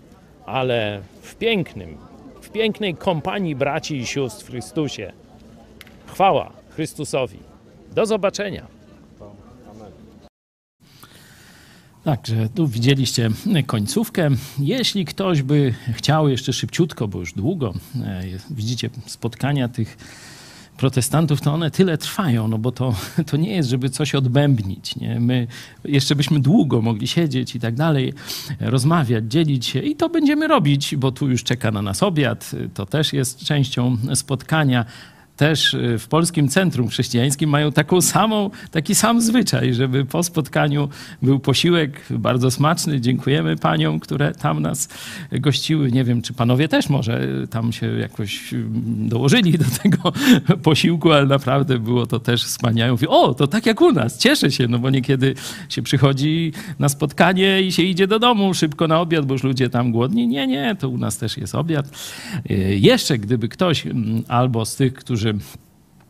ale 0.46 1.02
w 1.22 1.36
pięknym, 1.36 1.98
w 2.42 2.50
pięknej 2.50 2.96
kompanii 2.96 3.56
braci 3.56 3.98
i 3.98 4.06
sióstr 4.06 4.46
w 4.46 4.50
Chrystusie. 4.50 5.14
Chwała 6.06 6.52
Chrystusowi. 6.70 7.40
Do 7.96 8.06
zobaczenia. 8.06 8.68
Także 12.04 12.50
tu 12.56 12.68
widzieliście 12.68 13.30
końcówkę. 13.68 14.30
Jeśli 14.60 15.06
ktoś 15.06 15.42
by 15.42 15.74
chciał 15.94 16.30
jeszcze 16.30 16.54
szybciutko, 16.54 17.08
bo 17.08 17.20
już 17.20 17.34
długo, 17.34 17.74
e, 18.04 18.24
widzicie 18.50 18.90
spotkania 19.06 19.70
tych 19.70 19.98
protestantów, 20.78 21.42
to 21.42 21.54
one 21.54 21.72
tyle 21.72 21.98
trwają, 21.98 22.48
no 22.48 22.58
bo 22.58 22.72
to, 22.72 22.96
to 23.30 23.38
nie 23.38 23.56
jest, 23.56 23.70
żeby 23.70 23.90
coś 23.90 24.16
odbębnić. 24.16 24.96
Nie? 24.96 25.20
My 25.20 25.48
jeszcze 25.86 26.16
byśmy 26.16 26.40
długo 26.40 26.82
mogli 26.82 27.08
siedzieć 27.08 27.56
i 27.56 27.60
tak 27.60 27.76
dalej, 27.76 28.14
rozmawiać, 28.60 29.26
dzielić 29.28 29.66
się 29.66 29.80
i 29.80 29.96
to 29.96 30.10
będziemy 30.10 30.48
robić, 30.48 30.96
bo 30.96 31.12
tu 31.12 31.30
już 31.30 31.44
czeka 31.44 31.72
na 31.72 31.82
nas 31.82 32.04
obiad. 32.04 32.52
To 32.74 32.86
też 32.86 33.14
jest 33.14 33.46
częścią 33.46 33.98
spotkania. 34.16 34.86
Też 35.38 35.74
y, 35.74 36.00
w 36.00 36.08
Polskim 36.08 36.48
Centrum 36.48 36.88
Chrześcijańskim 36.88 37.50
mają 37.50 37.72
taką 37.72 38.02
samą, 38.02 38.50
taki 38.72 38.96
sam 38.96 39.22
zwyczaj, 39.22 39.74
żeby 39.74 40.06
po 40.06 40.24
spotkaniu 40.24 40.90
był 41.22 41.40
posiłek 41.40 42.06
bardzo 42.10 42.52
smaczny. 42.52 43.02
Dziękujemy 43.02 43.56
paniom, 43.56 44.00
które 44.00 44.34
tam 44.34 44.62
nas 44.62 44.90
gościły. 45.32 45.92
Nie 45.92 46.04
wiem, 46.04 46.22
czy 46.22 46.34
panowie 46.34 46.68
też 46.68 46.90
może 46.90 47.28
tam 47.50 47.74
się 47.74 47.88
jakoś 48.00 48.54
mm, 48.54 49.10
dołożyli 49.10 49.58
do 49.58 49.66
tego 49.84 50.14
posiłku, 50.70 51.12
ale 51.12 51.26
naprawdę 51.26 51.80
było 51.80 52.06
to 52.06 52.20
też 52.20 52.44
wspaniałe. 52.44 52.92
Mówię, 52.92 53.10
o, 53.10 53.34
to 53.34 53.48
tak 53.48 53.66
jak 53.66 53.82
u 53.82 53.92
nas, 53.92 54.18
cieszę 54.18 54.52
się, 54.52 54.68
no 54.68 54.80
bo 54.80 54.90
niekiedy 54.90 55.36
się 55.70 55.82
przychodzi 55.82 56.54
na 56.80 56.90
spotkanie 56.90 57.62
i 57.62 57.72
się 57.72 57.84
idzie 57.84 58.08
do 58.08 58.20
domu 58.20 58.54
szybko 58.54 58.88
na 58.88 59.02
obiad, 59.02 59.26
bo 59.26 59.34
już 59.34 59.44
ludzie 59.44 59.70
tam 59.70 59.92
głodni. 59.92 60.28
Nie, 60.28 60.48
nie, 60.48 60.76
to 60.80 60.90
u 60.90 60.98
nas 60.98 61.18
też 61.18 61.38
jest 61.38 61.56
obiad. 61.56 61.86
Y, 62.52 62.78
Jeszcze 62.80 63.18
gdyby 63.18 63.50
ktoś 63.50 63.88
mm, 63.88 64.24
albo 64.28 64.66
z 64.66 64.76
tych, 64.76 64.94
którzy 64.94 65.25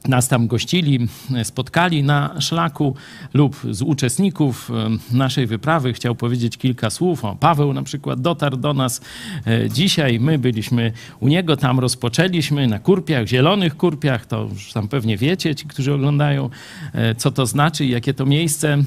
nas 0.08 0.28
tam 0.28 0.48
gościli, 0.48 1.08
spotkali 1.44 2.04
na 2.04 2.42
szlaku 2.42 2.96
lub 3.34 3.56
z 3.72 3.82
uczestników 3.82 4.72
e, 4.72 5.16
naszej 5.18 5.48
wyprawy 5.48 5.94
chciał 5.94 6.16
powiedzieć 6.16 6.58
kilka 6.58 6.90
słów. 6.90 7.26
O, 7.26 7.36
Paweł 7.36 7.74
na 7.74 7.84
przykład 7.84 8.22
dotarł 8.22 8.58
do 8.58 8.74
nas 8.74 9.02
e, 9.48 9.70
dzisiaj. 9.70 10.20
My 10.20 10.40
byliśmy 10.40 10.92
u 11.20 11.28
niego, 11.28 11.58
tam 11.58 11.80
rozpoczęliśmy 11.80 12.68
na 12.68 12.80
kurpiach, 12.80 13.28
zielonych 13.28 13.78
kurpiach. 13.78 14.26
To 14.26 14.48
już 14.54 14.74
tam 14.74 14.88
pewnie 14.88 15.18
wiecie, 15.18 15.56
ci, 15.56 15.66
którzy 15.66 15.94
oglądają, 15.94 16.50
e, 16.94 17.16
co 17.16 17.32
to 17.32 17.46
znaczy 17.46 17.86
i 17.86 17.90
jakie 17.90 18.14
to 18.14 18.26
miejsce 18.26 18.78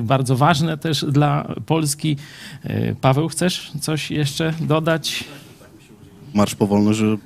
bardzo 0.00 0.36
ważne 0.36 0.78
też 0.78 1.04
dla 1.04 1.54
Polski. 1.66 2.16
Paweł, 3.00 3.28
chcesz 3.28 3.72
coś 3.80 4.10
jeszcze 4.10 4.54
dodać? 4.60 5.24
Marsz 6.34 6.54
powolny, 6.54 6.94
że 6.94 7.16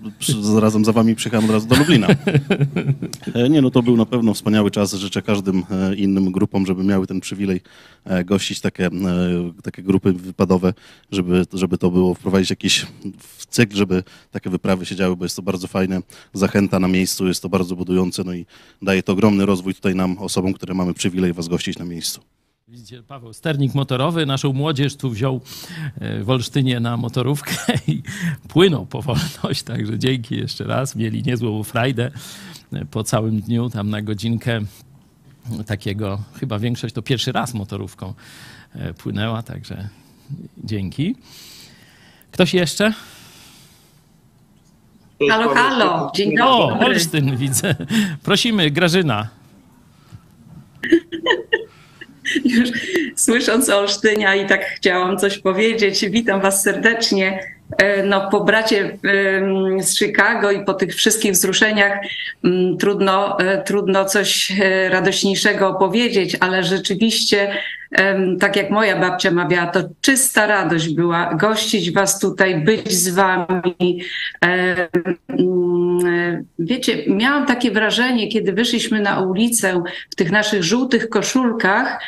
zarazem 0.41 0.85
za 0.85 0.93
wami 0.93 1.15
przyjechałem 1.15 1.45
od 1.45 1.51
razu 1.51 1.67
do 1.67 1.77
Lublina. 1.77 2.07
E, 3.35 3.49
Nie, 3.49 3.63
no 3.63 3.71
to 3.71 3.83
był 3.83 3.97
na 3.97 4.07
pewno 4.07 4.35
wspaniały 4.35 4.71
czas. 4.71 4.95
Życzę 4.95 5.23
każdym 5.23 5.65
e, 5.71 5.95
innym 5.95 6.33
grupom, 6.33 6.67
żeby 6.67 6.85
miały 6.85 7.07
ten 7.07 7.21
przywilej 7.21 7.61
e, 8.05 8.25
gościć 8.25 8.61
takie, 8.61 8.91
takie 9.63 9.83
grupy 9.83 10.13
wypadowe, 10.13 10.75
żeby, 11.13 11.47
żeby 11.53 11.79
to 11.79 11.91
było, 11.91 12.15
wprowadzić 12.15 12.51
jakiś 12.51 12.87
cykl, 13.49 13.77
żeby 13.77 14.03
takie 14.31 14.51
wyprawy 14.51 14.87
się 14.87 14.97
działy, 14.97 15.17
bo 15.17 15.25
jest 15.25 15.37
to 15.37 15.43
bardzo 15.43 15.69
fajne. 15.69 16.01
Zachęta 16.33 16.79
na 16.79 16.89
miejscu, 16.89 17.27
jest 17.27 17.43
to 17.43 17.49
bardzo 17.49 17.77
budujące, 17.77 18.25
no 18.25 18.35
i 18.35 18.47
daje 18.83 19.03
to 19.03 19.13
ogromny 19.13 19.47
rozwój 19.47 19.75
tutaj 19.75 19.95
nam, 19.95 20.19
osobom, 20.19 20.53
które 20.53 20.75
mamy 20.75 20.95
przywilej 20.95 21.33
was 21.33 21.49
gościć 21.49 21.79
na 21.79 21.85
miejscu. 21.85 22.21
Widzicie, 22.71 23.03
Paweł, 23.03 23.33
sternik 23.33 23.75
motorowy, 23.75 24.27
naszą 24.27 24.53
młodzież 24.53 24.97
tu 24.97 25.11
wziął 25.11 25.41
e, 26.01 26.25
w 26.25 26.31
Olsztynie 26.31 26.81
na 26.81 26.97
motorówkę 26.97 27.55
i 27.87 28.03
płynął 28.49 28.87
po 28.87 29.03
wolność, 29.03 29.63
także 29.63 29.99
dzięki 29.99 30.37
jeszcze 30.37 30.65
raz. 30.65 30.97
Mieli 30.97 31.23
niezłą 31.23 31.63
frajdę 31.63 32.11
e, 32.73 32.85
po 32.85 33.05
całym 33.05 33.41
dniu, 33.41 33.71
tam 33.71 33.91
na 33.91 34.03
godzinkę 34.03 34.61
takiego, 35.67 36.23
chyba 36.41 36.59
większość 36.59 36.95
to 36.95 37.03
pierwszy 37.03 37.33
raz 37.33 37.55
motorówką 37.55 38.15
e, 38.75 38.95
płynęła, 38.95 39.43
także 39.43 39.89
dzięki. 40.65 41.17
Ktoś 42.31 42.55
jeszcze? 42.55 42.93
Halo, 45.31 45.55
halo, 45.55 46.13
dzień 46.15 46.41
O, 46.41 46.69
dobry. 46.69 46.87
Olsztyn 46.87 47.37
widzę. 47.37 47.75
Prosimy, 48.23 48.71
Grażyna. 48.71 49.29
Już 52.45 52.69
słysząc 53.17 53.69
Olsztynia 53.69 54.35
i 54.35 54.47
tak 54.47 54.65
chciałam 54.65 55.19
coś 55.19 55.39
powiedzieć. 55.39 56.09
Witam 56.09 56.41
Was 56.41 56.63
serdecznie. 56.63 57.58
E, 57.77 58.03
No, 58.03 58.29
po 58.31 58.45
bracie 58.45 58.99
z 59.81 59.99
Chicago 59.99 60.51
i 60.51 60.65
po 60.65 60.75
tych 60.75 60.95
wszystkich 60.95 61.33
wzruszeniach 61.33 61.93
trudno, 62.81 63.39
e, 63.39 63.63
trudno 63.63 64.05
coś 64.05 64.53
e, 64.61 64.89
radośniejszego 64.89 65.69
opowiedzieć, 65.69 66.37
ale 66.41 66.65
rzeczywiście, 66.65 67.55
tak 68.41 68.57
jak 68.57 68.71
moja 68.71 69.01
babcia 69.01 69.31
mawiała, 69.31 69.67
to 69.67 69.81
czysta 70.01 70.47
radość 70.47 70.95
była 70.95 71.35
gościć 71.35 71.93
Was 71.93 72.21
tutaj, 72.21 72.61
być 72.61 72.93
z 72.93 73.09
Wami. 73.09 74.03
Wiecie, 76.59 77.05
miałam 77.07 77.47
takie 77.47 77.71
wrażenie, 77.71 78.29
kiedy 78.29 78.53
wyszliśmy 78.53 79.01
na 79.01 79.21
ulicę 79.21 79.83
w 80.11 80.15
tych 80.15 80.31
naszych 80.31 80.63
żółtych 80.63 81.09
koszulkach, 81.09 82.03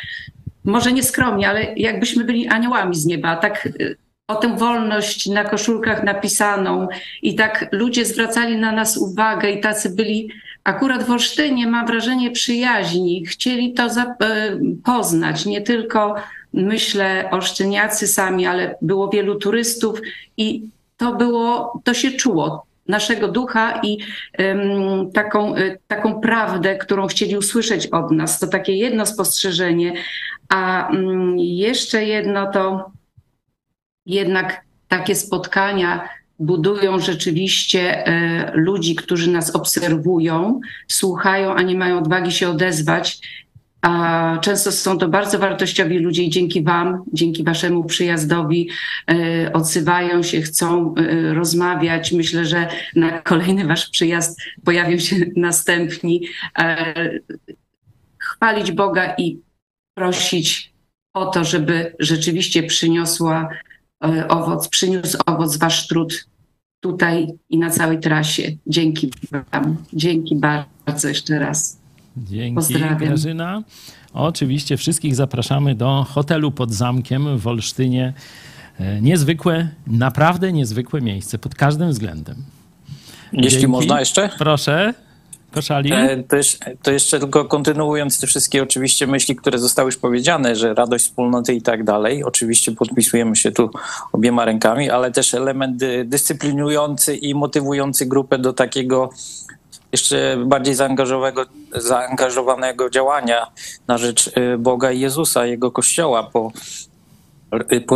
może 0.65 0.91
nie 0.91 1.03
skromnie, 1.03 1.49
ale 1.49 1.73
jakbyśmy 1.75 2.23
byli 2.23 2.47
aniołami 2.47 2.95
z 2.95 3.05
nieba, 3.05 3.35
tak 3.35 3.67
o 4.27 4.35
tę 4.35 4.57
wolność 4.57 5.27
na 5.27 5.43
koszulkach 5.43 6.03
napisaną 6.03 6.87
i 7.21 7.35
tak 7.35 7.65
ludzie 7.71 8.05
zwracali 8.05 8.57
na 8.57 8.71
nas 8.71 8.97
uwagę 8.97 9.51
i 9.51 9.61
tacy 9.61 9.89
byli 9.89 10.29
akurat 10.63 11.03
w 11.03 11.11
Olsztynie, 11.11 11.67
mam 11.67 11.87
wrażenie, 11.87 12.31
przyjaźni. 12.31 13.25
Chcieli 13.25 13.73
to 13.73 13.83
e, 13.85 14.17
poznać, 14.83 15.45
nie 15.45 15.61
tylko 15.61 16.15
myślę 16.53 17.29
olsztyniacy 17.31 18.07
sami, 18.07 18.45
ale 18.45 18.75
było 18.81 19.09
wielu 19.09 19.35
turystów 19.35 20.01
i 20.37 20.63
to 20.97 21.15
było, 21.15 21.81
to 21.83 21.93
się 21.93 22.11
czuło 22.11 22.65
naszego 22.87 23.27
ducha 23.27 23.81
i 23.83 23.97
em, 24.33 25.11
taką, 25.13 25.55
y, 25.55 25.77
taką 25.87 26.21
prawdę, 26.21 26.77
którą 26.77 27.07
chcieli 27.07 27.37
usłyszeć 27.37 27.87
od 27.87 28.11
nas. 28.11 28.39
To 28.39 28.47
takie 28.47 28.73
jedno 28.75 29.05
spostrzeżenie. 29.05 29.93
A 30.49 30.89
mm, 30.89 31.39
jeszcze 31.39 32.05
jedno 32.05 32.51
to 32.51 32.91
jednak 34.05 34.61
takie 34.87 35.15
spotkania 35.15 36.09
budują 36.39 36.99
rzeczywiście 36.99 38.07
e, 38.07 38.51
ludzi, 38.53 38.95
którzy 38.95 39.31
nas 39.31 39.55
obserwują, 39.55 40.59
słuchają, 40.87 41.53
a 41.53 41.61
nie 41.61 41.75
mają 41.75 41.97
odwagi 41.97 42.31
się 42.31 42.49
odezwać. 42.49 43.19
A 43.81 44.37
często 44.41 44.71
są 44.71 44.97
to 44.97 45.07
bardzo 45.07 45.39
wartościowi 45.39 45.99
ludzie 45.99 46.23
i 46.23 46.29
dzięki 46.29 46.63
Wam, 46.63 47.03
dzięki 47.13 47.43
Waszemu 47.43 47.83
przyjazdowi 47.83 48.69
e, 49.11 49.53
odzywają 49.53 50.23
się, 50.23 50.41
chcą 50.41 50.95
e, 50.95 51.33
rozmawiać. 51.33 52.11
Myślę, 52.11 52.45
że 52.45 52.67
na 52.95 53.21
kolejny 53.21 53.67
Wasz 53.67 53.89
przyjazd 53.89 54.41
pojawią 54.65 54.97
się 54.97 55.15
następni. 55.35 56.27
Chwalić 58.17 58.71
Boga 58.71 59.15
i 59.17 59.39
prosić 59.93 60.73
o 61.13 61.25
to, 61.25 61.43
żeby 61.43 61.95
rzeczywiście 61.99 62.63
przyniosła 62.63 63.49
owoc, 64.29 64.67
przyniósł 64.67 65.17
owoc 65.25 65.57
Wasz 65.57 65.87
trud 65.87 66.25
tutaj 66.79 67.27
i 67.49 67.57
na 67.57 67.69
całej 67.69 67.99
trasie. 67.99 68.51
Dzięki 68.67 69.11
Wam. 69.51 69.77
Dzięki 69.93 70.35
bardzo 70.85 71.07
jeszcze 71.07 71.39
raz. 71.39 71.77
Dzięki, 72.17 72.55
Pozdrawiam. 72.55 72.97
Grażyna. 72.97 73.63
Oczywiście 74.13 74.77
wszystkich 74.77 75.15
zapraszamy 75.15 75.75
do 75.75 76.05
hotelu 76.09 76.51
pod 76.51 76.73
zamkiem 76.73 77.37
w 77.37 77.47
Olsztynie. 77.47 78.13
E, 78.79 79.01
Niezwykłe, 79.01 79.69
naprawdę 79.87 80.53
niezwykłe 80.53 81.01
miejsce 81.01 81.37
pod 81.39 81.55
każdym 81.55 81.89
względem. 81.89 82.35
Jeśli 83.33 83.67
można 83.67 83.99
jeszcze? 83.99 84.29
Proszę, 84.37 84.93
E, 85.95 86.23
To, 86.23 86.35
jeszcze, 86.35 86.75
to 86.83 86.91
jeszcze 86.91 87.19
tylko 87.19 87.45
kontynuując 87.45 88.19
te 88.19 88.27
wszystkie 88.27 88.63
oczywiście 88.63 89.07
myśli, 89.07 89.35
które 89.35 89.59
zostały 89.59 89.87
już 89.87 89.97
powiedziane, 89.97 90.55
że 90.55 90.73
radość 90.73 91.05
wspólnoty 91.05 91.53
i 91.53 91.61
tak 91.61 91.83
dalej. 91.83 92.23
Oczywiście 92.23 92.71
podpisujemy 92.71 93.35
się 93.35 93.51
tu 93.51 93.69
obiema 94.11 94.45
rękami, 94.45 94.89
ale 94.89 95.11
też 95.11 95.33
element 95.33 95.77
dy- 95.77 96.05
dyscyplinujący 96.05 97.15
i 97.15 97.35
motywujący 97.35 98.05
grupę 98.05 98.37
do 98.37 98.53
takiego 98.53 99.09
jeszcze 99.91 100.37
bardziej 100.45 100.75
zaangażowanego, 101.75 102.89
działania 102.89 103.47
na 103.87 103.97
rzecz 103.97 104.27
y, 104.27 104.57
Boga 104.57 104.91
i 104.91 104.99
Jezusa, 104.99 105.45
Jego 105.45 105.71
Kościoła, 105.71 106.29
bo 106.33 106.51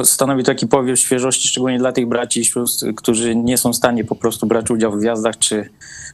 stanowi 0.03 0.43
taki 0.43 0.67
powiew 0.67 0.99
świeżości, 0.99 1.47
szczególnie 1.47 1.77
dla 1.77 1.91
tych 1.91 2.07
braci 2.07 2.39
i 2.39 2.45
sióstr, 2.45 2.93
którzy 2.95 3.35
nie 3.35 3.57
są 3.57 3.73
w 3.73 3.75
stanie 3.75 4.03
po 4.03 4.15
prostu 4.15 4.47
brać 4.47 4.71
udziału 4.71 4.97
w 4.97 5.01
wjazdach 5.01 5.37
czy, 5.37 5.69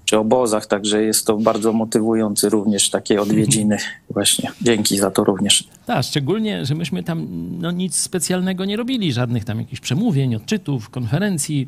czy 0.05 0.17
obozach, 0.17 0.65
także 0.65 1.03
jest 1.03 1.27
to 1.27 1.37
bardzo 1.37 1.73
motywujący 1.73 2.49
również 2.49 2.89
takie 2.89 3.21
odwiedziny 3.21 3.77
właśnie. 4.09 4.51
Dzięki 4.61 4.97
za 4.97 5.11
to 5.11 5.23
również. 5.23 5.63
Tak, 5.85 6.05
szczególnie, 6.05 6.65
że 6.65 6.75
myśmy 6.75 7.03
tam 7.03 7.27
no, 7.59 7.71
nic 7.71 7.95
specjalnego 7.95 8.65
nie 8.65 8.77
robili, 8.77 9.13
żadnych 9.13 9.45
tam 9.45 9.59
jakichś 9.59 9.81
przemówień, 9.81 10.35
odczytów, 10.35 10.89
konferencji. 10.89 11.67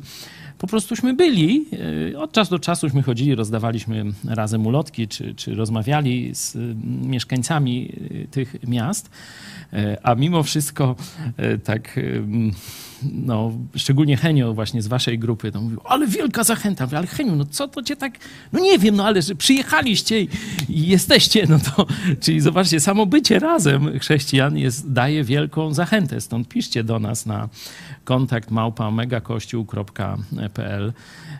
Po 0.58 0.66
prostuśmy 0.66 1.14
byli. 1.14 1.66
e, 2.12 2.18
Od 2.18 2.32
czasu 2.32 2.50
do 2.50 2.58
czasuśmy 2.58 3.02
chodzili, 3.02 3.34
rozdawaliśmy 3.34 4.04
razem 4.24 4.66
ulotki, 4.66 5.08
czy, 5.08 5.34
czy 5.34 5.54
rozmawiali 5.54 6.34
z 6.34 6.54
y, 6.54 6.74
mieszkańcami 7.06 7.92
y, 8.12 8.28
tych 8.30 8.56
miast. 8.68 9.10
E, 9.72 9.98
A 10.02 10.14
mimo 10.14 10.42
wszystko 10.42 10.96
e, 11.36 11.58
tak, 11.58 12.00
no, 13.12 13.52
szczególnie 13.76 14.16
Henio 14.16 14.54
właśnie 14.54 14.82
z 14.82 14.86
waszej 14.86 15.18
grupy, 15.18 15.52
to 15.52 15.60
mówił, 15.60 15.80
ale 15.84 16.06
wielka 16.06 16.44
zachęta. 16.44 16.88
Ale 16.96 17.06
Heniu, 17.06 17.36
no 17.36 17.44
co 17.44 17.68
to 17.68 17.82
cię 17.82 17.96
tak, 17.96 18.18
no 18.52 18.60
nie 18.60 18.78
wiem, 18.78 18.96
no 18.96 19.04
ale 19.06 19.22
że 19.22 19.34
przyjechaliście 19.34 20.20
i, 20.20 20.28
i 20.68 20.86
jesteście, 20.86 21.46
no 21.48 21.58
to, 21.58 21.86
czyli 22.20 22.40
zobaczcie, 22.40 22.80
samo 22.80 23.06
bycie 23.06 23.38
razem 23.38 23.98
chrześcijan 23.98 24.58
jest, 24.58 24.92
daje 24.92 25.24
wielką 25.24 25.74
zachętę. 25.74 26.20
Stąd 26.20 26.48
piszcie 26.48 26.84
do 26.84 26.98
nas 26.98 27.26
na 27.26 27.48
kontakt 28.04 28.50
małpa 28.50 28.90
megakościół.pl 28.90 30.92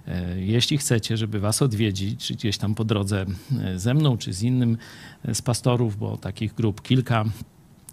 E, 0.08 0.40
jeśli 0.40 0.78
chcecie, 0.78 1.16
żeby 1.16 1.40
was 1.40 1.62
odwiedzić, 1.62 2.26
czy 2.26 2.34
gdzieś 2.34 2.58
tam 2.58 2.74
po 2.74 2.84
drodze 2.84 3.26
e, 3.64 3.78
ze 3.78 3.94
mną, 3.94 4.16
czy 4.16 4.32
z 4.32 4.42
innym 4.42 4.78
e, 5.24 5.34
z 5.34 5.42
pastorów, 5.42 5.96
bo 5.96 6.16
takich 6.16 6.54
grup 6.54 6.82
kilka 6.82 7.24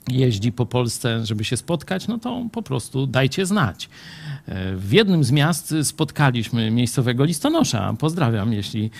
jeździ 0.07 0.51
po 0.51 0.65
Polsce, 0.65 1.25
żeby 1.25 1.43
się 1.43 1.57
spotkać, 1.57 2.07
no 2.07 2.17
to 2.17 2.45
po 2.51 2.61
prostu 2.61 3.07
dajcie 3.07 3.45
znać. 3.45 3.89
W 4.75 4.91
jednym 4.91 5.23
z 5.23 5.31
miast 5.31 5.75
spotkaliśmy 5.83 6.71
miejscowego 6.71 7.25
listonosza. 7.25 7.93
Pozdrawiam, 7.99 8.53
jeśli, 8.53 8.91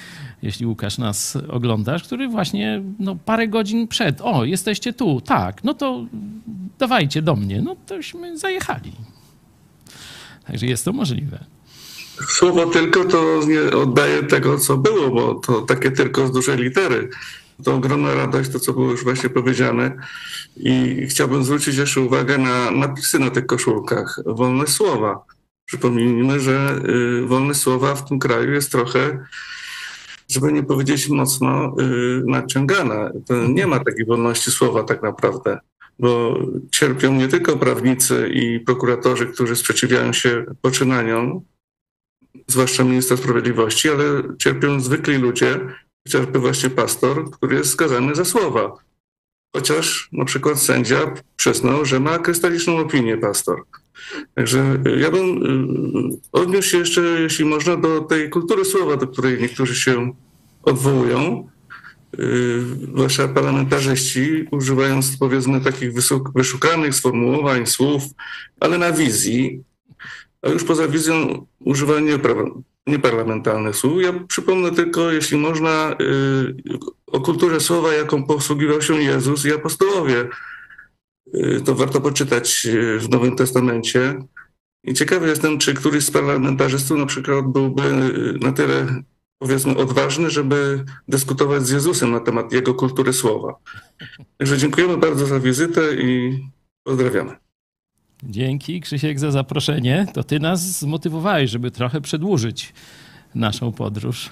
jeśli 0.42 0.66
Łukasz 0.66 0.98
nas 0.98 1.38
oglądasz, 1.50 2.04
który 2.04 2.28
właśnie 2.28 2.82
no, 3.00 3.16
parę 3.16 3.48
godzin 3.48 3.88
przed, 3.88 4.22
o, 4.22 4.46
jesteście 4.46 4.94
tu, 4.94 5.22
tak, 5.22 5.64
no 5.64 5.74
to 5.74 6.06
dawajcie 6.80 7.22
do 7.22 7.36
mnie. 7.36 7.62
No 7.62 7.76
tośmy 7.86 8.38
zajechali. 8.38 8.92
Także 10.52 10.66
jest 10.66 10.86
to 10.86 10.94
możliwe. 10.94 11.46
Słowo 12.28 12.66
tylko 12.66 13.06
to 13.06 13.42
nie 13.48 13.78
oddaje 13.78 14.24
tego, 14.24 14.58
co 14.58 14.78
było, 14.78 15.10
bo 15.10 15.36
to 15.36 15.62
takie 15.62 15.92
tylko 15.92 16.28
z 16.28 16.32
dużej 16.32 16.58
litery. 16.58 17.10
To 17.64 17.76
ogromna 17.76 18.16
radość, 18.16 18.50
to 18.50 18.60
co 18.60 18.74
było 18.74 18.92
już 18.92 19.04
właśnie 19.04 19.30
powiedziane. 19.30 19.98
I 20.58 21.06
chciałbym 21.10 21.44
zwrócić 21.44 21.76
jeszcze 21.76 22.02
uwagę 22.02 22.38
na 22.38 22.72
napisy 22.72 23.20
na 23.20 23.30
tych 23.30 23.46
koszulkach. 23.46 24.20
Wolne 24.26 24.68
słowa. 24.68 25.26
Przypomnijmy, 25.66 26.40
że 26.40 26.82
y, 27.24 27.26
wolne 27.26 27.54
słowa 27.54 27.96
w 27.96 28.10
tym 28.10 28.20
kraju 28.20 28.52
jest 28.52 28.72
trochę, 28.72 29.26
żeby 30.30 30.54
nie 30.54 30.64
powiedzieć 30.64 31.10
mocno, 31.10 31.76
y, 31.80 32.24
naciągane. 32.26 33.12
To 33.28 33.48
nie 33.48 33.68
ma 33.68 33.80
takiej 33.80 34.06
wolności 34.06 34.52
słowa 34.52 34.84
tak 34.84 35.04
naprawdę, 35.04 35.60
bo 36.02 36.40
cierpią 36.72 37.14
nie 37.14 37.28
tylko 37.28 37.58
prawnicy 37.58 38.30
i 38.34 38.60
prokuratorzy, 38.60 39.28
którzy 39.28 39.56
sprzeciwiają 39.56 40.14
się 40.14 40.46
poczynaniom, 40.62 41.42
zwłaszcza 42.48 42.84
ministra 42.84 43.18
sprawiedliwości, 43.18 43.90
ale 43.90 44.04
cierpią 44.38 44.80
zwykli 44.80 45.18
ludzie, 45.18 45.60
chociażby 46.08 46.40
właśnie 46.40 46.70
pastor, 46.70 47.32
który 47.32 47.56
jest 47.56 47.72
skazany 47.72 48.16
za 48.16 48.26
słowa. 48.26 48.78
Chociaż 49.56 50.10
na 50.12 50.26
przykład 50.26 50.60
sędzia 50.60 51.14
przyznał, 51.36 51.86
że 51.86 52.00
ma 52.00 52.20
krystaliczną 52.20 52.78
opinię 52.78 53.18
pastor. 53.18 53.64
Także 54.36 54.78
ja 54.98 55.12
bym 55.12 55.26
y, 55.26 56.20
odniósł 56.32 56.70
się 56.70 56.78
jeszcze, 56.78 57.02
jeśli 57.02 57.46
można, 57.46 57.78
do 57.78 58.02
tej 58.02 58.30
kultury 58.30 58.66
słowa, 58.66 58.98
do 58.98 59.08
której 59.08 59.42
niektórzy 59.42 59.76
się 59.76 60.14
odwołują. 60.64 61.50
Y, 62.20 62.62
Zwłaszcza 62.94 63.28
parlamentarzyści, 63.28 64.48
używając 64.52 65.18
powiedzmy 65.18 65.62
takich 65.62 65.94
wyszukanych 66.36 66.96
sformułowań, 66.96 67.66
słów, 67.66 68.04
ale 68.60 68.78
na 68.78 68.92
wizji, 68.92 69.64
a 70.42 70.50
już 70.50 70.64
poza 70.64 70.88
wizją 70.88 71.46
używanie 71.60 72.20
nieparlamentarnych 72.88 73.76
słów. 73.76 74.02
Ja 74.02 74.14
przypomnę 74.28 74.72
tylko, 74.72 75.12
jeśli 75.12 75.38
można, 75.38 75.96
y, 76.02 76.56
o 77.08 77.22
kulturze 77.22 77.60
słowa, 77.60 77.94
jaką 77.94 78.24
posługiwał 78.24 78.82
się 78.82 79.02
Jezus 79.02 79.46
i 79.46 79.54
apostołowie. 79.54 80.28
Y, 81.36 81.62
To 81.66 81.76
warto 81.76 82.02
poczytać 82.02 82.66
y, 82.66 83.00
w 83.00 83.10
Nowym 83.10 83.36
Testamencie. 83.36 84.20
I 84.84 84.94
ciekawy 84.94 85.28
jestem, 85.28 85.58
czy 85.58 85.74
któryś 85.74 86.06
z 86.06 86.12
parlamentarzystów 86.12 86.98
na 86.98 87.06
przykład 87.06 87.46
byłby 87.48 87.84
y, 87.84 88.38
na 88.42 88.52
tyle, 88.52 89.04
powiedzmy, 89.42 89.78
odważny, 89.78 90.30
żeby 90.30 90.86
dyskutować 91.08 91.68
z 91.68 91.70
Jezusem 91.70 92.12
na 92.12 92.20
temat 92.20 92.54
jego 92.54 92.74
kultury 92.74 93.14
słowa. 93.14 93.56
Także 94.38 94.58
dziękujemy 94.58 94.98
bardzo 94.98 95.26
za 95.26 95.40
wizytę 95.40 95.82
i 95.96 96.40
pozdrawiamy. 96.84 97.36
Dzięki 98.24 98.82
Krzysiek 98.82 99.20
za 99.20 99.32
zaproszenie. 99.32 100.06
To 100.14 100.24
ty 100.24 100.40
nas 100.40 100.62
zmotywowałeś, 100.62 101.52
żeby 101.52 101.72
trochę 101.72 102.02
przedłużyć 102.02 102.74
naszą 103.36 103.72
podróż. 103.72 104.30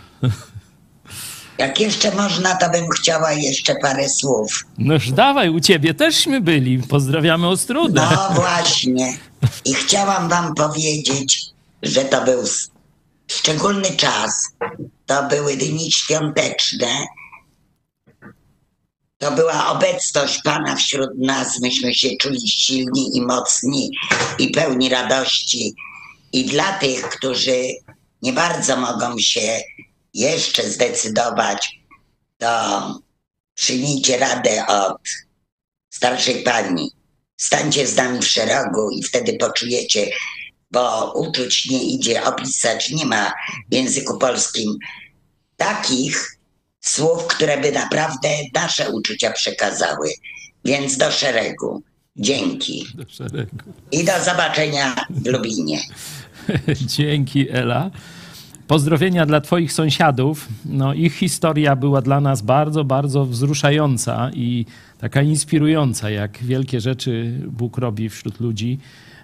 Jak 1.57 1.79
jeszcze 1.79 2.15
można, 2.15 2.55
to 2.55 2.69
bym 2.69 2.89
chciała 2.89 3.31
jeszcze 3.31 3.75
parę 3.75 4.09
słów. 4.09 4.65
Noż 4.77 5.11
dawaj, 5.11 5.49
u 5.49 5.59
ciebie 5.59 5.93
teżśmy 5.93 6.41
byli. 6.41 6.83
Pozdrawiamy 6.83 7.47
Ostrudę. 7.47 8.07
No 8.11 8.35
właśnie. 8.35 9.17
I 9.65 9.73
chciałam 9.73 10.29
wam 10.29 10.55
powiedzieć, 10.55 11.45
że 11.83 12.05
to 12.05 12.25
był 12.25 12.43
szczególny 13.31 13.91
czas. 13.97 14.31
To 15.05 15.23
były 15.23 15.57
dni 15.57 15.91
świąteczne. 15.91 17.05
To 19.17 19.31
była 19.31 19.67
obecność 19.67 20.41
Pana 20.43 20.75
wśród 20.75 21.09
nas. 21.17 21.61
Myśmy 21.61 21.93
się 21.93 22.09
czuli 22.19 22.49
silni 22.49 23.17
i 23.17 23.21
mocni 23.21 23.91
i 24.39 24.49
pełni 24.49 24.89
radości. 24.89 25.75
I 26.33 26.45
dla 26.45 26.73
tych, 26.73 27.09
którzy 27.09 27.63
nie 28.21 28.33
bardzo 28.33 28.77
mogą 28.77 29.19
się 29.19 29.61
jeszcze 30.13 30.69
zdecydować, 30.69 31.79
to 32.37 32.99
przyjmijcie 33.53 34.17
radę 34.17 34.67
od 34.67 35.01
starszej 35.89 36.43
pani. 36.43 36.91
Stańcie 37.37 37.87
z 37.87 37.95
nami 37.95 38.19
w 38.19 38.27
szeregu 38.27 38.91
i 38.91 39.03
wtedy 39.03 39.33
poczujecie, 39.33 40.11
bo 40.71 41.13
uczuć 41.13 41.69
nie 41.69 41.83
idzie 41.83 42.23
opisać, 42.23 42.89
nie 42.89 43.05
ma 43.05 43.33
w 43.71 43.73
języku 43.73 44.17
polskim 44.17 44.77
takich 45.57 46.39
słów, 46.81 47.27
które 47.27 47.61
by 47.61 47.71
naprawdę 47.71 48.29
nasze 48.53 48.89
uczucia 48.89 49.31
przekazały. 49.31 50.09
Więc 50.65 50.97
do 50.97 51.11
szeregu. 51.11 51.83
Dzięki. 52.15 52.85
Do 52.95 53.09
szeregu. 53.09 53.57
I 53.91 54.03
do 54.03 54.23
zobaczenia 54.25 54.95
w 55.09 55.27
Lublinie. 55.27 55.79
Dzięki, 56.97 57.49
Ela. 57.49 57.91
Pozdrowienia 58.67 59.25
dla 59.25 59.41
Twoich 59.41 59.73
sąsiadów. 59.73 60.47
No, 60.65 60.93
ich 60.93 61.15
historia 61.15 61.75
była 61.75 62.01
dla 62.01 62.21
nas 62.21 62.41
bardzo, 62.41 62.83
bardzo 62.83 63.25
wzruszająca 63.25 64.31
i 64.33 64.65
taka 64.97 65.21
inspirująca, 65.21 66.09
jak 66.09 66.37
wielkie 66.37 66.81
rzeczy 66.81 67.39
Bóg 67.47 67.77
robi 67.77 68.09
wśród 68.09 68.39
ludzi. 68.39 68.79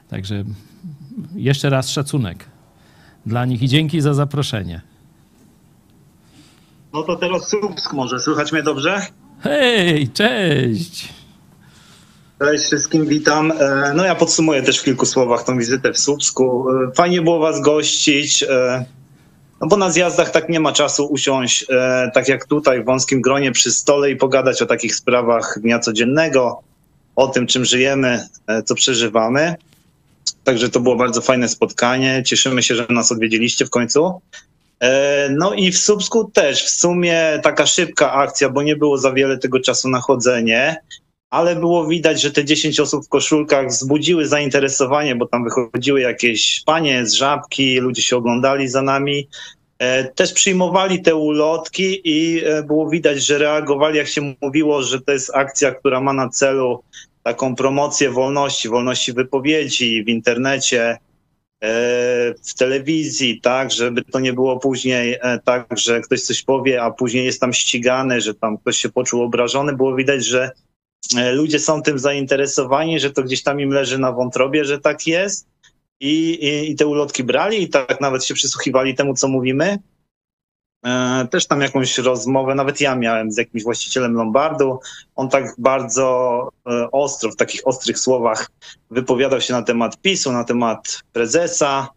Także 0.10 0.44
jeszcze 1.36 1.70
raz 1.70 1.90
szacunek 1.90 2.46
dla 3.26 3.46
nich 3.46 3.62
i 3.62 3.68
dzięki 3.68 4.02
za 4.02 4.14
zaproszenie. 4.14 4.82
No 6.94 7.04
to 7.04 7.16
teraz 7.16 7.50
Słupsk 7.50 7.94
może. 7.94 8.20
Słychać 8.20 8.52
mnie 8.52 8.64
dobrze? 8.64 9.02
Hej, 9.40 10.10
cześć! 10.10 11.14
Cześć 12.40 12.64
wszystkim, 12.64 13.06
witam. 13.06 13.52
E, 13.52 13.94
No 13.96 14.06
ja 14.06 14.16
podsumuję 14.16 14.64
też 14.64 14.80
w 14.80 14.84
kilku 14.84 15.06
słowach 15.06 15.44
tą 15.44 15.58
wizytę 15.58 15.94
w 15.94 15.98
Słupsku. 16.00 16.66
E, 16.70 16.92
Fajnie 16.96 17.22
było 17.22 17.40
was 17.40 17.62
gościć, 17.62 18.44
e, 18.44 18.86
no 19.62 19.68
bo 19.68 19.78
na 19.78 19.92
zjazdach 19.92 20.32
tak 20.32 20.50
nie 20.50 20.60
ma 20.60 20.72
czasu 20.72 21.06
usiąść, 21.06 21.66
tak 22.14 22.28
jak 22.28 22.46
tutaj 22.46 22.82
w 22.82 22.86
wąskim 22.86 23.22
gronie 23.22 23.52
przy 23.52 23.72
stole 23.72 24.12
i 24.12 24.16
pogadać 24.16 24.62
o 24.62 24.66
takich 24.66 24.96
sprawach 24.96 25.60
dnia 25.62 25.80
codziennego, 25.80 26.62
o 27.16 27.28
tym 27.28 27.48
czym 27.48 27.66
żyjemy, 27.66 28.28
co 28.66 28.76
przeżywamy. 28.76 29.56
Także 30.44 30.70
to 30.70 30.80
było 30.80 30.96
bardzo 30.96 31.22
fajne 31.22 31.50
spotkanie. 31.50 32.24
Cieszymy 32.26 32.64
się, 32.64 32.76
że 32.76 32.86
nas 32.90 33.12
odwiedziliście 33.12 33.66
w 33.66 33.70
końcu. 33.70 34.22
E, 34.80 35.30
No 35.30 35.54
i 35.54 35.72
w 35.72 35.78
Słupsku 35.78 36.32
też 36.34 36.64
w 36.64 36.70
sumie 36.70 37.40
taka 37.44 37.66
szybka 37.66 38.14
akcja, 38.14 38.50
bo 38.50 38.64
nie 38.64 38.76
było 38.76 38.98
za 38.98 39.12
wiele 39.14 39.38
tego 39.38 39.60
czasu 39.60 39.90
na 39.90 40.02
chodzenie, 40.02 40.76
ale 41.30 41.56
było 41.56 41.88
widać, 41.88 42.22
że 42.22 42.32
te 42.32 42.46
10 42.46 42.80
osób 42.80 43.06
w 43.06 43.10
koszulkach 43.10 43.68
wzbudziły 43.68 44.28
zainteresowanie, 44.28 45.16
bo 45.16 45.28
tam 45.28 45.44
wychodziły 45.44 46.02
jakieś 46.02 46.64
panie 46.66 47.06
z 47.06 47.14
żabki, 47.14 47.80
ludzie 47.80 48.02
się 48.02 48.18
oglądali 48.18 48.68
za 48.68 48.82
nami. 48.82 49.28
E, 49.80 50.04
Też 50.04 50.34
przyjmowali 50.34 51.02
te 51.02 51.16
ulotki 51.16 52.02
i 52.04 52.42
e, 52.46 52.64
było 52.64 52.90
widać, 52.90 53.26
że 53.26 53.38
reagowali, 53.38 53.98
jak 53.98 54.08
się 54.08 54.36
mówiło, 54.42 54.82
że 54.84 55.02
to 55.02 55.12
jest 55.12 55.32
akcja, 55.36 55.72
która 55.72 56.02
ma 56.02 56.14
na 56.14 56.30
celu 56.30 56.84
taką 57.26 57.56
promocję 57.56 58.10
wolności, 58.10 58.70
wolności 58.70 59.14
wypowiedzi 59.14 60.04
w 60.04 60.10
internecie, 60.10 60.82
e, 60.90 60.98
w 62.44 62.54
telewizji, 62.58 63.42
tak, 63.42 63.72
żeby 63.72 64.02
to 64.02 64.20
nie 64.20 64.34
było 64.34 64.60
później 64.60 65.18
e, 65.22 65.40
tak, 65.46 65.68
że 65.78 66.02
ktoś 66.02 66.22
coś 66.22 66.44
powie, 66.44 66.84
a 66.84 66.92
później 66.92 67.26
jest 67.26 67.42
tam 67.42 67.54
ścigany, 67.54 68.22
że 68.22 68.36
tam 68.36 68.58
ktoś 68.58 68.78
się 68.78 68.90
poczuł 68.90 69.22
obrażony. 69.22 69.74
Było 69.74 69.96
widać, 69.96 70.26
że 70.26 70.52
e, 71.18 71.32
ludzie 71.32 71.60
są 71.60 71.82
tym 71.82 72.00
zainteresowani, 72.00 73.00
że 73.00 73.12
to 73.12 73.24
gdzieś 73.24 73.44
tam 73.44 73.60
im 73.60 73.70
leży 73.70 73.98
na 73.98 74.12
wątrobie, 74.12 74.66
że 74.66 74.80
tak 74.80 75.08
jest. 75.08 75.48
I, 76.00 76.30
i, 76.30 76.72
i 76.72 76.76
te 76.76 76.88
ulotki 76.88 77.24
brali 77.24 77.64
i 77.64 77.70
tak 77.70 78.02
nawet 78.02 78.26
się 78.26 78.34
przysłuchiwali 78.34 78.96
temu, 78.96 79.14
co 79.14 79.28
mówimy. 79.28 79.78
E, 80.86 81.28
Też 81.32 81.48
tam 81.48 81.62
jakąś 81.62 81.98
rozmowę, 81.98 82.56
nawet 82.56 82.82
ja 82.82 82.96
miałem 82.96 83.32
z 83.32 83.38
jakimś 83.38 83.64
właścicielem 83.64 84.14
Lombardu. 84.14 84.80
On 85.16 85.30
tak 85.30 85.56
bardzo 85.58 86.50
e, 86.68 86.92
ostro, 86.92 87.32
w 87.32 87.36
takich 87.36 87.68
ostrych 87.68 88.00
słowach 88.00 88.52
wypowiadał 88.92 89.42
się 89.42 89.54
na 89.54 89.62
temat 89.62 90.02
PiSu, 90.02 90.32
na 90.32 90.44
temat 90.44 91.00
prezesa. 91.14 91.88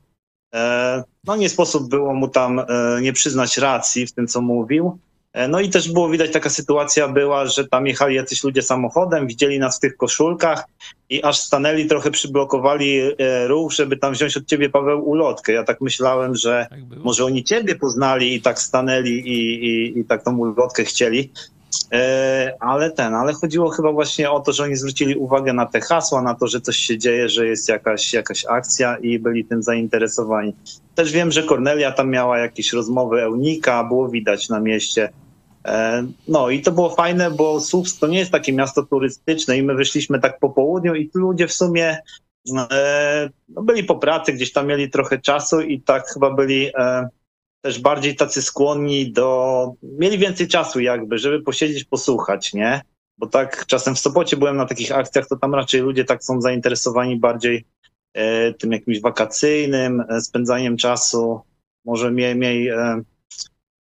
E, 0.55 1.05
No 1.24 1.36
nie 1.36 1.48
sposób 1.48 1.89
było 1.89 2.15
mu 2.15 2.28
tam 2.28 2.60
nie 3.01 3.12
przyznać 3.12 3.59
racji 3.59 4.06
w 4.06 4.12
tym, 4.12 4.27
co 4.27 4.40
mówił. 4.40 4.98
E, 5.39 5.48
No 5.48 5.60
i 5.60 5.69
też 5.70 5.93
było 5.93 6.09
widać, 6.09 6.32
taka 6.32 6.51
sytuacja 6.51 7.09
była, 7.09 7.47
że 7.47 7.69
tam 7.69 7.86
jechali 7.86 8.15
jacyś 8.15 8.44
ludzie 8.44 8.62
samochodem, 8.62 9.27
widzieli 9.27 9.59
nas 9.59 9.77
w 9.77 9.81
tych 9.81 9.97
koszulkach 9.97 10.65
i 11.10 11.23
aż 11.23 11.39
stanęli, 11.39 11.86
trochę 11.86 12.10
przyblokowali 12.10 12.98
e, 12.98 13.47
ruch, 13.47 13.73
żeby 13.73 13.97
tam 13.97 14.12
wziąć 14.12 14.36
od 14.36 14.47
ciebie, 14.47 14.70
Paweł, 14.70 15.09
ulotkę. 15.09 15.52
Ja 15.52 15.65
tak 15.65 15.81
myślałem, 15.81 16.35
że 16.35 16.66
może 17.05 17.24
oni 17.24 17.44
ciebie 17.44 17.74
poznali 17.77 18.35
i 18.35 18.43
tak 18.43 18.59
stanęli 18.60 19.10
i, 19.10 19.65
i, 19.65 19.98
i 19.98 20.05
tak 20.05 20.24
tą 20.24 20.36
ulotkę 20.36 20.85
chcieli. 20.85 21.32
E, 21.93 22.55
Ale 22.60 22.90
ten, 22.90 23.15
ale 23.15 23.32
chodziło 23.32 23.70
chyba 23.70 23.93
właśnie 23.93 24.31
o 24.31 24.40
to, 24.40 24.52
że 24.52 24.62
oni 24.62 24.77
zwrócili 24.77 25.16
uwagę 25.16 25.52
na 25.52 25.66
te 25.66 25.81
hasła, 25.81 26.23
na 26.23 26.35
to, 26.35 26.47
że 26.47 26.60
coś 26.60 26.77
się 26.77 26.98
dzieje, 26.98 27.28
że 27.28 27.47
jest 27.47 27.69
jakaś, 27.69 28.12
jakaś 28.12 28.44
akcja 28.47 28.97
i 28.97 29.19
byli 29.19 29.44
tym 29.44 29.62
zainteresowani. 29.62 30.55
Też 30.94 31.12
wiem, 31.12 31.32
że 31.32 31.43
Kornelia 31.43 31.93
tam 31.93 32.10
miała 32.10 32.39
jakieś 32.39 32.73
rozmowy 32.73 33.23
Eunika, 33.23 33.85
było 33.85 34.09
widać 34.09 34.48
na 34.48 34.60
mieście. 34.60 35.09
E, 35.68 36.06
No 36.28 36.50
i 36.50 36.62
to 36.62 36.72
było 36.72 36.90
fajne, 36.90 37.30
bo 37.30 37.60
Słupsk 37.60 38.00
to 38.00 38.06
nie 38.06 38.18
jest 38.18 38.32
takie 38.32 38.52
miasto 38.52 38.82
turystyczne 38.82 39.58
i 39.58 39.62
my 39.62 39.74
wyszliśmy 39.74 40.20
tak 40.20 40.38
po 40.38 40.50
południu 40.50 40.94
i 40.94 41.10
ludzie 41.14 41.46
w 41.46 41.52
sumie 41.52 41.98
e, 42.70 43.30
no 43.48 43.62
byli 43.62 43.84
po 43.84 43.96
pracy, 43.96 44.32
gdzieś 44.32 44.52
tam 44.52 44.66
mieli 44.66 44.90
trochę 44.90 45.18
czasu 45.18 45.60
i 45.60 45.80
tak 45.80 46.08
chyba 46.08 46.30
byli 46.30 46.70
e, 46.78 47.08
też 47.64 47.80
bardziej 47.80 48.16
tacy 48.16 48.42
skłonni 48.42 49.12
do, 49.12 49.72
mieli 49.82 50.18
więcej 50.18 50.48
czasu 50.48 50.80
jakby, 50.80 51.18
żeby 51.18 51.42
posiedzieć, 51.42 51.84
posłuchać, 51.84 52.54
nie? 52.54 52.80
Bo 53.18 53.26
tak 53.26 53.66
czasem 53.66 53.94
w 53.94 54.00
Sopocie 54.00 54.36
byłem 54.36 54.56
na 54.56 54.66
takich 54.66 54.92
akcjach, 54.92 55.28
to 55.28 55.36
tam 55.36 55.54
raczej 55.54 55.80
ludzie 55.80 56.04
tak 56.04 56.24
są 56.24 56.40
zainteresowani 56.40 57.16
bardziej 57.16 57.64
tym 58.58 58.72
jakimś 58.72 59.00
wakacyjnym, 59.00 60.04
spędzaniem 60.20 60.76
czasu, 60.76 61.40
może 61.84 62.10
mniej, 62.10 62.34
mniej 62.34 62.70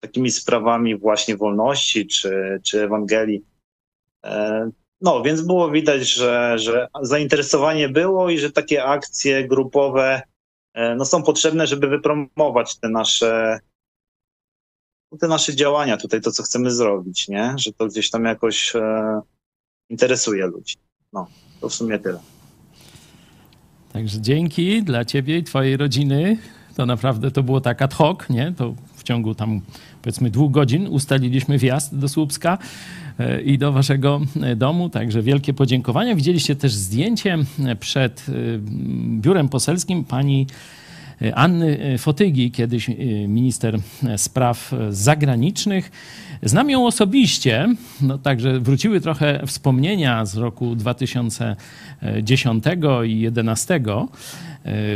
takimi 0.07 0.31
sprawami 0.31 0.97
właśnie 0.97 1.37
wolności 1.37 2.07
czy, 2.07 2.59
czy 2.63 2.83
Ewangelii. 2.83 3.45
E, 4.25 4.69
no, 5.01 5.21
więc 5.21 5.41
było 5.41 5.71
widać, 5.71 6.09
że, 6.09 6.59
że 6.59 6.87
zainteresowanie 7.01 7.89
było 7.89 8.29
i 8.29 8.37
że 8.37 8.51
takie 8.51 8.83
akcje 8.83 9.47
grupowe 9.47 10.21
e, 10.73 10.95
no, 10.95 11.05
są 11.05 11.23
potrzebne, 11.23 11.67
żeby 11.67 11.87
wypromować 11.87 12.77
te 12.77 12.89
nasze, 12.89 13.59
te 15.19 15.27
nasze 15.27 15.55
działania 15.55 15.97
tutaj, 15.97 16.21
to 16.21 16.31
co 16.31 16.43
chcemy 16.43 16.71
zrobić, 16.71 17.27
nie? 17.27 17.53
Że 17.57 17.73
to 17.73 17.87
gdzieś 17.87 18.09
tam 18.09 18.25
jakoś 18.25 18.75
e, 18.75 19.21
interesuje 19.89 20.47
ludzi. 20.47 20.75
No, 21.13 21.27
to 21.61 21.69
w 21.69 21.73
sumie 21.73 21.99
tyle. 21.99 22.19
Także 23.93 24.21
dzięki 24.21 24.83
dla 24.83 25.05
ciebie 25.05 25.37
i 25.37 25.43
twojej 25.43 25.77
rodziny. 25.77 26.37
To 26.75 26.85
naprawdę 26.85 27.31
to 27.31 27.43
było 27.43 27.61
tak 27.61 27.81
ad 27.81 27.93
hoc, 27.93 28.29
nie? 28.29 28.53
To 28.57 28.73
w 28.95 29.03
ciągu 29.03 29.35
tam 29.35 29.61
powiedzmy 30.01 30.29
dwóch 30.29 30.51
godzin 30.51 30.87
ustaliliśmy 30.87 31.57
wjazd 31.57 31.95
do 31.95 32.09
Słupska 32.09 32.57
e, 33.19 33.41
i 33.41 33.57
do 33.57 33.71
waszego 33.71 34.21
e, 34.41 34.55
domu. 34.55 34.89
Także 34.89 35.21
wielkie 35.21 35.53
podziękowania. 35.53 36.15
Widzieliście 36.15 36.55
też 36.55 36.73
zdjęcie 36.73 37.37
przed 37.79 38.25
e, 38.29 38.33
biurem 39.21 39.49
poselskim 39.49 40.03
pani 40.03 40.47
Anny 41.35 41.97
Fotygi, 41.97 42.51
kiedyś 42.51 42.89
minister 43.27 43.79
spraw 44.17 44.73
zagranicznych. 44.89 45.91
Znam 46.43 46.69
ją 46.69 46.85
osobiście, 46.85 47.67
no 48.01 48.17
także 48.17 48.59
wróciły 48.59 49.01
trochę 49.01 49.41
wspomnienia 49.47 50.25
z 50.25 50.37
roku 50.37 50.75
2010 50.75 52.63
i 53.05 53.31
2011. 53.31 53.81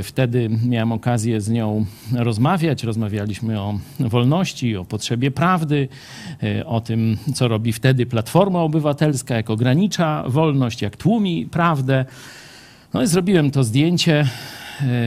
Wtedy 0.03 0.49
miałem 0.65 0.91
okazję 0.91 1.41
z 1.41 1.49
nią 1.49 1.85
rozmawiać. 2.15 2.83
Rozmawialiśmy 2.83 3.59
o 3.59 3.79
wolności, 3.99 4.77
o 4.77 4.85
potrzebie 4.85 5.31
prawdy, 5.31 5.87
o 6.65 6.81
tym, 6.81 7.17
co 7.35 7.47
robi 7.47 7.73
wtedy 7.73 8.05
Platforma 8.05 8.59
Obywatelska, 8.59 9.35
jak 9.35 9.49
ogranicza 9.49 10.23
wolność, 10.27 10.81
jak 10.81 10.97
tłumi 10.97 11.45
prawdę. 11.45 12.05
No 12.93 13.01
i 13.03 13.07
zrobiłem 13.07 13.51
to 13.51 13.63
zdjęcie 13.63 14.27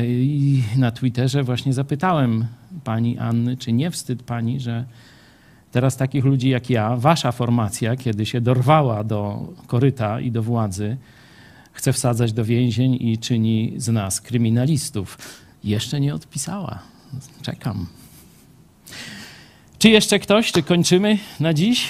i 0.05 0.62
na 0.76 0.90
Twitterze 0.90 1.43
właśnie 1.43 1.72
zapytałem 1.72 2.44
pani 2.84 3.18
Anny, 3.18 3.56
czy 3.56 3.72
nie 3.72 3.90
wstyd 3.90 4.22
pani, 4.22 4.60
że 4.60 4.84
teraz 5.72 5.97
takich 5.97 6.24
ludzi 6.24 6.48
jak 6.48 6.70
ja, 6.70 6.97
wasza 6.97 7.32
formacja, 7.32 7.97
kiedy 7.97 8.26
się 8.26 8.40
dorwała 8.40 9.05
do 9.05 9.48
koryta 9.66 10.20
i 10.20 10.30
do 10.30 10.43
władzy, 10.43 10.97
chce 11.82 11.92
wsadzać 11.92 12.32
do 12.32 12.44
więzień 12.44 12.98
i 13.00 13.18
czyni 13.18 13.72
z 13.76 13.88
nas 13.88 14.20
kryminalistów. 14.20 15.18
Jeszcze 15.64 16.00
nie 16.00 16.14
odpisała. 16.14 16.78
Czekam. 17.42 17.86
Czy 19.78 19.88
jeszcze 19.88 20.18
ktoś? 20.18 20.52
Czy 20.52 20.62
kończymy 20.62 21.18
na 21.40 21.54
dziś? 21.54 21.88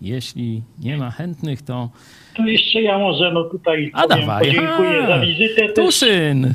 Jeśli 0.00 0.62
nie 0.78 0.96
ma 0.96 1.10
chętnych, 1.10 1.62
to. 1.62 1.90
To 2.36 2.46
jeszcze 2.46 2.82
ja 2.82 2.98
może 2.98 3.32
no 3.32 3.44
tutaj 3.44 3.90
A 3.94 4.02
powiem, 4.02 4.20
dawaj. 4.20 4.46
podziękuję 4.46 5.06
za 5.06 5.18
wizytę. 5.20 5.68
Tu 5.68 5.86
też. 5.86 5.94
syn. 5.94 6.54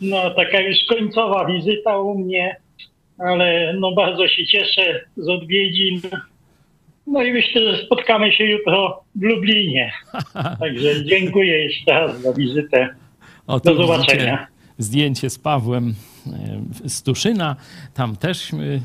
No 0.00 0.30
taka 0.30 0.60
już 0.60 0.76
końcowa 0.88 1.46
wizyta 1.46 1.98
u 1.98 2.18
mnie, 2.18 2.56
ale 3.18 3.74
no 3.80 3.92
bardzo 3.92 4.28
się 4.28 4.46
cieszę 4.46 5.00
z 5.16 5.28
odwiedzin. 5.28 6.00
No 7.10 7.22
i 7.22 7.32
myślę, 7.32 7.76
że 7.76 7.84
spotkamy 7.86 8.32
się 8.32 8.44
jutro 8.44 9.02
w 9.14 9.22
Lublinie. 9.22 9.92
Także 10.60 11.04
dziękuję 11.04 11.64
jeszcze 11.64 11.92
raz 11.92 12.22
za 12.22 12.32
wizytę. 12.32 12.88
O, 13.46 13.60
Do 13.60 13.74
zobaczenia. 13.74 14.46
Zdjęcie 14.78 15.30
z 15.30 15.38
Pawłem 15.38 15.94
e, 16.84 16.88
z 16.88 17.02
Tuszyna. 17.02 17.56
Tam 17.94 18.16
teżśmy 18.16 18.80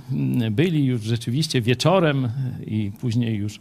byli 0.51 0.85
już 0.85 1.01
rzeczywiście 1.01 1.61
wieczorem 1.61 2.29
i 2.67 2.91
później 3.01 3.35
już 3.35 3.59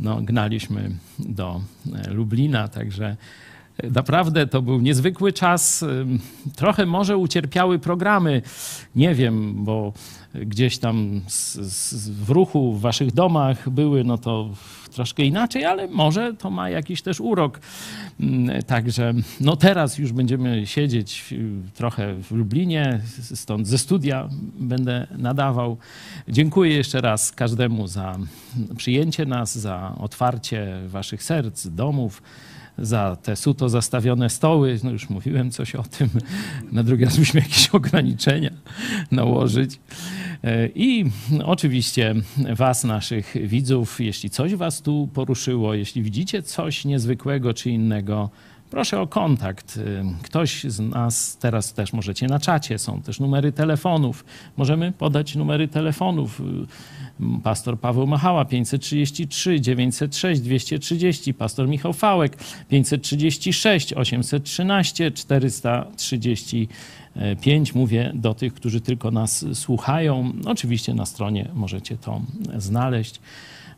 no, 0.00 0.22
gnaliśmy 0.22 0.90
do 1.18 1.60
e, 2.06 2.10
Lublina, 2.10 2.68
także 2.68 3.16
Naprawdę 3.90 4.46
to 4.46 4.62
był 4.62 4.80
niezwykły 4.80 5.32
czas. 5.32 5.84
Trochę 6.56 6.86
może 6.86 7.16
ucierpiały 7.16 7.78
programy. 7.78 8.42
Nie 8.96 9.14
wiem, 9.14 9.64
bo 9.64 9.92
gdzieś 10.34 10.78
tam 10.78 11.20
z, 11.26 11.54
z, 11.54 12.08
w 12.10 12.30
ruchu 12.30 12.72
w 12.72 12.80
waszych 12.80 13.12
domach 13.12 13.70
były, 13.70 14.04
no 14.04 14.18
to 14.18 14.50
troszkę 14.92 15.22
inaczej, 15.22 15.64
ale 15.64 15.88
może 15.88 16.34
to 16.34 16.50
ma 16.50 16.70
jakiś 16.70 17.02
też 17.02 17.20
urok. 17.20 17.60
Także 18.66 19.14
no 19.40 19.56
teraz 19.56 19.98
już 19.98 20.12
będziemy 20.12 20.66
siedzieć 20.66 21.34
trochę 21.74 22.14
w 22.14 22.30
Lublinie, 22.30 23.00
stąd 23.34 23.68
ze 23.68 23.78
studia 23.78 24.28
będę 24.58 25.06
nadawał. 25.18 25.76
Dziękuję 26.28 26.76
jeszcze 26.76 27.00
raz 27.00 27.32
każdemu 27.32 27.86
za 27.86 28.18
przyjęcie 28.76 29.26
nas, 29.26 29.58
za 29.58 29.94
otwarcie 29.98 30.80
waszych 30.88 31.22
serc, 31.22 31.66
domów 31.66 32.22
za 32.78 33.16
te 33.22 33.36
suto 33.36 33.68
zastawione 33.68 34.30
stoły. 34.30 34.78
No 34.84 34.90
już 34.90 35.10
mówiłem 35.10 35.50
coś 35.50 35.74
o 35.74 35.82
tym. 35.82 36.08
Na 36.72 36.82
drugi 36.82 37.04
raz 37.04 37.18
musimy 37.18 37.42
jakieś 37.42 37.68
ograniczenia 37.68 38.50
nałożyć. 39.10 39.80
E, 40.44 40.68
I 40.74 41.04
oczywiście 41.44 42.14
Was, 42.56 42.84
naszych 42.84 43.34
widzów, 43.48 44.00
jeśli 44.00 44.30
coś 44.30 44.54
Was 44.54 44.82
tu 44.82 45.08
poruszyło, 45.14 45.74
jeśli 45.74 46.02
widzicie 46.02 46.42
coś 46.42 46.84
niezwykłego 46.84 47.54
czy 47.54 47.70
innego, 47.70 48.30
proszę 48.72 49.00
o 49.00 49.06
kontakt. 49.06 49.78
E, 49.78 49.82
Ktoś 50.22 50.64
z 50.64 50.80
nas, 50.80 51.36
teraz 51.36 51.74
też 51.74 51.92
możecie 51.92 52.26
na 52.26 52.40
czacie, 52.40 52.78
są 52.78 53.02
też 53.02 53.20
numery 53.20 53.52
telefonów. 53.52 54.24
Możemy 54.56 54.92
podać 54.92 55.34
numery 55.34 55.68
telefonów. 55.68 56.42
Pastor 57.42 57.80
Paweł 57.80 58.06
Machała 58.06 58.44
533 58.44 59.60
906 59.60 60.40
230, 60.40 61.34
pastor 61.34 61.68
Michał 61.68 61.92
Fałek 61.92 62.36
536 62.68 63.92
813 63.92 65.10
435. 65.10 67.74
Mówię 67.74 68.12
do 68.14 68.34
tych, 68.34 68.54
którzy 68.54 68.80
tylko 68.80 69.10
nas 69.10 69.44
słuchają. 69.54 70.32
Oczywiście 70.44 70.94
na 70.94 71.06
stronie 71.06 71.48
możecie 71.54 71.96
to 71.96 72.20
znaleźć. 72.58 73.20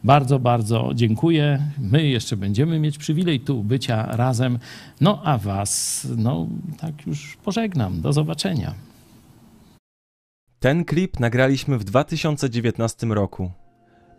Bardzo, 0.05 0.39
bardzo 0.39 0.91
dziękuję. 0.95 1.63
My 1.79 2.07
jeszcze 2.07 2.37
będziemy 2.37 2.79
mieć 2.79 2.99
przywilej 2.99 3.41
tu 3.41 3.63
bycia 3.63 4.17
razem. 4.17 4.59
No 5.01 5.21
a 5.25 5.39
Was, 5.39 6.07
no 6.17 6.47
tak 6.81 7.07
już 7.07 7.37
pożegnam. 7.45 8.01
Do 8.01 8.13
zobaczenia. 8.13 8.75
Ten 10.61 10.85
klip 10.85 11.21
nagraliśmy 11.21 11.79
w 11.79 11.85
2019 11.85 13.07
roku. 13.07 13.51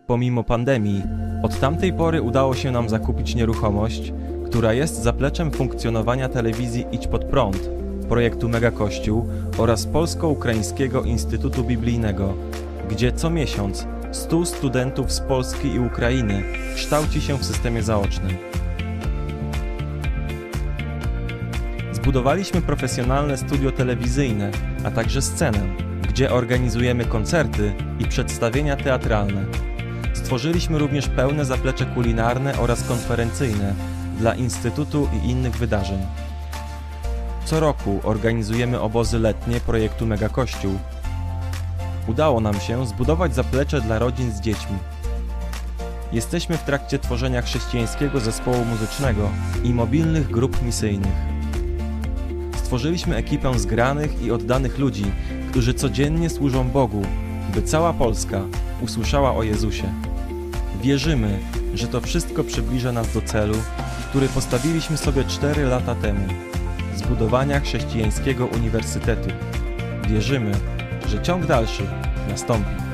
Pomimo 0.08 0.44
pandemii, 0.44 1.02
od 1.44 1.60
tamtej 1.60 1.94
pory 1.94 2.22
udało 2.22 2.56
się 2.56 2.72
nam 2.72 2.90
zakupić 2.90 3.36
nieruchomość, 3.36 4.14
która 4.46 4.74
jest 4.74 5.04
zapleczem 5.04 5.52
funkcjonowania 5.52 6.30
telewizji 6.30 6.86
Idź 6.92 7.08
Pod 7.08 7.26
Prąd, 7.26 7.70
projektu 8.10 8.50
Mega 8.50 8.72
Kościół 8.72 9.28
oraz 9.58 9.86
Polsko-Ukraińskiego 9.86 11.04
Instytutu 11.04 11.64
Biblijnego, 11.64 12.34
gdzie 12.90 13.12
co 13.12 13.30
miesiąc 13.30 13.88
100 14.16 14.46
studentów 14.46 15.12
z 15.12 15.20
Polski 15.20 15.68
i 15.68 15.80
Ukrainy 15.80 16.44
kształci 16.76 17.22
się 17.22 17.38
w 17.38 17.46
systemie 17.46 17.84
zaocznym. 17.84 18.38
Zbudowaliśmy 21.92 22.62
profesjonalne 22.62 23.38
studio 23.38 23.72
telewizyjne, 23.72 24.52
a 24.84 24.92
także 24.92 25.22
scenę, 25.22 25.60
gdzie 26.10 26.32
organizujemy 26.32 27.06
koncerty 27.06 27.74
i 28.00 28.06
przedstawienia 28.06 28.76
teatralne. 28.76 29.46
Stworzyliśmy 30.14 30.80
również 30.80 31.08
pełne 31.08 31.46
zaplecze 31.46 31.86
kulinarne 31.86 32.58
oraz 32.60 32.84
konferencyjne 32.84 33.74
dla 34.20 34.36
Instytutu 34.36 35.10
i 35.14 35.30
innych 35.30 35.58
wydarzeń. 35.58 36.00
Co 37.46 37.60
roku 37.60 38.00
organizujemy 38.04 38.80
obozy 38.80 39.20
letnie 39.20 39.60
projektu 39.60 40.06
Mega 40.06 40.30
Kościół. 40.30 40.80
Udało 42.08 42.42
nam 42.42 42.60
się 42.60 42.88
zbudować 42.88 43.36
zaplecze 43.36 43.82
dla 43.82 44.00
rodzin 44.00 44.32
z 44.32 44.42
dziećmi. 44.42 44.78
Jesteśmy 46.12 46.58
w 46.58 46.64
trakcie 46.64 47.00
tworzenia 47.00 47.42
chrześcijańskiego 47.42 48.20
zespołu 48.20 48.66
muzycznego 48.66 49.30
i 49.64 49.74
mobilnych 49.74 50.32
grup 50.32 50.62
misyjnych. 50.62 51.14
Stworzyliśmy 52.56 53.16
ekipę 53.16 53.60
zgranych 53.60 54.22
i 54.22 54.32
oddanych 54.32 54.78
ludzi, 54.78 55.06
którzy 55.50 55.74
codziennie 55.74 56.30
służą 56.30 56.70
Bogu, 56.70 57.02
by 57.56 57.62
cała 57.62 57.94
Polska 57.94 58.42
usłyszała 58.82 59.36
o 59.36 59.44
Jezusie. 59.44 59.94
Wierzymy, 60.82 61.40
że 61.74 61.88
to 61.88 62.02
wszystko 62.02 62.44
przybliża 62.44 62.92
nas 62.92 63.14
do 63.14 63.22
celu, 63.22 63.56
który 64.10 64.28
postawiliśmy 64.28 64.98
sobie 64.98 65.24
4 65.24 65.66
lata 65.66 65.96
temu 65.96 66.28
zbudowania 66.96 67.60
chrześcijańskiego 67.60 68.46
uniwersytetu. 68.46 69.30
Wierzymy, 70.08 70.52
że 71.10 71.22
ciąg 71.22 71.46
dalszy 71.46 71.84
nastąpi. 72.30 72.85